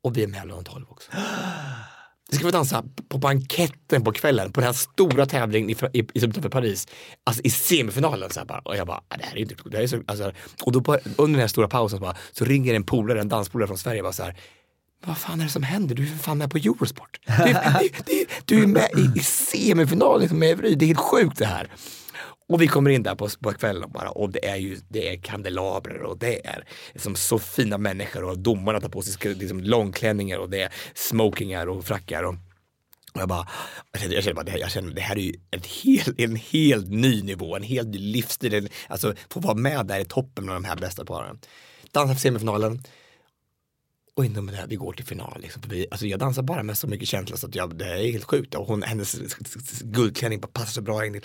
Och 0.04 0.18
vi 0.18 0.24
är 0.24 0.28
med 0.28 0.48
mellan 0.48 0.64
12 0.64 0.86
också. 0.90 1.12
Vi 2.32 2.38
ska 2.38 2.46
få 2.46 2.52
dansa 2.52 2.84
på 3.10 3.18
banketten 3.18 4.04
på 4.04 4.12
kvällen 4.12 4.52
på 4.52 4.60
den 4.62 4.66
här 4.68 4.74
stora 4.74 5.26
tävlingen 5.26 5.70
i, 5.70 5.76
i, 5.94 6.00
i 6.00 6.26
utanför 6.26 6.50
Paris. 6.50 6.88
Alltså 7.24 7.42
i 7.44 7.50
semifinalen. 7.50 8.30
Så 8.30 8.40
här 8.40 8.46
bara, 8.48 8.60
och 8.60 8.76
jag 8.76 8.88
bara, 8.88 8.98
ah, 9.08 9.18
det 9.18 9.24
här 9.26 9.36
är 9.38 9.42
inte 9.42 9.56
klokt. 9.56 9.72
Det 9.72 9.78
här 9.78 9.84
är 9.84 9.88
så, 9.88 10.02
alltså, 10.08 10.32
och 10.64 10.72
då 10.72 10.82
på, 10.82 10.94
under 11.18 11.32
den 11.38 11.40
här 11.40 11.48
stora 11.48 11.68
pausen 11.68 12.00
så, 12.00 12.02
bara, 12.06 12.16
så 12.32 12.46
ringer 12.46 12.74
en 12.74 12.84
polare, 12.84 13.22
en 13.22 13.30
danspolare 13.30 13.68
från 13.68 13.78
Sverige 13.78 14.04
bara 14.04 14.14
så 14.14 14.24
här. 14.24 14.36
Vad 15.06 15.18
fan 15.18 15.40
är 15.40 15.44
det 15.46 15.50
som 15.52 15.64
händer? 15.64 15.96
Du 15.96 16.04
är 16.04 16.08
för 16.08 16.18
fan 16.18 16.38
med 16.38 16.52
på 16.52 16.58
Eurosport. 16.58 17.20
Du, 17.26 17.32
är- 17.34 17.80
du, 17.80 17.90
du, 18.06 18.26
du 18.46 18.64
är 18.64 18.68
med 18.68 18.90
i, 18.98 19.20
i 19.20 19.24
semifinalen 19.24 20.20
liksom, 20.22 20.40
med 20.40 20.50
Evry. 20.52 20.76
Det 20.76 20.86
är 20.86 20.88
helt 20.88 21.00
sjukt 21.00 21.38
det 21.38 21.46
här. 21.46 21.68
Och 22.52 22.62
vi 22.62 22.68
kommer 22.68 22.90
in 22.90 23.04
där 23.04 23.16
på, 23.16 23.30
på 23.42 23.54
kvällen 23.54 23.84
och 23.84 23.90
bara, 23.92 24.10
och 24.10 24.30
det 24.30 24.46
är 24.46 24.56
ju 24.56 24.78
det 24.90 25.10
är 25.10 25.18
kandelabrer 25.22 26.02
och 26.02 26.18
det 26.18 26.48
är 26.48 26.64
liksom 26.94 27.16
så 27.16 27.40
fina 27.40 27.78
människor 27.78 28.24
och 28.24 28.40
domarna 28.40 28.80
tar 28.82 28.90
på 28.90 29.02
sig 29.02 29.34
liksom 29.36 29.60
långklänningar 29.60 30.38
och 30.38 30.50
det 30.50 30.62
är 30.62 30.74
smokingar 30.96 31.68
och 31.68 31.86
frackar. 31.86 32.24
Och, 32.24 32.34
och 33.14 33.22
jag 33.22 33.30
bara, 33.30 33.48
jag 33.92 34.02
känner, 34.02 34.16
jag 34.16 34.24
känner 34.24 34.36
bara, 34.36 34.44
det 34.46 34.52
här, 34.52 34.58
jag 34.60 34.72
känner, 34.72 34.94
det 34.94 35.02
här 35.02 35.16
är 35.18 35.22
ju 35.22 35.34
ett 35.52 35.66
helt, 35.66 36.20
en 36.20 36.36
helt 36.36 36.88
ny 36.90 37.22
nivå, 37.24 37.56
en 37.56 37.64
helt 37.64 37.88
ny 37.88 37.98
livsstil. 37.98 38.54
En- 38.54 38.70
Alltså 38.88 39.14
få 39.30 39.40
vara 39.40 39.56
med 39.56 39.86
där 39.86 40.00
i 40.00 40.06
toppen 40.06 40.46
med 40.46 40.56
de 40.56 40.64
här 40.64 40.76
bästa 40.76 41.06
paren. 41.06 41.40
Dansar 41.92 42.14
för 42.14 42.22
semifinalen. 42.22 42.84
Och 44.16 44.26
inom 44.26 44.46
det 44.48 44.56
här, 44.56 44.68
vi 44.68 44.76
går 44.76 44.94
till 44.94 45.06
final. 45.06 45.42
Liksom. 45.42 45.62
Vi, 45.70 45.88
alltså 45.92 46.08
jag 46.08 46.20
dansar 46.20 46.42
bara 46.44 46.64
med 46.64 46.78
så 46.78 46.88
mycket 46.88 47.08
känsla 47.08 47.38
så 47.38 47.48
att 47.48 47.56
jag, 47.56 47.78
det 47.78 47.86
är 47.86 48.12
helt 48.12 48.24
sjukt. 48.24 48.56
Och 48.56 48.68
hon, 48.68 48.84
hennes 48.84 49.16
guldklänning 49.82 50.40
bara 50.40 50.48
passar 50.48 50.72
så 50.72 50.82
bra 50.82 51.06
in. 51.06 51.22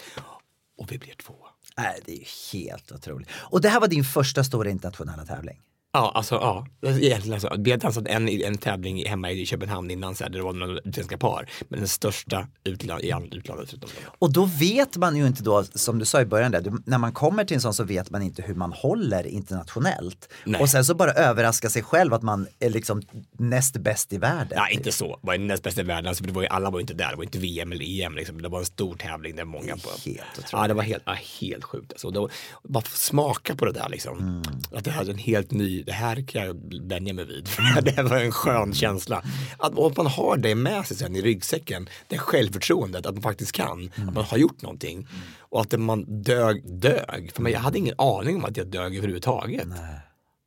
Och 0.77 0.93
vi 0.93 0.99
blir 0.99 1.15
två. 1.15 1.35
Nej, 1.77 2.01
det 2.05 2.13
är 2.13 2.17
ju 2.17 2.25
helt 2.53 2.93
otroligt. 2.93 3.29
Och 3.33 3.61
det 3.61 3.69
här 3.69 3.81
var 3.81 3.89
din 3.89 4.05
första 4.05 4.45
stora 4.45 4.71
internationella 4.71 5.25
tävling? 5.25 5.61
Ja, 5.97 6.13
alltså 6.15 6.35
ja. 6.35 6.67
Egentligen 6.83 7.33
alltså, 7.33 7.55
vi 7.59 7.71
har 7.71 7.79
dansat 7.79 8.07
en, 8.07 8.29
en 8.29 8.59
tävling 8.59 9.07
hemma 9.07 9.31
i 9.31 9.47
Köpenhamn 9.47 9.91
innan 9.91 10.15
så 10.15 10.25
här, 10.25 10.31
där 10.31 10.39
det 10.39 10.45
var 10.45 10.53
några 10.53 10.79
utländska 10.79 11.19
par. 11.19 11.51
Men 11.69 11.79
den 11.79 11.89
största 11.89 12.47
utland, 12.65 13.03
i 13.03 13.15
utlandet 13.33 13.71
förutom. 13.71 13.91
Och 14.19 14.33
då 14.33 14.45
vet 14.45 14.97
man 14.97 15.17
ju 15.17 15.27
inte 15.27 15.43
då, 15.43 15.65
som 15.65 15.99
du 15.99 16.05
sa 16.05 16.21
i 16.21 16.25
början 16.25 16.53
där, 16.53 16.61
du, 16.61 16.83
när 16.87 16.99
man 16.99 17.13
kommer 17.13 17.45
till 17.45 17.55
en 17.55 17.61
sån 17.61 17.75
så 17.75 17.85
vet 17.85 18.11
man 18.11 18.23
inte 18.23 18.43
hur 18.43 18.55
man 18.55 18.73
håller 18.73 19.27
internationellt. 19.27 20.29
Nej. 20.45 20.61
Och 20.61 20.69
sen 20.69 20.85
så 20.85 20.95
bara 20.95 21.13
överraska 21.13 21.71
sig 21.71 21.83
själv 21.83 22.15
att 22.15 22.23
man 22.23 22.47
är 22.61 22.71
liksom 22.71 23.03
näst 23.39 23.77
bäst 23.77 24.13
i 24.13 24.19
världen. 24.19 24.53
Ja, 24.57 24.69
inte 24.69 24.93
så. 24.93 25.19
Var 25.23 25.39
näst 25.39 25.63
bästa 25.63 25.81
i 25.81 25.85
världen. 25.85 26.07
Alltså, 26.07 26.25
det 26.25 26.33
var 26.33 26.43
ju, 26.43 26.49
alla 26.49 26.71
var 26.71 26.79
ju 26.79 26.81
inte 26.81 26.95
där. 26.95 27.11
Det 27.11 27.17
var 27.17 27.25
inte 27.25 27.39
VM 27.39 27.73
eller 27.73 28.03
EM. 28.03 28.17
Liksom. 28.17 28.43
Det 28.43 28.49
var 28.49 28.59
en 28.59 28.67
stor 28.67 28.95
tävling 28.95 29.37
där 29.37 29.45
många 29.45 29.77
på. 29.77 29.91
Helt. 30.05 30.53
Ja, 30.53 30.69
det 30.69 30.75
var 30.75 30.83
helt, 30.83 31.03
ja, 31.07 31.17
helt 31.41 31.65
sjukt. 31.65 31.93
Alltså. 31.93 32.11
Det 32.11 32.21
var, 32.21 32.31
bara 32.63 32.85
smaka 32.85 33.55
på 33.55 33.65
det 33.65 33.73
där 33.73 33.89
liksom. 33.89 34.19
Mm. 34.19 34.43
Att 34.73 34.85
det 34.85 34.91
här 34.91 35.05
är 35.05 35.11
en 35.11 35.19
helt 35.19 35.51
ny, 35.51 35.85
det 35.87 35.93
här 35.93 36.27
kan 36.29 36.47
jag 36.47 36.57
vänja 36.83 37.15
mig 37.15 37.25
vid. 37.25 37.49
det 37.83 38.03
var 38.03 38.17
en 38.17 38.33
skön 38.33 38.75
känsla. 38.75 39.25
Att, 39.59 39.97
man 39.97 40.07
har 40.07 40.37
det 40.37 40.55
med 40.55 40.87
sig 40.87 40.97
sen 40.97 41.17
i 41.17 41.23
ryggsäcken. 41.23 41.89
Det 42.09 42.19
självförtroendet 42.19 43.07
att 43.07 43.15
man 43.15 43.23
faktiskt 43.23 43.53
kan. 43.53 43.91
Att 44.09 44.15
man 44.15 44.25
har 44.25 44.39
gjort 44.39 44.63
någonting. 44.63 45.09
Och 45.39 45.61
att 45.61 45.81
man 45.81 46.23
dög, 46.23 46.81
dög. 46.81 47.33
För 47.35 47.43
mig, 47.43 47.53
jag 47.53 47.61
hade 47.61 47.79
ingen 47.79 47.95
aning 47.99 48.37
om 48.37 48.45
att 48.45 48.57
jag 48.57 48.67
dög 48.67 48.97
överhuvudtaget. 48.97 49.69
Nej. 49.69 50.01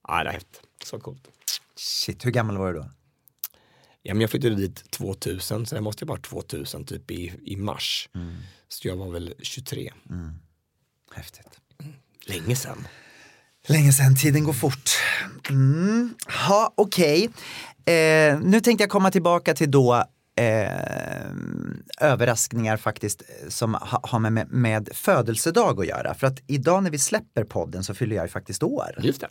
Ja, 0.08 0.24
det 0.24 0.30
är 0.30 0.34
häftigt. 0.34 0.62
Så 0.84 1.00
coolt. 1.00 1.28
Shit, 1.76 2.26
hur 2.26 2.32
gammal 2.32 2.58
var 2.58 2.74
du 2.74 2.80
då? 2.80 2.92
Ja, 4.02 4.14
men 4.14 4.22
jag 4.22 4.30
flyttade 4.30 4.56
dit 4.56 4.92
2000, 4.92 5.66
så 5.66 5.76
jag 5.76 5.84
måste 5.84 6.06
ha 6.06 6.14
varit 6.14 6.26
2000 6.26 6.86
typ 6.86 7.12
i, 7.12 7.34
i 7.46 7.56
mars. 7.56 8.10
Så 8.68 8.88
jag 8.88 8.96
var 8.96 9.12
väl 9.12 9.34
23. 9.42 9.94
Häftigt. 11.16 11.60
Länge 12.26 12.56
sedan. 12.56 12.88
Länge 13.68 13.94
sedan, 13.94 14.16
tiden 14.16 14.44
går 14.44 14.54
fort. 14.54 14.90
Mm. 15.50 16.14
Ha, 16.48 16.74
okej. 16.76 17.30
Eh, 17.86 18.40
nu 18.40 18.62
tänkte 18.62 18.84
jag 18.84 18.90
komma 18.90 19.12
tillbaka 19.12 19.54
till 19.54 19.72
då 19.72 20.04
eh, 20.40 20.72
överraskningar 22.02 22.78
faktiskt 22.78 23.22
eh, 23.22 23.50
som 23.50 23.74
ha, 23.74 24.00
har 24.04 24.20
med, 24.20 24.52
med, 24.52 24.90
födelsedag 24.94 25.80
att 25.80 25.88
göra. 25.88 26.14
För 26.14 26.28
att 26.28 26.40
idag 26.48 26.84
när 26.84 26.92
vi 26.92 27.00
släpper 27.00 27.44
podden 27.44 27.84
så 27.84 27.94
fyller 27.94 28.16
jag 28.16 28.26
ju 28.26 28.30
faktiskt 28.30 28.64
år. 28.64 28.96
Just 29.02 29.22
det. 29.22 29.28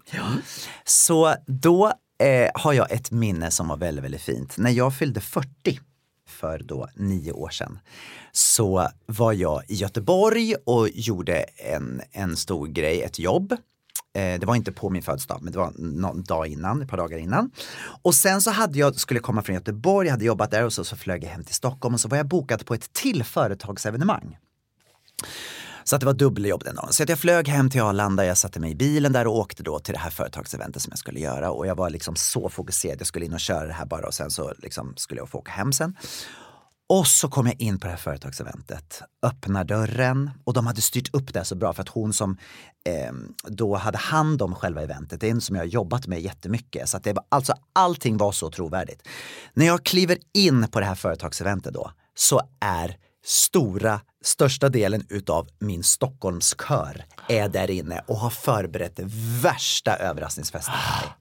Så 0.85 1.35
då 1.47 1.93
eh, 2.23 2.51
har 2.55 2.73
jag 2.73 2.93
ett 2.93 3.11
minne 3.11 3.51
som 3.51 3.69
var 3.69 3.77
väldigt, 3.77 4.05
väldigt 4.05 4.23
fint. 4.23 4.59
När 4.59 4.71
jag 4.71 4.97
fyllde 4.97 5.21
40 5.21 5.81
för 6.29 6.59
då 6.59 6.89
nio 6.95 7.33
år 7.33 7.51
sedan 7.51 7.79
så 8.33 8.89
var 9.07 9.33
jag 9.33 9.63
i 9.69 9.75
Göteborg 9.75 10.55
och 10.55 10.89
gjorde 10.89 11.37
en, 11.57 12.03
en 12.13 12.37
stor 12.37 12.67
grej, 12.67 13.03
ett 13.03 13.19
jobb. 13.19 13.57
Eh, 14.15 14.41
det 14.41 14.47
var 14.47 14.57
inte 14.57 14.73
på 14.73 14.91
min 14.91 15.03
födelsedag, 15.03 15.39
men 15.43 15.53
det 15.53 15.59
var 15.59 15.73
någon 15.79 16.23
dag 16.23 16.47
innan, 16.47 16.83
ett 16.83 16.89
par 16.89 16.97
dagar 16.97 17.19
innan. 17.19 17.51
Och 18.03 18.15
sen 18.15 18.41
så 18.41 18.51
hade 18.51 18.79
jag, 18.79 19.01
skulle 19.01 19.21
komma 19.21 19.43
från 19.43 19.55
Göteborg, 19.55 20.07
jag 20.07 20.13
hade 20.13 20.25
jobbat 20.25 20.51
där 20.51 20.65
och 20.65 20.73
så, 20.73 20.85
så 20.85 20.97
flög 20.97 21.25
jag 21.25 21.29
hem 21.29 21.45
till 21.45 21.55
Stockholm 21.55 21.95
och 21.95 22.01
så 22.01 22.09
var 22.09 22.17
jag 22.17 22.27
bokad 22.27 22.67
på 22.67 22.75
ett 22.75 22.93
till 22.93 23.25
företagsevenemang. 23.25 24.39
Så 25.85 25.97
att 25.97 26.01
det 26.01 26.07
var 26.07 26.15
dubbeljobb 26.15 26.65
den 26.65 26.75
dagen. 26.75 26.93
Så 26.93 27.03
att 27.03 27.09
jag 27.09 27.19
flög 27.19 27.49
hem 27.49 27.71
till 27.71 27.81
Arlanda, 27.83 28.27
jag 28.27 28.39
satte 28.39 28.61
mig 28.61 28.71
i 28.71 28.75
bilen 28.75 29.13
där 29.13 29.27
och 29.27 29.37
åkte 29.37 29.63
då 29.63 29.79
till 29.79 29.95
det 29.95 30.01
här 30.01 30.11
företagseventet 30.11 30.83
som 30.83 30.91
jag 30.91 30.99
skulle 30.99 31.21
göra. 31.21 31.51
Och 31.51 31.67
jag 31.67 31.75
var 31.75 31.91
liksom 31.91 32.17
så 32.17 32.49
fokuserad, 32.49 33.01
jag 33.01 33.07
skulle 33.07 33.25
in 33.25 33.33
och 33.33 33.41
köra 33.41 33.67
det 33.67 33.73
här 33.73 33.87
bara 33.87 34.07
och 34.07 34.15
sen 34.15 34.31
så 34.31 34.53
liksom 34.59 34.93
skulle 34.97 35.21
jag 35.21 35.29
få 35.29 35.39
åka 35.39 35.53
hem 35.53 35.73
sen. 35.73 35.97
Och 36.91 37.07
så 37.07 37.29
kom 37.29 37.47
jag 37.47 37.61
in 37.61 37.79
på 37.79 37.87
det 37.87 37.91
här 37.91 37.99
företagseventet, 37.99 39.03
öppnar 39.23 39.65
dörren 39.65 40.31
och 40.45 40.53
de 40.55 40.67
hade 40.67 40.81
styrt 40.81 41.15
upp 41.15 41.35
det 41.35 41.45
så 41.45 41.55
bra 41.55 41.73
för 41.73 41.83
att 41.83 41.89
hon 41.89 42.13
som 42.13 42.39
eh, 42.85 43.13
då 43.45 43.77
hade 43.77 43.99
hand 43.99 44.43
om 44.43 44.55
själva 44.55 44.83
eventet, 44.83 45.21
det 45.21 45.27
är 45.27 45.31
en 45.31 45.41
som 45.41 45.57
jag 45.57 45.63
har 45.63 45.69
jobbat 45.69 46.07
med 46.07 46.21
jättemycket. 46.21 46.89
Så 46.89 46.97
att 46.97 47.05
det 47.05 47.13
var, 47.13 47.25
alltså 47.29 47.55
allting 47.73 48.17
var 48.17 48.33
så 48.33 48.51
trovärdigt. 48.51 49.09
När 49.55 49.67
jag 49.67 49.85
kliver 49.85 50.19
in 50.35 50.69
på 50.69 50.81
det 50.81 50.87
här 50.87 50.95
företagseventet 50.95 51.75
då 51.75 51.93
så 52.15 52.41
är 52.61 52.97
stora, 53.25 54.01
största 54.25 54.69
delen 54.69 55.07
utav 55.09 55.49
min 55.59 55.83
Stockholmskör 55.83 57.05
är 57.29 57.49
där 57.49 57.71
inne 57.71 58.05
och 58.07 58.19
har 58.19 58.31
förberett 58.31 59.01
värsta 59.43 59.97
överraskningsfesten 59.97 60.75
för 60.75 61.07
mig. 61.07 61.15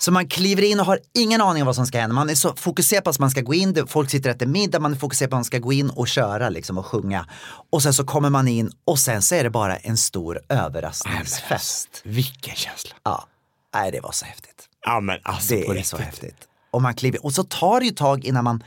Så 0.00 0.12
man 0.12 0.28
kliver 0.28 0.62
in 0.62 0.80
och 0.80 0.86
har 0.86 0.98
ingen 1.14 1.40
aning 1.40 1.62
om 1.62 1.66
vad 1.66 1.74
som 1.76 1.86
ska 1.86 2.00
hända. 2.00 2.14
Man 2.14 2.30
är 2.30 2.34
så 2.34 2.54
fokuserad 2.56 3.04
på 3.04 3.10
att 3.10 3.18
man 3.18 3.30
ska 3.30 3.40
gå 3.40 3.54
in, 3.54 3.86
folk 3.86 4.10
sitter 4.10 4.30
och 4.30 4.36
äter 4.36 4.46
middag, 4.46 4.80
man 4.80 4.92
är 4.92 4.96
fokuserad 4.96 5.30
på 5.30 5.36
att 5.36 5.38
man 5.38 5.44
ska 5.44 5.58
gå 5.58 5.72
in 5.72 5.90
och 5.90 6.08
köra 6.08 6.48
liksom 6.48 6.78
och 6.78 6.86
sjunga. 6.86 7.26
Och 7.70 7.82
sen 7.82 7.94
så 7.94 8.04
kommer 8.04 8.30
man 8.30 8.48
in 8.48 8.70
och 8.84 8.98
sen 8.98 9.22
så 9.22 9.34
är 9.34 9.44
det 9.44 9.50
bara 9.50 9.76
en 9.76 9.96
stor 9.96 10.40
överraskningsfest. 10.48 11.88
Vilken 12.04 12.54
känsla. 12.54 12.90
Ja, 13.04 13.26
nej 13.74 13.92
det 13.92 14.00
var 14.00 14.12
så 14.12 14.24
häftigt. 14.24 14.68
Ja, 14.86 15.00
men 15.00 15.18
alltså 15.22 15.54
Det 15.54 15.62
på 15.62 15.70
är 15.70 15.74
riktigt. 15.74 15.86
så 15.90 15.96
häftigt. 15.96 16.36
Och 16.70 16.82
man 16.82 16.94
kliver, 16.94 17.24
och 17.24 17.32
så 17.32 17.44
tar 17.44 17.80
det 17.80 17.86
ju 17.86 17.92
tag 17.92 18.24
innan 18.24 18.44
man, 18.44 18.64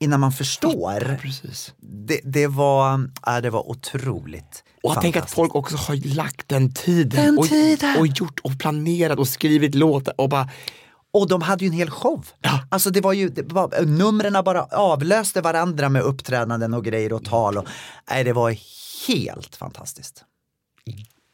innan 0.00 0.20
man 0.20 0.32
förstår. 0.32 1.18
Precis. 1.22 1.74
Det, 1.80 2.20
det, 2.24 2.46
var, 2.46 3.10
ja, 3.26 3.40
det 3.40 3.50
var 3.50 3.70
otroligt 3.70 4.64
Och 4.82 4.96
tänk 5.00 5.16
att 5.16 5.30
folk 5.30 5.54
också 5.54 5.76
har 5.76 6.14
lagt 6.14 6.48
den 6.48 6.74
tiden. 6.74 7.24
Den 7.24 7.38
och, 7.38 7.48
tiden. 7.48 7.98
och 7.98 8.06
gjort 8.06 8.40
och 8.40 8.58
planerat 8.58 9.18
och 9.18 9.28
skrivit 9.28 9.74
låtar 9.74 10.14
och 10.20 10.28
bara 10.28 10.48
Och 11.12 11.28
de 11.28 11.42
hade 11.42 11.64
ju 11.64 11.68
en 11.68 11.76
hel 11.76 11.90
show. 11.90 12.26
Alltså 12.68 12.90
det 12.90 13.00
var 13.00 13.12
ju, 13.12 13.28
det 13.28 13.52
var, 13.52 13.84
numren 13.84 14.44
bara 14.44 14.62
avlöste 14.62 15.40
varandra 15.40 15.88
med 15.88 16.02
uppträdanden 16.02 16.74
och 16.74 16.84
grejer 16.84 17.12
och 17.12 17.24
tal. 17.24 17.58
Och, 17.58 17.66
nej, 18.10 18.24
det 18.24 18.32
var 18.32 18.56
helt 19.08 19.56
fantastiskt. 19.56 20.24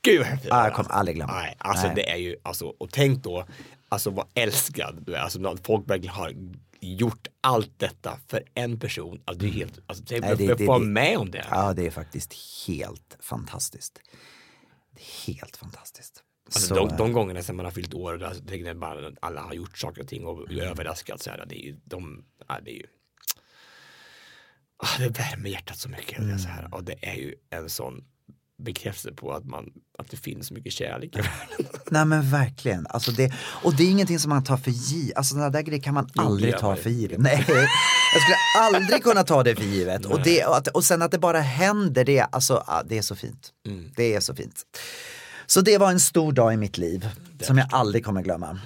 Gud 0.02 0.18
vad 0.18 0.26
häftigt. 0.26 0.50
Ja, 0.50 0.64
jag 0.64 0.74
kommer 0.74 0.90
aldrig 0.90 1.16
glömma. 1.16 1.32
Nej, 1.32 1.56
alltså 1.58 1.86
Nej. 1.86 1.96
det 1.96 2.10
är 2.10 2.16
ju, 2.16 2.36
alltså, 2.42 2.64
och 2.64 2.88
tänk 2.92 3.24
då, 3.24 3.44
alltså 3.88 4.10
vad 4.10 4.26
älskad 4.34 5.02
du 5.06 5.14
är, 5.14 5.20
alltså 5.20 5.56
folk 5.62 5.90
verkligen 5.90 6.14
har 6.14 6.32
gjort 6.80 7.28
allt 7.40 7.78
detta 7.78 8.18
för 8.28 8.42
en 8.54 8.80
person. 8.80 9.22
Alltså 9.24 9.40
det 9.46 9.50
är 9.50 9.52
helt, 9.52 9.78
alltså 9.86 10.04
tänk 10.06 10.20
Nej, 10.20 10.36
det- 10.36 10.52
att 10.52 10.58
det- 10.58 10.64
få 10.64 10.70
vara 10.72 10.78
med 10.78 11.18
om 11.18 11.30
det. 11.30 11.46
Ja, 11.50 11.72
det 11.74 11.86
är 11.86 11.90
faktiskt 11.90 12.34
helt 12.66 13.16
fantastiskt. 13.20 14.00
Helt 15.26 15.56
fantastiskt. 15.56 16.22
Alltså 16.46 16.60
Så, 16.60 16.74
de, 16.74 16.96
de 16.96 17.12
gångerna 17.12 17.42
sen 17.42 17.56
man 17.56 17.64
har 17.64 17.72
fyllt 17.72 17.94
år, 17.94 18.22
alltså, 18.22 18.42
när 18.44 18.74
bara 18.74 19.12
alla 19.20 19.40
har 19.40 19.54
gjort 19.54 19.78
saker 19.78 20.02
och 20.02 20.08
ting 20.08 20.26
och 20.26 20.52
överraskat 20.52 21.22
så 21.22 21.30
här, 21.30 21.46
det 21.48 21.54
är 21.54 21.64
ju, 21.66 21.80
de, 21.84 22.24
ja, 22.48 22.60
det 22.64 22.70
är 22.70 22.74
ju 22.74 22.86
ah, 24.76 24.98
det 24.98 25.08
värmer 25.08 25.50
hjärtat 25.50 25.78
så 25.78 25.88
mycket. 25.88 26.26
Det, 26.26 26.32
är 26.32 26.38
så 26.38 26.48
här. 26.48 26.74
Och 26.74 26.84
det 26.84 27.06
är 27.08 27.14
ju 27.14 27.34
en 27.50 27.70
sån 27.70 28.04
bekräftelse 28.58 29.12
på 29.16 29.32
att, 29.32 29.44
man, 29.44 29.72
att 29.98 30.10
det 30.10 30.16
finns 30.16 30.46
så 30.46 30.54
mycket 30.54 30.72
kärlek 30.72 31.16
i 31.16 31.18
världen. 31.20 31.80
Nej 31.90 32.04
men 32.04 32.30
verkligen. 32.30 32.86
Alltså 32.86 33.12
det, 33.12 33.32
och 33.64 33.74
det 33.76 33.82
är 33.82 33.90
ingenting 33.90 34.18
som 34.18 34.28
man 34.28 34.44
tar 34.44 34.56
för 34.56 34.70
givet. 34.70 35.16
Alltså 35.16 35.34
sådana 35.34 35.50
där 35.50 35.62
grejer 35.62 35.82
kan 35.82 35.94
man 35.94 36.10
Jo, 36.14 36.22
aldrig 36.22 36.52
det 36.52 36.58
ta 36.58 36.76
för 36.76 36.90
givet. 36.90 37.18
Nej, 37.18 37.44
jag 37.48 38.22
skulle 38.22 38.36
aldrig 38.58 39.02
kunna 39.02 39.22
ta 39.22 39.42
det 39.42 39.56
för 39.56 39.64
givet. 39.64 40.04
Och, 40.04 40.22
det, 40.22 40.44
och, 40.44 40.56
att, 40.56 40.68
och 40.68 40.84
sen 40.84 41.02
att 41.02 41.10
det 41.10 41.18
bara 41.18 41.40
händer, 41.40 42.04
det, 42.04 42.20
alltså, 42.20 42.64
det 42.88 42.98
är 42.98 43.02
så 43.02 43.16
fint. 43.16 43.52
Mm. 43.66 43.90
Det 43.96 44.14
är 44.14 44.20
så 44.20 44.34
fint. 44.34 44.62
Så 45.46 45.60
det 45.60 45.78
var 45.78 45.90
en 45.90 46.00
stor 46.00 46.32
dag 46.32 46.54
i 46.54 46.56
mitt 46.56 46.78
liv 46.78 47.08
som 47.40 47.58
jag 47.58 47.68
aldrig 47.72 48.04
kommer 48.04 48.22
glömma. 48.22 48.60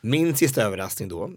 Min 0.00 0.36
sista 0.36 0.62
överraskning 0.62 1.08
då, 1.08 1.30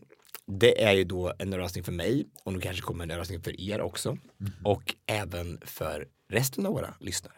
det 0.47 0.83
är 0.83 0.91
ju 0.93 1.03
då 1.03 1.33
en 1.39 1.53
överraskning 1.53 1.83
för 1.83 1.91
mig 1.91 2.25
och 2.43 2.53
nu 2.53 2.59
kanske 2.61 2.81
kommer 2.81 3.03
en 3.03 3.11
överraskning 3.11 3.41
för 3.41 3.61
er 3.61 3.81
också 3.81 4.17
och 4.63 4.95
även 5.07 5.59
för 5.65 6.05
resten 6.27 6.65
av 6.65 6.73
våra 6.73 6.95
lyssnare. 6.99 7.35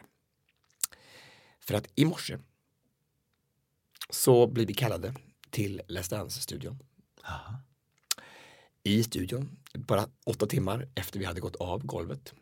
För 1.59 1.73
att 1.73 1.87
i 1.95 2.05
morse 2.05 2.37
så 4.09 4.47
blir 4.47 4.65
vi 4.65 4.73
kallade 4.73 5.13
till 5.49 5.81
Let's 5.87 6.09
Dance-studion. 6.09 6.79
I 8.83 9.03
studion, 9.03 9.57
bara 9.73 10.09
åtta 10.25 10.45
timmar 10.45 10.89
efter 10.95 11.19
vi 11.19 11.25
hade 11.25 11.41
gått 11.41 11.55
av 11.55 11.85
golvet. 11.85 12.33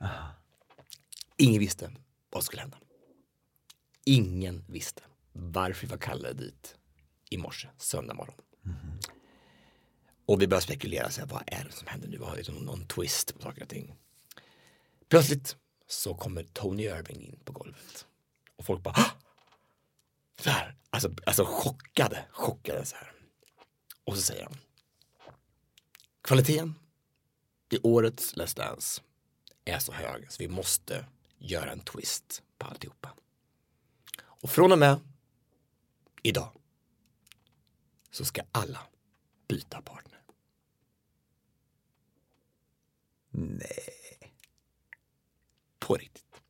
Ingen 1.38 1.60
visste 1.60 1.91
vad 2.30 2.43
som 2.43 2.48
skulle 2.48 2.62
hända. 2.62 2.78
Ingen 4.06 4.66
visste 4.68 5.04
varför 5.34 5.88
vi 5.88 5.91
var 5.91 5.98
kallade 5.98 6.34
dit 6.34 6.76
i 7.30 7.38
morse, 7.38 7.68
söndag 7.78 8.14
morgon. 8.14 8.36
Och 10.26 10.41
vi 10.41 10.48
börjar 10.48 10.62
spekulera, 10.62 11.10
så 11.10 11.22
här, 11.22 11.28
vad 11.28 11.43
är 11.48 11.64
det 11.64 11.72
som 11.72 11.88
händer 11.88 12.08
nu? 12.08 12.18
Vad 12.18 12.30
har 12.30 12.36
liksom 12.38 12.56
någon 12.56 12.88
twist 12.88 13.36
på 13.36 13.41
saker 13.41 13.62
och 13.62 13.70
ting? 13.70 13.96
Plötsligt 15.10 15.58
så 15.88 16.13
kommer 16.13 16.43
Tony 16.43 16.83
Irving 16.83 17.21
in 17.21 17.39
på 17.43 17.51
golvet. 17.51 18.07
Och 18.55 18.65
folk 18.65 18.83
bara 18.83 19.05
så 20.39 20.49
här, 20.49 20.75
alltså, 20.89 21.13
alltså 21.25 21.45
chockade, 21.45 22.25
chockade 22.31 22.86
så 22.86 22.95
här. 22.95 23.11
Och 24.03 24.15
så 24.15 24.21
säger 24.21 24.43
han 24.43 24.57
Kvaliteten 26.21 26.75
i 27.69 27.79
årets 27.83 28.36
Let's 28.36 28.57
Dance 28.57 29.01
är 29.65 29.79
så 29.79 29.91
hög 29.91 30.31
så 30.31 30.43
vi 30.43 30.47
måste 30.47 31.05
göra 31.38 31.71
en 31.71 31.79
twist 31.79 32.43
på 32.57 32.67
alltihopa. 32.67 33.13
Och 34.23 34.49
från 34.49 34.71
och 34.71 34.79
med 34.79 34.99
idag 36.23 36.51
så 38.11 38.25
ska 38.25 38.41
alla 38.51 38.79
byta 39.47 39.81
partner. 39.81 40.21
Nej. 43.29 44.05
På 45.86 45.95
riktigt. 45.95 46.41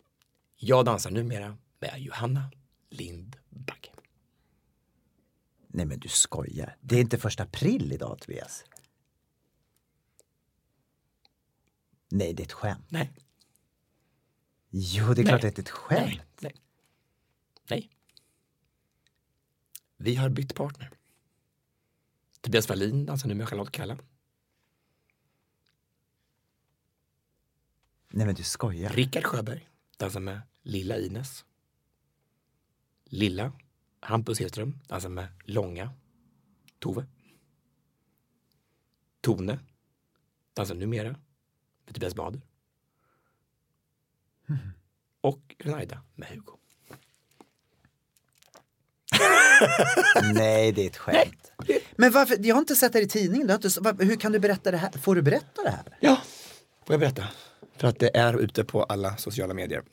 Jag 0.56 0.86
dansar 0.86 1.12
numera 1.12 1.58
med 1.80 2.00
Johanna 2.00 2.52
Lind 2.90 3.36
Bagge. 3.50 3.92
Nej 5.68 5.86
men 5.86 6.00
du 6.00 6.10
skojar. 6.10 6.78
Det 6.82 6.96
är 6.96 7.02
inte 7.02 7.18
första 7.18 7.44
april 7.44 7.94
idag 7.94 8.20
Tobias. 8.20 8.64
Nej, 12.10 12.34
det 12.34 12.44
är 12.44 12.46
ett 12.46 12.52
skämt. 12.52 12.86
Nej. 12.90 13.12
Jo, 14.70 15.14
det 15.14 15.22
är 15.22 15.26
klart 15.26 15.44
att 15.44 15.56
det 15.56 15.60
är 15.60 15.64
ett 15.64 15.70
skämt. 15.70 16.02
Nej. 16.02 16.22
Nej. 16.40 16.56
Nej. 17.70 17.90
Vi 19.98 20.16
har 20.16 20.30
bytt 20.30 20.56
partner. 20.56 20.92
Tobias 22.42 22.70
Wallin 22.70 23.06
dansar 23.06 23.28
nu 23.28 23.36
med 23.36 23.50
Charlotte 23.50 23.72
Kalla. 23.72 23.98
Nej 28.16 28.26
men 28.26 28.36
du 28.36 28.44
skojar. 28.44 28.90
Rickard 28.90 29.24
Sjöberg 29.24 29.70
dansar 29.98 30.20
med 30.20 30.42
Lilla 30.64 30.98
Ines. 30.98 31.46
Lilla 33.06 33.52
Hampus 34.00 34.40
Hedström 34.40 34.80
dansar 34.88 35.10
med 35.10 35.28
Långa 35.44 35.94
Tove. 36.80 37.06
Tone 39.22 39.60
dansar 40.54 40.76
numera 40.76 41.10
med 41.86 41.94
Tobias 41.94 42.16
Bader. 42.16 42.42
Och 45.22 45.56
Renaida 45.60 46.02
med 46.16 46.28
Hugo. 46.30 46.58
Nej, 50.34 50.72
det 50.72 50.82
är 50.82 50.88
ett 50.88 50.98
skämt. 50.98 51.52
Men 51.96 52.12
varför? 52.12 52.38
Jag 52.40 52.56
har 52.56 52.60
inte 52.60 52.76
sett 52.76 52.94
det 52.94 53.02
i 53.02 53.08
tidningen. 53.08 53.48
Du 53.48 53.54
har 53.54 53.90
inte, 53.90 54.06
hur 54.06 54.16
kan 54.16 54.32
du 54.32 54.40
berätta 54.40 54.72
det 54.72 54.78
här? 54.78 54.92
Får 54.92 55.16
du 55.16 55.22
berätta 55.22 55.64
det 55.64 55.70
här? 55.70 55.98
Ja, 56.00 56.22
får 56.86 56.94
jag 56.94 57.00
berätta? 57.00 57.28
För 57.78 57.88
att 57.88 58.00
det 58.00 58.18
är 58.18 58.38
ute 58.38 58.64
på 58.64 58.84
alla 58.84 59.18
sociala 59.18 59.54
medier. 59.54 59.84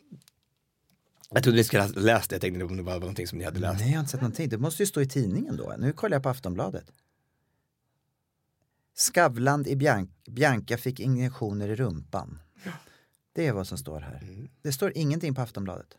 Jag 1.30 1.43
trodde 1.43 1.57
ni 1.57 1.64
skulle 1.64 1.83
ha 1.83 1.89
läst 1.89 2.30
det, 2.30 2.35
jag 2.35 2.41
tänkte 2.41 2.64
om 2.64 2.76
det 2.76 2.83
var 2.83 3.01
någonting 3.01 3.26
som 3.26 3.39
ni 3.39 3.45
hade 3.45 3.61
läst. 3.61 3.80
Nej, 3.80 3.89
jag 3.89 3.97
har 3.97 4.01
inte 4.01 4.11
sett 4.11 4.20
någonting. 4.20 4.49
Det 4.49 4.59
måste 4.59 4.83
ju 4.83 4.87
stå 4.87 5.01
i 5.01 5.09
tidningen 5.09 5.57
då. 5.57 5.74
Nu 5.78 5.93
kollar 5.93 6.16
jag 6.16 6.22
på 6.22 6.28
Aftonbladet. 6.28 6.93
Skavland 8.95 9.66
i 9.68 9.76
Bian 9.76 10.12
Bianca 10.26 10.76
fick 10.76 11.01
injektioner 11.01 11.68
i 11.68 11.74
rumpan. 11.74 12.39
Det 13.33 13.47
är 13.47 13.53
vad 13.53 13.66
som 13.66 13.78
står 13.78 14.01
här. 14.01 14.49
Det 14.62 14.72
står 14.72 14.93
ingenting 14.95 15.35
på 15.35 15.41
Aftonbladet. 15.41 15.97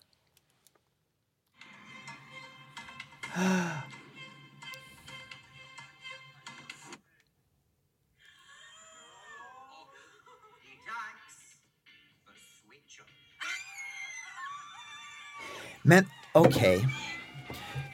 Men 15.84 16.06
okej. 16.32 16.88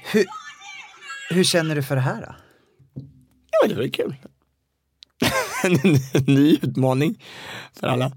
Hur, 0.04 0.26
hur 1.30 1.44
känner 1.44 1.76
du 1.76 1.84
för 1.84 1.96
det 1.96 2.02
här 2.02 2.22
då? 2.22 2.36
Ja, 3.52 3.68
det 3.68 3.76
var 3.76 3.88
kul. 3.88 4.16
en 5.64 6.00
ny 6.36 6.60
utmaning 6.62 7.24
för 7.74 7.88
alla. 7.88 8.12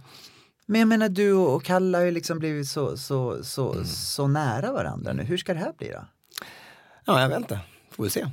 Men 0.66 0.78
jag 0.80 0.88
menar 0.88 1.08
du 1.08 1.32
och 1.32 1.64
Kalle 1.64 1.98
har 1.98 2.04
ju 2.04 2.10
liksom 2.10 2.38
blivit 2.38 2.68
så, 2.68 2.96
så, 2.96 3.44
så, 3.44 3.84
så 3.84 4.26
nära 4.26 4.72
varandra 4.72 5.12
nu. 5.12 5.22
Hur 5.22 5.36
ska 5.36 5.54
det 5.54 5.60
här 5.60 5.72
bli 5.78 5.88
då? 5.88 6.04
Ja, 7.04 7.20
jag 7.20 7.28
vet 7.28 7.38
inte. 7.38 7.60
Får 7.90 8.04
vi 8.04 8.10
se. 8.10 8.26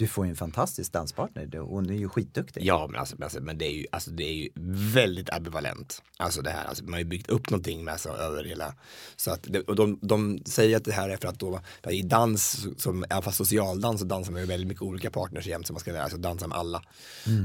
Du 0.00 0.06
får 0.06 0.24
ju 0.24 0.30
en 0.30 0.36
fantastisk 0.36 0.92
danspartner 0.92 1.58
och 1.60 1.68
hon 1.68 1.90
är 1.90 1.94
ju 1.94 2.08
skitduktig. 2.08 2.64
Ja, 2.64 2.86
men, 2.90 3.00
alltså, 3.00 3.16
men 3.18 3.24
alltså, 3.24 3.40
men 3.40 3.58
det, 3.58 3.66
är 3.66 3.72
ju, 3.72 3.86
alltså, 3.92 4.10
det 4.10 4.24
är 4.24 4.34
ju 4.34 4.48
väldigt 4.94 5.30
ambivalent. 5.30 6.02
Alltså 6.16 6.42
det 6.42 6.50
här, 6.50 6.64
alltså, 6.64 6.84
man 6.84 6.92
har 6.92 6.98
ju 6.98 7.04
byggt 7.04 7.30
upp 7.30 7.50
någonting 7.50 7.84
med 7.84 7.92
alltså, 7.92 8.08
över 8.08 8.44
hela. 8.44 8.74
Så 9.16 9.30
att 9.30 9.46
och 9.46 9.76
de, 9.76 9.98
de 10.02 10.42
säger 10.46 10.76
att 10.76 10.84
det 10.84 10.92
här 10.92 11.08
är 11.08 11.16
för 11.16 11.28
att 11.28 11.38
då, 11.38 11.60
för 11.84 11.92
i 11.92 12.02
dans, 12.02 12.66
som, 12.76 13.04
i 13.04 13.06
alla 13.10 13.22
fall 13.22 13.32
socialdans, 13.32 14.00
så 14.00 14.06
dansar 14.06 14.32
man 14.32 14.40
ju 14.40 14.46
väldigt 14.46 14.68
mycket 14.68 14.82
olika 14.82 15.10
partners 15.10 15.46
jämt. 15.46 15.66
Så 15.66 15.72
man 15.72 15.80
ska 15.80 16.02
alltså, 16.02 16.18
dansa 16.18 16.46
med 16.46 16.58
alla. 16.58 16.82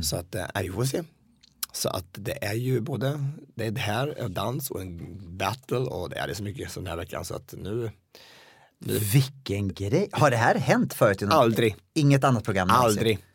Så 0.04 0.16
att, 0.16 0.36
äh, 0.36 0.46
vi 0.62 0.70
får 0.70 0.86
se. 0.86 1.04
Så 1.74 1.90
att 1.90 2.08
det 2.12 2.46
är 2.46 2.56
ju 2.56 2.82
både, 2.82 3.20
det 3.56 3.66
är 3.66 3.72
det 3.72 3.82
här, 3.82 4.16
en 4.18 4.34
dans 4.34 4.72
och 4.72 4.82
en 4.82 5.18
battle 5.38 5.78
och 5.78 6.10
det 6.10 6.16
är 6.16 6.28
det 6.28 6.36
så 6.36 6.44
mycket 6.44 6.72
som 6.72 6.84
den 6.84 6.90
här 6.90 6.98
veckan. 6.98 7.26
Så 7.26 7.36
att 7.36 7.54
nu, 7.58 7.92
Vilken 8.80 9.74
grej! 9.74 10.10
Har 10.12 10.32
det 10.32 10.38
här 10.38 10.56
hänt 10.56 10.94
förut? 10.94 11.22
i 11.22 11.26
något- 11.26 11.34
aldrig, 11.34 11.76
Inget 11.94 12.24
annat 12.24 12.44
program 12.44 12.70
aldrig. 12.70 13.26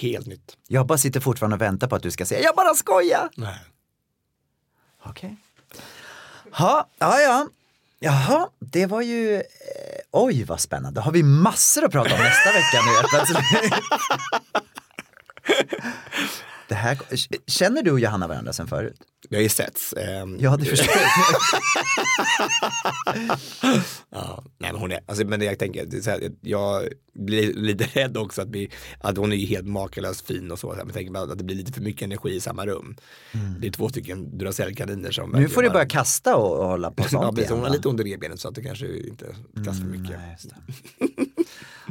Helt 0.00 0.26
nytt. 0.26 0.56
Jag 0.68 0.86
bara 0.86 0.98
sitter 0.98 1.20
fortfarande 1.20 1.56
och 1.56 1.60
väntar 1.62 1.88
på 1.88 1.96
att 1.96 2.02
du 2.02 2.10
ska 2.10 2.26
säga 2.26 2.40
jag 2.40 2.56
bara 2.56 2.74
skojar. 2.74 3.28
Nej. 3.36 3.58
Okej. 5.02 5.36
Ha, 6.52 6.88
ja, 6.98 7.20
ja. 7.20 7.48
Jaha, 7.98 8.48
det 8.58 8.86
var 8.86 9.02
ju, 9.02 9.34
eh, 9.34 9.42
oj 10.10 10.44
vad 10.44 10.60
spännande. 10.60 11.00
Har 11.00 11.12
vi 11.12 11.22
massor 11.22 11.84
att 11.84 11.92
prata 11.92 12.14
om 12.14 12.20
nästa 12.20 12.52
vecka 12.52 12.78
nu? 12.86 12.92
det 16.68 16.74
här, 16.74 16.98
känner 17.50 17.82
du 17.82 17.90
och 17.90 18.00
Johanna 18.00 18.28
varandra 18.28 18.52
sen 18.52 18.66
förut? 18.68 19.00
Vi 19.30 19.36
har 19.36 19.42
ju 19.42 19.48
setts. 19.48 19.92
ehm, 19.92 20.36
Ja, 20.40 20.56
det 20.56 20.64
förstår 20.64 20.94
jag. 20.96 21.06
Ja, 24.10 24.44
nej 24.58 24.72
men 24.72 24.80
hon 24.80 24.92
är, 24.92 25.00
alltså, 25.06 25.26
men 25.26 25.40
jag 25.40 25.58
tänker, 25.58 25.86
det 25.86 25.96
är 25.96 26.00
så 26.00 26.10
här, 26.10 26.30
jag 26.40 26.88
blir 27.14 27.52
lite 27.54 27.84
rädd 27.84 28.16
också 28.16 28.42
att, 28.42 28.48
vi, 28.50 28.70
att 29.00 29.16
hon 29.16 29.32
är 29.32 29.36
ju 29.36 29.46
helt 29.46 29.66
makalöst 29.66 30.26
fin 30.26 30.50
och 30.52 30.58
så, 30.58 30.68
men 30.68 30.78
jag 30.78 30.92
tänker 30.94 31.18
att 31.32 31.38
det 31.38 31.44
blir 31.44 31.56
lite 31.56 31.72
för 31.72 31.80
mycket 31.80 32.02
energi 32.02 32.30
i 32.34 32.40
samma 32.40 32.66
rum. 32.66 32.96
Det 33.60 33.66
är 33.66 33.70
två 33.70 33.88
stycken 33.88 34.38
Duracellkaniner 34.38 35.10
som 35.10 35.30
Mm. 35.30 35.42
Nu 35.42 35.48
får 35.48 35.62
du 35.62 35.68
börja 35.68 35.84
bara- 35.84 35.88
kasta 35.88 36.36
och, 36.36 36.58
och 36.60 36.66
hålla 36.68 36.90
på 36.90 37.02
Ja, 37.02 37.08
sånt 37.08 37.24
hon 37.24 37.38
igen. 37.38 37.52
har 37.52 37.60
va? 37.60 37.68
lite 37.68 37.88
ont 37.88 38.00
i 38.00 38.04
revbenen 38.04 38.38
så 38.38 38.48
att 38.48 38.54
det 38.54 38.62
kanske 38.62 38.86
inte 38.98 39.26
kastar 39.54 39.72
för 39.72 39.80
mycket. 39.98 40.16
Nej. 40.18 40.36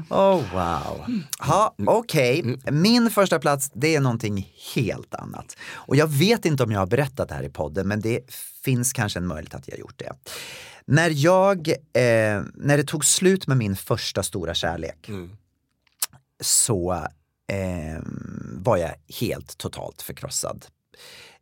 Oh 0.09 0.53
wow. 0.53 1.05
Ja, 1.39 1.75
okej. 1.77 2.57
Min 2.71 3.11
första 3.11 3.39
plats, 3.39 3.71
det 3.73 3.95
är 3.95 3.99
någonting 3.99 4.53
helt 4.75 5.15
annat. 5.15 5.57
Och 5.73 5.95
jag 5.95 6.07
vet 6.07 6.45
inte 6.45 6.63
om 6.63 6.71
jag 6.71 6.79
har 6.79 6.87
berättat 6.87 7.29
det 7.29 7.35
här 7.35 7.43
i 7.43 7.49
podden, 7.49 7.87
men 7.87 8.01
det 8.01 8.33
finns 8.63 8.93
kanske 8.93 9.19
en 9.19 9.27
möjlighet 9.27 9.55
att 9.55 9.67
jag 9.67 9.79
gjort 9.79 9.99
det. 9.99 10.11
När 10.85 11.09
jag, 11.09 11.67
eh, 11.69 12.43
när 12.53 12.77
det 12.77 12.83
tog 12.83 13.05
slut 13.05 13.47
med 13.47 13.57
min 13.57 13.75
första 13.75 14.23
stora 14.23 14.53
kärlek 14.53 15.09
så 16.41 16.93
eh, 17.51 18.01
var 18.53 18.77
jag 18.77 18.91
helt 19.19 19.57
totalt 19.57 20.01
förkrossad. 20.01 20.65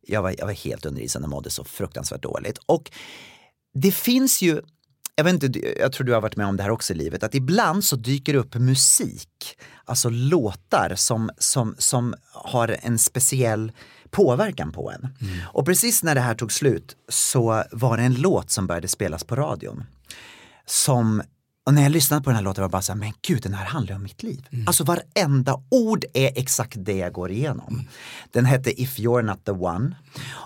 Jag 0.01 0.21
var, 0.21 0.35
jag 0.37 0.45
var 0.45 0.53
helt 0.53 0.85
under 0.85 1.01
isen 1.01 1.23
och 1.23 1.29
mådde 1.29 1.49
så 1.49 1.63
fruktansvärt 1.63 2.21
dåligt. 2.21 2.57
Och 2.57 2.91
det 3.73 3.91
finns 3.91 4.41
ju, 4.41 4.61
jag, 5.15 5.23
vet 5.23 5.43
inte, 5.43 5.79
jag 5.79 5.91
tror 5.91 6.05
du 6.05 6.13
har 6.13 6.21
varit 6.21 6.35
med 6.35 6.47
om 6.47 6.57
det 6.57 6.63
här 6.63 6.69
också 6.69 6.93
i 6.93 6.95
livet, 6.95 7.23
att 7.23 7.35
ibland 7.35 7.83
så 7.83 7.95
dyker 7.95 8.33
det 8.33 8.39
upp 8.39 8.55
musik, 8.55 9.57
alltså 9.85 10.09
låtar 10.09 10.93
som, 10.95 11.29
som, 11.37 11.75
som 11.77 12.15
har 12.31 12.77
en 12.81 12.99
speciell 12.99 13.71
påverkan 14.09 14.71
på 14.71 14.91
en. 14.91 15.07
Och 15.43 15.65
precis 15.65 16.03
när 16.03 16.15
det 16.15 16.21
här 16.21 16.35
tog 16.35 16.51
slut 16.51 16.95
så 17.09 17.63
var 17.71 17.97
det 17.97 18.03
en 18.03 18.15
låt 18.15 18.51
som 18.51 18.67
började 18.67 18.87
spelas 18.87 19.23
på 19.23 19.35
radion. 19.35 19.83
Som, 20.65 21.21
och 21.65 21.73
när 21.73 21.81
jag 21.83 21.91
lyssnade 21.91 22.23
på 22.23 22.29
den 22.29 22.35
här 22.35 22.43
låten 22.43 22.61
var 22.61 22.63
jag 22.63 22.71
bara 22.71 22.81
så 22.81 22.91
här, 22.91 22.99
men 22.99 23.13
gud 23.27 23.41
den 23.41 23.53
här 23.53 23.65
handlar 23.65 23.95
om 23.95 24.03
mitt 24.03 24.23
liv. 24.23 24.47
Alltså 24.67 24.83
varenda 24.83 25.63
ord 25.69 26.05
är 26.13 26.31
exakt 26.35 26.75
det 26.77 26.97
jag 26.97 27.13
går 27.13 27.31
igenom. 27.31 27.81
Den 28.31 28.45
hette 28.45 28.81
If 28.81 28.99
you're 28.99 29.21
not 29.21 29.45
the 29.45 29.51
one. 29.51 29.95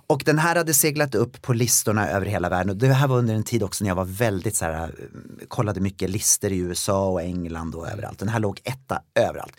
Och 0.08 0.24
den 0.26 0.40
här 0.40 0.56
hade 0.56 0.74
seglat 0.74 1.16
upp 1.16 1.42
på 1.42 1.54
listorna 1.54 2.10
över 2.10 2.26
hela 2.26 2.50
världen. 2.50 2.70
Och 2.70 2.78
det 2.78 2.94
här 2.94 3.08
var 3.08 3.18
under 3.18 3.36
en 3.36 3.44
tid 3.44 3.64
också 3.64 3.84
när 3.84 3.92
jag 3.92 3.96
var 3.96 4.06
väldigt 4.06 4.56
så 4.56 4.66
här, 4.66 4.84
eh, 4.84 5.48
kollade 5.48 5.80
mycket 5.80 6.10
listor 6.10 6.52
i 6.52 6.58
USA 6.58 7.08
och 7.08 7.22
England 7.22 7.76
och 7.76 7.90
överallt. 7.90 8.20
Den 8.20 8.30
här 8.30 8.40
låg 8.40 8.62
etta 8.64 9.02
överallt. 9.16 9.54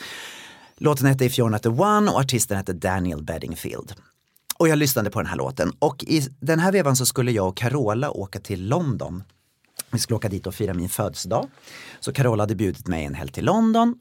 Låten 0.77 1.07
hette 1.07 1.25
If 1.25 1.39
you're 1.39 1.51
not 1.51 1.63
the 1.63 1.69
one 1.69 2.11
och 2.11 2.19
artisten 2.19 2.57
hette 2.57 2.73
Daniel 2.73 3.23
Bedingfield. 3.23 3.93
Och 4.59 4.69
jag 4.69 4.79
lyssnade 4.79 5.11
på 5.11 5.19
den 5.19 5.27
här 5.27 5.37
låten 5.37 5.73
och 5.79 6.05
i 6.05 6.29
den 6.41 6.59
här 6.59 6.73
vevan 6.73 6.97
så 6.97 7.07
skulle 7.07 7.33
jag 7.33 7.49
och 7.49 7.57
Carola 7.57 8.11
åka 8.11 8.41
till 8.41 8.69
London. 8.69 9.23
Vi 9.91 9.99
skulle 9.99 10.17
åka 10.17 10.29
dit 10.29 10.47
och 10.47 10.55
fira 10.55 10.75
min 10.75 10.89
födelsedag. 10.89 11.47
Så 12.01 12.13
Carola 12.13 12.43
hade 12.43 12.55
bjudit 12.55 12.87
mig 12.87 13.05
en 13.05 13.15
helg 13.15 13.33
till 13.33 13.45
London. 13.45 13.95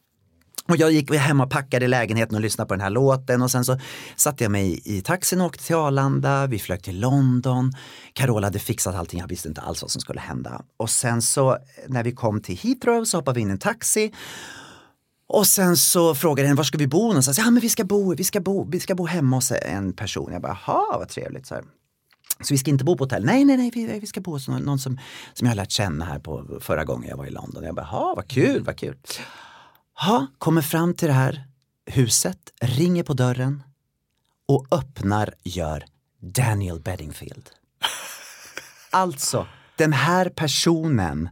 Och 0.67 0.77
jag 0.77 0.91
gick 0.91 1.13
hem 1.13 1.41
och 1.41 1.49
packade 1.49 1.85
i 1.85 1.87
lägenheten 1.87 2.35
och 2.35 2.41
lyssnade 2.41 2.67
på 2.67 2.73
den 2.73 2.81
här 2.81 2.89
låten 2.89 3.41
och 3.41 3.51
sen 3.51 3.65
så 3.65 3.79
satte 4.15 4.43
jag 4.43 4.51
mig 4.51 4.81
i 4.85 5.01
taxin 5.01 5.41
och 5.41 5.47
åkte 5.47 5.63
till 5.63 5.75
Arlanda, 5.75 6.47
vi 6.47 6.59
flög 6.59 6.83
till 6.83 6.99
London. 6.99 7.73
Carola 8.13 8.47
hade 8.47 8.59
fixat 8.59 8.95
allting, 8.95 9.19
jag 9.19 9.27
visste 9.27 9.47
inte 9.47 9.61
alls 9.61 9.81
vad 9.81 9.91
som 9.91 10.01
skulle 10.01 10.19
hända. 10.19 10.61
Och 10.77 10.89
sen 10.89 11.21
så 11.21 11.57
när 11.87 12.03
vi 12.03 12.11
kom 12.11 12.41
till 12.41 12.57
Heathrow 12.57 13.05
så 13.05 13.17
hoppade 13.17 13.35
vi 13.35 13.41
in 13.41 13.49
i 13.49 13.51
en 13.51 13.59
taxi 13.59 14.11
och 15.29 15.47
sen 15.47 15.77
så 15.77 16.15
frågade 16.15 16.41
jag 16.41 16.47
henne, 16.47 16.57
var 16.57 16.63
ska 16.63 16.77
vi 16.77 16.87
bo 16.87 17.07
någonstans? 17.07 17.37
Ja 17.37 17.51
men 17.51 17.61
vi 17.61 17.69
ska 17.69 17.83
bo, 17.83 18.15
vi 18.15 18.23
ska 18.23 18.39
bo, 18.39 18.69
vi 18.69 18.79
ska 18.79 18.95
bo 18.95 19.05
hemma 19.05 19.37
hos 19.37 19.51
en 19.51 19.93
person. 19.93 20.33
Jag 20.33 20.41
bara, 20.41 20.57
jaha 20.65 20.97
vad 20.97 21.09
trevligt. 21.09 21.47
Så, 21.47 21.55
här 21.55 21.63
så 22.41 22.53
vi 22.53 22.57
ska 22.57 22.71
inte 22.71 22.83
bo 22.83 22.97
på 22.97 23.03
hotell? 23.03 23.25
Nej, 23.25 23.45
nej, 23.45 23.57
nej, 23.57 23.71
vi, 23.73 23.99
vi 23.99 24.07
ska 24.07 24.21
bo 24.21 24.31
hos 24.31 24.47
någon, 24.47 24.61
någon 24.61 24.79
som, 24.79 24.99
som 25.33 25.45
jag 25.45 25.51
har 25.51 25.55
lärt 25.55 25.71
känna 25.71 26.05
här 26.05 26.19
på 26.19 26.59
förra 26.61 26.85
gången 26.85 27.09
jag 27.09 27.17
var 27.17 27.25
i 27.25 27.31
London. 27.31 27.63
Jag 27.63 27.75
bara, 27.75 28.13
vad 28.15 28.27
kul, 28.27 28.63
vad 28.63 28.77
kul. 28.77 28.97
Ja, 29.99 30.27
kommer 30.37 30.61
fram 30.61 30.93
till 30.93 31.07
det 31.07 31.13
här 31.13 31.47
huset, 31.85 32.39
ringer 32.61 33.03
på 33.03 33.13
dörren 33.13 33.63
och 34.47 34.67
öppnar 34.71 35.33
gör 35.43 35.83
Daniel 36.21 36.79
Bedingfield. 36.79 37.49
Alltså, 38.91 39.47
den 39.75 39.93
här 39.93 40.29
personen 40.29 41.29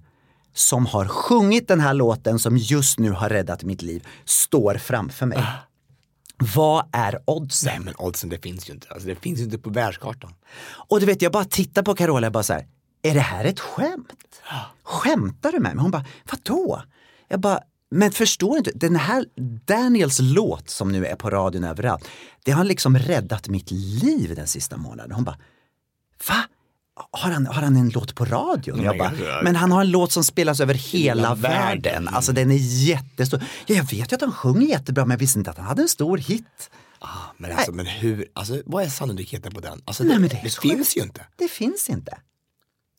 som 0.53 0.85
har 0.85 1.07
sjungit 1.07 1.67
den 1.67 1.79
här 1.79 1.93
låten 1.93 2.39
som 2.39 2.57
just 2.57 2.99
nu 2.99 3.11
har 3.11 3.29
räddat 3.29 3.63
mitt 3.63 3.81
liv 3.81 4.07
står 4.25 4.75
framför 4.75 5.25
mig. 5.25 5.43
Vad 6.37 6.89
är 6.91 7.19
oddsen? 7.25 7.71
Nej 7.75 7.85
men 7.85 7.93
oddsen 7.97 8.29
det 8.29 8.37
finns 8.43 8.69
ju 8.69 8.73
inte. 8.73 8.87
Alltså, 8.89 9.07
det 9.07 9.15
finns 9.15 9.39
ju 9.39 9.43
inte 9.43 9.57
på 9.57 9.69
världskartan. 9.69 10.33
Och 10.87 10.99
du 10.99 11.05
vet, 11.05 11.21
jag 11.21 11.31
bara 11.31 11.45
tittar 11.45 11.83
på 11.83 11.95
Carola 11.95 12.27
och 12.27 12.33
bara 12.33 12.43
så 12.43 12.53
här, 12.53 12.67
är 13.01 13.13
det 13.13 13.19
här 13.19 13.45
ett 13.45 13.59
skämt? 13.59 14.41
Skämtar 14.83 15.51
du 15.51 15.59
med 15.59 15.75
mig? 15.75 15.81
Hon 15.81 15.91
bara, 15.91 16.05
vadå? 16.31 16.81
Jag 17.27 17.39
bara, 17.39 17.59
men 17.91 18.11
förstår 18.11 18.57
inte, 18.57 18.71
den 18.75 18.95
här 18.95 19.25
Daniels 19.65 20.19
låt 20.21 20.69
som 20.69 20.91
nu 20.91 21.05
är 21.05 21.15
på 21.15 21.29
radion 21.29 21.63
överallt, 21.63 22.07
det 22.43 22.51
har 22.51 22.63
liksom 22.63 22.97
räddat 22.97 23.47
mitt 23.47 23.71
liv 23.71 24.35
den 24.35 24.47
sista 24.47 24.77
månaden. 24.77 25.11
Hon 25.11 25.23
bara, 25.23 25.37
va? 26.29 26.43
Har 27.11 27.31
han, 27.31 27.45
har 27.45 27.61
han 27.61 27.75
en 27.75 27.89
låt 27.89 28.15
på 28.15 28.25
radion? 28.25 28.83
Jag 28.83 28.97
bara, 28.97 29.11
men 29.43 29.55
han 29.55 29.71
har 29.71 29.81
en 29.81 29.91
låt 29.91 30.11
som 30.11 30.23
spelas 30.23 30.59
över 30.59 30.73
hela, 30.73 31.35
världen. 31.35 32.07
Alltså 32.07 32.31
den 32.31 32.51
är 32.51 32.57
jättestor. 32.87 33.43
Ja, 33.65 33.75
jag 33.75 33.83
vet 33.83 34.11
ju 34.11 34.15
att 34.15 34.21
han 34.21 34.31
sjunger 34.31 34.67
jättebra 34.67 35.05
men 35.05 35.11
jag 35.11 35.19
visste 35.19 35.39
inte 35.39 35.51
att 35.51 35.57
han 35.57 35.65
hade 35.65 35.81
en 35.81 35.89
stor 35.89 36.17
hit. 36.17 36.69
Ah, 36.99 37.07
men 37.37 37.51
alltså, 37.51 37.71
men 37.71 37.85
hur, 37.85 38.27
alltså, 38.33 38.61
vad 38.65 38.83
är 38.83 38.89
sannolikheten 38.89 39.53
på 39.53 39.59
den? 39.61 39.81
Alltså, 39.85 40.03
Nej, 40.03 40.19
det 40.19 40.27
det 40.27 40.39
det 40.43 40.59
finns 40.61 40.97
ju 40.97 41.01
inte. 41.01 41.25
Det 41.35 41.47
finns 41.47 41.89
inte. 41.89 42.17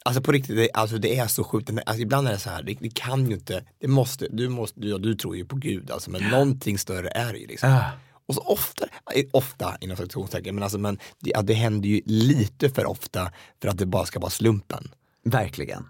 Alltså 0.04 0.22
på 0.22 0.32
riktigt, 0.32 0.56
det, 0.56 0.70
alltså, 0.74 0.98
det 0.98 1.18
är 1.18 1.26
så 1.26 1.44
sjukt. 1.44 1.70
Alltså, 1.86 2.02
ibland 2.02 2.28
är 2.28 2.32
det 2.32 2.38
så 2.38 2.50
här, 2.50 2.62
det, 2.62 2.76
det 2.80 2.94
kan 2.94 3.26
ju 3.26 3.34
inte, 3.34 3.64
det 3.80 3.88
måste, 3.88 4.28
du, 4.30 4.48
måste 4.48 4.80
du, 4.80 4.88
ja, 4.88 4.98
du 4.98 5.14
tror 5.14 5.36
ju 5.36 5.44
på 5.44 5.56
Gud, 5.56 5.90
alltså, 5.90 6.10
men 6.10 6.22
någonting 6.30 6.78
större 6.78 7.08
är 7.08 7.32
det 7.32 7.38
ju. 7.38 7.46
Liksom. 7.46 7.72
Ah. 7.72 7.84
Och 8.28 8.34
så 8.34 8.40
ofta, 8.40 8.84
eh, 9.14 9.24
ofta 9.32 9.76
inom 9.80 9.96
citationstecken, 9.96 10.54
men, 10.54 10.62
alltså, 10.64 10.78
men 10.78 10.98
det, 11.20 11.30
ja, 11.30 11.42
det 11.42 11.54
händer 11.54 11.88
ju 11.88 12.00
lite 12.06 12.70
för 12.70 12.84
ofta 12.86 13.32
för 13.62 13.68
att 13.68 13.78
det 13.78 13.86
bara 13.86 14.06
ska 14.06 14.18
vara 14.20 14.30
slumpen. 14.30 14.88
Verkligen. 15.24 15.86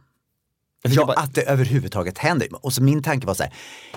Jag 0.82 0.93
Ja, 0.93 1.07
bara- 1.07 1.16
att 1.20 1.34
det 1.34 1.43
överhuvudtaget 1.43 2.18
händer. 2.18 2.49
Och 2.64 2.72
så 2.72 2.82
min 2.82 3.03
tanke 3.03 3.26
var 3.26 3.34
så 3.34 3.43
här, 3.43 3.53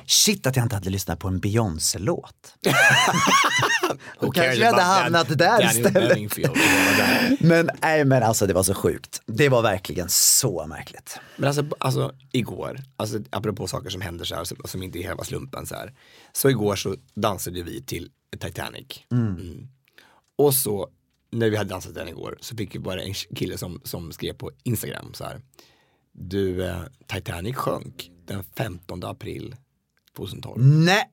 shit 0.06 0.48
att 0.48 0.56
jag 0.56 0.66
inte 0.66 0.76
hade 0.76 0.90
lyssnat 0.90 1.20
på 1.20 1.28
en 1.28 1.40
Beyoncé-låt. 1.40 2.56
Då 4.20 4.32
kanske 4.32 4.56
vi 4.60 4.64
hade 4.66 4.82
hamnat 4.82 5.28
där 5.28 5.36
Daniel 5.36 5.70
istället. 5.78 7.40
Men 7.42 7.70
nej 7.82 8.06
men 8.06 8.24
alltså 8.24 8.48
det 8.48 8.54
var 8.54 8.64
så 8.64 8.74
sjukt. 8.74 9.22
Det 9.26 9.50
var 9.50 9.62
verkligen 9.62 10.10
så 10.10 10.68
märkligt. 10.68 11.20
Men 11.38 11.48
alltså, 11.48 11.64
alltså 11.80 12.12
igår, 12.32 12.80
alltså, 12.98 13.20
apropå 13.30 13.68
saker 13.68 13.90
som 13.90 14.02
händer 14.02 14.26
så 14.26 14.36
här, 14.36 14.44
som, 14.44 14.58
som 14.66 14.84
inte 14.84 15.00
är 15.00 15.04
hela 15.04 15.24
slumpen 15.24 15.66
så 15.66 15.76
här. 15.76 15.94
Så 16.34 16.50
igår 16.50 16.76
så 16.76 16.96
dansade 17.16 17.64
vi 17.64 17.82
till 17.84 18.10
Titanic. 18.38 19.06
Mm. 19.12 19.68
Och 20.36 20.54
så 20.54 20.90
när 21.32 21.50
vi 21.50 21.58
hade 21.58 21.70
dansat 21.70 21.96
den 21.96 22.08
igår 22.08 22.38
så 22.42 22.56
fick 22.56 22.76
vi 22.76 22.80
bara 22.80 23.02
en 23.02 23.14
kille 23.14 23.58
som, 23.58 23.82
som 23.84 24.12
skrev 24.12 24.34
på 24.34 24.52
Instagram 24.64 25.14
så 25.14 25.24
här. 25.24 25.42
Du, 26.12 26.66
eh, 26.66 26.82
Titanic 27.08 27.56
sjönk 27.56 28.12
den 28.26 28.44
15 28.44 29.04
april 29.04 29.56
2012. 30.16 30.62
Nej! 30.64 31.10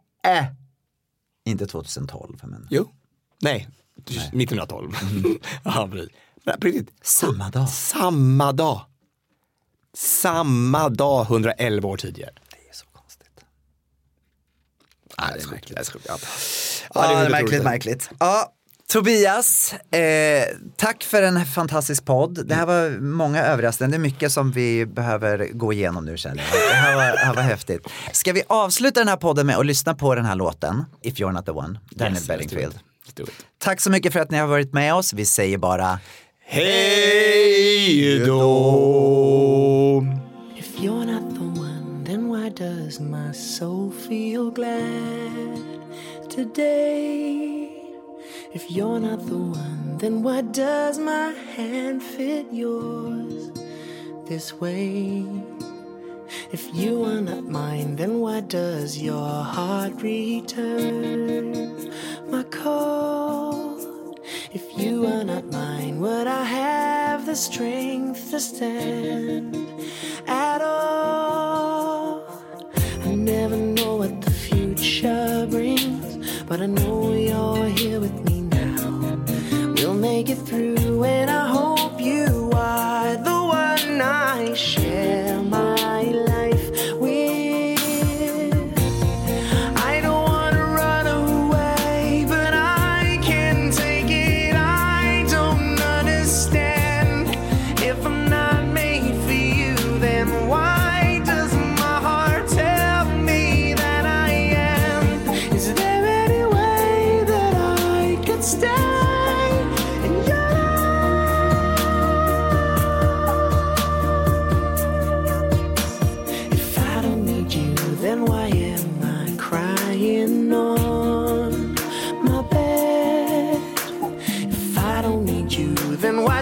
Inte 1.45 1.67
2012 1.67 2.39
men 2.43 2.69
Jo, 2.71 2.89
nej, 3.43 3.69
1912. 3.97 4.93
ja, 5.65 5.89
precis. 5.93 6.11
Men 6.45 6.61
på 6.61 6.67
riktigt, 6.67 6.91
samma 7.03 7.51
dag. 7.51 7.69
samma 7.69 8.53
dag. 8.53 8.81
Samma 9.95 10.89
dag 10.89 11.23
111 11.23 11.89
år 11.89 11.97
tidigare. 11.97 12.33
Det 12.51 12.69
är 12.69 12.75
så 12.75 12.87
konstigt. 12.87 13.45
Ja, 15.17 15.25
det 15.35 15.43
är 15.43 15.51
märkligt. 15.51 15.79
Ja. 17.03 17.19
Det 17.21 17.27
är 17.27 17.31
märkligt, 17.31 17.63
märkligt. 17.65 18.11
Ja, 18.19 18.53
Tobias, 18.93 19.75
eh, 19.91 20.45
tack 20.77 21.05
för 21.05 21.23
en 21.23 21.47
fantastisk 21.47 22.05
podd. 22.05 22.47
Det 22.47 22.55
här 22.55 22.67
var 22.67 23.01
många 23.01 23.43
överraskningar, 23.45 23.91
det 23.91 23.97
är 23.97 23.99
mycket 23.99 24.33
som 24.33 24.53
vi 24.53 24.87
behöver 24.87 25.49
gå 25.53 25.73
igenom 25.73 26.05
nu 26.05 26.17
känner 26.17 26.45
jag. 26.53 26.71
Det 26.71 26.75
här 26.75 26.97
var, 26.97 27.03
det 27.13 27.19
här 27.19 27.35
var 27.35 27.43
häftigt. 27.43 27.87
Ska 28.13 28.33
vi 28.33 28.43
avsluta 28.47 29.01
den 29.01 29.09
här 29.09 29.17
podden 29.17 29.47
med 29.47 29.57
att 29.59 29.67
lyssna 29.67 29.95
på 29.95 30.15
den 30.15 30.25
här 30.25 30.35
låten, 30.35 30.85
If 31.03 31.15
you're 31.15 31.33
not 31.33 31.45
the 31.47 31.51
one, 31.53 31.79
Daniel 31.91 32.15
Yes, 32.17 32.29
Bedingfield. 32.29 32.75
it. 32.75 32.81
Let's 33.07 33.17
do 33.17 33.23
it. 33.23 33.31
Tack 33.59 33.81
så 33.81 33.91
mycket 33.91 34.13
för 34.13 34.21
att 34.21 34.31
ni 34.31 34.39
har 34.39 34.47
varit 34.47 34.73
med 34.73 34.95
oss. 34.95 35.13
Vi 35.13 35.25
säger 35.25 35.59
bara 35.59 35.99
Hej 36.49 38.19
då! 38.27 40.07
If 40.59 40.67
you're 40.81 41.05
not 41.13 41.35
the 41.35 41.61
one, 41.61 42.05
then 42.07 42.33
why 42.33 42.51
does 42.51 43.01
my 43.01 43.33
soul 43.35 43.93
feel 44.09 44.51
glad 44.51 45.76
today? 46.37 47.73
If 48.53 48.71
you're 48.71 49.01
not 49.01 49.25
the 49.25 49.39
one, 49.39 49.97
then 49.97 50.23
why 50.23 50.43
does 50.43 50.99
my 50.99 51.31
hand 51.57 52.03
fit 52.03 52.47
yours 52.53 53.51
this 54.29 54.53
way? 54.53 55.25
If 56.53 56.75
you 56.75 57.05
are 57.05 57.23
not 57.23 57.45
mine, 57.45 57.97
then 57.97 58.21
why 58.21 58.41
does 58.41 58.99
your 58.99 59.45
heart 59.57 60.03
return 60.03 61.47
my 62.29 62.43
call? 62.43 63.81
If 64.53 64.65
you 64.79 65.07
are 65.07 65.25
not 65.25 65.47
mine, 65.47 66.01
would 66.01 66.27
I 66.27 66.45
have 66.45 67.25
the 67.25 67.35
strength 67.35 68.31
to 68.33 68.41
stand 68.41 69.57
at 70.27 70.61
all? 70.61 72.27
I 73.07 73.15
never 73.15 73.57
know 73.57 73.97
what 73.97 74.21
the 74.21 74.31
future 74.31 75.47
brings, 75.49 75.76
but 76.47 76.61
I 76.61 76.67
know 76.67 77.13
you're 77.13 77.69
here 77.69 78.01
with 78.01 78.25
me 78.25 78.43
now. 78.43 79.19
We'll 79.75 79.95
make 79.95 80.29
it 80.29 80.37
through, 80.37 81.03
and 81.05 81.31
I 81.31 81.49
hope 81.49 82.01
you 82.01 82.51
are 82.55 83.17
the 83.17 83.31
one 83.31 84.01
I 84.01 84.55
share 84.55 85.26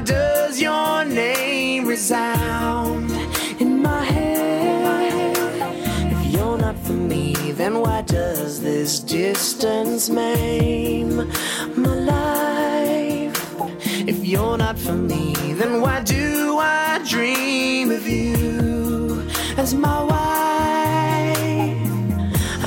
does 0.05 0.61
your 0.61 1.05
name 1.05 1.87
resound 1.87 3.11
in 3.61 3.81
my 3.83 4.05
head? 4.05 5.37
If 6.13 6.35
you're 6.35 6.59
not 6.59 6.77
for 6.79 6.93
me, 6.93 7.35
then 7.53 7.81
why 7.81 8.03
does 8.03 8.61
this 8.61 9.01
distance 9.01 10.11
maim 10.11 11.17
my 11.77 11.95
life? 11.95 13.55
If 14.07 14.25
you're 14.25 14.59
not 14.59 14.79
for 14.79 14.95
me, 14.95 15.35
then 15.55 15.81
why 15.81 16.03
do 16.03 16.59
I 16.59 17.01
dream 17.09 17.91
of 17.91 18.07
you 18.07 19.27
as 19.57 19.75
my 19.75 20.03
wife? 20.03 20.15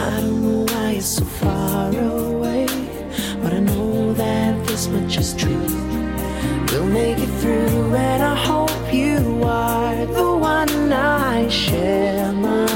I 0.05 0.21
don't 0.21 0.41
know 0.41 0.73
why 0.73 0.91
you're 0.93 1.01
so 1.01 1.25
far 1.25 1.95
away, 1.95 2.65
but 3.41 3.53
I 3.53 3.59
know 3.59 4.13
that 4.13 4.65
this 4.67 4.87
much 4.87 5.17
is 5.17 5.33
true. 5.35 5.76
Through, 7.47 7.95
and 7.95 8.21
I 8.21 8.35
hope 8.35 8.93
you 8.93 9.41
are 9.41 10.05
the 10.05 10.35
one 10.35 10.91
I 10.91 11.47
share 11.47 12.33
my 12.33 12.66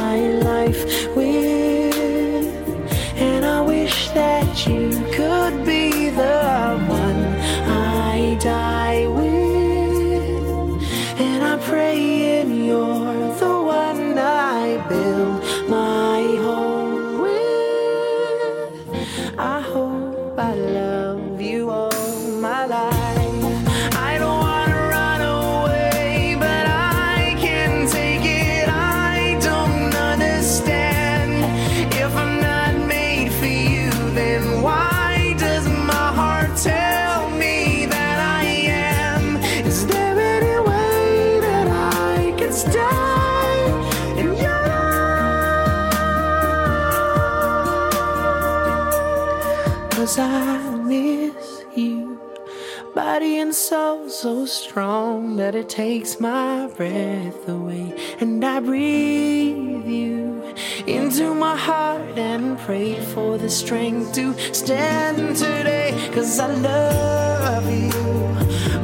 strong 54.72 55.36
that 55.36 55.54
it 55.54 55.68
takes 55.68 56.18
my 56.22 56.66
breath 56.78 57.50
away. 57.50 57.94
And 58.22 58.42
I 58.42 58.62
breathe 58.62 59.86
you 59.86 60.42
into 60.88 61.36
my 61.36 61.58
heart 61.58 62.18
and 62.18 62.58
pray 62.58 62.98
for 63.14 63.38
the 63.38 63.50
strength 63.50 64.14
to 64.14 64.34
stand 64.54 65.36
today. 65.36 65.92
Cause 66.14 66.40
I 66.40 66.48
love 66.48 67.70
you, 67.70 67.92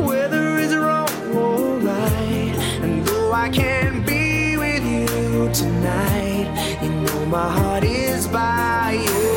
whether 0.05 0.57
it's 0.57 0.75
wrong 0.75 1.09
or 1.33 1.77
right. 1.79 2.55
And 2.83 3.05
though 3.07 3.31
I 3.31 3.47
can't 3.49 4.05
be 4.05 4.57
with 4.57 4.83
you 4.83 5.49
tonight, 5.53 6.79
you 6.83 6.89
know 6.89 7.25
my 7.27 7.49
heart 7.49 7.85
is 7.85 8.27
by 8.27 9.05
your 9.05 9.36